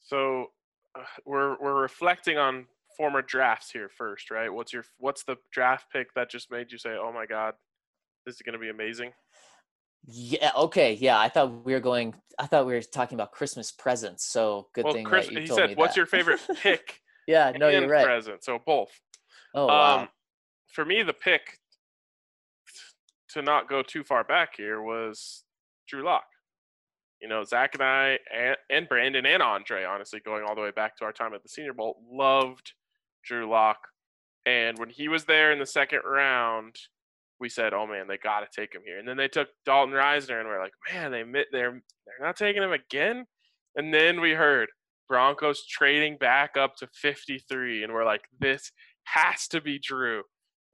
So 0.00 0.52
uh, 0.96 1.02
we're 1.26 1.56
we're 1.60 1.82
reflecting 1.82 2.38
on 2.38 2.66
former 2.96 3.20
drafts 3.20 3.70
here 3.70 3.88
first, 3.88 4.30
right? 4.30 4.52
What's 4.52 4.72
your 4.72 4.84
what's 4.98 5.24
the 5.24 5.36
draft 5.52 5.86
pick 5.92 6.14
that 6.14 6.30
just 6.30 6.52
made 6.52 6.70
you 6.70 6.78
say, 6.78 6.90
"Oh 6.90 7.12
my 7.12 7.26
god, 7.26 7.54
this 8.24 8.36
is 8.36 8.42
going 8.42 8.52
to 8.52 8.60
be 8.60 8.68
amazing"? 8.68 9.12
Yeah. 10.06 10.52
Okay. 10.56 10.94
Yeah. 10.94 11.18
I 11.18 11.28
thought 11.28 11.64
we 11.64 11.72
were 11.72 11.80
going. 11.80 12.14
I 12.38 12.46
thought 12.46 12.64
we 12.64 12.74
were 12.74 12.82
talking 12.82 13.16
about 13.16 13.32
Christmas 13.32 13.72
presents. 13.72 14.24
So 14.24 14.68
good 14.72 14.84
well, 14.84 14.94
thing 14.94 15.04
Chris, 15.04 15.26
that 15.26 15.34
you 15.34 15.40
he 15.40 15.46
told 15.48 15.58
said, 15.58 15.70
me 15.70 15.74
"What's 15.74 15.94
that. 15.94 15.98
your 15.98 16.06
favorite 16.06 16.40
pick?" 16.62 17.00
yeah. 17.26 17.52
No, 17.56 17.68
you're 17.68 17.88
right. 17.88 18.04
present. 18.04 18.44
So 18.44 18.60
both. 18.64 18.92
Oh 19.52 19.66
wow. 19.66 19.98
Um, 20.02 20.08
for 20.68 20.84
me, 20.84 21.02
the 21.02 21.12
pick 21.12 21.58
to 23.30 23.42
not 23.42 23.68
go 23.68 23.82
too 23.82 24.04
far 24.04 24.22
back 24.22 24.50
here 24.56 24.80
was 24.80 25.42
Drew 25.88 26.04
Lock. 26.04 26.24
You 27.24 27.30
know, 27.30 27.42
Zach 27.42 27.70
and 27.72 27.82
I 27.82 28.18
and, 28.36 28.56
and 28.68 28.86
Brandon 28.86 29.24
and 29.24 29.42
Andre, 29.42 29.84
honestly, 29.84 30.20
going 30.22 30.44
all 30.46 30.54
the 30.54 30.60
way 30.60 30.72
back 30.72 30.94
to 30.98 31.06
our 31.06 31.12
time 31.12 31.32
at 31.32 31.42
the 31.42 31.48
Senior 31.48 31.72
Bowl, 31.72 31.96
loved 32.06 32.74
Drew 33.24 33.48
Lock. 33.48 33.78
And 34.44 34.78
when 34.78 34.90
he 34.90 35.08
was 35.08 35.24
there 35.24 35.50
in 35.50 35.58
the 35.58 35.64
second 35.64 36.00
round, 36.04 36.76
we 37.40 37.48
said, 37.48 37.72
"Oh 37.72 37.86
man, 37.86 38.08
they 38.08 38.18
got 38.18 38.40
to 38.40 38.60
take 38.60 38.74
him 38.74 38.82
here." 38.84 38.98
And 38.98 39.08
then 39.08 39.16
they 39.16 39.28
took 39.28 39.48
Dalton 39.64 39.94
Risner, 39.94 40.38
and 40.38 40.46
we're 40.46 40.60
like, 40.60 40.74
"Man, 40.92 41.12
they 41.12 41.22
they're 41.50 41.80
they're 42.06 42.26
not 42.26 42.36
taking 42.36 42.62
him 42.62 42.72
again." 42.72 43.24
And 43.74 43.94
then 43.94 44.20
we 44.20 44.32
heard 44.32 44.68
Broncos 45.08 45.66
trading 45.66 46.18
back 46.18 46.58
up 46.58 46.76
to 46.76 46.88
53, 46.92 47.84
and 47.84 47.94
we're 47.94 48.04
like, 48.04 48.26
"This 48.38 48.70
has 49.04 49.48
to 49.48 49.62
be 49.62 49.78
Drew." 49.78 50.24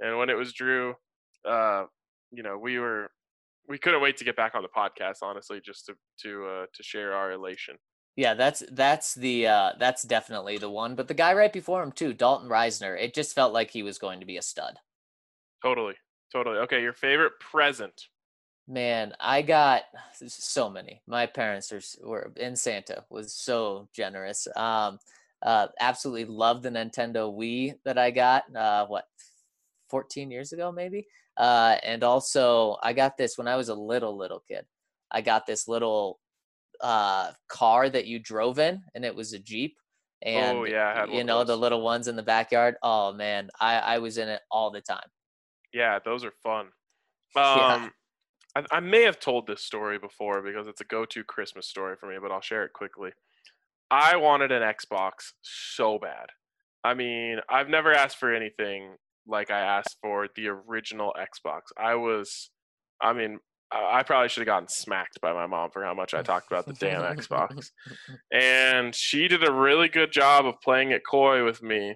And 0.01 0.19
when 0.19 0.29
it 0.29 0.37
was 0.37 0.53
Drew, 0.53 0.95
uh, 1.49 1.85
you 2.33 2.43
know, 2.43 2.59
we 2.59 2.81
were 2.81 3.13
we 3.71 3.79
couldn't 3.79 4.03
wait 4.03 4.17
to 4.19 4.25
get 4.25 4.37
back 4.37 4.55
on 4.55 4.63
the 4.63 4.69
podcast, 4.69 5.23
honestly, 5.23 5.61
just 5.65 5.87
to 5.87 5.95
to 6.23 6.47
uh, 6.47 6.67
to 6.75 6.83
share 6.83 7.15
our 7.15 7.33
elation. 7.33 7.77
Yeah, 8.17 8.35
that's 8.35 8.63
that's 8.73 9.15
the 9.15 9.47
uh 9.47 9.73
that's 9.79 10.03
definitely 10.03 10.59
the 10.59 10.69
one. 10.69 10.97
But 10.97 11.09
the 11.09 11.15
guy 11.15 11.33
right 11.33 11.53
before 11.53 11.83
him 11.83 11.93
too, 11.93 12.13
Dalton 12.13 12.49
Risner, 12.51 13.01
it 13.01 13.15
just 13.15 13.35
felt 13.35 13.53
like 13.55 13.71
he 13.71 13.83
was 13.83 13.99
going 13.99 14.21
to 14.21 14.27
be 14.27 14.37
a 14.37 14.43
stud. 14.43 14.79
Totally, 15.63 15.95
totally. 16.33 16.59
Okay, 16.59 16.83
your 16.83 16.93
favorite 16.93 17.39
present? 17.41 18.09
Man, 18.69 19.15
I 19.21 19.43
got 19.43 19.83
so 20.27 20.69
many. 20.69 21.03
My 21.07 21.27
parents 21.27 21.73
are 21.73 21.81
were 22.07 22.33
in 22.37 22.57
Santa 22.57 23.05
was 23.09 23.33
so 23.33 23.89
generous. 23.95 24.47
Um, 24.57 24.99
Uh, 25.43 25.69
absolutely 25.81 26.27
love 26.27 26.63
the 26.63 26.69
Nintendo 26.69 27.33
Wii 27.35 27.75
that 27.85 27.97
I 27.97 28.11
got. 28.11 28.45
Uh, 28.55 28.85
what, 28.87 29.07
14 29.89 30.31
years 30.31 30.53
ago, 30.53 30.71
maybe? 30.71 31.07
Uh, 31.37 31.77
and 31.83 32.05
also, 32.05 32.77
I 32.83 32.93
got 32.93 33.17
this 33.17 33.39
when 33.39 33.49
I 33.49 33.57
was 33.57 33.69
a 33.69 33.75
little, 33.75 34.17
little 34.17 34.43
kid. 34.47 34.67
I 35.11 35.21
got 35.21 35.47
this 35.47 35.69
little 35.69 36.19
uh, 36.81 37.33
car 37.49 37.89
that 37.89 38.07
you 38.07 38.19
drove 38.19 38.59
in, 38.59 38.83
and 38.95 39.05
it 39.05 39.15
was 39.15 39.33
a 39.33 39.39
Jeep. 39.39 39.77
And, 40.23 40.59
oh 40.59 40.65
yeah, 40.65 41.07
you 41.07 41.25
know, 41.25 41.45
the 41.45 41.57
little 41.57 41.81
ones 41.81 42.07
in 42.07 42.15
the 42.15 42.23
backyard. 42.23 42.75
Oh, 42.83 43.13
man, 43.13 43.49
I, 43.59 43.79
I 43.79 43.99
was 43.99 44.19
in 44.19 44.29
it 44.29 44.43
all 44.51 44.71
the 44.71 44.83
time. 44.83 45.09
Yeah, 45.73 45.99
those 46.05 46.25
are 46.25 46.33
fun. 46.43 46.67
Yeah. 47.35 47.75
Um, 47.75 47.93
I, 48.55 48.65
I 48.71 48.81
may 48.81 49.03
have 49.03 49.19
told 49.19 49.47
this 49.47 49.63
story 49.63 49.99
before 49.99 50.43
because 50.43 50.67
it's 50.67 50.83
a 50.83 50.85
go-to 50.85 51.25
Christmas 51.25 51.69
story 51.69 51.97
for 51.99 52.07
me, 52.07 52.17
but 52.21 52.31
I'll 52.31 52.43
share 52.43 52.65
it 52.65 52.75
quickly. 52.75 53.13
I 53.91 54.17
wanted 54.17 54.53
an 54.53 54.63
Xbox 54.63 55.33
so 55.43 55.99
bad. 55.99 56.27
I 56.85 56.95
mean, 56.95 57.39
I've 57.49 57.69
never 57.69 57.93
asked 57.93 58.19
for 58.19 58.35
anything 58.35 58.97
like 59.27 59.51
I 59.51 59.61
asked 59.61 59.97
for 60.03 60.29
the 60.35 60.49
original 60.49 61.15
Xbox. 61.19 61.61
I 61.77 61.95
was, 61.95 62.51
I 63.01 63.13
mean, 63.13 63.39
I 63.73 64.03
probably 64.03 64.29
should 64.29 64.41
have 64.41 64.47
gotten 64.47 64.69
smacked 64.69 65.21
by 65.21 65.33
my 65.33 65.47
mom 65.47 65.71
for 65.71 65.85
how 65.85 65.95
much 65.95 66.13
I 66.13 66.23
talked 66.23 66.51
about 66.51 66.67
the 66.67 66.73
damn 66.73 67.03
Xbox. 67.17 67.71
And 68.33 68.95
she 68.95 69.29
did 69.29 69.47
a 69.47 69.53
really 69.53 69.89
good 69.89 70.11
job 70.13 70.45
of 70.47 70.61
playing 70.61 70.91
it 70.91 71.03
coy 71.09 71.45
with 71.45 71.63
me. 71.63 71.95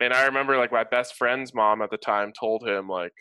And 0.00 0.12
I 0.12 0.26
remember 0.26 0.56
like 0.56 0.72
my 0.72 0.84
best 0.84 1.14
friend's 1.14 1.54
mom 1.54 1.80
at 1.80 1.90
the 1.90 1.96
time 1.96 2.32
told 2.38 2.66
him 2.66 2.88
like, 2.88 3.12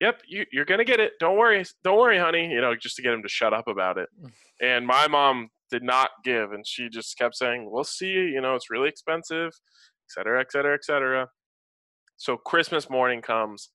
"Yep, 0.00 0.22
you, 0.26 0.44
you're 0.52 0.64
gonna 0.64 0.84
get 0.84 1.00
it. 1.00 1.12
Don't 1.20 1.38
worry, 1.38 1.64
don't 1.84 1.98
worry, 1.98 2.18
honey." 2.18 2.50
You 2.50 2.60
know, 2.60 2.74
just 2.74 2.96
to 2.96 3.02
get 3.02 3.14
him 3.14 3.22
to 3.22 3.28
shut 3.28 3.54
up 3.54 3.68
about 3.68 3.98
it. 3.98 4.08
And 4.62 4.86
my 4.86 5.08
mom 5.08 5.48
did 5.70 5.82
not 5.82 6.10
give, 6.22 6.52
and 6.52 6.66
she 6.66 6.90
just 6.90 7.16
kept 7.16 7.34
saying, 7.34 7.70
"We'll 7.70 7.84
see. 7.84 8.12
You 8.12 8.42
know, 8.42 8.54
it's 8.56 8.70
really 8.70 8.90
expensive, 8.90 9.48
et 9.48 10.10
cetera, 10.10 10.38
et 10.40 10.52
cetera, 10.52 10.74
et 10.74 10.84
cetera." 10.84 11.28
So 12.20 12.36
Christmas 12.36 12.90
morning 12.90 13.22
comes. 13.22 13.70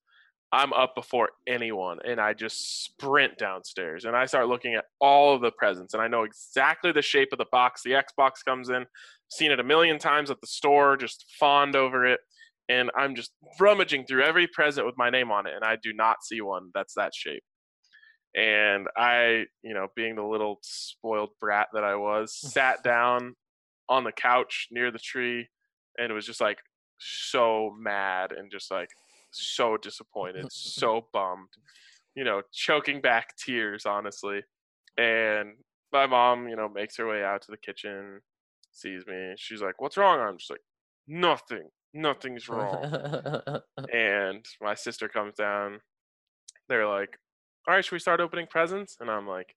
I'm 0.51 0.71
up 0.71 0.93
before 0.93 1.29
anyone, 1.47 1.97
and 2.07 2.21
I 2.21 2.33
just 2.33 2.85
sprint 2.85 3.39
downstairs 3.39 4.05
and 4.05 4.15
I 4.15 4.27
start 4.27 4.47
looking 4.47 4.75
at 4.75 4.85
all 5.01 5.33
of 5.33 5.41
the 5.41 5.49
presents, 5.49 5.95
and 5.95 6.03
I 6.03 6.07
know 6.07 6.21
exactly 6.21 6.91
the 6.91 7.01
shape 7.01 7.29
of 7.31 7.39
the 7.39 7.47
box 7.51 7.81
the 7.83 7.93
Xbox 7.93 8.45
comes 8.47 8.69
in. 8.69 8.85
Seen 9.29 9.51
it 9.51 9.59
a 9.59 9.63
million 9.63 9.97
times 9.97 10.29
at 10.29 10.39
the 10.41 10.47
store, 10.47 10.95
just 10.95 11.25
fawned 11.39 11.75
over 11.75 12.05
it, 12.05 12.19
and 12.69 12.91
I'm 12.95 13.15
just 13.15 13.31
rummaging 13.59 14.05
through 14.05 14.23
every 14.23 14.45
present 14.45 14.85
with 14.85 14.95
my 14.95 15.09
name 15.09 15.31
on 15.31 15.47
it, 15.47 15.55
and 15.55 15.65
I 15.65 15.77
do 15.81 15.91
not 15.91 16.17
see 16.23 16.39
one 16.39 16.69
that's 16.75 16.93
that 16.93 17.15
shape. 17.15 17.43
And 18.37 18.85
I, 18.95 19.45
you 19.63 19.73
know, 19.73 19.87
being 19.95 20.15
the 20.15 20.23
little 20.23 20.59
spoiled 20.61 21.31
brat 21.41 21.69
that 21.73 21.83
I 21.83 21.95
was, 21.95 22.37
sat 22.39 22.83
down 22.83 23.33
on 23.89 24.03
the 24.03 24.11
couch 24.11 24.67
near 24.69 24.91
the 24.91 24.99
tree, 24.99 25.47
and 25.97 26.11
it 26.11 26.13
was 26.13 26.27
just 26.27 26.41
like 26.41 26.59
so 26.99 27.73
mad 27.77 28.31
and 28.31 28.51
just 28.51 28.71
like 28.71 28.89
so 29.31 29.77
disappointed, 29.77 30.47
so 30.51 31.07
bummed, 31.13 31.49
you 32.15 32.23
know, 32.23 32.41
choking 32.51 33.01
back 33.01 33.35
tears, 33.37 33.85
honestly. 33.85 34.41
And 34.97 35.55
my 35.91 36.07
mom, 36.07 36.47
you 36.47 36.55
know, 36.55 36.69
makes 36.69 36.97
her 36.97 37.07
way 37.07 37.23
out 37.23 37.41
to 37.43 37.51
the 37.51 37.57
kitchen, 37.57 38.21
sees 38.71 39.05
me. 39.07 39.33
She's 39.37 39.61
like, 39.61 39.81
What's 39.81 39.97
wrong? 39.97 40.19
I'm 40.19 40.37
just 40.37 40.49
like, 40.49 40.61
Nothing. 41.07 41.69
Nothing's 41.93 42.49
wrong. 42.49 43.61
and 43.93 44.45
my 44.61 44.75
sister 44.75 45.07
comes 45.07 45.35
down. 45.35 45.79
They're 46.67 46.87
like, 46.87 47.17
All 47.67 47.75
right, 47.75 47.83
should 47.83 47.93
we 47.93 47.99
start 47.99 48.19
opening 48.19 48.47
presents? 48.47 48.97
And 48.99 49.09
I'm 49.09 49.27
like, 49.27 49.55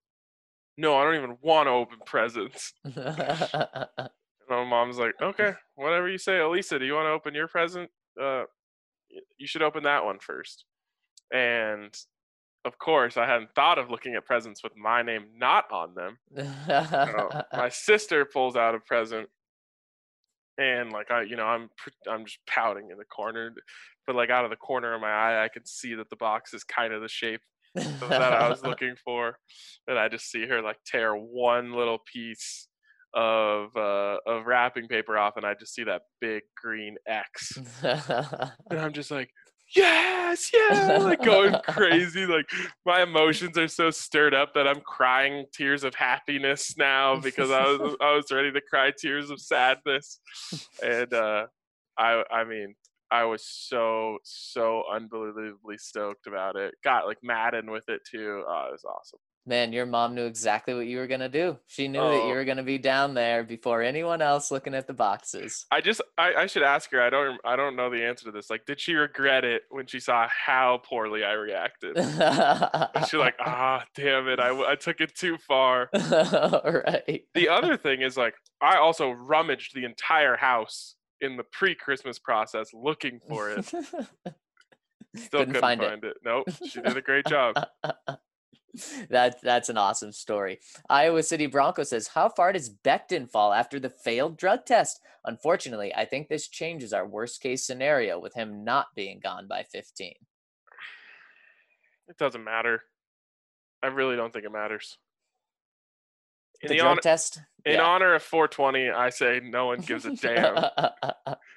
No, 0.76 0.96
I 0.96 1.04
don't 1.04 1.16
even 1.16 1.36
want 1.40 1.66
to 1.66 1.72
open 1.72 1.98
presents. 2.04 2.72
And 4.48 4.58
my 4.58 4.64
mom's 4.64 4.98
like, 4.98 5.14
Okay, 5.20 5.52
whatever 5.74 6.08
you 6.08 6.18
say. 6.18 6.38
Elisa, 6.38 6.78
do 6.78 6.84
you 6.84 6.94
want 6.94 7.06
to 7.06 7.10
open 7.10 7.34
your 7.34 7.48
present? 7.48 7.90
Uh, 8.20 8.44
you 9.38 9.46
should 9.46 9.62
open 9.62 9.84
that 9.84 10.04
one 10.04 10.18
first. 10.18 10.64
And 11.32 11.94
of 12.64 12.78
course, 12.78 13.16
I 13.16 13.26
hadn't 13.26 13.54
thought 13.54 13.78
of 13.78 13.90
looking 13.90 14.14
at 14.14 14.26
presents 14.26 14.62
with 14.62 14.76
my 14.76 15.02
name 15.02 15.26
not 15.36 15.70
on 15.72 15.94
them. 15.94 16.18
So 16.36 17.42
my 17.52 17.68
sister 17.72 18.24
pulls 18.24 18.56
out 18.56 18.74
a 18.74 18.80
present, 18.80 19.28
and 20.58 20.92
like 20.92 21.10
I, 21.10 21.22
you 21.22 21.36
know, 21.36 21.46
I'm 21.46 21.70
I'm 22.10 22.24
just 22.24 22.38
pouting 22.46 22.90
in 22.90 22.98
the 22.98 23.04
corner, 23.04 23.54
but 24.06 24.16
like 24.16 24.30
out 24.30 24.44
of 24.44 24.50
the 24.50 24.56
corner 24.56 24.94
of 24.94 25.00
my 25.00 25.10
eye, 25.10 25.44
I 25.44 25.48
can 25.48 25.64
see 25.64 25.94
that 25.94 26.10
the 26.10 26.16
box 26.16 26.52
is 26.52 26.64
kind 26.64 26.92
of 26.92 27.00
the 27.00 27.08
shape 27.08 27.40
that 27.74 28.32
I 28.32 28.48
was 28.48 28.62
looking 28.64 28.94
for, 29.04 29.38
and 29.86 29.98
I 29.98 30.08
just 30.08 30.30
see 30.30 30.46
her 30.46 30.60
like 30.60 30.78
tear 30.84 31.14
one 31.14 31.72
little 31.72 31.98
piece 32.12 32.68
of 33.14 33.76
uh, 33.76 34.18
of 34.26 34.46
wrapping 34.46 34.88
paper 34.88 35.18
off, 35.18 35.36
and 35.36 35.46
I 35.46 35.54
just 35.54 35.74
see 35.74 35.84
that 35.84 36.02
big 36.20 36.42
green 36.60 36.96
X, 37.06 37.58
and 37.82 38.78
I'm 38.78 38.92
just 38.92 39.10
like. 39.10 39.30
Yes, 39.76 40.50
yeah, 40.54 40.96
like 41.02 41.22
going 41.22 41.54
crazy. 41.68 42.24
Like 42.24 42.48
my 42.86 43.02
emotions 43.02 43.58
are 43.58 43.68
so 43.68 43.90
stirred 43.90 44.32
up 44.32 44.54
that 44.54 44.66
I'm 44.66 44.80
crying 44.80 45.44
tears 45.52 45.84
of 45.84 45.94
happiness 45.94 46.74
now 46.78 47.20
because 47.20 47.50
I 47.50 47.64
was 47.64 47.94
I 48.00 48.16
was 48.16 48.32
ready 48.32 48.50
to 48.50 48.62
cry 48.62 48.92
tears 48.98 49.28
of 49.28 49.38
sadness. 49.38 50.20
And 50.82 51.12
uh 51.12 51.48
I 51.98 52.22
I 52.30 52.44
mean 52.44 52.76
I 53.10 53.24
was 53.24 53.44
so 53.46 54.18
so 54.24 54.84
unbelievably 54.92 55.78
stoked 55.78 56.26
about 56.26 56.56
it. 56.56 56.74
Got 56.84 57.06
like 57.06 57.18
Madden 57.22 57.70
with 57.70 57.88
it 57.88 58.00
too. 58.10 58.44
Oh, 58.46 58.66
it 58.68 58.72
was 58.72 58.84
awesome. 58.84 59.20
Man, 59.46 59.72
your 59.72 59.86
mom 59.86 60.14
knew 60.14 60.26
exactly 60.26 60.74
what 60.74 60.86
you 60.86 60.98
were 60.98 61.06
gonna 61.06 61.28
do. 61.30 61.56
She 61.66 61.88
knew 61.88 62.00
that 62.00 62.20
Oh. 62.20 62.28
you 62.28 62.34
were 62.34 62.44
gonna 62.44 62.62
be 62.62 62.76
down 62.76 63.14
there 63.14 63.42
before 63.44 63.80
anyone 63.80 64.20
else 64.20 64.50
looking 64.50 64.74
at 64.74 64.86
the 64.86 64.92
boxes. 64.92 65.64
I 65.70 65.80
just 65.80 66.02
I, 66.18 66.34
I 66.34 66.46
should 66.46 66.62
ask 66.62 66.90
her. 66.92 67.00
I 67.00 67.08
don't 67.08 67.40
I 67.46 67.56
don't 67.56 67.74
know 67.74 67.88
the 67.88 68.04
answer 68.04 68.26
to 68.26 68.30
this. 68.30 68.50
Like, 68.50 68.66
did 68.66 68.78
she 68.78 68.94
regret 68.94 69.46
it 69.46 69.62
when 69.70 69.86
she 69.86 70.00
saw 70.00 70.28
how 70.28 70.82
poorly 70.84 71.24
I 71.24 71.32
reacted? 71.32 71.96
She's 71.96 73.14
like, 73.18 73.36
ah, 73.40 73.84
damn 73.94 74.28
it, 74.28 74.38
I, 74.38 74.72
I 74.72 74.74
took 74.74 75.00
it 75.00 75.14
too 75.14 75.38
far. 75.38 75.88
right. 75.94 77.22
the 77.34 77.48
other 77.48 77.76
thing 77.78 78.02
is 78.02 78.18
like 78.18 78.34
I 78.60 78.76
also 78.76 79.10
rummaged 79.12 79.74
the 79.74 79.84
entire 79.86 80.36
house 80.36 80.96
in 81.22 81.38
the 81.38 81.44
pre-Christmas 81.44 82.18
process 82.18 82.74
looking 82.74 83.18
for 83.26 83.50
it. 83.50 83.64
Still 83.64 83.86
Couldn't 85.40 85.46
couldn't, 85.54 85.60
find 85.60 85.80
find, 85.80 86.04
it. 86.04 86.08
it. 86.08 86.16
Nope, 86.22 86.48
she 86.68 86.82
did 86.82 86.96
a 86.98 87.00
great 87.00 87.24
job. 87.26 87.54
that 89.10 89.40
that's 89.42 89.68
an 89.68 89.78
awesome 89.78 90.12
story. 90.12 90.60
Iowa 90.88 91.22
City 91.22 91.46
Bronco 91.46 91.82
says, 91.84 92.08
"How 92.08 92.28
far 92.28 92.52
does 92.52 92.70
Becton 92.70 93.30
fall 93.30 93.52
after 93.52 93.80
the 93.80 93.90
failed 93.90 94.36
drug 94.36 94.66
test? 94.66 95.00
Unfortunately, 95.24 95.94
I 95.94 96.04
think 96.04 96.28
this 96.28 96.48
changes 96.48 96.92
our 96.92 97.06
worst 97.06 97.40
case 97.40 97.66
scenario 97.66 98.18
with 98.18 98.34
him 98.34 98.64
not 98.64 98.86
being 98.94 99.20
gone 99.22 99.46
by 99.48 99.64
15." 99.72 100.12
It 102.08 102.16
doesn't 102.18 102.44
matter. 102.44 102.82
I 103.82 103.88
really 103.88 104.16
don't 104.16 104.32
think 104.32 104.44
it 104.44 104.52
matters. 104.52 104.98
In 106.62 106.68
The 106.68 106.74
the 106.74 106.78
drug 106.80 106.90
honor, 106.92 107.00
test. 107.00 107.40
in 107.64 107.74
Yeah. 107.74 107.82
honor 107.82 108.14
of 108.14 108.22
420, 108.22 108.90
I 108.90 109.10
say 109.10 109.40
no 109.42 109.66
one 109.66 109.80
gives 109.80 110.04
a 110.06 110.14
damn 110.16 110.54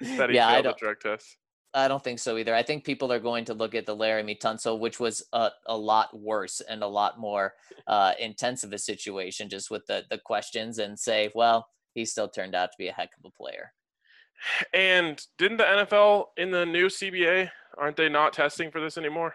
that 0.00 0.28
he 0.30 0.36
yeah, 0.36 0.50
failed 0.52 0.66
the 0.66 0.74
drug 0.78 1.00
test. 1.00 1.36
I 1.74 1.88
don't 1.88 2.04
think 2.04 2.18
so 2.18 2.36
either. 2.36 2.54
I 2.54 2.62
think 2.62 2.84
people 2.84 3.10
are 3.12 3.18
going 3.18 3.46
to 3.46 3.54
look 3.54 3.74
at 3.74 3.86
the 3.86 3.96
Laremy 3.96 4.38
Tunsil, 4.38 4.78
which 4.78 5.00
was 5.00 5.24
a, 5.32 5.50
a 5.66 5.76
lot 5.76 6.18
worse 6.18 6.60
and 6.60 6.82
a 6.82 6.86
lot 6.86 7.18
more 7.18 7.54
uh, 7.86 8.12
intense 8.20 8.62
of 8.62 8.72
a 8.72 8.78
situation, 8.78 9.48
just 9.48 9.70
with 9.70 9.86
the 9.86 10.04
the 10.10 10.18
questions, 10.18 10.78
and 10.78 10.98
say, 10.98 11.30
well, 11.34 11.66
he 11.94 12.04
still 12.04 12.28
turned 12.28 12.54
out 12.54 12.66
to 12.66 12.76
be 12.78 12.88
a 12.88 12.92
heck 12.92 13.10
of 13.18 13.24
a 13.24 13.30
player. 13.30 13.72
And 14.74 15.24
didn't 15.38 15.58
the 15.58 15.64
NFL 15.64 16.26
in 16.36 16.50
the 16.50 16.66
new 16.66 16.86
CBA 16.86 17.50
aren't 17.78 17.96
they 17.96 18.08
not 18.08 18.32
testing 18.32 18.70
for 18.70 18.80
this 18.80 18.98
anymore? 18.98 19.34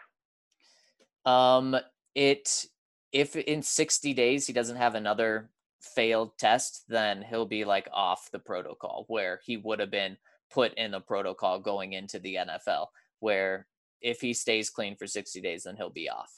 Um, 1.25 1.75
it 2.15 2.65
if 3.11 3.35
in 3.35 3.61
60 3.61 4.13
days 4.13 4.45
he 4.45 4.53
doesn't 4.53 4.75
have 4.75 4.95
another 4.95 5.49
failed 5.81 6.37
test, 6.37 6.83
then 6.87 7.23
he'll 7.27 7.45
be 7.45 7.65
like 7.65 7.87
off 7.93 8.29
the 8.31 8.39
protocol 8.39 9.05
where 9.07 9.39
he 9.45 9.57
would 9.57 9.79
have 9.79 9.91
been 9.91 10.17
put 10.51 10.73
in 10.75 10.91
the 10.91 10.99
protocol 10.99 11.59
going 11.59 11.93
into 11.93 12.19
the 12.19 12.35
NFL. 12.35 12.87
Where 13.19 13.67
if 14.01 14.21
he 14.21 14.33
stays 14.33 14.69
clean 14.69 14.95
for 14.95 15.07
60 15.07 15.41
days, 15.41 15.63
then 15.63 15.75
he'll 15.75 15.89
be 15.89 16.09
off. 16.09 16.31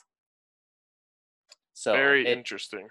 So 1.73 1.93
Very 1.93 2.25
it, 2.27 2.37
interesting. 2.37 2.87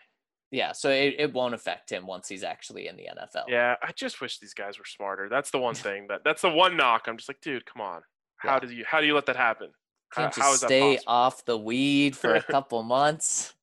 yeah, 0.51 0.73
so 0.73 0.90
it, 0.90 1.15
it 1.19 1.32
won't 1.32 1.55
affect 1.55 1.90
him 1.90 2.07
once 2.07 2.28
he's 2.28 2.43
actually 2.43 2.89
in 2.89 2.97
the 2.97 3.05
NFL. 3.05 3.45
Yeah, 3.49 3.77
I 3.82 3.93
just 3.93 4.20
wish 4.20 4.39
these 4.39 4.55
guys 4.55 4.78
were 4.78 4.85
smarter. 4.85 5.28
That's 5.28 5.51
the 5.51 5.59
one 5.59 5.74
thing 5.86 6.07
that 6.09 6.23
that's 6.24 6.43
the 6.43 6.51
one 6.51 6.77
knock. 6.77 7.03
I'm 7.07 7.16
just 7.16 7.28
like, 7.28 7.40
dude, 7.40 7.66
come 7.66 7.82
on. 7.82 8.03
How 8.39 8.55
Yeah. 8.55 8.61
do 8.61 8.74
you 8.74 8.85
how 8.86 9.01
do 9.01 9.07
you 9.07 9.15
let 9.15 9.27
that 9.27 9.36
happen? 9.36 9.70
How- 10.11 10.31
how 10.35 10.53
is 10.55 10.61
that 10.61 10.69
stay 10.69 10.99
off 11.07 11.45
the 11.45 11.59
weed 11.59 12.16
for 12.16 12.35
a 12.35 12.43
couple 12.55 12.82
months. 12.82 13.55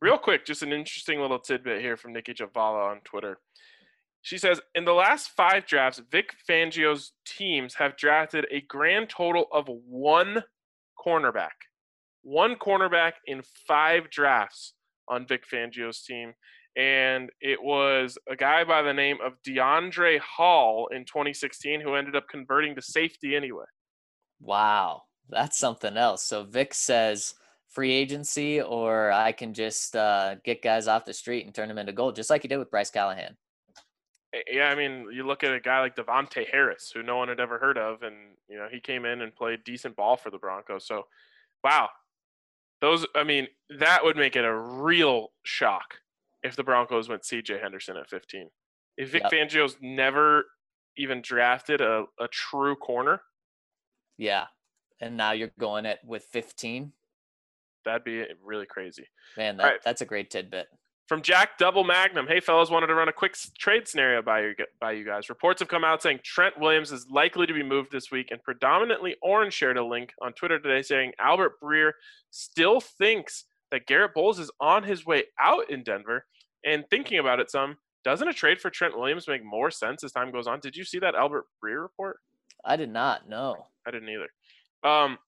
Real 0.00 0.16
quick, 0.28 0.46
just 0.46 0.62
an 0.62 0.72
interesting 0.72 1.20
little 1.20 1.38
tidbit 1.38 1.80
here 1.82 1.96
from 1.98 2.14
Nicki 2.14 2.32
Jhabvala 2.32 2.90
on 2.90 3.00
Twitter. 3.04 3.38
She 4.22 4.36
says, 4.38 4.60
in 4.74 4.84
the 4.84 4.92
last 4.92 5.30
five 5.36 5.66
drafts, 5.66 6.00
Vic 6.10 6.30
Fangio's 6.48 7.12
teams 7.26 7.74
have 7.74 7.96
drafted 7.96 8.46
a 8.50 8.60
grand 8.62 9.08
total 9.08 9.46
of 9.52 9.66
one 9.68 10.42
cornerback. 11.04 11.56
One 12.22 12.56
cornerback 12.56 13.12
in 13.26 13.42
five 13.66 14.10
drafts 14.10 14.74
on 15.08 15.26
Vic 15.26 15.44
Fangio's 15.50 16.02
team. 16.02 16.34
and 16.76 17.30
it 17.40 17.60
was 17.62 18.16
a 18.28 18.36
guy 18.36 18.62
by 18.64 18.82
the 18.82 18.92
name 18.92 19.18
of 19.24 19.32
Deiondre' 19.46 20.20
Hall 20.20 20.88
in 20.94 21.04
2016 21.04 21.80
who 21.80 21.94
ended 21.94 22.14
up 22.14 22.28
converting 22.30 22.74
to 22.76 22.82
safety 22.82 23.34
anyway. 23.34 23.64
Wow, 24.40 25.02
that's 25.28 25.58
something 25.58 25.96
else. 25.96 26.22
So 26.24 26.44
Vic 26.44 26.74
says 26.74 27.34
free 27.68 27.92
agency, 27.92 28.60
or 28.60 29.10
I 29.12 29.32
can 29.32 29.54
just 29.54 29.96
uh, 29.96 30.36
get 30.44 30.62
guys 30.62 30.88
off 30.88 31.04
the 31.04 31.12
street 31.12 31.44
and 31.46 31.54
turn 31.54 31.68
them 31.68 31.78
into 31.78 31.92
gold, 31.92 32.16
just 32.16 32.30
like 32.30 32.42
he 32.42 32.48
did 32.48 32.58
with 32.58 32.70
Bryce 32.70 32.90
Callahan. 32.90 33.36
Yeah, 34.50 34.68
I 34.68 34.74
mean, 34.76 35.06
you 35.12 35.26
look 35.26 35.42
at 35.42 35.52
a 35.52 35.58
guy 35.60 35.80
like 35.80 35.96
Davontae 35.96 36.48
Harris, 36.50 36.92
who 36.94 37.02
no 37.02 37.16
one 37.16 37.28
had 37.28 37.40
ever 37.40 37.58
heard 37.58 37.76
of, 37.76 38.02
and 38.02 38.14
you 38.48 38.56
know 38.56 38.68
he 38.70 38.80
came 38.80 39.04
in 39.04 39.22
and 39.22 39.34
played 39.34 39.64
decent 39.64 39.96
ball 39.96 40.16
for 40.16 40.30
the 40.30 40.38
Broncos. 40.38 40.86
So, 40.86 41.04
wow, 41.64 41.88
those. 42.80 43.04
I 43.16 43.24
mean, 43.24 43.48
that 43.78 44.04
would 44.04 44.16
make 44.16 44.36
it 44.36 44.44
a 44.44 44.54
real 44.56 45.28
shock 45.42 45.94
if 46.44 46.54
the 46.54 46.62
Broncos 46.64 47.08
went 47.08 47.24
C.J. 47.24 47.58
Henderson 47.58 47.96
at 47.96 48.08
15. 48.08 48.48
If 48.96 49.10
Vic 49.10 49.22
Yep. 49.24 49.32
Fangio's 49.32 49.76
never 49.80 50.44
even 50.96 51.22
drafted 51.22 51.80
a, 51.80 52.04
a 52.20 52.28
true 52.28 52.76
corner, 52.76 53.22
Yeah, 54.16 54.46
and 55.00 55.16
now 55.16 55.32
you're 55.32 55.50
going 55.58 55.86
it 55.86 55.98
with 56.04 56.24
15. 56.24 56.92
that'd 57.84 58.04
be 58.04 58.24
really 58.44 58.66
crazy. 58.66 59.06
Man, 59.36 59.56
that, 59.56 59.64
Alright. 59.64 59.80
that's 59.84 60.02
a 60.02 60.06
great 60.06 60.30
tidbit. 60.30 60.68
From 61.10 61.22
Jack 61.22 61.58
Double 61.58 61.82
Magnum, 61.82 62.28
hey 62.28 62.38
fellas, 62.38 62.70
wanted 62.70 62.86
to 62.86 62.94
run 62.94 63.08
a 63.08 63.12
quick 63.12 63.34
trade 63.58 63.88
scenario 63.88 64.22
by 64.22 64.42
you, 64.42 64.54
by 64.80 64.92
you 64.92 65.04
guys. 65.04 65.28
Reports 65.28 65.58
have 65.58 65.66
come 65.66 65.82
out 65.82 66.00
saying 66.00 66.20
Trent 66.22 66.56
Williams 66.56 66.92
is 66.92 67.08
likely 67.10 67.48
to 67.48 67.52
be 67.52 67.64
moved 67.64 67.90
this 67.90 68.12
week, 68.12 68.28
and 68.30 68.40
predominantly 68.44 69.16
Orange 69.20 69.52
shared 69.52 69.76
a 69.76 69.84
link 69.84 70.12
on 70.22 70.32
Twitter 70.34 70.60
today 70.60 70.82
saying 70.82 71.10
Albert 71.18 71.54
Breer 71.60 71.94
still 72.30 72.80
thinks 72.80 73.46
that 73.72 73.88
Garett 73.88 74.14
Bolles 74.14 74.38
is 74.38 74.52
on 74.60 74.84
his 74.84 75.04
way 75.04 75.24
out 75.40 75.68
in 75.68 75.82
Denver. 75.82 76.26
And 76.64 76.84
thinking 76.90 77.18
about 77.18 77.40
it 77.40 77.50
some, 77.50 77.78
doesn't 78.04 78.28
a 78.28 78.32
trade 78.32 78.60
for 78.60 78.70
Trent 78.70 78.96
Williams 78.96 79.26
make 79.26 79.44
more 79.44 79.72
sense 79.72 80.04
as 80.04 80.12
time 80.12 80.30
goes 80.30 80.46
on? 80.46 80.60
Did 80.60 80.76
you 80.76 80.84
see 80.84 81.00
that 81.00 81.16
Albert 81.16 81.46
Breer 81.60 81.82
report? 81.82 82.18
I 82.64 82.76
did 82.76 82.88
not 82.88 83.28
No, 83.28 83.66
I 83.84 83.90
didn't 83.90 84.10
either. 84.10 84.88
Um, 84.88 85.18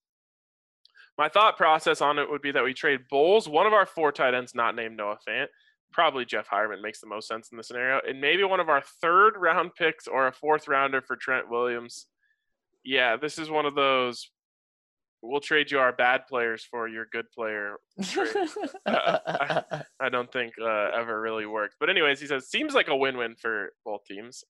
my 1.19 1.29
thought 1.29 1.57
process 1.57 2.01
on 2.01 2.21
it 2.21 2.31
would 2.31 2.41
be 2.41 2.53
that 2.53 2.63
we 2.63 2.73
trade 2.73 3.01
Bolles, 3.11 3.49
one 3.49 3.67
of 3.67 3.73
our 3.73 3.85
four 3.85 4.13
tight 4.13 4.35
ends, 4.35 4.55
not 4.55 4.77
named 4.77 4.97
Noah 4.97 5.19
Fant. 5.29 5.49
Probably 5.93 6.24
Jeff 6.24 6.48
Heuerman 6.48 6.82
makes 6.82 7.01
the 7.01 7.06
most 7.06 7.28
sense 7.28 7.51
in 7.51 7.56
this 7.56 7.69
scenario, 7.69 8.01
and 8.06 8.20
maybe 8.20 8.44
one 8.44 8.60
of 8.60 8.69
our 8.69 8.82
third 9.01 9.35
round 9.36 9.74
picks 9.78 10.06
or 10.06 10.27
a 10.27 10.32
fourth 10.32 10.69
rounder 10.69 11.01
for 11.01 11.16
Trent 11.16 11.51
Williams. 11.51 12.06
Yeah, 12.85 13.16
this 13.16 13.39
is 13.39 13.51
one 13.51 13.66
of 13.66 13.74
those. 13.74 14.31
We'll 15.24 15.40
trade 15.40 15.70
you 15.70 15.78
our 15.78 15.93
bad 15.93 16.27
players 16.28 16.64
for 16.69 16.89
your 16.89 17.06
good 17.12 17.31
player. 17.31 17.77
trade. 18.02 18.35
I 18.86 20.09
don't 20.10 20.32
think 20.32 20.55
uh, 20.60 20.90
ever 20.97 21.20
really 21.20 21.47
worked. 21.47 21.77
But 21.78 21.90
anyways, 21.90 22.20
he 22.20 22.27
says 22.27 22.48
seems 22.48 22.74
like 22.74 22.89
a 22.89 22.97
win-win 22.97 23.36
for 23.36 23.70
both 23.85 24.01
teams. 24.05 24.43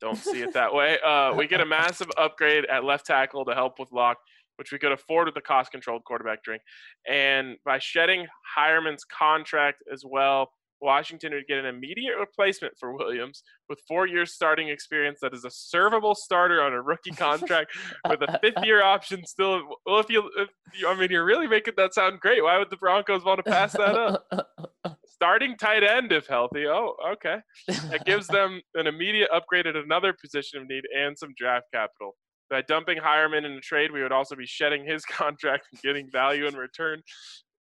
Don't 0.00 0.18
see 0.18 0.42
it 0.42 0.54
that 0.54 0.74
way. 0.74 0.98
Uh, 1.00 1.34
we 1.34 1.46
get 1.46 1.60
a 1.60 1.66
massive 1.66 2.08
upgrade 2.16 2.64
at 2.66 2.84
left 2.84 3.06
tackle 3.06 3.44
to 3.44 3.54
help 3.54 3.78
with 3.78 3.92
lock, 3.92 4.18
which 4.60 4.72
we 4.72 4.78
could 4.78 4.92
afford 4.92 5.24
with 5.24 5.34
the 5.34 5.40
cost-controlled 5.40 6.04
quarterback 6.04 6.42
drink. 6.42 6.60
And 7.08 7.56
by 7.64 7.78
shedding 7.78 8.26
Heuerman's 8.54 9.04
contract 9.04 9.82
as 9.90 10.04
well, 10.06 10.50
Washington 10.82 11.32
would 11.32 11.46
get 11.46 11.56
an 11.56 11.64
immediate 11.64 12.18
replacement 12.18 12.74
for 12.78 12.94
Williams 12.94 13.42
with 13.70 13.80
four 13.88 14.06
years 14.06 14.34
starting 14.34 14.68
experience 14.68 15.18
that 15.22 15.32
is 15.32 15.46
a 15.46 15.48
servable 15.48 16.14
starter 16.14 16.62
on 16.62 16.74
a 16.74 16.82
rookie 16.82 17.10
contract 17.16 17.74
with 18.06 18.20
a 18.20 18.38
fifth 18.42 18.62
year 18.62 18.82
option 18.82 19.24
still. 19.24 19.62
Well, 19.86 19.98
if 19.98 20.10
you, 20.10 20.30
if 20.36 20.50
you, 20.78 20.88
I 20.88 20.94
mean, 20.94 21.10
you're 21.10 21.24
really 21.24 21.46
making 21.46 21.74
that 21.78 21.94
sound 21.94 22.20
great. 22.20 22.44
Why 22.44 22.58
would 22.58 22.68
the 22.68 22.76
Broncos 22.76 23.24
want 23.24 23.42
to 23.42 23.50
pass 23.50 23.72
that 23.72 23.94
up? 23.94 24.26
Starting 25.06 25.56
tight 25.56 25.82
end 25.82 26.12
if 26.12 26.26
healthy. 26.26 26.66
Oh, 26.66 26.96
okay. 27.12 27.38
That 27.68 28.04
gives 28.04 28.26
them 28.28 28.60
an 28.74 28.86
immediate 28.86 29.30
upgrade 29.32 29.66
at 29.66 29.76
another 29.76 30.14
position 30.14 30.60
of 30.60 30.68
need 30.68 30.84
and 30.94 31.18
some 31.18 31.30
draft 31.34 31.66
capital. 31.72 32.16
By 32.50 32.62
dumping 32.62 32.98
Heuerman 32.98 33.46
in 33.46 33.52
a 33.52 33.60
trade, 33.60 33.92
we 33.92 34.02
would 34.02 34.12
also 34.12 34.34
be 34.34 34.46
shedding 34.46 34.84
his 34.84 35.04
contract 35.10 35.68
and 35.72 35.80
getting 35.82 36.10
value 36.10 36.46
in 36.46 36.54
return 36.54 37.02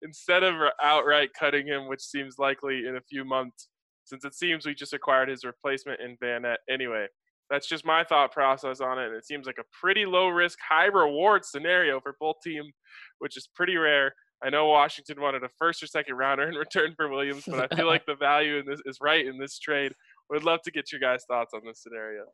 instead 0.02 0.44
of 0.44 0.56
outright 0.82 1.30
cutting 1.38 1.68
him, 1.68 1.88
which 1.88 2.02
seems 2.02 2.40
likely 2.40 2.88
in 2.88 2.96
a 2.96 3.02
few 3.02 3.24
months, 3.24 3.68
since 4.06 4.26
it 4.26 4.34
seems 4.34 4.66
we 4.66 4.74
just 4.74 4.94
acquired 4.94 5.30
his 5.30 5.44
replacement 5.44 6.00
in 6.02 6.18
Vannett 6.24 6.58
anyway. 6.70 7.06
That's 7.50 7.68
just 7.68 7.86
my 7.86 8.04
thought 8.04 8.32
process 8.32 8.80
on 8.80 9.00
it, 9.00 9.08
and 9.08 9.16
it 9.16 9.26
seems 9.26 9.48
like 9.48 9.58
a 9.60 9.64
pretty 9.80 10.06
low 10.06 10.30
risk, 10.30 10.60
high 10.68 10.86
reward 10.86 11.44
scenario 11.44 12.00
for 12.00 12.16
both 12.20 12.36
teams, 12.44 12.74
which 13.20 13.38
is 13.38 13.50
pretty 13.56 13.76
rare. 13.76 14.14
I 14.44 14.50
know 14.50 14.68
Washington 14.68 15.20
wanted 15.20 15.44
a 15.44 15.50
first 15.58 15.84
or 15.84 15.88
second 15.88 16.16
rounder 16.16 16.48
in 16.48 16.56
return 16.56 16.94
for 16.96 17.10
Williams, 17.10 17.44
but 17.46 17.72
I 17.72 17.76
feel 17.76 17.88
like 17.88 18.06
the 18.06 18.16
value 18.16 18.58
in 18.58 18.66
this 18.66 18.80
is 18.86 19.00
right 19.02 19.26
in 19.26 19.38
this 19.38 19.60
trade. 19.60 19.94
Would 20.30 20.44
love 20.44 20.62
to 20.64 20.72
get 20.72 20.92
your 20.92 21.02
guys' 21.02 21.26
thoughts 21.28 21.54
on 21.54 21.62
this 21.66 21.82
scenario. 21.82 22.26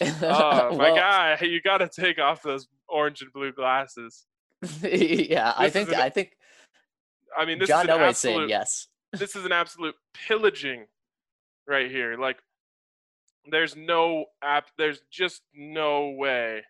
Oh, 0.22 0.76
my 0.76 0.90
Well, 0.92 0.94
guy, 0.96 1.38
you 1.42 1.60
got 1.60 1.78
to 1.78 1.88
take 1.88 2.18
off 2.18 2.42
those 2.42 2.68
orange 2.88 3.22
and 3.22 3.32
blue 3.32 3.52
glasses. 3.52 4.26
yeah, 4.82 5.54
I 5.56 5.70
think 5.70 5.88
an- 5.88 5.94
I 6.00 6.10
think 6.10 6.32
I 7.36 7.44
mean, 7.44 7.58
this 7.58 7.68
John 7.68 7.88
is 7.88 7.94
an 7.94 8.00
Elway's 8.00 8.18
saying 8.18 8.48
yes. 8.48 8.88
this 9.12 9.34
is 9.36 9.44
an 9.44 9.52
absolute 9.52 9.94
pillaging 10.26 10.86
right 11.66 11.90
here. 11.90 12.16
Like 12.18 12.38
there's 13.50 13.74
no 13.74 14.26
app 14.42 14.66
there's 14.76 15.00
just 15.10 15.42
no 15.54 16.10
way 16.10 16.62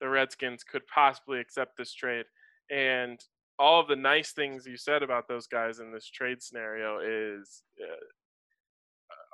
the 0.00 0.08
Redskins 0.08 0.64
could 0.64 0.86
possibly 0.86 1.38
accept 1.38 1.76
this 1.76 1.92
trade. 1.92 2.24
And 2.70 3.20
all 3.58 3.80
of 3.80 3.88
the 3.88 3.96
nice 3.96 4.32
things 4.32 4.66
you 4.66 4.76
said 4.76 5.02
about 5.02 5.28
those 5.28 5.46
guys 5.46 5.78
in 5.80 5.92
this 5.92 6.08
trade 6.08 6.42
scenario 6.42 6.98
is 6.98 7.62
uh, 7.82 7.94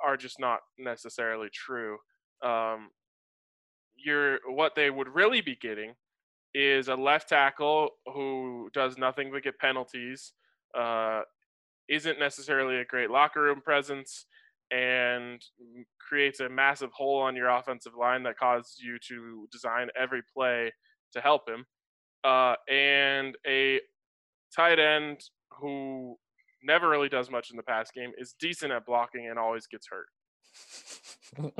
are 0.03 0.17
just 0.17 0.39
not 0.39 0.59
necessarily 0.77 1.49
true. 1.53 1.97
Um, 2.43 2.89
you're 3.95 4.39
what 4.47 4.75
they 4.75 4.89
would 4.89 5.07
really 5.09 5.41
be 5.41 5.55
getting 5.55 5.93
is 6.53 6.87
a 6.87 6.95
left 6.95 7.29
tackle 7.29 7.89
who 8.13 8.69
does 8.73 8.97
nothing 8.97 9.31
but 9.31 9.43
get 9.43 9.59
penalties. 9.59 10.33
Uh, 10.77 11.21
isn't 11.89 12.19
necessarily 12.19 12.77
a 12.77 12.85
great 12.85 13.11
locker 13.11 13.41
room 13.41 13.61
presence 13.61 14.25
and 14.71 15.41
creates 15.99 16.39
a 16.39 16.47
massive 16.47 16.91
hole 16.93 17.19
on 17.19 17.35
your 17.35 17.49
offensive 17.49 17.93
line 17.99 18.23
that 18.23 18.37
causes 18.37 18.77
you 18.81 18.97
to 19.05 19.47
design 19.51 19.89
every 19.99 20.21
play 20.33 20.71
to 21.11 21.19
help 21.19 21.47
him. 21.47 21.65
Uh, 22.23 22.55
and 22.69 23.35
a 23.45 23.81
tight 24.55 24.79
end 24.79 25.21
who 25.59 26.17
never 26.63 26.89
really 26.89 27.09
does 27.09 27.29
much 27.29 27.51
in 27.51 27.57
the 27.57 27.63
pass 27.63 27.91
game 27.91 28.11
is 28.17 28.33
decent 28.39 28.71
at 28.71 28.85
blocking 28.85 29.27
and 29.27 29.37
always 29.39 29.67
gets 29.67 29.87
hurt. 29.87 30.07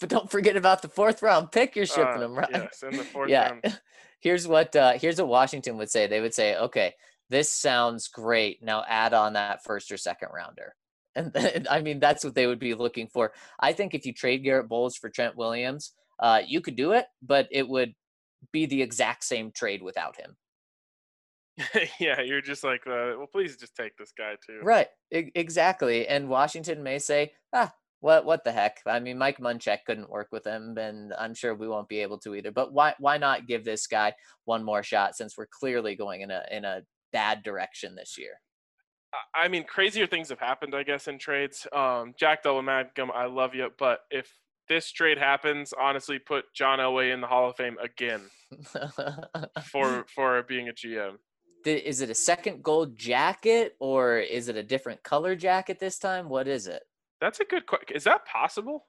but 0.00 0.08
don't 0.08 0.30
forget 0.30 0.56
about 0.56 0.82
the 0.82 0.88
fourth 0.88 1.22
round 1.22 1.52
pick 1.52 1.76
you're 1.76 1.86
shipping 1.86 2.14
Uh, 2.14 2.18
them, 2.18 2.34
right? 2.34 2.48
Yes, 2.50 2.82
in 2.82 2.96
the 2.96 3.04
fourth 3.12 3.30
yeah. 3.30 3.50
round. 3.50 3.80
Here's 4.20 4.48
what 4.48 4.74
uh, 4.74 4.94
here's 4.94 5.18
what 5.18 5.28
Washington 5.28 5.76
would 5.78 5.90
say. 5.90 6.08
They 6.08 6.20
would 6.20 6.34
say, 6.34 6.56
okay, 6.56 6.94
this 7.30 7.52
sounds 7.52 8.08
great. 8.08 8.60
Now 8.64 8.82
add 8.88 9.14
on 9.14 9.34
that 9.34 9.62
first 9.62 9.92
or 9.92 9.96
second 9.96 10.30
rounder. 10.34 10.74
And 11.14 11.32
then, 11.32 11.68
I 11.70 11.82
mean, 11.82 12.00
that's 12.00 12.24
what 12.24 12.34
they 12.34 12.48
would 12.48 12.58
be 12.58 12.74
looking 12.74 13.06
for. 13.06 13.32
I 13.60 13.72
think 13.72 13.94
if 13.94 14.04
you 14.06 14.12
trade 14.12 14.42
Garett 14.42 14.68
Bolles 14.68 14.96
for 14.96 15.08
Trent 15.08 15.36
Williams, 15.36 15.92
uh, 16.18 16.40
you 16.44 16.60
could 16.60 16.74
do 16.74 16.92
it, 16.92 17.06
but 17.22 17.46
it 17.52 17.68
would 17.68 17.94
be 18.52 18.66
the 18.66 18.82
exact 18.82 19.22
same 19.24 19.52
trade 19.52 19.82
without 19.82 20.16
him. 20.16 20.36
yeah, 22.00 22.20
you're 22.20 22.40
just 22.40 22.64
like, 22.64 22.82
uh, 22.86 23.14
well, 23.16 23.28
please 23.30 23.56
just 23.56 23.74
take 23.74 23.96
this 23.96 24.12
guy 24.16 24.34
too. 24.46 24.60
Right. 24.62 24.88
e- 25.12 25.32
exactly. 25.34 26.06
And 26.06 26.28
Washington 26.28 26.82
may 26.82 26.98
say, 26.98 27.32
ah, 27.52 27.72
what 28.00 28.24
what 28.24 28.44
the 28.44 28.52
heck? 28.52 28.78
I 28.86 29.00
mean, 29.00 29.18
Mike 29.18 29.38
Munchak 29.38 29.78
couldn't 29.84 30.10
work 30.10 30.28
with 30.30 30.46
him, 30.46 30.78
and 30.78 31.12
I'm 31.18 31.34
sure 31.34 31.54
we 31.54 31.66
won't 31.68 31.88
be 31.88 31.98
able 32.00 32.18
to 32.20 32.34
either. 32.36 32.52
But 32.52 32.72
why 32.72 32.94
why 33.00 33.18
not 33.18 33.48
give 33.48 33.64
this 33.64 33.86
guy 33.88 34.14
one 34.44 34.62
more 34.62 34.82
shot 34.84 35.16
since 35.16 35.36
we're 35.36 35.48
clearly 35.50 35.96
going 35.96 36.20
in 36.20 36.30
a 36.30 36.42
in 36.50 36.64
a 36.64 36.82
bad 37.12 37.42
direction 37.42 37.96
this 37.96 38.16
year? 38.16 38.40
I- 39.12 39.44
I 39.44 39.48
mean, 39.48 39.64
crazier 39.64 40.06
things 40.06 40.28
have 40.28 40.38
happened, 40.38 40.74
I 40.76 40.84
guess, 40.84 41.08
in 41.08 41.18
trades. 41.18 41.66
Um, 41.72 42.14
Jack 42.18 42.44
Delamadgum, 42.44 43.10
I 43.12 43.24
love 43.26 43.54
you, 43.54 43.70
but 43.78 44.00
if 44.10 44.32
this 44.68 44.92
trade 44.92 45.18
happens, 45.18 45.72
honestly, 45.72 46.18
put 46.18 46.44
John 46.54 46.78
Elway 46.78 47.12
in 47.12 47.20
the 47.20 47.26
Hall 47.26 47.48
of 47.50 47.56
Fame 47.56 47.78
again 47.82 48.20
for 49.70 50.04
for 50.14 50.42
being 50.44 50.68
a 50.68 50.72
GM. 50.72 51.16
Is 51.66 52.00
it 52.00 52.10
a 52.10 52.14
second 52.14 52.62
gold 52.62 52.96
jacket 52.96 53.76
or 53.80 54.18
is 54.18 54.48
it 54.48 54.56
a 54.56 54.62
different 54.62 55.02
color 55.02 55.34
jacket 55.36 55.78
this 55.78 55.98
time? 55.98 56.28
What 56.28 56.48
is 56.48 56.66
it? 56.66 56.82
That's 57.20 57.40
a 57.40 57.44
good 57.44 57.66
question. 57.66 57.96
Is 57.96 58.04
that 58.04 58.24
possible? 58.26 58.86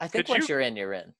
I 0.00 0.08
think 0.08 0.26
Could 0.26 0.32
once 0.32 0.48
you- 0.48 0.56
are 0.56 0.60
in, 0.60 0.76
you're 0.76 0.92
in. 0.92 1.14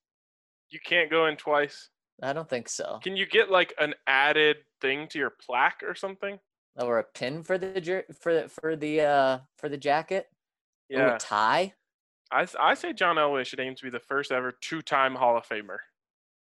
You 0.70 0.78
can't 0.84 1.10
go 1.10 1.26
in 1.26 1.36
twice. 1.36 1.90
I 2.22 2.32
don't 2.32 2.48
think 2.48 2.68
so. 2.68 3.00
Can 3.02 3.16
you 3.16 3.26
get 3.26 3.50
like 3.50 3.74
an 3.78 3.94
added 4.06 4.58
thing 4.80 5.08
to 5.08 5.18
your 5.18 5.30
plaque 5.30 5.82
or 5.82 5.94
something? 5.94 6.38
Or 6.76 6.98
a 6.98 7.04
pin 7.04 7.42
for 7.42 7.58
the 7.58 8.04
for 8.20 8.34
the- 8.34 8.48
for 8.48 8.76
the 8.76 9.00
uh 9.00 9.38
for 9.56 9.68
the 9.68 9.76
jacket? 9.76 10.28
Or 10.92 10.98
Yeah, 10.98 11.16
a 11.16 11.18
tie? 11.18 11.74
I 12.32 12.74
say 12.74 12.92
John 12.92 13.16
Elway 13.16 13.44
should 13.44 13.58
aim 13.58 13.74
to 13.74 13.82
be 13.82 13.90
the 13.90 13.98
first 13.98 14.30
ever 14.30 14.52
two-time 14.52 15.16
Hall 15.16 15.36
of 15.36 15.44
Famer. 15.46 15.78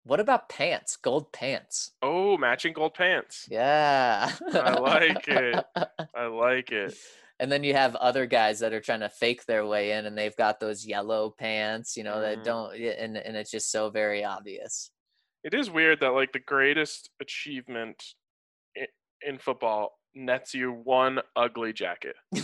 What 0.06 0.20
about 0.20 0.48
pants? 0.48 0.96
Gold 0.96 1.32
pants. 1.32 1.90
Oh, 2.00 2.38
matching 2.38 2.72
gold 2.72 2.94
pants. 2.94 3.48
Yeah. 3.50 4.30
I 4.54 4.72
like 4.78 5.26
it. 5.26 5.64
I 6.14 6.26
like 6.26 6.70
it. 6.70 6.94
and 7.40 7.50
then 7.50 7.64
you 7.64 7.74
have 7.74 7.96
other 7.96 8.24
guys 8.24 8.60
that 8.60 8.72
are 8.72 8.80
trying 8.80 9.00
to 9.00 9.08
fake 9.08 9.44
their 9.46 9.66
way 9.66 9.92
in, 9.92 10.06
and 10.06 10.16
they've 10.16 10.36
got 10.36 10.60
those 10.60 10.86
yellow 10.86 11.30
pants, 11.36 11.96
you 11.96 12.04
know, 12.04 12.20
that 12.20 12.38
Mhm. 12.38 12.44
don't, 12.44 12.74
and 12.76 13.16
and 13.16 13.36
it's 13.36 13.50
just 13.50 13.70
so 13.72 13.90
very 13.90 14.24
obvious. 14.24 14.90
It 15.42 15.54
is 15.54 15.70
weird 15.70 16.00
that 16.00 16.10
like 16.10 16.32
the 16.32 16.38
greatest 16.38 17.10
achievement 17.20 18.14
in 19.22 19.38
football 19.38 19.98
nets 20.14 20.54
you 20.54 20.70
one 20.72 21.20
ugly 21.34 21.72
jacket. 21.72 22.16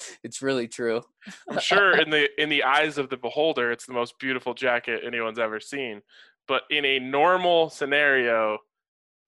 it's 0.22 0.42
really 0.42 0.68
true. 0.68 1.02
I'm 1.48 1.60
sure 1.60 1.98
in 2.00 2.10
the 2.10 2.28
in 2.40 2.48
the 2.48 2.64
eyes 2.64 2.98
of 2.98 3.10
the 3.10 3.16
beholder, 3.16 3.70
it's 3.72 3.86
the 3.86 3.92
most 3.92 4.18
beautiful 4.18 4.54
jacket 4.54 5.02
anyone's 5.06 5.38
ever 5.38 5.60
seen. 5.60 6.02
But 6.46 6.62
in 6.70 6.84
a 6.84 6.98
normal 6.98 7.68
scenario, 7.68 8.58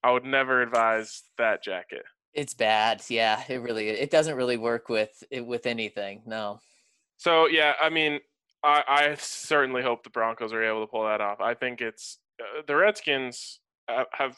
I 0.03 0.11
would 0.11 0.25
never 0.25 0.61
advise 0.61 1.23
that 1.37 1.63
jacket. 1.63 2.03
It's 2.33 2.53
bad. 2.53 3.03
Yeah, 3.09 3.43
it 3.47 3.61
really 3.61 3.89
it 3.89 4.09
doesn't 4.09 4.35
really 4.35 4.57
work 4.57 4.89
with 4.89 5.23
it 5.29 5.45
with 5.45 5.65
anything. 5.65 6.23
No. 6.25 6.59
So 7.17 7.47
yeah, 7.47 7.73
I 7.79 7.89
mean, 7.89 8.19
I, 8.63 8.83
I 8.87 9.15
certainly 9.19 9.83
hope 9.83 10.03
the 10.03 10.09
Broncos 10.09 10.53
are 10.53 10.63
able 10.63 10.81
to 10.81 10.87
pull 10.89 11.05
that 11.05 11.21
off. 11.21 11.39
I 11.39 11.53
think 11.53 11.81
it's 11.81 12.17
uh, 12.39 12.61
the 12.65 12.75
Redskins 12.75 13.59
uh, 13.87 14.05
have 14.13 14.37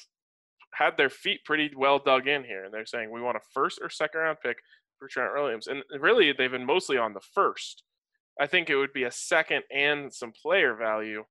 had 0.73 0.97
their 0.97 1.09
feet 1.09 1.45
pretty 1.45 1.71
well 1.75 1.99
dug 1.99 2.27
in 2.27 2.43
here, 2.43 2.65
and 2.65 2.73
they're 2.73 2.85
saying 2.85 3.11
we 3.11 3.21
want 3.21 3.37
a 3.37 3.41
first 3.53 3.79
or 3.81 3.89
second 3.89 4.21
round 4.21 4.39
pick 4.41 4.57
for 5.03 5.09
Trent 5.09 5.33
Williams, 5.33 5.67
and 5.67 5.83
really 5.99 6.31
they've 6.31 6.51
been 6.51 6.65
mostly 6.65 6.97
on 6.97 7.13
the 7.13 7.21
first. 7.33 7.83
I 8.39 8.47
think 8.47 8.69
it 8.69 8.75
would 8.75 8.93
be 8.93 9.03
a 9.03 9.11
second 9.11 9.63
and 9.69 10.13
some 10.13 10.31
player 10.31 10.75
value. 10.75 11.23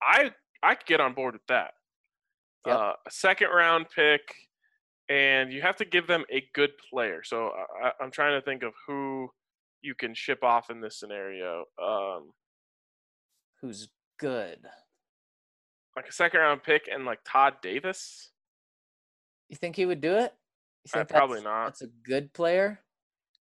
I 0.00 0.30
I 0.62 0.76
could 0.76 0.86
get 0.86 1.00
on 1.00 1.14
board 1.14 1.34
with 1.34 1.46
that. 1.48 1.72
Yep. 2.66 2.76
Uh, 2.76 2.92
a 3.06 3.10
second 3.10 3.48
round 3.48 3.86
pick, 3.94 4.20
and 5.08 5.52
you 5.52 5.62
have 5.62 5.76
to 5.76 5.84
give 5.84 6.06
them 6.06 6.24
a 6.32 6.44
good 6.54 6.70
player. 6.92 7.22
So 7.24 7.50
I, 7.82 7.90
I'm 8.00 8.10
trying 8.10 8.38
to 8.38 8.44
think 8.44 8.62
of 8.62 8.72
who 8.86 9.28
you 9.82 9.94
can 9.94 10.14
ship 10.14 10.44
off 10.44 10.70
in 10.70 10.80
this 10.80 10.98
scenario. 10.98 11.64
Um, 11.82 12.30
Who's 13.60 13.88
good? 14.20 14.58
like 15.96 16.08
a 16.08 16.12
second 16.12 16.38
round 16.38 16.62
pick 16.62 16.88
and 16.92 17.04
like 17.04 17.18
Todd 17.26 17.54
Davis. 17.60 18.30
You 19.48 19.56
think 19.56 19.74
he 19.74 19.84
would 19.84 20.00
do 20.00 20.14
it? 20.14 20.32
Uh, 20.94 21.04
probably 21.04 21.42
not. 21.42 21.66
That's 21.66 21.82
a 21.82 21.88
good 22.04 22.32
player. 22.32 22.80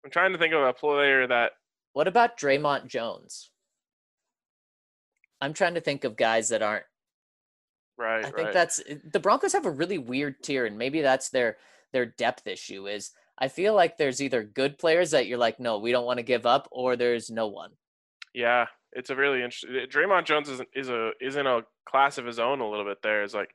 I'm 0.04 0.10
trying 0.10 0.32
to 0.32 0.38
think 0.38 0.52
of 0.52 0.62
a 0.62 0.72
player 0.72 1.26
that 1.26 1.52
What 1.92 2.08
about 2.08 2.38
Dre'Mont 2.38 2.86
Jones? 2.86 3.50
I'm 5.40 5.54
trying 5.54 5.74
to 5.74 5.80
think 5.80 6.04
of 6.04 6.16
guys 6.16 6.50
that 6.50 6.62
aren't. 6.62 6.84
right. 7.98 8.24
I 8.24 8.30
think 8.30 8.36
right. 8.46 8.52
that's 8.52 8.80
eh, 8.88 8.96
the 9.12 9.20
Broncos 9.20 9.52
have 9.52 9.66
a 9.66 9.70
really 9.70 9.98
weird 9.98 10.42
tier, 10.42 10.66
and 10.66 10.78
maybe 10.78 11.02
that's 11.02 11.30
their 11.30 11.58
their 11.92 12.06
depth 12.06 12.46
issue. 12.46 12.86
Is 12.86 13.10
I 13.38 13.48
feel 13.48 13.74
like 13.74 13.96
there's 13.96 14.22
either 14.22 14.42
good 14.42 14.78
players 14.78 15.10
that 15.10 15.26
you're 15.26 15.38
like, 15.38 15.60
no, 15.60 15.78
we 15.78 15.92
don't 15.92 16.06
want 16.06 16.18
to 16.18 16.24
give 16.24 16.46
up, 16.46 16.68
or 16.70 16.96
there's 16.96 17.30
no 17.30 17.48
one. 17.48 17.72
Yeah, 18.32 18.66
it's 18.92 19.10
a 19.10 19.16
really 19.16 19.42
interesting. 19.42 19.86
Dre'Mont 19.88 20.24
Jones 20.24 20.48
is 20.48 20.60
is 20.74 20.88
a 20.88 21.10
is 21.20 21.36
in 21.36 21.46
a 21.46 21.62
class 21.88 22.18
of 22.18 22.26
his 22.26 22.38
own 22.38 22.60
a 22.60 22.68
little 22.68 22.84
bit. 22.84 22.98
There 23.02 23.22
is 23.22 23.34
like 23.34 23.54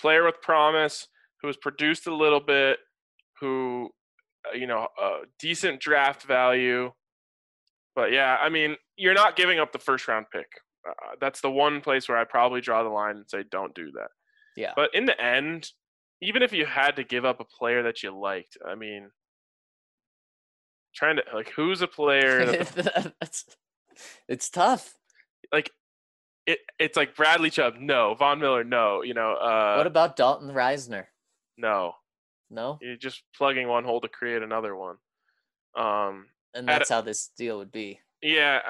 player 0.00 0.24
with 0.24 0.40
promise 0.40 1.08
who 1.40 1.48
has 1.48 1.56
produced 1.56 2.06
a 2.06 2.14
little 2.14 2.40
bit, 2.40 2.78
who 3.40 3.90
uh, 4.48 4.56
you 4.56 4.66
know 4.66 4.88
uh, 5.00 5.18
decent 5.38 5.80
draft 5.80 6.22
value. 6.24 6.92
But 7.96 8.10
yeah, 8.12 8.36
I 8.40 8.48
mean, 8.48 8.76
you're 8.96 9.14
not 9.14 9.36
giving 9.36 9.58
up 9.60 9.72
the 9.72 9.78
first 9.78 10.08
round 10.08 10.26
pick. 10.32 10.46
Uh, 10.88 11.14
that's 11.20 11.40
the 11.40 11.50
one 11.50 11.80
place 11.80 12.08
where 12.08 12.18
I 12.18 12.24
probably 12.24 12.60
draw 12.60 12.82
the 12.82 12.88
line 12.90 13.16
and 13.16 13.24
say 13.28 13.44
don't 13.50 13.74
do 13.74 13.90
that. 13.92 14.08
Yeah. 14.56 14.72
But 14.76 14.94
in 14.94 15.04
the 15.06 15.18
end, 15.20 15.70
even 16.20 16.42
if 16.42 16.52
you 16.52 16.66
had 16.66 16.96
to 16.96 17.04
give 17.04 17.24
up 17.24 17.40
a 17.40 17.44
player 17.44 17.82
that 17.84 18.02
you 18.02 18.10
liked, 18.16 18.56
I 18.68 18.74
mean, 18.74 19.10
trying 20.94 21.16
to 21.16 21.22
like 21.32 21.50
who's 21.50 21.82
a 21.82 21.86
player 21.86 22.44
that 22.46 22.66
the 22.68 22.82
That's- 23.20 23.44
it's 24.28 24.50
tough. 24.50 24.94
like 25.52 25.70
it 26.46 26.58
it's 26.78 26.96
like 26.96 27.14
Bradley 27.16 27.50
Chubb, 27.50 27.74
no. 27.78 28.14
Von 28.14 28.40
Miller, 28.40 28.64
no. 28.64 29.02
You 29.02 29.14
know, 29.14 29.34
uh 29.34 29.76
what 29.76 29.86
about 29.86 30.16
Dalton 30.16 30.48
Risner? 30.50 31.04
no. 31.56 31.94
No, 32.54 32.78
You're 32.80 32.96
just 32.96 33.22
plugging 33.36 33.66
one 33.68 33.84
hole 33.84 34.00
to 34.00 34.08
create 34.08 34.42
another 34.42 34.74
one. 34.76 34.96
Um 35.76 36.26
and 36.54 36.68
At- 36.70 36.78
that's 36.78 36.90
how 36.90 37.00
this 37.00 37.28
deal 37.36 37.58
would 37.58 37.72
be. 37.72 38.00
yeah. 38.22 38.60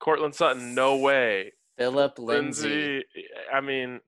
Courtland 0.00 0.34
Sutton, 0.34 0.74
no 0.74 0.96
way. 0.96 1.52
Phillip 1.76 2.18
Lindsay, 2.18 2.68
Lindsay, 2.68 3.04
I 3.52 3.60
mean, 3.60 4.00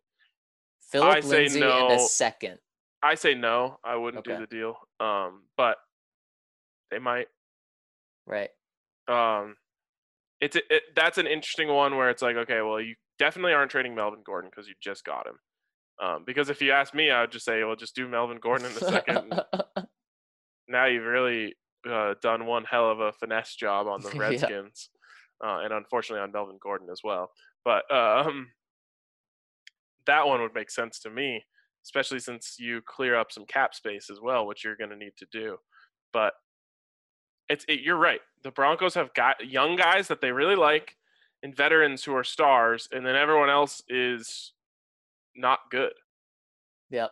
Phillip 0.90 1.16
I 1.16 1.20
say 1.20 1.40
Lindsay, 1.42 1.60
and 1.60 1.70
a 1.70 1.96
no. 1.96 2.06
second. 2.06 2.58
I 3.02 3.14
say 3.14 3.34
no. 3.34 3.78
I 3.84 3.96
wouldn't 3.96 4.26
Okay. 4.26 4.38
do 4.38 4.46
the 4.46 4.46
deal. 4.46 4.76
Um, 5.00 5.44
but 5.56 5.76
they 6.90 6.98
might. 6.98 7.28
Right. 8.26 8.50
Um, 9.08 9.56
it's 10.40 10.56
it, 10.56 10.82
that's 10.96 11.18
an 11.18 11.26
interesting 11.26 11.68
one 11.68 11.96
where 11.96 12.08
it's 12.10 12.22
like, 12.22 12.36
okay, 12.36 12.62
well, 12.62 12.80
you 12.80 12.94
definitely 13.18 13.52
aren't 13.52 13.70
trading 13.70 13.94
Melvin 13.94 14.22
Gordon 14.24 14.50
because 14.50 14.68
you 14.68 14.74
just 14.82 15.04
got 15.04 15.26
him. 15.26 15.38
Um, 16.00 16.24
because 16.24 16.48
if 16.48 16.60
you 16.60 16.72
ask 16.72 16.94
me, 16.94 17.10
I 17.10 17.20
would 17.22 17.32
just 17.32 17.44
say, 17.44 17.62
well, 17.64 17.76
just 17.76 17.94
do 17.94 18.08
Melvin 18.08 18.38
Gordon 18.38 18.66
in 18.66 18.74
the 18.74 18.80
second. 18.80 19.40
now 20.68 20.86
you've 20.86 21.04
really 21.04 21.54
uh, 21.88 22.14
done 22.22 22.46
one 22.46 22.64
hell 22.64 22.90
of 22.90 23.00
a 23.00 23.12
finesse 23.12 23.54
job 23.54 23.86
on 23.86 24.00
the 24.00 24.10
Yeah. 24.14 24.18
Redskins, 24.18 24.90
uh, 25.44 25.60
and 25.62 25.72
unfortunately 25.72 26.22
on 26.22 26.32
Melvin 26.32 26.58
Gordon 26.60 26.88
as 26.90 27.00
well. 27.04 27.30
But 27.64 27.90
um, 27.94 28.48
that 30.06 30.26
one 30.26 30.40
would 30.40 30.54
make 30.54 30.70
sense 30.70 30.98
to 31.00 31.10
me, 31.10 31.44
especially 31.84 32.18
since 32.18 32.56
you 32.58 32.80
clear 32.82 33.14
up 33.16 33.30
some 33.30 33.46
cap 33.46 33.74
space 33.74 34.10
as 34.10 34.20
well, 34.20 34.46
which 34.46 34.64
you're 34.64 34.76
going 34.76 34.90
to 34.90 34.96
need 34.96 35.16
to 35.18 35.26
do. 35.30 35.56
But 36.12 36.32
it's 37.48 37.64
it, 37.68 37.80
you're 37.80 37.96
right. 37.96 38.20
The 38.42 38.50
Broncos 38.50 38.94
have 38.94 39.14
got 39.14 39.46
young 39.46 39.76
guys 39.76 40.08
that 40.08 40.20
they 40.20 40.32
really 40.32 40.56
like, 40.56 40.96
and 41.42 41.56
veterans 41.56 42.02
who 42.04 42.14
are 42.16 42.24
stars, 42.24 42.88
and 42.90 43.06
then 43.06 43.14
everyone 43.14 43.50
else 43.50 43.82
is 43.88 44.52
not 45.34 45.60
good. 45.70 45.92
Yep. 46.90 47.10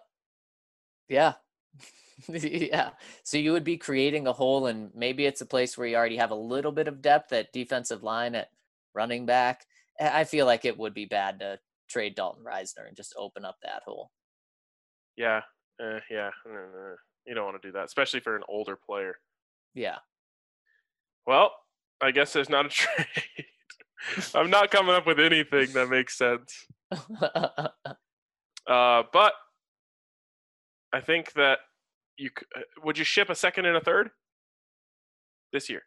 Yeah. 1.09 1.32
yeah. 2.28 2.90
So 3.22 3.38
you 3.38 3.52
would 3.52 3.64
be 3.64 3.76
creating 3.76 4.26
a 4.26 4.32
hole, 4.32 4.66
and 4.66 4.90
maybe 4.94 5.26
it's 5.26 5.40
a 5.40 5.47
place 5.47 5.76
where 5.76 5.86
you 5.86 5.97
already 5.97 6.16
have 6.16 6.30
a 6.30 6.36
little 6.36 6.72
bit 6.72 6.88
of 6.88 7.02
depth 7.02 7.32
at 7.32 7.52
defensive 7.52 8.02
line, 8.02 8.34
at 8.34 8.48
running 8.94 9.26
back. 9.26 9.64
I 10.01 10.24
feel 10.24 10.47
like 10.47 10.64
it 10.64 10.78
would 10.78 10.94
be 10.94 11.05
bad 11.05 11.40
to 11.40 11.59
trade 11.88 12.14
Dalton 12.14 12.44
Risner 12.44 12.86
and 12.88 12.97
just 12.97 13.14
open 13.18 13.44
up 13.44 13.56
that 13.62 13.82
hole. 13.84 14.10
Yeah, 15.16 15.42
uh, 15.82 16.01
yeah. 16.10 16.30
uh, 16.47 16.94
You 17.26 17.34
don't 17.34 17.44
want 17.44 17.60
to 17.60 17.68
do 17.68 17.72
that, 17.72 17.84
especially 17.84 18.20
for 18.20 18.36
an 18.36 18.42
older 18.48 18.76
player. 18.76 19.16
Yeah. 19.74 19.97
Well, 21.26 21.52
I 22.01 22.12
guess 22.12 22.32
there's 22.32 22.48
not 22.48 22.66
a 22.66 22.68
trade. 22.70 23.47
I'm 24.34 24.48
not 24.51 24.70
coming 24.70 24.94
up 24.94 25.06
with 25.06 25.20
anything 25.20 25.72
that 25.74 25.88
makes 25.90 26.16
sense. 26.16 26.66
Uh, 28.70 29.02
but 29.12 29.32
I 30.92 31.01
think 31.01 31.32
that 31.32 31.59
you 32.16 32.30
uh, 32.56 32.60
would 32.84 32.97
you 32.97 33.05
ship 33.05 33.28
a 33.28 33.34
second 33.34 33.66
and 33.66 33.76
a 33.76 33.80
third 33.80 34.10
this 35.52 35.68
year? 35.68 35.82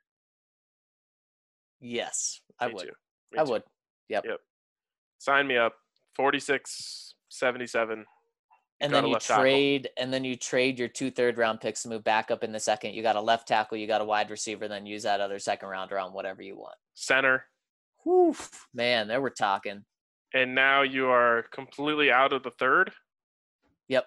yes, 1.79 2.39
I 2.59 2.67
Me 2.67 2.73
would. 2.75 2.91
I 3.37 3.43
too. 3.43 3.51
would. 3.51 3.63
Yep. 4.09 4.25
Yep. 4.25 4.39
Sign 5.19 5.47
me 5.47 5.57
up. 5.57 5.73
46, 6.15 7.15
77. 7.29 8.05
And 8.79 8.93
then 8.93 9.05
you 9.05 9.13
left 9.13 9.27
tackle. 9.27 9.43
trade, 9.43 9.89
and 9.97 10.13
then 10.13 10.23
you 10.23 10.35
trade 10.35 10.77
your 10.77 10.89
two 10.89 11.09
third 11.09 11.37
round 11.37 11.61
picks 11.61 11.83
to 11.83 11.89
move 11.89 12.03
back 12.03 12.31
up 12.31 12.43
in 12.43 12.51
the 12.51 12.59
second. 12.59 12.93
You 12.93 13.01
got 13.01 13.15
a 13.15 13.21
left 13.21 13.47
tackle, 13.47 13.77
you 13.77 13.87
got 13.87 14.01
a 14.01 14.05
wide 14.05 14.29
receiver, 14.29 14.67
then 14.67 14.85
use 14.85 15.03
that 15.03 15.21
other 15.21 15.39
second 15.39 15.69
rounder 15.69 15.97
on 15.97 16.11
whatever 16.11 16.41
you 16.41 16.57
want. 16.57 16.75
Center. 16.93 17.45
Whew, 18.03 18.35
man, 18.73 19.07
there 19.07 19.21
we're 19.21 19.29
talking. 19.29 19.85
And 20.33 20.55
now 20.55 20.81
you 20.81 21.07
are 21.09 21.43
completely 21.51 22.11
out 22.11 22.33
of 22.33 22.43
the 22.43 22.51
third. 22.51 22.91
Yep. 23.87 24.05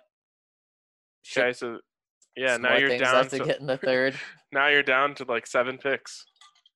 Okay, 1.36 1.52
so 1.52 1.78
yeah, 2.36 2.54
some 2.54 2.62
now 2.62 2.76
you're 2.76 2.98
down 2.98 3.24
to 3.28 3.38
to 3.38 3.44
get 3.44 3.60
in 3.60 3.66
the 3.66 3.76
third. 3.84 4.14
now 4.52 4.68
you're 4.68 4.82
down 4.82 5.14
to 5.16 5.24
like 5.24 5.46
seven 5.46 5.78
picks. 5.78 6.24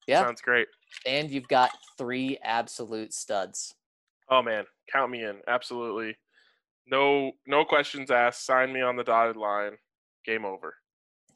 Yeah. 0.06 0.22
Sounds 0.24 0.40
great. 0.40 0.66
and 1.06 1.31
you've 1.31 1.48
got 1.48 1.70
three 1.98 2.39
absolute 2.43 3.12
studs. 3.12 3.74
Oh 4.28 4.43
man, 4.43 4.64
count 4.93 5.10
me 5.10 5.24
in. 5.24 5.36
Absolutely. 5.48 6.16
No 6.86 7.32
no 7.47 7.64
questions 7.64 8.10
asked. 8.10 8.44
Sign 8.47 8.72
me 8.72 8.81
on 8.81 8.97
the 8.97 9.05
dotted 9.05 9.36
line. 9.36 9.72
Game 10.24 10.44
over. 10.44 10.74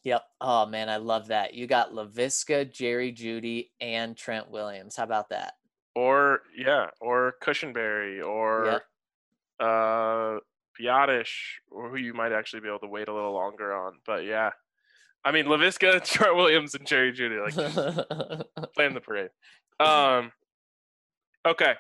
Yep. 0.05 0.23
Oh 0.41 0.67
man, 0.67 0.89
I 0.89 0.97
love 0.97 1.29
that. 1.29 1.55
You 1.55 1.67
got 1.67 1.93
Laviska, 1.93 2.71
Jerry 2.73 3.13
Jeudy, 3.13 3.71
and 3.81 4.17
Trent 4.17 4.51
Williams. 4.51 4.97
How 4.97 5.05
about 5.05 5.31
that? 5.31 5.55
Or 5.95 6.41
yeah, 6.57 6.89
or 7.01 7.35
Cushenberry 7.43 8.25
or 8.25 8.83
uh 9.61 10.39
Biadasz, 10.81 11.31
or 11.71 11.89
who 11.91 11.97
you 11.97 12.15
might 12.15 12.33
actually 12.33 12.61
be 12.61 12.69
able 12.69 12.81
to 12.81 12.89
wait 12.89 13.09
a 13.09 13.15
little 13.15 13.33
longer 13.33 13.73
on. 13.73 13.95
But 14.07 14.25
yeah. 14.25 14.51
I 15.25 15.33
mean 15.33 15.47
Laviska, 15.47 16.05
Trent 16.13 16.37
Williams, 16.37 16.75
and 16.75 16.87
Jerry 16.87 17.13
Jeudy, 17.13 17.41
like 17.41 17.55
playing 18.75 18.95
the 18.95 19.01
parade. 19.01 19.31
Um 19.79 20.33
okay. 21.47 21.75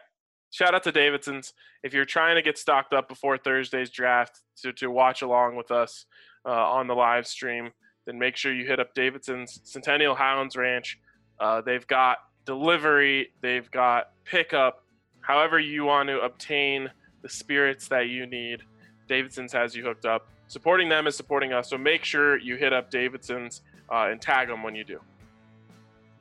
Shout 0.52 0.72
out 0.72 0.84
to 0.84 0.92
Davidson's. 0.92 1.52
If 1.82 1.92
you're 1.92 2.04
trying 2.04 2.36
to 2.36 2.42
get 2.42 2.56
stocked 2.56 2.94
up 2.94 3.08
before 3.08 3.36
Thursday's 3.36 3.90
draft 3.90 4.40
to, 4.62 4.72
to 4.74 4.86
watch 4.88 5.20
along 5.20 5.56
with 5.56 5.72
us 5.72 6.06
uh, 6.46 6.50
on 6.50 6.86
the 6.86 6.94
live 6.94 7.26
stream, 7.26 7.70
then 8.06 8.20
make 8.20 8.36
sure 8.36 8.54
you 8.54 8.64
hit 8.64 8.78
up 8.78 8.94
Davidson's 8.94 9.60
Centennial 9.64 10.14
Highlands 10.14 10.56
Ranch. 10.56 10.96
Uh, 11.40 11.60
they've 11.60 11.86
got 11.88 12.18
delivery, 12.44 13.30
they've 13.40 13.70
got 13.70 14.10
pickup, 14.24 14.84
however 15.20 15.58
you 15.58 15.84
want 15.84 16.08
to 16.08 16.20
obtain 16.20 16.90
the 17.22 17.28
spirits 17.28 17.88
that 17.88 18.08
you 18.08 18.26
need. 18.26 18.62
Davidson's 19.08 19.52
has 19.52 19.74
you 19.74 19.84
hooked 19.84 20.04
up. 20.04 20.28
Supporting 20.46 20.88
them 20.88 21.06
is 21.06 21.16
supporting 21.16 21.52
us, 21.52 21.70
so 21.70 21.78
make 21.78 22.04
sure 22.04 22.38
you 22.38 22.56
hit 22.56 22.72
up 22.72 22.90
Davidson's 22.90 23.62
uh, 23.90 24.08
and 24.10 24.20
tag 24.20 24.48
them 24.48 24.62
when 24.62 24.74
you 24.74 24.84
do. 24.84 25.00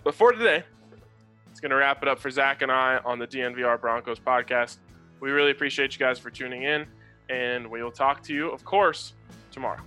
But 0.04 0.16
for 0.16 0.32
today, 0.32 0.64
it's 1.52 1.60
going 1.60 1.72
to 1.72 1.76
wrap 1.76 2.02
it 2.02 2.08
up 2.08 2.20
for 2.20 2.30
Zach 2.30 2.62
and 2.62 2.72
I 2.72 3.00
on 3.06 3.20
the 3.20 3.28
DNVR 3.28 3.80
Broncos 3.80 4.20
podcast. 4.20 4.78
We 5.20 5.32
really 5.32 5.52
appreciate 5.52 5.94
you 5.94 6.00
guys 6.00 6.20
for 6.20 6.30
tuning 6.30 6.64
in, 6.64 6.86
and 7.30 7.70
we 7.70 7.84
will 7.84 7.92
talk 7.92 8.24
to 8.24 8.34
you, 8.34 8.50
of 8.50 8.66
course, 8.66 9.14
tomorrow. 9.52 9.82